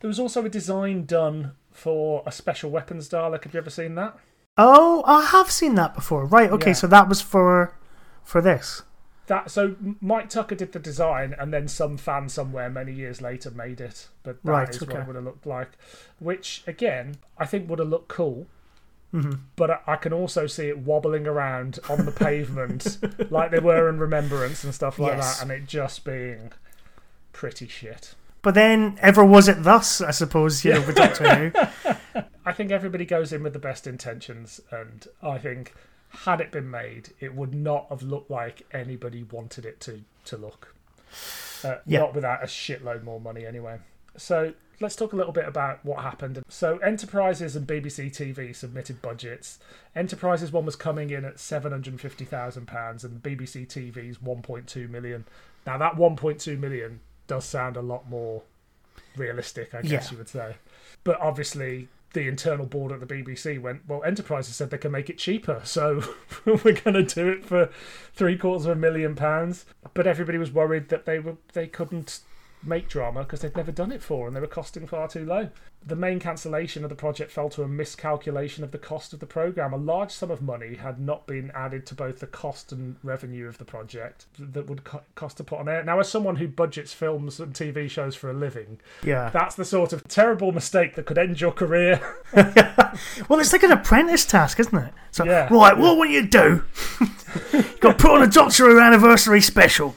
There 0.00 0.08
was 0.08 0.18
also 0.18 0.44
a 0.44 0.48
design 0.48 1.04
done 1.04 1.52
for 1.70 2.22
a 2.26 2.32
special 2.32 2.70
weapons 2.70 3.08
Dalek. 3.08 3.44
Have 3.44 3.54
you 3.54 3.58
ever 3.58 3.70
seen 3.70 3.94
that? 3.96 4.16
Oh, 4.56 5.02
I 5.06 5.24
have 5.26 5.50
seen 5.50 5.74
that 5.76 5.94
before. 5.94 6.24
Right. 6.24 6.50
Okay, 6.50 6.70
Yeah. 6.70 6.74
so 6.74 6.86
that 6.88 7.08
was 7.08 7.20
for 7.20 7.76
for 8.22 8.40
this. 8.40 8.82
That 9.26 9.50
so 9.50 9.76
Mike 10.00 10.28
Tucker 10.28 10.54
did 10.54 10.72
the 10.72 10.78
design, 10.78 11.34
and 11.38 11.52
then 11.52 11.66
some 11.68 11.96
fan 11.96 12.28
somewhere 12.28 12.68
many 12.68 12.92
years 12.92 13.22
later 13.22 13.50
made 13.50 13.80
it. 13.80 14.08
But 14.22 14.42
that 14.44 14.70
is 14.70 14.80
Right, 14.80 14.88
what 14.88 14.90
okay. 14.90 15.00
it 15.02 15.06
would 15.06 15.16
have 15.16 15.24
looked 15.24 15.46
like. 15.46 15.70
Which 16.18 16.62
again, 16.66 17.16
I 17.38 17.46
think 17.46 17.68
would 17.70 17.78
have 17.78 17.88
looked 17.88 18.08
cool. 18.08 18.46
Mm-hmm. 19.14 19.32
But 19.56 19.70
I- 19.70 19.80
I 19.86 19.96
can 19.96 20.12
also 20.12 20.46
see 20.46 20.68
it 20.68 20.78
wobbling 20.78 21.26
around 21.26 21.78
on 21.88 22.04
the 22.04 22.10
pavement 22.12 22.98
like 23.30 23.50
they 23.52 23.60
were 23.60 23.88
in 23.88 23.98
Remembrance 23.98 24.64
and 24.64 24.74
stuff 24.74 24.98
like 24.98 25.16
Yes. 25.16 25.36
that, 25.38 25.42
and 25.42 25.50
it 25.52 25.66
just 25.68 26.04
being 26.04 26.52
pretty 27.32 27.68
shit. 27.68 28.14
But 28.42 28.54
then, 28.54 28.98
ever 29.00 29.24
was 29.24 29.48
it 29.48 29.62
thus? 29.62 30.00
I 30.02 30.10
suppose 30.10 30.64
you 30.66 30.74
know 30.74 30.80
with 30.82 30.96
Doctor 30.96 31.34
Who. 31.34 32.22
I 32.44 32.52
think 32.52 32.70
everybody 32.72 33.06
goes 33.06 33.32
in 33.32 33.42
with 33.42 33.54
the 33.54 33.58
best 33.58 33.86
intentions, 33.86 34.60
and 34.70 35.06
I 35.22 35.38
think 35.38 35.72
had 36.14 36.40
it 36.40 36.50
been 36.52 36.70
made, 36.70 37.10
it 37.20 37.34
would 37.34 37.54
not 37.54 37.86
have 37.90 38.02
looked 38.02 38.30
like 38.30 38.66
anybody 38.72 39.22
wanted 39.22 39.64
it 39.66 39.80
to 39.80 40.02
to 40.26 40.36
look. 40.36 40.74
Uh, 41.64 41.76
Yeah. 41.86 42.00
Not 42.00 42.14
without 42.14 42.42
a 42.42 42.46
shitload 42.46 43.02
more 43.04 43.20
money, 43.20 43.44
anyway. 43.46 43.78
So 44.16 44.54
let's 44.80 44.96
talk 44.96 45.12
a 45.12 45.16
little 45.16 45.32
bit 45.32 45.46
about 45.46 45.84
what 45.84 46.02
happened. 46.02 46.42
So 46.48 46.78
Enterprises 46.78 47.56
and 47.56 47.66
BBC 47.66 48.10
TV 48.10 48.54
submitted 48.54 49.00
budgets. 49.02 49.58
Enterprises 49.94 50.50
one 50.52 50.64
was 50.66 50.76
coming 50.76 51.10
in 51.10 51.24
at 51.24 51.38
seven 51.40 51.72
hundred 51.72 52.00
fifty 52.00 52.24
thousand 52.24 52.66
pounds, 52.66 53.04
and 53.04 53.22
BBC 53.22 53.66
TV's 53.66 54.20
one 54.22 54.42
point 54.42 54.66
two 54.66 54.88
million. 54.88 55.24
Now 55.66 55.78
that 55.78 55.96
one 55.96 56.16
point 56.16 56.40
two 56.40 56.56
million 56.56 57.00
does 57.26 57.44
sound 57.44 57.76
a 57.76 57.82
lot 57.82 58.08
more 58.08 58.42
realistic, 59.16 59.74
I 59.74 59.82
guess 59.82 59.90
Yeah. 60.06 60.10
you 60.12 60.18
would 60.18 60.28
say. 60.28 60.56
But 61.04 61.20
obviously, 61.20 61.88
the 62.14 62.26
internal 62.28 62.64
board 62.64 62.92
at 62.92 63.00
the 63.00 63.06
BBC 63.06 63.60
went, 63.60 63.82
well, 63.86 64.02
Enterprises 64.04 64.56
said 64.56 64.70
they 64.70 64.78
can 64.78 64.92
make 64.92 65.10
it 65.10 65.18
cheaper, 65.18 65.60
so 65.64 66.02
we're 66.46 66.80
going 66.80 66.94
to 66.94 67.02
do 67.02 67.28
it 67.28 67.44
for 67.44 67.68
three 68.14 68.38
quarters 68.38 68.64
of 68.64 68.72
a 68.72 68.80
million 68.80 69.14
pounds. 69.14 69.66
But 69.92 70.06
everybody 70.06 70.38
was 70.38 70.50
worried 70.50 70.88
that 70.88 71.04
they 71.04 71.18
were 71.18 71.36
they 71.52 71.66
couldn't 71.66 72.20
make 72.66 72.88
drama 72.88 73.20
because 73.24 73.40
they'd 73.40 73.56
never 73.56 73.72
done 73.72 73.92
it 73.92 74.02
for 74.02 74.26
and 74.26 74.34
they 74.36 74.40
were 74.40 74.46
costing 74.46 74.86
far 74.86 75.08
too 75.08 75.24
low. 75.24 75.48
The 75.86 75.96
main 75.96 76.18
cancellation 76.18 76.82
of 76.82 76.88
the 76.88 76.96
project 76.96 77.30
fell 77.30 77.50
to 77.50 77.62
a 77.62 77.68
miscalculation 77.68 78.64
of 78.64 78.70
the 78.70 78.78
cost 78.78 79.12
of 79.12 79.20
the 79.20 79.26
program. 79.26 79.74
A 79.74 79.76
large 79.76 80.10
sum 80.12 80.30
of 80.30 80.40
money 80.40 80.76
had 80.76 80.98
not 80.98 81.26
been 81.26 81.50
added 81.54 81.84
to 81.86 81.94
both 81.94 82.20
the 82.20 82.26
cost 82.26 82.72
and 82.72 82.96
revenue 83.02 83.46
of 83.46 83.58
the 83.58 83.66
project 83.66 84.24
that 84.38 84.66
would 84.66 84.82
co- 84.84 85.02
cost 85.14 85.36
to 85.36 85.44
put 85.44 85.58
on 85.58 85.68
air. 85.68 85.84
Now, 85.84 86.00
as 86.00 86.08
someone 86.08 86.36
who 86.36 86.48
budgets 86.48 86.94
films 86.94 87.38
and 87.38 87.52
TV 87.52 87.90
shows 87.90 88.14
for 88.14 88.30
a 88.30 88.32
living, 88.32 88.80
Yeah. 89.02 89.28
that's 89.28 89.56
the 89.56 89.64
sort 89.66 89.92
of 89.92 90.08
terrible 90.08 90.52
mistake 90.52 90.94
that 90.94 91.04
could 91.04 91.18
end 91.18 91.40
your 91.40 91.52
career. 91.52 92.00
Well, 93.28 93.40
it's 93.40 93.52
like 93.52 93.64
an 93.64 93.72
apprentice 93.72 94.24
task, 94.24 94.60
isn't 94.60 94.76
it? 94.78 94.92
So, 95.10 95.24
Yeah. 95.24 95.48
right, 95.52 95.76
what 95.76 95.96
will 95.96 96.06
you 96.06 96.26
do? 96.26 96.62
You've 97.52 97.80
got 97.80 97.98
to 97.98 98.02
put 98.02 98.10
on 98.12 98.22
a 98.22 98.26
Doctor 98.28 98.66
Who 98.70 98.78
anniversary 98.80 99.40
special. 99.40 99.96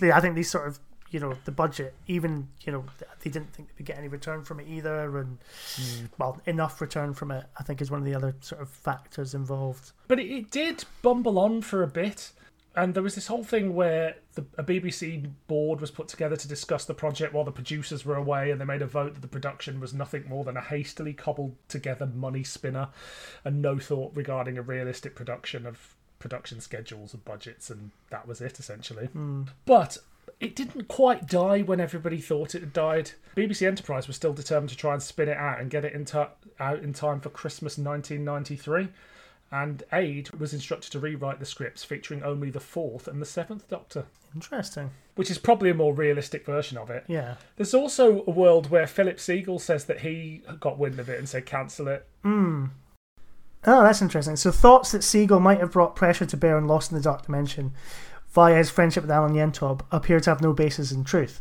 Yeah, 0.00 0.16
I 0.16 0.20
think 0.20 0.34
these 0.34 0.50
sort 0.50 0.68
of, 0.68 0.78
you 1.10 1.20
know, 1.20 1.34
the 1.44 1.52
budget, 1.52 1.94
even, 2.06 2.48
you 2.62 2.72
know, 2.72 2.84
they 3.22 3.30
didn't 3.30 3.52
think 3.52 3.68
they 3.68 3.74
would 3.78 3.86
get 3.86 3.98
any 3.98 4.08
return 4.08 4.44
from 4.44 4.60
it 4.60 4.68
either. 4.68 5.18
And, 5.18 5.38
mm. 5.76 6.08
well, 6.18 6.40
enough 6.46 6.80
return 6.80 7.14
from 7.14 7.30
it, 7.30 7.44
I 7.58 7.62
think, 7.62 7.80
is 7.80 7.90
one 7.90 8.00
of 8.00 8.06
the 8.06 8.14
other 8.14 8.34
sort 8.40 8.62
of 8.62 8.70
factors 8.70 9.34
involved. 9.34 9.92
But 10.08 10.20
it, 10.20 10.30
it 10.30 10.50
did 10.50 10.84
bumble 11.02 11.38
on 11.38 11.62
for 11.62 11.82
a 11.82 11.88
bit. 11.88 12.32
And 12.76 12.94
there 12.94 13.02
was 13.02 13.16
this 13.16 13.26
whole 13.26 13.42
thing 13.42 13.74
where 13.74 14.16
the, 14.34 14.44
a 14.56 14.62
BBC 14.62 15.28
board 15.48 15.80
was 15.80 15.90
put 15.90 16.06
together 16.06 16.36
to 16.36 16.46
discuss 16.46 16.84
the 16.84 16.94
project 16.94 17.34
while 17.34 17.44
the 17.44 17.50
producers 17.50 18.04
were 18.04 18.14
away, 18.14 18.52
and 18.52 18.60
they 18.60 18.64
made 18.64 18.82
a 18.82 18.86
vote 18.86 19.14
that 19.14 19.22
the 19.22 19.28
production 19.28 19.80
was 19.80 19.92
nothing 19.92 20.28
more 20.28 20.44
than 20.44 20.56
a 20.56 20.60
hastily 20.60 21.12
cobbled 21.12 21.56
together 21.66 22.06
money 22.06 22.44
spinner, 22.44 22.88
and 23.44 23.60
no 23.60 23.80
thought 23.80 24.12
regarding 24.14 24.56
a 24.56 24.62
realistic 24.62 25.16
production 25.16 25.66
of 25.66 25.96
production 26.20 26.60
schedules 26.60 27.12
and 27.12 27.24
budgets, 27.24 27.68
and 27.70 27.90
that 28.10 28.28
was 28.28 28.40
it 28.40 28.60
essentially. 28.60 29.06
Hmm. 29.06 29.42
But 29.66 29.98
it 30.38 30.54
didn't 30.54 30.86
quite 30.86 31.26
die 31.26 31.62
when 31.62 31.80
everybody 31.80 32.20
thought 32.20 32.54
it 32.54 32.60
had 32.60 32.72
died. 32.72 33.10
BBC 33.36 33.66
Enterprise 33.66 34.06
was 34.06 34.14
still 34.16 34.32
determined 34.32 34.70
to 34.70 34.76
try 34.76 34.92
and 34.92 35.02
spin 35.02 35.28
it 35.28 35.36
out 35.36 35.60
and 35.60 35.70
get 35.70 35.84
it 35.84 35.92
in 35.92 36.04
ti- 36.04 36.24
out 36.60 36.78
in 36.82 36.92
time 36.92 37.20
for 37.20 37.30
Christmas 37.30 37.76
1993. 37.76 38.88
And 39.52 39.82
Aid 39.92 40.30
was 40.38 40.54
instructed 40.54 40.92
to 40.92 41.00
rewrite 41.00 41.40
the 41.40 41.44
scripts 41.44 41.82
featuring 41.82 42.22
only 42.22 42.50
the 42.50 42.60
fourth 42.60 43.08
and 43.08 43.20
the 43.20 43.26
seventh 43.26 43.68
Doctor, 43.68 44.04
Interesting. 44.32 44.90
which 45.16 45.28
is 45.28 45.38
probably 45.38 45.70
a 45.70 45.74
more 45.74 45.92
realistic 45.92 46.46
version 46.46 46.78
of 46.78 46.88
it. 46.88 47.02
Yeah. 47.08 47.34
There's 47.56 47.74
also 47.74 48.22
a 48.28 48.30
world 48.30 48.70
where 48.70 48.86
Philip 48.86 49.16
Segal 49.16 49.60
says 49.60 49.86
that 49.86 50.00
he 50.00 50.42
got 50.60 50.78
wind 50.78 51.00
of 51.00 51.08
it 51.08 51.18
and 51.18 51.28
said 51.28 51.46
cancel 51.46 51.88
it. 51.88 52.06
Hmm. 52.22 52.66
Oh, 53.66 53.82
that's 53.82 54.00
interesting. 54.00 54.36
So 54.36 54.50
thoughts 54.50 54.90
that 54.92 55.02
Segal 55.02 55.40
might 55.40 55.60
have 55.60 55.72
brought 55.72 55.94
pressure 55.94 56.24
to 56.24 56.36
bear 56.36 56.56
on 56.56 56.66
Lost 56.66 56.90
in 56.90 56.96
the 56.96 57.02
Dark 57.02 57.26
Dimension 57.26 57.72
via 58.30 58.56
his 58.56 58.70
friendship 58.70 59.02
with 59.02 59.10
Alan 59.10 59.34
Yentob 59.34 59.82
appear 59.90 60.20
to 60.20 60.30
have 60.30 60.40
no 60.40 60.52
basis 60.52 60.92
in 60.92 61.04
truth. 61.04 61.40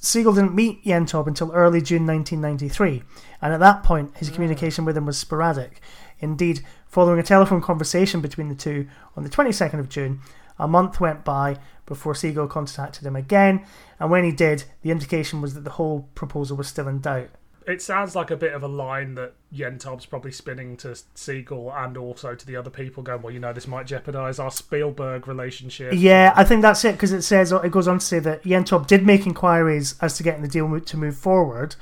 Segal 0.00 0.34
didn't 0.34 0.54
meet 0.54 0.84
Yentob 0.84 1.26
until 1.26 1.52
early 1.52 1.80
June 1.80 2.06
1993, 2.06 3.02
and 3.42 3.52
at 3.52 3.60
that 3.60 3.82
point 3.82 4.16
his 4.16 4.30
ah. 4.30 4.34
communication 4.34 4.84
with 4.84 4.96
him 4.96 5.06
was 5.06 5.18
sporadic. 5.18 5.80
Indeed, 6.18 6.62
following 6.86 7.20
a 7.20 7.22
telephone 7.22 7.60
conversation 7.60 8.20
between 8.20 8.48
the 8.48 8.54
two 8.54 8.88
on 9.16 9.22
the 9.22 9.30
22nd 9.30 9.78
of 9.78 9.88
June, 9.88 10.20
a 10.58 10.66
month 10.66 11.00
went 11.00 11.24
by 11.24 11.56
before 11.86 12.14
Segal 12.14 12.48
contacted 12.48 13.04
him 13.04 13.16
again, 13.16 13.64
and 13.98 14.10
when 14.10 14.24
he 14.24 14.32
did, 14.32 14.64
the 14.82 14.90
indication 14.90 15.40
was 15.40 15.54
that 15.54 15.64
the 15.64 15.70
whole 15.70 16.08
proposal 16.14 16.56
was 16.56 16.68
still 16.68 16.88
in 16.88 17.00
doubt. 17.00 17.30
It 17.70 17.80
sounds 17.80 18.16
like 18.16 18.30
a 18.30 18.36
bit 18.36 18.52
of 18.52 18.62
a 18.62 18.68
line 18.68 19.14
that 19.14 19.34
Yentob's 19.54 20.06
probably 20.06 20.32
spinning 20.32 20.76
to 20.78 20.88
Segal 21.14 21.72
and 21.74 21.96
also 21.96 22.34
to 22.34 22.46
the 22.46 22.56
other 22.56 22.70
people, 22.70 23.02
going, 23.02 23.22
"Well, 23.22 23.32
you 23.32 23.40
know, 23.40 23.52
this 23.52 23.68
might 23.68 23.86
jeopardise 23.86 24.38
our 24.38 24.50
Spielberg 24.50 25.28
relationship." 25.28 25.92
Yeah, 25.94 26.32
I 26.36 26.44
think 26.44 26.62
that's 26.62 26.84
it 26.84 26.92
because 26.92 27.12
it 27.12 27.22
says 27.22 27.52
it 27.52 27.70
goes 27.70 27.88
on 27.88 28.00
to 28.00 28.04
say 28.04 28.18
that 28.18 28.42
Yentob 28.42 28.86
did 28.86 29.06
make 29.06 29.26
inquiries 29.26 29.94
as 30.00 30.16
to 30.16 30.22
getting 30.22 30.42
the 30.42 30.48
deal 30.48 30.80
to 30.80 30.96
move 30.96 31.16
forward, 31.16 31.76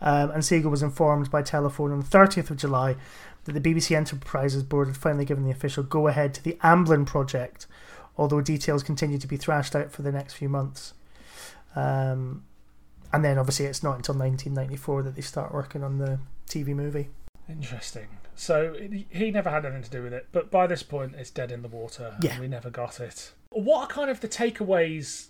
um, 0.00 0.30
and 0.30 0.42
Segal 0.42 0.70
was 0.70 0.82
informed 0.82 1.30
by 1.30 1.42
telephone 1.42 1.92
on 1.92 2.00
the 2.00 2.06
30th 2.06 2.50
of 2.50 2.56
July 2.56 2.96
that 3.44 3.52
the 3.52 3.60
BBC 3.60 3.96
Enterprises 3.96 4.62
board 4.62 4.88
had 4.88 4.96
finally 4.96 5.24
given 5.24 5.44
the 5.44 5.50
official 5.50 5.82
go 5.82 6.06
ahead 6.06 6.32
to 6.34 6.44
the 6.44 6.56
Amblin 6.62 7.04
project, 7.06 7.66
although 8.16 8.40
details 8.40 8.82
continue 8.82 9.18
to 9.18 9.26
be 9.26 9.36
thrashed 9.36 9.74
out 9.74 9.90
for 9.90 10.02
the 10.02 10.12
next 10.12 10.34
few 10.34 10.48
months. 10.48 10.94
Um, 11.74 12.44
and 13.12 13.24
then 13.24 13.38
obviously 13.38 13.66
it's 13.66 13.82
not 13.82 13.96
until 13.96 14.14
1994 14.14 15.02
that 15.04 15.14
they 15.16 15.22
start 15.22 15.52
working 15.52 15.82
on 15.82 15.98
the 15.98 16.18
TV 16.48 16.74
movie. 16.74 17.08
Interesting. 17.48 18.08
So 18.34 18.72
it- 18.78 19.06
he 19.10 19.30
never 19.30 19.50
had 19.50 19.64
anything 19.66 19.82
to 19.84 19.90
do 19.90 20.02
with 20.02 20.12
it, 20.12 20.28
but 20.32 20.50
by 20.50 20.66
this 20.66 20.82
point, 20.82 21.14
it's 21.16 21.30
dead 21.30 21.52
in 21.52 21.62
the 21.62 21.68
water. 21.68 22.12
and 22.14 22.24
Yeah. 22.24 22.40
we 22.40 22.48
never 22.48 22.70
got 22.70 23.00
it. 23.00 23.32
What 23.50 23.82
are 23.82 23.86
kind 23.88 24.10
of 24.10 24.20
the 24.20 24.28
takeaways? 24.28 25.28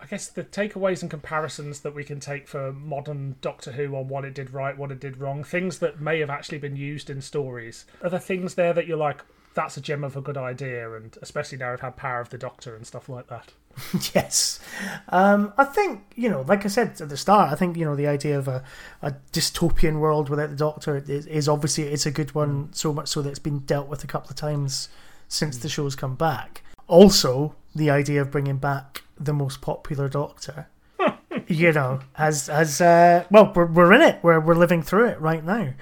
I 0.00 0.06
guess 0.06 0.26
the 0.26 0.42
takeaways 0.42 1.00
and 1.02 1.10
comparisons 1.10 1.80
that 1.80 1.94
we 1.94 2.02
can 2.02 2.18
take 2.18 2.48
for 2.48 2.72
modern 2.72 3.36
Doctor 3.40 3.72
Who 3.72 3.94
on 3.96 4.08
what 4.08 4.24
it 4.24 4.34
did 4.34 4.50
right, 4.52 4.76
what 4.76 4.90
it 4.90 4.98
did 4.98 5.16
wrong, 5.18 5.44
things 5.44 5.78
that 5.78 6.00
may 6.00 6.18
have 6.18 6.28
actually 6.28 6.58
been 6.58 6.74
used 6.76 7.08
in 7.08 7.20
stories. 7.22 7.86
Are 8.02 8.10
there 8.10 8.18
things 8.18 8.56
there 8.56 8.72
that 8.72 8.86
you're 8.88 8.96
like, 8.96 9.22
that's 9.54 9.76
a 9.76 9.80
gem 9.80 10.04
of 10.04 10.16
a 10.16 10.20
good 10.20 10.36
idea, 10.36 10.92
and 10.94 11.16
especially 11.22 11.58
now 11.58 11.70
we've 11.70 11.80
had 11.80 11.96
Power 11.96 12.20
of 12.20 12.30
the 12.30 12.38
Doctor 12.38 12.74
and 12.74 12.86
stuff 12.86 13.08
like 13.08 13.28
that? 13.28 13.52
yes. 14.14 14.60
Um, 15.08 15.52
I 15.56 15.64
think, 15.64 16.02
you 16.14 16.28
know, 16.28 16.42
like 16.42 16.64
I 16.64 16.68
said 16.68 17.00
at 17.00 17.08
the 17.08 17.16
start, 17.16 17.52
I 17.52 17.54
think, 17.54 17.76
you 17.76 17.84
know, 17.84 17.96
the 17.96 18.06
idea 18.06 18.38
of 18.38 18.48
a, 18.48 18.62
a 19.00 19.12
dystopian 19.32 19.98
world 19.98 20.28
without 20.28 20.50
the 20.50 20.56
Doctor 20.56 20.96
is, 20.96 21.26
is 21.26 21.48
obviously 21.48 21.84
it's 21.84 22.06
a 22.06 22.10
good 22.10 22.34
one, 22.34 22.72
so 22.72 22.92
much 22.92 23.08
so 23.08 23.22
that 23.22 23.30
it's 23.30 23.38
been 23.38 23.60
dealt 23.60 23.88
with 23.88 24.04
a 24.04 24.06
couple 24.06 24.30
of 24.30 24.36
times 24.36 24.88
since 25.28 25.58
the 25.58 25.68
show's 25.68 25.96
come 25.96 26.14
back. 26.14 26.62
Also, 26.88 27.54
the 27.74 27.90
idea 27.90 28.20
of 28.20 28.30
bringing 28.30 28.58
back 28.58 29.02
the 29.18 29.32
most 29.32 29.60
popular 29.60 30.08
Doctor, 30.08 30.68
you 31.46 31.72
know, 31.72 32.00
as 32.16 32.48
as 32.48 32.80
uh, 32.80 33.24
well, 33.30 33.52
we're, 33.54 33.66
we're 33.66 33.92
in 33.94 34.02
it. 34.02 34.18
We're 34.22 34.40
we're 34.40 34.54
living 34.54 34.82
through 34.82 35.06
it 35.06 35.20
right 35.20 35.44
now. 35.44 35.72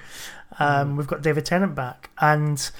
Um, 0.59 0.95
We've 0.95 1.07
got 1.07 1.21
David 1.21 1.45
Tennant 1.45 1.75
back, 1.75 2.11
and 2.19 2.71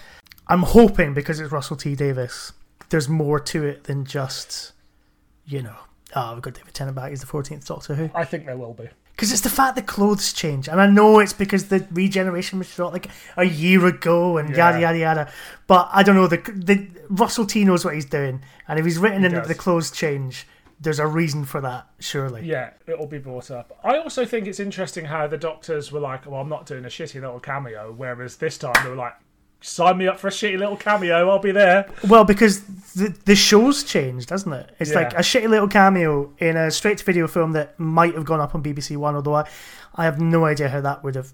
I'm 0.51 0.63
hoping 0.63 1.13
because 1.13 1.39
it's 1.39 1.51
Russell 1.51 1.77
T 1.77 1.95
Davies, 1.95 2.51
there's 2.89 3.07
more 3.07 3.39
to 3.39 3.63
it 3.63 3.85
than 3.85 4.03
just 4.05 4.73
you 5.45 5.61
know, 5.61 5.75
oh, 6.15 6.33
we've 6.33 6.41
got 6.43 6.53
David 6.53 6.73
Tennant 6.73 6.95
back. 6.95 7.09
He's 7.09 7.21
the 7.21 7.25
14th 7.27 7.65
Doctor 7.65 7.95
Who. 7.95 8.09
I 8.13 8.25
think 8.25 8.45
there 8.45 8.57
will 8.57 8.73
be. 8.73 8.89
Because 9.11 9.31
it's 9.31 9.41
the 9.41 9.49
fact 9.49 9.75
the 9.75 9.81
clothes 9.81 10.33
change. 10.33 10.67
And 10.67 10.79
I 10.81 10.87
know 10.87 11.19
it's 11.19 11.33
because 11.33 11.67
the 11.67 11.85
regeneration 11.91 12.57
was 12.59 12.67
shot 12.67 12.93
like 12.93 13.07
a 13.37 13.43
year 13.45 13.85
ago 13.85 14.37
and 14.37 14.49
Yeah. 14.49 14.57
yada, 14.71 14.79
yada, 14.81 14.97
yada. 14.97 15.31
But 15.67 15.89
I 15.91 16.03
don't 16.03 16.15
know. 16.15 16.27
The, 16.27 16.37
the 16.37 16.87
Russell 17.09 17.45
T 17.45 17.63
knows 17.65 17.83
what 17.85 17.93
he's 17.95 18.05
doing. 18.05 18.41
And 18.67 18.79
if 18.79 18.85
he's 18.85 18.97
written 18.97 19.23
in 19.25 19.33
that 19.33 19.41
does. 19.41 19.47
the 19.47 19.55
clothes 19.55 19.91
change, 19.91 20.47
there's 20.79 20.99
a 20.99 21.05
reason 21.07 21.45
for 21.45 21.61
that, 21.61 21.87
surely. 21.99 22.45
Yeah, 22.45 22.71
it'll 22.87 23.05
be 23.07 23.19
brought 23.19 23.51
up. 23.51 23.77
I 23.83 23.97
also 23.97 24.25
think 24.25 24.47
it's 24.47 24.59
interesting 24.59 25.05
how 25.05 25.27
the 25.27 25.37
doctors 25.37 25.91
were 25.91 25.99
like, 25.99 26.25
"Well, 26.25 26.41
I'm 26.41 26.49
not 26.49 26.65
doing 26.65 26.85
a 26.85 26.89
shitty 26.89 27.21
little 27.21 27.39
cameo," 27.39 27.93
whereas 27.95 28.37
this 28.37 28.57
time 28.57 28.73
they 28.83 28.89
were 28.89 28.95
like, 28.95 29.13
"Sign 29.61 29.97
me 29.97 30.07
up 30.07 30.19
for 30.19 30.27
a 30.27 30.31
shitty 30.31 30.57
little 30.57 30.75
cameo, 30.75 31.29
I'll 31.29 31.39
be 31.39 31.51
there." 31.51 31.85
Well, 32.07 32.23
because 32.25 32.63
the, 32.93 33.15
the 33.25 33.35
show's 33.35 33.83
changed, 33.83 34.29
hasn't 34.31 34.53
it? 34.55 34.75
It's 34.79 34.93
like 34.93 35.13
a 35.13 35.17
shitty 35.21 35.47
little 35.49 35.67
cameo 35.67 36.33
in 36.39 36.57
a 36.57 36.69
straight 36.71 36.97
to 36.97 37.05
video 37.05 37.27
film 37.27 37.53
that 37.53 37.79
might 37.79 38.15
have 38.15 38.25
gone 38.25 38.39
up 38.41 38.53
on 38.55 38.61
BBC 38.63 38.97
One, 38.97 39.15
although 39.15 39.35
I, 39.35 39.47
I 39.95 40.03
have 40.05 40.19
no 40.19 40.45
idea 40.45 40.67
how 40.69 40.81
that 40.81 41.03
would 41.03 41.15
have 41.15 41.31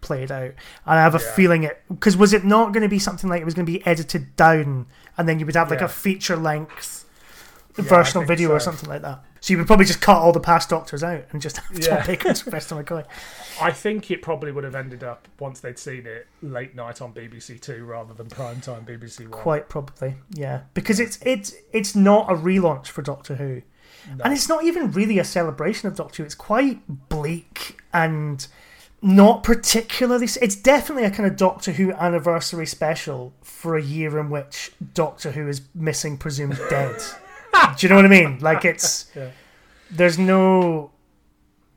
played 0.00 0.30
out. 0.30 0.50
And 0.50 0.98
I 0.98 1.02
have 1.02 1.14
a 1.14 1.18
Yeah. 1.18 1.30
feeling 1.34 1.62
it 1.64 1.82
because 1.88 2.16
was 2.16 2.32
it 2.32 2.44
not 2.44 2.72
going 2.72 2.82
to 2.82 2.88
be 2.88 2.98
something 2.98 3.28
like 3.30 3.40
it 3.40 3.44
was 3.44 3.54
going 3.54 3.66
to 3.66 3.72
be 3.72 3.84
edited 3.86 4.36
down, 4.36 4.86
and 5.18 5.28
then 5.28 5.38
you 5.38 5.46
would 5.46 5.54
have 5.56 5.70
like 5.70 5.80
Yeah. 5.80 5.86
a 5.86 5.88
feature 5.88 6.36
length 6.36 7.03
I 7.78 7.82
version 7.82 8.22
of 8.22 8.28
video 8.28 8.50
or 8.50 8.60
something 8.60 8.88
like 8.88 9.02
that. 9.02 9.24
So 9.40 9.52
you 9.52 9.58
would 9.58 9.66
probably 9.66 9.84
just 9.84 10.00
cut 10.00 10.16
all 10.16 10.32
the 10.32 10.40
past 10.40 10.68
Doctors 10.70 11.02
out 11.02 11.24
and 11.32 11.42
just 11.42 11.56
have 11.68 11.78
Yeah. 11.78 11.96
Tom 11.98 12.06
Baker's 12.06 12.42
Professor 12.42 12.74
McCoy. 12.76 13.04
I 13.60 13.72
think 13.72 14.10
it 14.10 14.22
probably 14.22 14.52
would 14.52 14.64
have 14.64 14.74
ended 14.74 15.02
up 15.04 15.28
once 15.38 15.60
they'd 15.60 15.78
seen 15.78 16.06
it 16.06 16.26
late 16.42 16.74
night 16.74 17.02
on 17.02 17.12
BBC 17.12 17.60
Two 17.60 17.84
rather 17.84 18.14
than 18.14 18.28
prime 18.28 18.60
time 18.60 18.84
BBC 18.86 19.22
One. 19.22 19.30
Quite 19.30 19.68
probably, 19.68 20.14
yeah, 20.30 20.62
because 20.72 20.98
it's 21.00 21.18
it's 21.22 21.54
it's 21.72 21.94
not 21.94 22.30
a 22.30 22.34
relaunch 22.34 22.86
for 22.86 23.02
Doctor 23.02 23.34
Who, 23.36 23.62
and 24.22 24.32
it's 24.32 24.48
not 24.48 24.64
even 24.64 24.92
really 24.92 25.18
a 25.18 25.24
celebration 25.24 25.88
of 25.88 25.96
Doctor 25.96 26.22
Who. 26.22 26.26
It's 26.26 26.34
quite 26.34 26.80
bleak 27.08 27.82
and 27.92 28.46
not 29.02 29.42
particularly. 29.42 30.26
It's 30.40 30.56
definitely 30.56 31.04
a 31.04 31.10
kind 31.10 31.28
of 31.28 31.36
Doctor 31.36 31.72
Who 31.72 31.92
anniversary 31.92 32.66
special 32.66 33.34
for 33.42 33.76
a 33.76 33.82
year 33.82 34.18
in 34.18 34.30
which 34.30 34.72
Doctor 34.94 35.32
Who 35.32 35.48
is 35.48 35.62
missing, 35.74 36.16
presumed 36.16 36.58
dead. 36.70 37.02
Do 37.76 37.86
you 37.86 37.88
know 37.88 37.96
what 37.96 38.04
I 38.04 38.08
mean? 38.08 38.38
Like 38.40 38.64
it's 38.72 39.10
Yeah. 39.14 39.30
there's 39.90 40.18
no, 40.18 40.90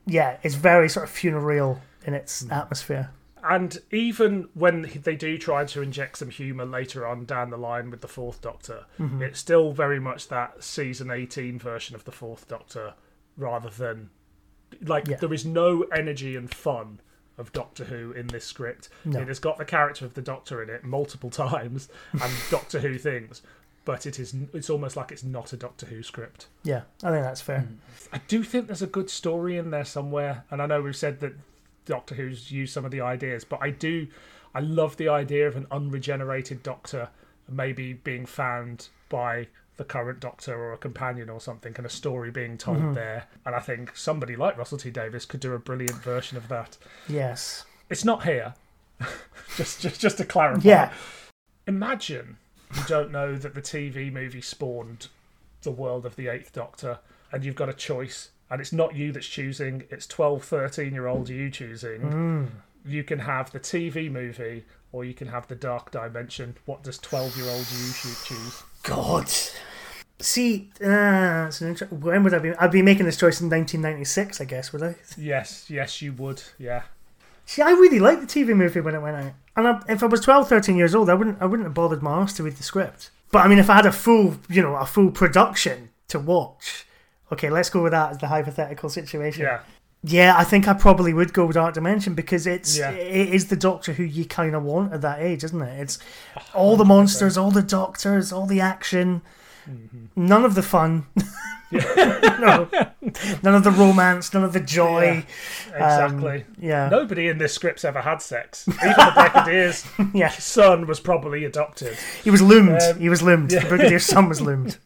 yeah, 0.05 0.37
it's 0.43 0.55
very 0.55 0.89
sort 0.89 1.05
of 1.05 1.09
funereal 1.09 1.81
in 2.05 2.13
its 2.13 2.45
atmosphere. 2.51 3.11
And 3.43 3.77
even 3.91 4.49
when 4.55 4.89
they 5.03 5.15
do 5.15 5.37
try 5.37 5.63
to 5.65 5.81
inject 5.81 6.17
some 6.17 6.29
humour 6.31 6.65
later 6.65 7.07
on 7.07 7.23
down 7.25 7.49
the 7.49 7.57
line 7.57 7.89
with 7.91 8.01
the 8.01 8.07
Fourth 8.07 8.41
Doctor, 8.41 8.85
Mm-hmm. 8.99 9.21
it's 9.21 9.39
still 9.39 9.71
very 9.71 9.99
much 9.99 10.27
that 10.29 10.63
season 10.63 11.09
18 11.11 11.57
version 11.59 11.95
of 11.95 12.03
the 12.03 12.11
Fourth 12.11 12.47
Doctor 12.47 12.93
rather 13.37 13.69
than. 13.69 14.09
Like, 14.81 15.07
Yeah. 15.07 15.15
there 15.17 15.31
is 15.33 15.45
no 15.45 15.83
energy 15.95 16.35
and 16.35 16.53
fun 16.53 16.99
of 17.37 17.53
Doctor 17.53 17.85
Who 17.85 18.11
in 18.11 18.27
this 18.27 18.43
script. 18.43 18.89
No. 19.05 19.21
It 19.21 19.27
has 19.29 19.39
got 19.39 19.57
the 19.57 19.63
character 19.65 20.03
of 20.05 20.13
the 20.15 20.21
Doctor 20.21 20.61
in 20.61 20.69
it 20.69 20.83
multiple 20.83 21.29
times 21.45 21.87
and 22.11 22.33
Doctor 22.51 22.79
Who 22.79 22.97
things, 22.97 23.41
but 23.87 24.05
it 24.05 24.19
is 24.19 24.35
it's 24.53 24.69
almost 24.69 24.97
like 24.97 25.13
it's 25.13 25.23
not 25.23 25.53
a 25.53 25.57
Doctor 25.57 25.85
Who 25.85 26.03
script. 26.03 26.47
Yeah, 26.63 26.81
I 27.01 27.09
think 27.09 27.23
that's 27.23 27.39
fair. 27.39 27.69
Mm. 27.69 27.77
I 28.11 28.19
do 28.27 28.43
think 28.43 28.67
there's 28.67 28.81
a 28.81 28.87
good 28.87 29.09
story 29.09 29.57
in 29.57 29.71
there 29.71 29.85
somewhere, 29.85 30.43
and 30.51 30.61
I 30.61 30.65
know 30.65 30.81
we've 30.81 30.93
said 30.93 31.21
that 31.21 31.31
Doctor 31.85 32.13
Who's 32.13 32.51
used 32.51 32.73
some 32.73 32.83
of 32.83 32.91
the 32.91 32.99
ideas, 32.99 33.45
but 33.45 33.61
I 33.61 33.69
do, 33.69 34.07
I 34.53 34.59
love 34.59 34.97
the 34.97 35.07
idea 35.07 35.47
of 35.47 35.55
an 35.55 35.67
unregenerated 35.71 36.63
Doctor 36.63 37.07
maybe 37.47 37.93
being 37.93 38.25
found 38.25 38.89
by 39.07 39.47
the 39.77 39.85
current 39.85 40.19
Doctor 40.19 40.53
or 40.53 40.73
a 40.73 40.77
companion 40.77 41.29
or 41.29 41.39
something, 41.39 41.73
and 41.77 41.85
a 41.85 41.89
story 41.89 42.29
being 42.29 42.57
told 42.57 42.79
mm-hmm. 42.79 42.93
there. 42.93 43.27
And 43.45 43.55
I 43.55 43.59
think 43.59 43.95
somebody 43.95 44.35
like 44.35 44.57
Russell 44.57 44.79
T 44.79 44.89
Davies 44.89 45.23
could 45.23 45.39
do 45.39 45.53
a 45.53 45.59
brilliant 45.59 46.03
version 46.03 46.37
of 46.37 46.49
that. 46.49 46.77
Yes. 47.07 47.63
It's 47.89 48.03
not 48.03 48.25
here. 48.25 48.53
just, 49.55 49.79
just, 49.79 50.01
just 50.01 50.17
to 50.17 50.25
clarify. 50.25 50.67
Yeah. 50.67 50.93
Imagine 51.67 52.35
you 52.75 52.83
don't 52.87 53.11
know 53.11 53.35
that 53.35 53.53
the 53.55 53.61
TV 53.61 54.11
movie 54.11 54.41
spawned 54.41 55.07
the 55.63 55.71
world 55.71 56.05
of 56.05 56.15
the 56.15 56.27
Eighth 56.27 56.53
Doctor, 56.53 56.99
and 57.31 57.43
you've 57.43 57.55
got 57.55 57.69
a 57.69 57.73
choice, 57.73 58.29
and 58.49 58.61
it's 58.61 58.71
not 58.73 58.95
you 58.95 59.11
that's 59.11 59.27
choosing, 59.27 59.83
it's 59.89 60.07
12, 60.07 60.43
13 60.43 60.93
year 60.93 61.07
old 61.07 61.29
you 61.29 61.49
choosing. 61.49 62.51
You 62.85 63.03
can 63.03 63.19
have 63.19 63.51
the 63.51 63.59
TV 63.59 64.09
movie, 64.09 64.65
or 64.91 65.03
you 65.03 65.13
can 65.13 65.27
have 65.27 65.47
the 65.47 65.55
Dark 65.55 65.91
Dimension. 65.91 66.55
What 66.65 66.83
does 66.83 66.97
12 66.99 67.37
year 67.37 67.49
old 67.49 67.65
you 67.71 68.13
choose? 68.25 68.63
God. 68.83 69.29
See, 70.19 70.71
uh, 70.83 71.51
inter- 71.61 71.87
when 71.91 72.23
would 72.23 72.33
I 72.33 72.39
be? 72.39 72.53
I'd 72.55 72.71
be 72.71 72.81
making 72.81 73.05
this 73.05 73.17
choice 73.17 73.39
in 73.39 73.49
1996, 73.49 74.41
I 74.41 74.45
guess, 74.45 74.73
would 74.73 74.81
I? 74.81 74.95
Yes, 75.17 75.69
yes, 75.69 76.01
you 76.01 76.13
would. 76.13 76.41
Yeah. 76.57 76.83
See, 77.47 77.61
I 77.61 77.71
really 77.71 77.99
liked 77.99 78.19
the 78.19 78.27
TV 78.27 78.53
movie 78.53 78.81
when 78.81 78.93
it 78.93 79.01
went 79.01 79.15
out, 79.15 79.31
and 79.55 79.67
I, 79.67 79.81
if 79.87 80.03
I 80.03 80.05
was 80.05 80.19
12, 80.19 80.49
13 80.49 80.75
years 80.75 80.93
old, 80.93 81.09
I 81.09 81.13
wouldn't, 81.13 81.41
I 81.41 81.45
wouldn't 81.45 81.65
have 81.65 81.73
bothered 81.73 82.03
my 82.03 82.19
ass 82.19 82.33
to 82.33 82.43
read 82.43 82.57
the 82.57 82.63
script. 82.63 83.09
But 83.31 83.39
I 83.39 83.47
mean, 83.47 83.57
if 83.57 83.69
I 83.69 83.75
had 83.75 83.85
a 83.85 83.91
full, 83.91 84.35
you 84.49 84.61
know, 84.61 84.75
a 84.75 84.85
full 84.85 85.11
production 85.11 85.89
to 86.09 86.19
watch, 86.19 86.85
okay, 87.31 87.49
let's 87.49 87.69
go 87.69 87.83
with 87.83 87.93
that 87.93 88.11
as 88.11 88.17
the 88.17 88.27
hypothetical 88.27 88.89
situation. 88.89 89.43
Yeah. 89.43 89.61
Yeah, 90.03 90.35
I 90.37 90.43
think 90.43 90.67
I 90.67 90.73
probably 90.73 91.13
would 91.13 91.33
go 91.33 91.45
with 91.45 91.55
Dark 91.55 91.73
Dimension 91.73 92.13
because 92.13 92.45
it's 92.45 92.77
Yeah. 92.77 92.91
it 92.91 93.33
is 93.33 93.47
the 93.47 93.55
Doctor 93.55 93.93
who 93.93 94.03
you 94.03 94.25
kind 94.25 94.53
of 94.53 94.63
want 94.63 94.93
at 94.93 95.01
that 95.01 95.21
age, 95.21 95.43
isn't 95.45 95.61
it? 95.61 95.81
It's 95.81 95.99
all 96.53 96.75
the 96.75 96.85
monsters, 96.85 97.37
all 97.37 97.51
the 97.51 97.63
doctors, 97.63 98.31
all 98.31 98.45
the 98.45 98.61
action, 98.61 99.21
mm-hmm. 99.67 100.05
none 100.15 100.45
of 100.45 100.53
the 100.55 100.61
fun, 100.61 101.07
no, 101.71 102.69
none 103.43 103.55
of 103.55 103.63
the 103.63 103.71
romance, 103.75 104.33
none 104.33 104.43
of 104.43 104.53
the 104.53 104.59
joy. 104.59 105.25
Exactly. 105.67 106.41
Um, 106.41 106.55
yeah, 106.59 106.87
Nobody 106.89 107.27
in 107.27 107.37
this 107.37 107.53
script's 107.53 107.83
ever 107.83 108.01
had 108.01 108.21
sex. 108.21 108.67
Even 108.67 108.79
the 108.91 109.11
Brigadier's 109.15 109.85
yeah. 110.13 110.29
son 110.29 110.87
was 110.87 110.99
probably 110.99 111.43
adopted. 111.45 111.97
He 112.23 112.29
was 112.29 112.41
loomed. 112.41 112.81
Um, 112.81 112.99
he 112.99 113.09
was 113.09 113.21
loomed. 113.21 113.49
The 113.51 113.57
Brigadier's 113.59 114.05
son 114.05 114.29
was 114.29 114.39
loomed. 114.47 114.77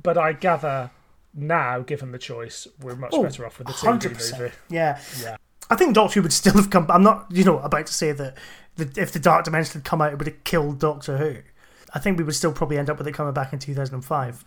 But 0.00 0.16
I 0.16 0.32
gather 0.32 0.90
now, 1.34 1.80
given 1.80 2.12
the 2.12 2.18
choice, 2.18 2.68
we're 2.80 2.94
much 2.96 3.10
Oh, 3.12 3.22
better 3.22 3.46
off 3.46 3.58
with 3.58 3.66
the 3.68 3.72
TV 3.74 3.98
100%. 3.98 4.38
movie. 4.38 4.52
Yeah, 4.68 5.00
Yeah. 5.20 5.36
I 5.70 5.74
think 5.76 5.94
Doctor 5.94 6.14
Who 6.14 6.22
would 6.22 6.32
still 6.32 6.54
have 6.54 6.70
come. 6.70 6.86
I'm 6.88 7.02
not, 7.02 7.26
you 7.30 7.44
know, 7.44 7.58
about 7.58 7.86
to 7.86 7.92
say 7.92 8.12
that 8.12 8.36
the, 8.76 8.90
if 8.96 9.12
the 9.12 9.18
Dark 9.18 9.44
Dimension 9.44 9.72
had 9.74 9.84
come 9.84 10.00
out, 10.00 10.12
it 10.12 10.18
would 10.18 10.26
have 10.26 10.42
killed 10.44 10.78
Doctor 10.78 11.18
Who. 11.18 11.36
I 11.94 11.98
think 11.98 12.18
we 12.18 12.24
would 12.24 12.34
still 12.34 12.52
probably 12.52 12.76
end 12.78 12.90
up 12.90 12.98
with 12.98 13.06
it 13.08 13.12
coming 13.14 13.32
back 13.32 13.52
in 13.52 13.58
2005. 13.58 14.44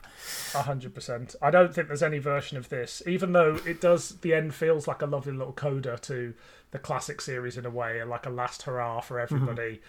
A 0.55 0.61
hundred 0.61 0.93
percent. 0.93 1.35
I 1.41 1.49
don't 1.51 1.73
think 1.73 1.87
there's 1.87 2.03
any 2.03 2.19
version 2.19 2.57
of 2.57 2.69
this, 2.69 3.01
even 3.07 3.31
though 3.33 3.59
it 3.65 3.81
does. 3.81 4.09
The 4.19 4.33
end 4.33 4.53
feels 4.53 4.87
like 4.87 5.01
a 5.01 5.05
lovely 5.07 5.33
little 5.33 5.53
coda 5.53 5.97
to 6.03 6.33
the 6.71 6.79
classic 6.79 7.19
series 7.21 7.57
in 7.57 7.65
a 7.65 7.69
way, 7.69 7.99
and 7.99 8.09
like 8.09 8.25
a 8.25 8.29
last 8.29 8.63
hurrah 8.63 9.01
for 9.01 9.19
everybody. 9.19 9.81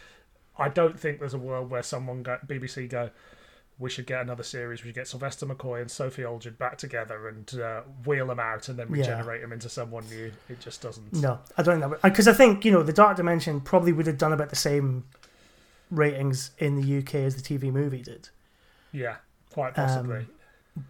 I 0.59 0.69
don't 0.69 0.99
think 0.99 1.19
there's 1.19 1.35
a 1.35 1.39
world 1.39 1.71
where 1.71 1.83
someone 1.83 2.23
go, 2.23 2.39
BBC 2.47 2.89
go, 2.89 3.11
we 3.79 3.89
should 3.89 4.07
get 4.07 4.21
another 4.21 4.43
series. 4.43 4.83
We 4.83 4.89
should 4.89 4.95
get 4.97 5.09
Sylvester 5.09 5.47
McCoy 5.47 5.81
and 5.81 5.91
Sophie 5.91 6.25
Aldred 6.25 6.59
back 6.59 6.77
together 6.77 7.27
and 7.29 7.59
uh, 7.61 7.81
wheel 8.05 8.27
them 8.27 8.39
out 8.39 8.69
and 8.69 8.79
then 8.79 8.89
Yeah. 8.91 8.97
regenerate 9.01 9.41
them 9.41 9.53
into 9.53 9.69
someone 9.71 10.05
new. 10.11 10.31
It 10.51 10.61
just 10.61 10.83
doesn't. 10.83 11.13
No, 11.15 11.39
I 11.57 11.63
don't 11.63 11.75
think 11.75 11.81
that 11.81 11.91
would. 11.91 12.03
Because 12.03 12.29
I 12.29 12.33
think, 12.35 12.65
you 12.67 12.71
know, 12.73 12.83
the 12.83 12.93
Dark 12.93 13.17
Dimension 13.17 13.61
probably 13.61 13.93
would 13.93 14.07
have 14.07 14.19
done 14.19 14.33
about 14.35 14.51
the 14.51 14.57
same 14.57 15.05
ratings 15.93 16.51
in 16.59 16.81
the 16.81 16.99
UK 16.99 17.17
as 17.17 17.41
the 17.41 17.43
TV 17.43 17.71
movie 17.73 18.03
did. 18.03 18.31
Yeah, 18.93 19.17
quite 19.51 19.75
possibly. 19.75 20.17
Um, 20.17 20.31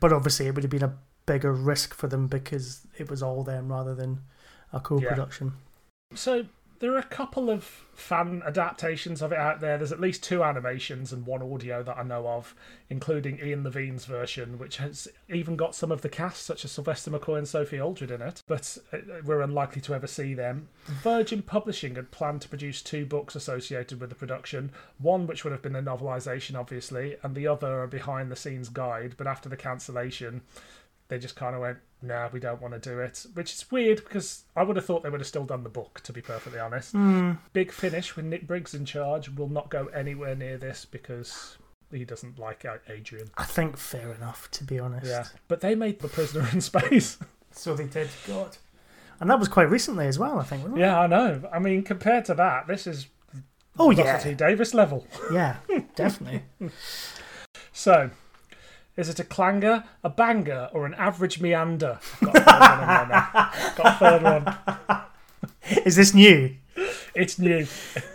But 0.01 0.13
obviously, 0.13 0.47
it 0.47 0.55
would 0.55 0.63
have 0.65 0.71
been 0.71 0.83
a 0.85 0.97
bigger 1.27 1.53
risk 1.53 1.93
for 1.95 2.07
them 2.07 2.29
because 2.29 2.87
it 2.97 3.11
was 3.11 3.23
all 3.23 3.43
them 3.43 3.71
rather 3.71 3.95
than 3.95 4.21
a 4.73 4.81
co 4.81 5.01
production. 5.09 5.55
So 6.15 6.47
there 6.83 6.93
are 6.93 6.99
a 6.99 7.05
couple 7.05 7.49
of 7.49 7.63
fan 7.95 8.43
adaptations 8.45 9.23
of 9.23 9.31
it 9.31 9.39
out 9.39 9.61
there. 9.61 9.79
There's 9.79 9.93
at 9.93 10.01
least 10.01 10.25
two 10.25 10.43
animations 10.43 11.13
and 11.13 11.25
one 11.25 11.41
audio 11.41 11.81
that 11.85 11.97
I 11.97 12.03
know 12.03 12.27
of, 12.27 12.57
including 12.91 13.39
Ian 13.39 13.63
Levine's 13.63 14.05
version, 14.05 14.59
which 14.59 14.79
has 14.79 15.07
even 15.29 15.55
got 15.55 15.77
some 15.77 15.93
of 15.93 16.01
the 16.03 16.09
cast, 16.09 16.45
such 16.45 16.65
as 16.65 16.73
Sylvester 16.73 17.13
McCoy 17.13 17.39
and 17.39 17.47
Sophie 17.47 17.81
Aldred, 17.81 18.11
in 18.11 18.21
it. 18.21 18.43
But 18.49 18.79
uh, 18.93 18.99
we're 19.25 19.43
unlikely 19.43 19.81
to 19.83 19.95
ever 19.95 20.09
see 20.09 20.35
them. 20.35 20.71
Virgin 20.87 21.43
Publishing 21.43 21.95
had 21.95 22.11
planned 22.11 22.41
to 22.41 22.49
produce 22.49 22.83
two 22.83 23.07
books 23.07 23.37
associated 23.37 24.01
with 24.01 24.11
the 24.11 24.17
production. 24.17 24.73
One, 24.99 25.29
which 25.29 25.45
would 25.45 25.53
have 25.53 25.63
been 25.63 25.77
a 25.77 25.83
novelisation, 25.83 26.59
obviously, 26.59 27.15
and 27.23 27.37
the 27.37 27.47
other 27.47 27.85
a 27.85 27.87
behind-the-scenes 27.87 28.71
guide. 28.71 29.15
But 29.17 29.29
after 29.29 29.49
the 29.49 29.57
cancellation, 29.57 30.43
they 31.07 31.21
just 31.21 31.37
kind 31.37 31.55
of 31.55 31.61
went, 31.61 31.79
"No, 32.03 32.29
we 32.33 32.41
don't 32.41 32.61
want 32.61 32.75
to 32.75 32.81
do 32.81 32.99
it," 33.01 33.25
which 33.35 33.53
is 33.53 33.71
weird 33.71 34.03
because 34.05 34.45
I 34.57 34.63
would 34.63 34.77
have 34.77 34.85
thought 34.85 35.03
they 35.03 35.11
would 35.11 35.21
have 35.21 35.27
still 35.27 35.45
done 35.45 35.63
the 35.63 35.69
book. 35.71 36.01
To 36.05 36.13
be 36.13 36.21
perfectly 36.21 36.59
honest, 36.61 36.93
hmm. 36.93 37.33
Big 37.53 37.73
Finish 37.73 38.17
with 38.17 38.25
Nick 38.25 38.47
Briggs 38.47 38.75
in 38.75 38.85
charge 38.85 39.29
will 39.31 39.49
not 39.49 39.71
go 39.71 39.87
anywhere 39.87 40.35
near 40.35 40.59
this 40.59 40.85
because 40.85 41.57
he 41.91 42.05
doesn't 42.05 42.39
like 42.39 42.65
Adrian. 42.89 43.31
I 43.37 43.45
think 43.45 43.77
fair 43.77 44.13
enough, 44.13 44.51
to 44.53 44.65
be 44.65 44.79
honest. 44.79 45.07
Yeah, 45.07 45.27
but 45.49 45.61
they 45.61 45.75
made 45.75 46.01
The 46.01 46.09
Prisoner 46.09 46.49
in 46.53 46.61
Space. 46.61 47.19
So 47.55 47.75
they 47.75 47.85
did. 47.85 48.09
God. 48.27 48.57
And 49.21 49.29
that 49.29 49.39
was 49.39 49.47
quite 49.47 49.69
recently 49.69 50.07
as 50.07 50.19
well, 50.19 50.39
I 50.39 50.43
think, 50.43 50.63
wasn't 50.63 50.79
it? 50.79 50.85
yeah, 50.85 50.99
I 50.99 51.07
know. 51.07 51.43
I 51.53 51.59
mean, 51.59 51.83
compared 51.83 52.25
to 52.25 52.35
that, 52.35 52.67
this 52.67 52.87
is 52.87 53.09
Oh, 53.79 53.91
Russell 53.91 54.05
yeah. 54.07 54.19
T 54.19 54.33
Davies 54.35 54.73
level. 54.73 55.07
Yeah, 55.33 55.57
definitely. 55.95 56.43
So, 57.73 58.11
is 58.97 59.09
it 59.09 59.19
a 59.19 59.25
clanger, 59.25 59.85
a 60.05 60.11
banger, 60.11 60.69
or 60.73 60.87
an 60.87 60.95
average 60.95 61.41
meander? 61.41 61.99
I've 62.21 62.33
got 62.33 62.37
a 62.37 62.79
third 62.79 63.09
one. 63.09 63.75
Got 63.77 63.87
a 63.87 63.99
third 63.99 64.23
one. 64.23 65.03
Is 65.87 65.97
this 65.97 66.13
new? 66.13 66.55
It's 67.15 67.39
new. 67.39 67.67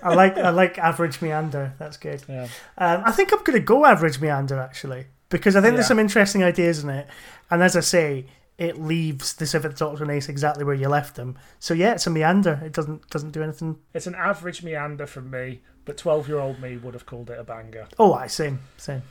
I 0.03 0.13
like 0.13 0.37
I 0.37 0.49
like 0.49 0.77
average 0.77 1.21
meander. 1.21 1.73
That's 1.79 1.97
good. 1.97 2.23
Yeah. 2.27 2.47
Um, 2.77 3.03
I 3.05 3.11
think 3.11 3.31
I'm 3.31 3.43
going 3.43 3.59
to 3.59 3.65
go 3.65 3.85
average 3.85 4.19
meander 4.19 4.59
actually 4.59 5.05
because 5.29 5.55
I 5.55 5.61
think 5.61 5.75
there's 5.75 5.87
some 5.87 5.99
interesting 5.99 6.43
ideas 6.43 6.83
in 6.83 6.89
it, 6.89 7.07
and 7.49 7.61
as 7.61 7.75
I 7.75 7.81
say, 7.81 8.25
it 8.57 8.79
leaves 8.79 9.33
the 9.35 9.45
Seventh 9.45 9.77
Doctor 9.77 10.03
and 10.03 10.11
Ace 10.11 10.29
exactly 10.29 10.63
where 10.63 10.75
you 10.75 10.89
left 10.89 11.15
them. 11.15 11.37
So 11.59 11.73
yeah, 11.73 11.93
it's 11.93 12.07
a 12.07 12.09
meander. 12.09 12.59
It 12.63 12.73
doesn't 12.73 13.09
doesn't 13.09 13.31
do 13.31 13.43
anything. 13.43 13.77
It's 13.93 14.07
an 14.07 14.15
average 14.15 14.63
meander 14.63 15.05
from 15.05 15.29
me, 15.29 15.61
but 15.85 15.97
12 15.97 16.27
year 16.27 16.39
old 16.39 16.59
me 16.59 16.77
would 16.77 16.93
have 16.93 17.05
called 17.05 17.29
it 17.29 17.39
a 17.39 17.43
banger. 17.43 17.87
Oh, 17.99 18.13
I 18.13 18.27
same 18.27 18.59
same. 18.77 19.03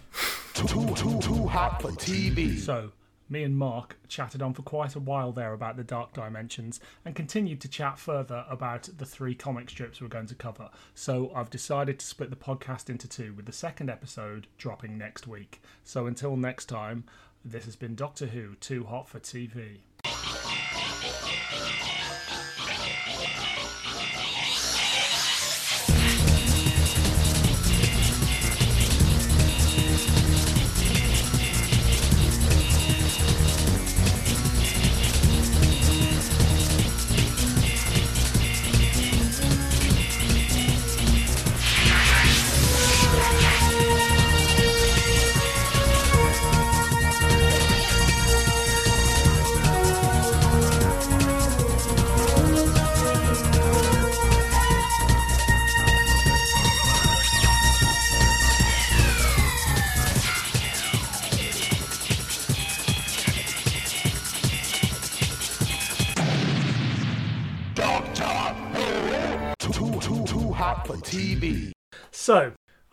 Too, 0.56 0.94
too, 0.94 1.18
too 1.20 1.46
hot 1.46 1.82
for 1.82 1.90
TV. 1.90 2.58
So, 2.58 2.92
me 3.28 3.42
and 3.42 3.54
Mark 3.54 3.98
chatted 4.08 4.40
on 4.40 4.54
for 4.54 4.62
quite 4.62 4.94
a 4.94 5.00
while 5.00 5.30
there 5.30 5.52
about 5.52 5.76
the 5.76 5.84
Dark 5.84 6.14
Dimensions 6.14 6.80
and 7.04 7.14
continued 7.14 7.60
to 7.60 7.68
chat 7.68 7.98
further 7.98 8.46
about 8.48 8.88
the 8.96 9.04
three 9.04 9.34
comic 9.34 9.68
strips 9.68 10.00
we're 10.00 10.08
going 10.08 10.28
to 10.28 10.34
cover. 10.34 10.70
So, 10.94 11.30
I've 11.34 11.50
decided 11.50 11.98
to 11.98 12.06
split 12.06 12.30
the 12.30 12.36
podcast 12.36 12.88
into 12.88 13.06
two, 13.06 13.34
with 13.34 13.44
the 13.44 13.52
second 13.52 13.90
episode 13.90 14.46
dropping 14.56 14.96
next 14.96 15.26
week. 15.26 15.60
So, 15.84 16.06
until 16.06 16.38
next 16.38 16.70
time, 16.70 17.04
this 17.44 17.66
has 17.66 17.76
been 17.76 17.94
Doctor 17.94 18.24
Who 18.24 18.54
Too 18.54 18.84
Hot 18.84 19.10
for 19.10 19.20
TV. 19.20 19.80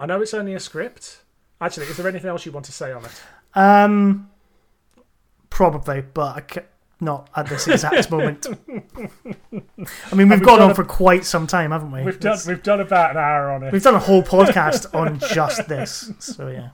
I 0.04 0.06
know 0.06 0.22
it's 0.22 0.34
only 0.34 0.54
a 0.54 0.60
script. 0.60 1.22
Actually, 1.62 1.86
is 1.86 1.96
there 1.96 2.08
anything 2.10 2.30
else 2.30 2.46
you 2.46 2.52
want 2.52 2.66
to 2.66 2.74
say 2.74 2.92
on 2.92 3.06
it? 3.06 3.24
Um, 3.56 4.30
probably, 5.50 6.02
but 6.02 6.68
not 7.00 7.30
at 7.38 7.48
this 7.48 7.68
exact 7.70 8.12
moment. 8.12 8.46
I 8.50 10.16
mean, 10.16 10.28
we've 10.28 10.40
we've 10.40 10.44
gone 10.44 10.62
on 10.62 10.72
a- 10.72 10.76
for 10.76 10.84
quite 10.84 11.24
some 11.24 11.48
time, 11.48 11.72
haven't 11.72 11.92
we? 11.92 12.04
We've 12.04 12.20
done 12.20 12.34
It's- 12.34 12.46
we've 12.48 12.62
done 12.62 12.82
about 12.82 13.12
an 13.12 13.18
hour 13.18 13.50
on 13.52 13.64
it. 13.64 13.72
we've 13.72 13.82
done 13.82 13.96
a 13.96 14.00
whole 14.00 14.24
podcast 14.24 14.94
on 14.94 15.20
just 15.34 15.70
this. 15.70 16.12
So 16.20 16.50
yeah. 16.50 16.70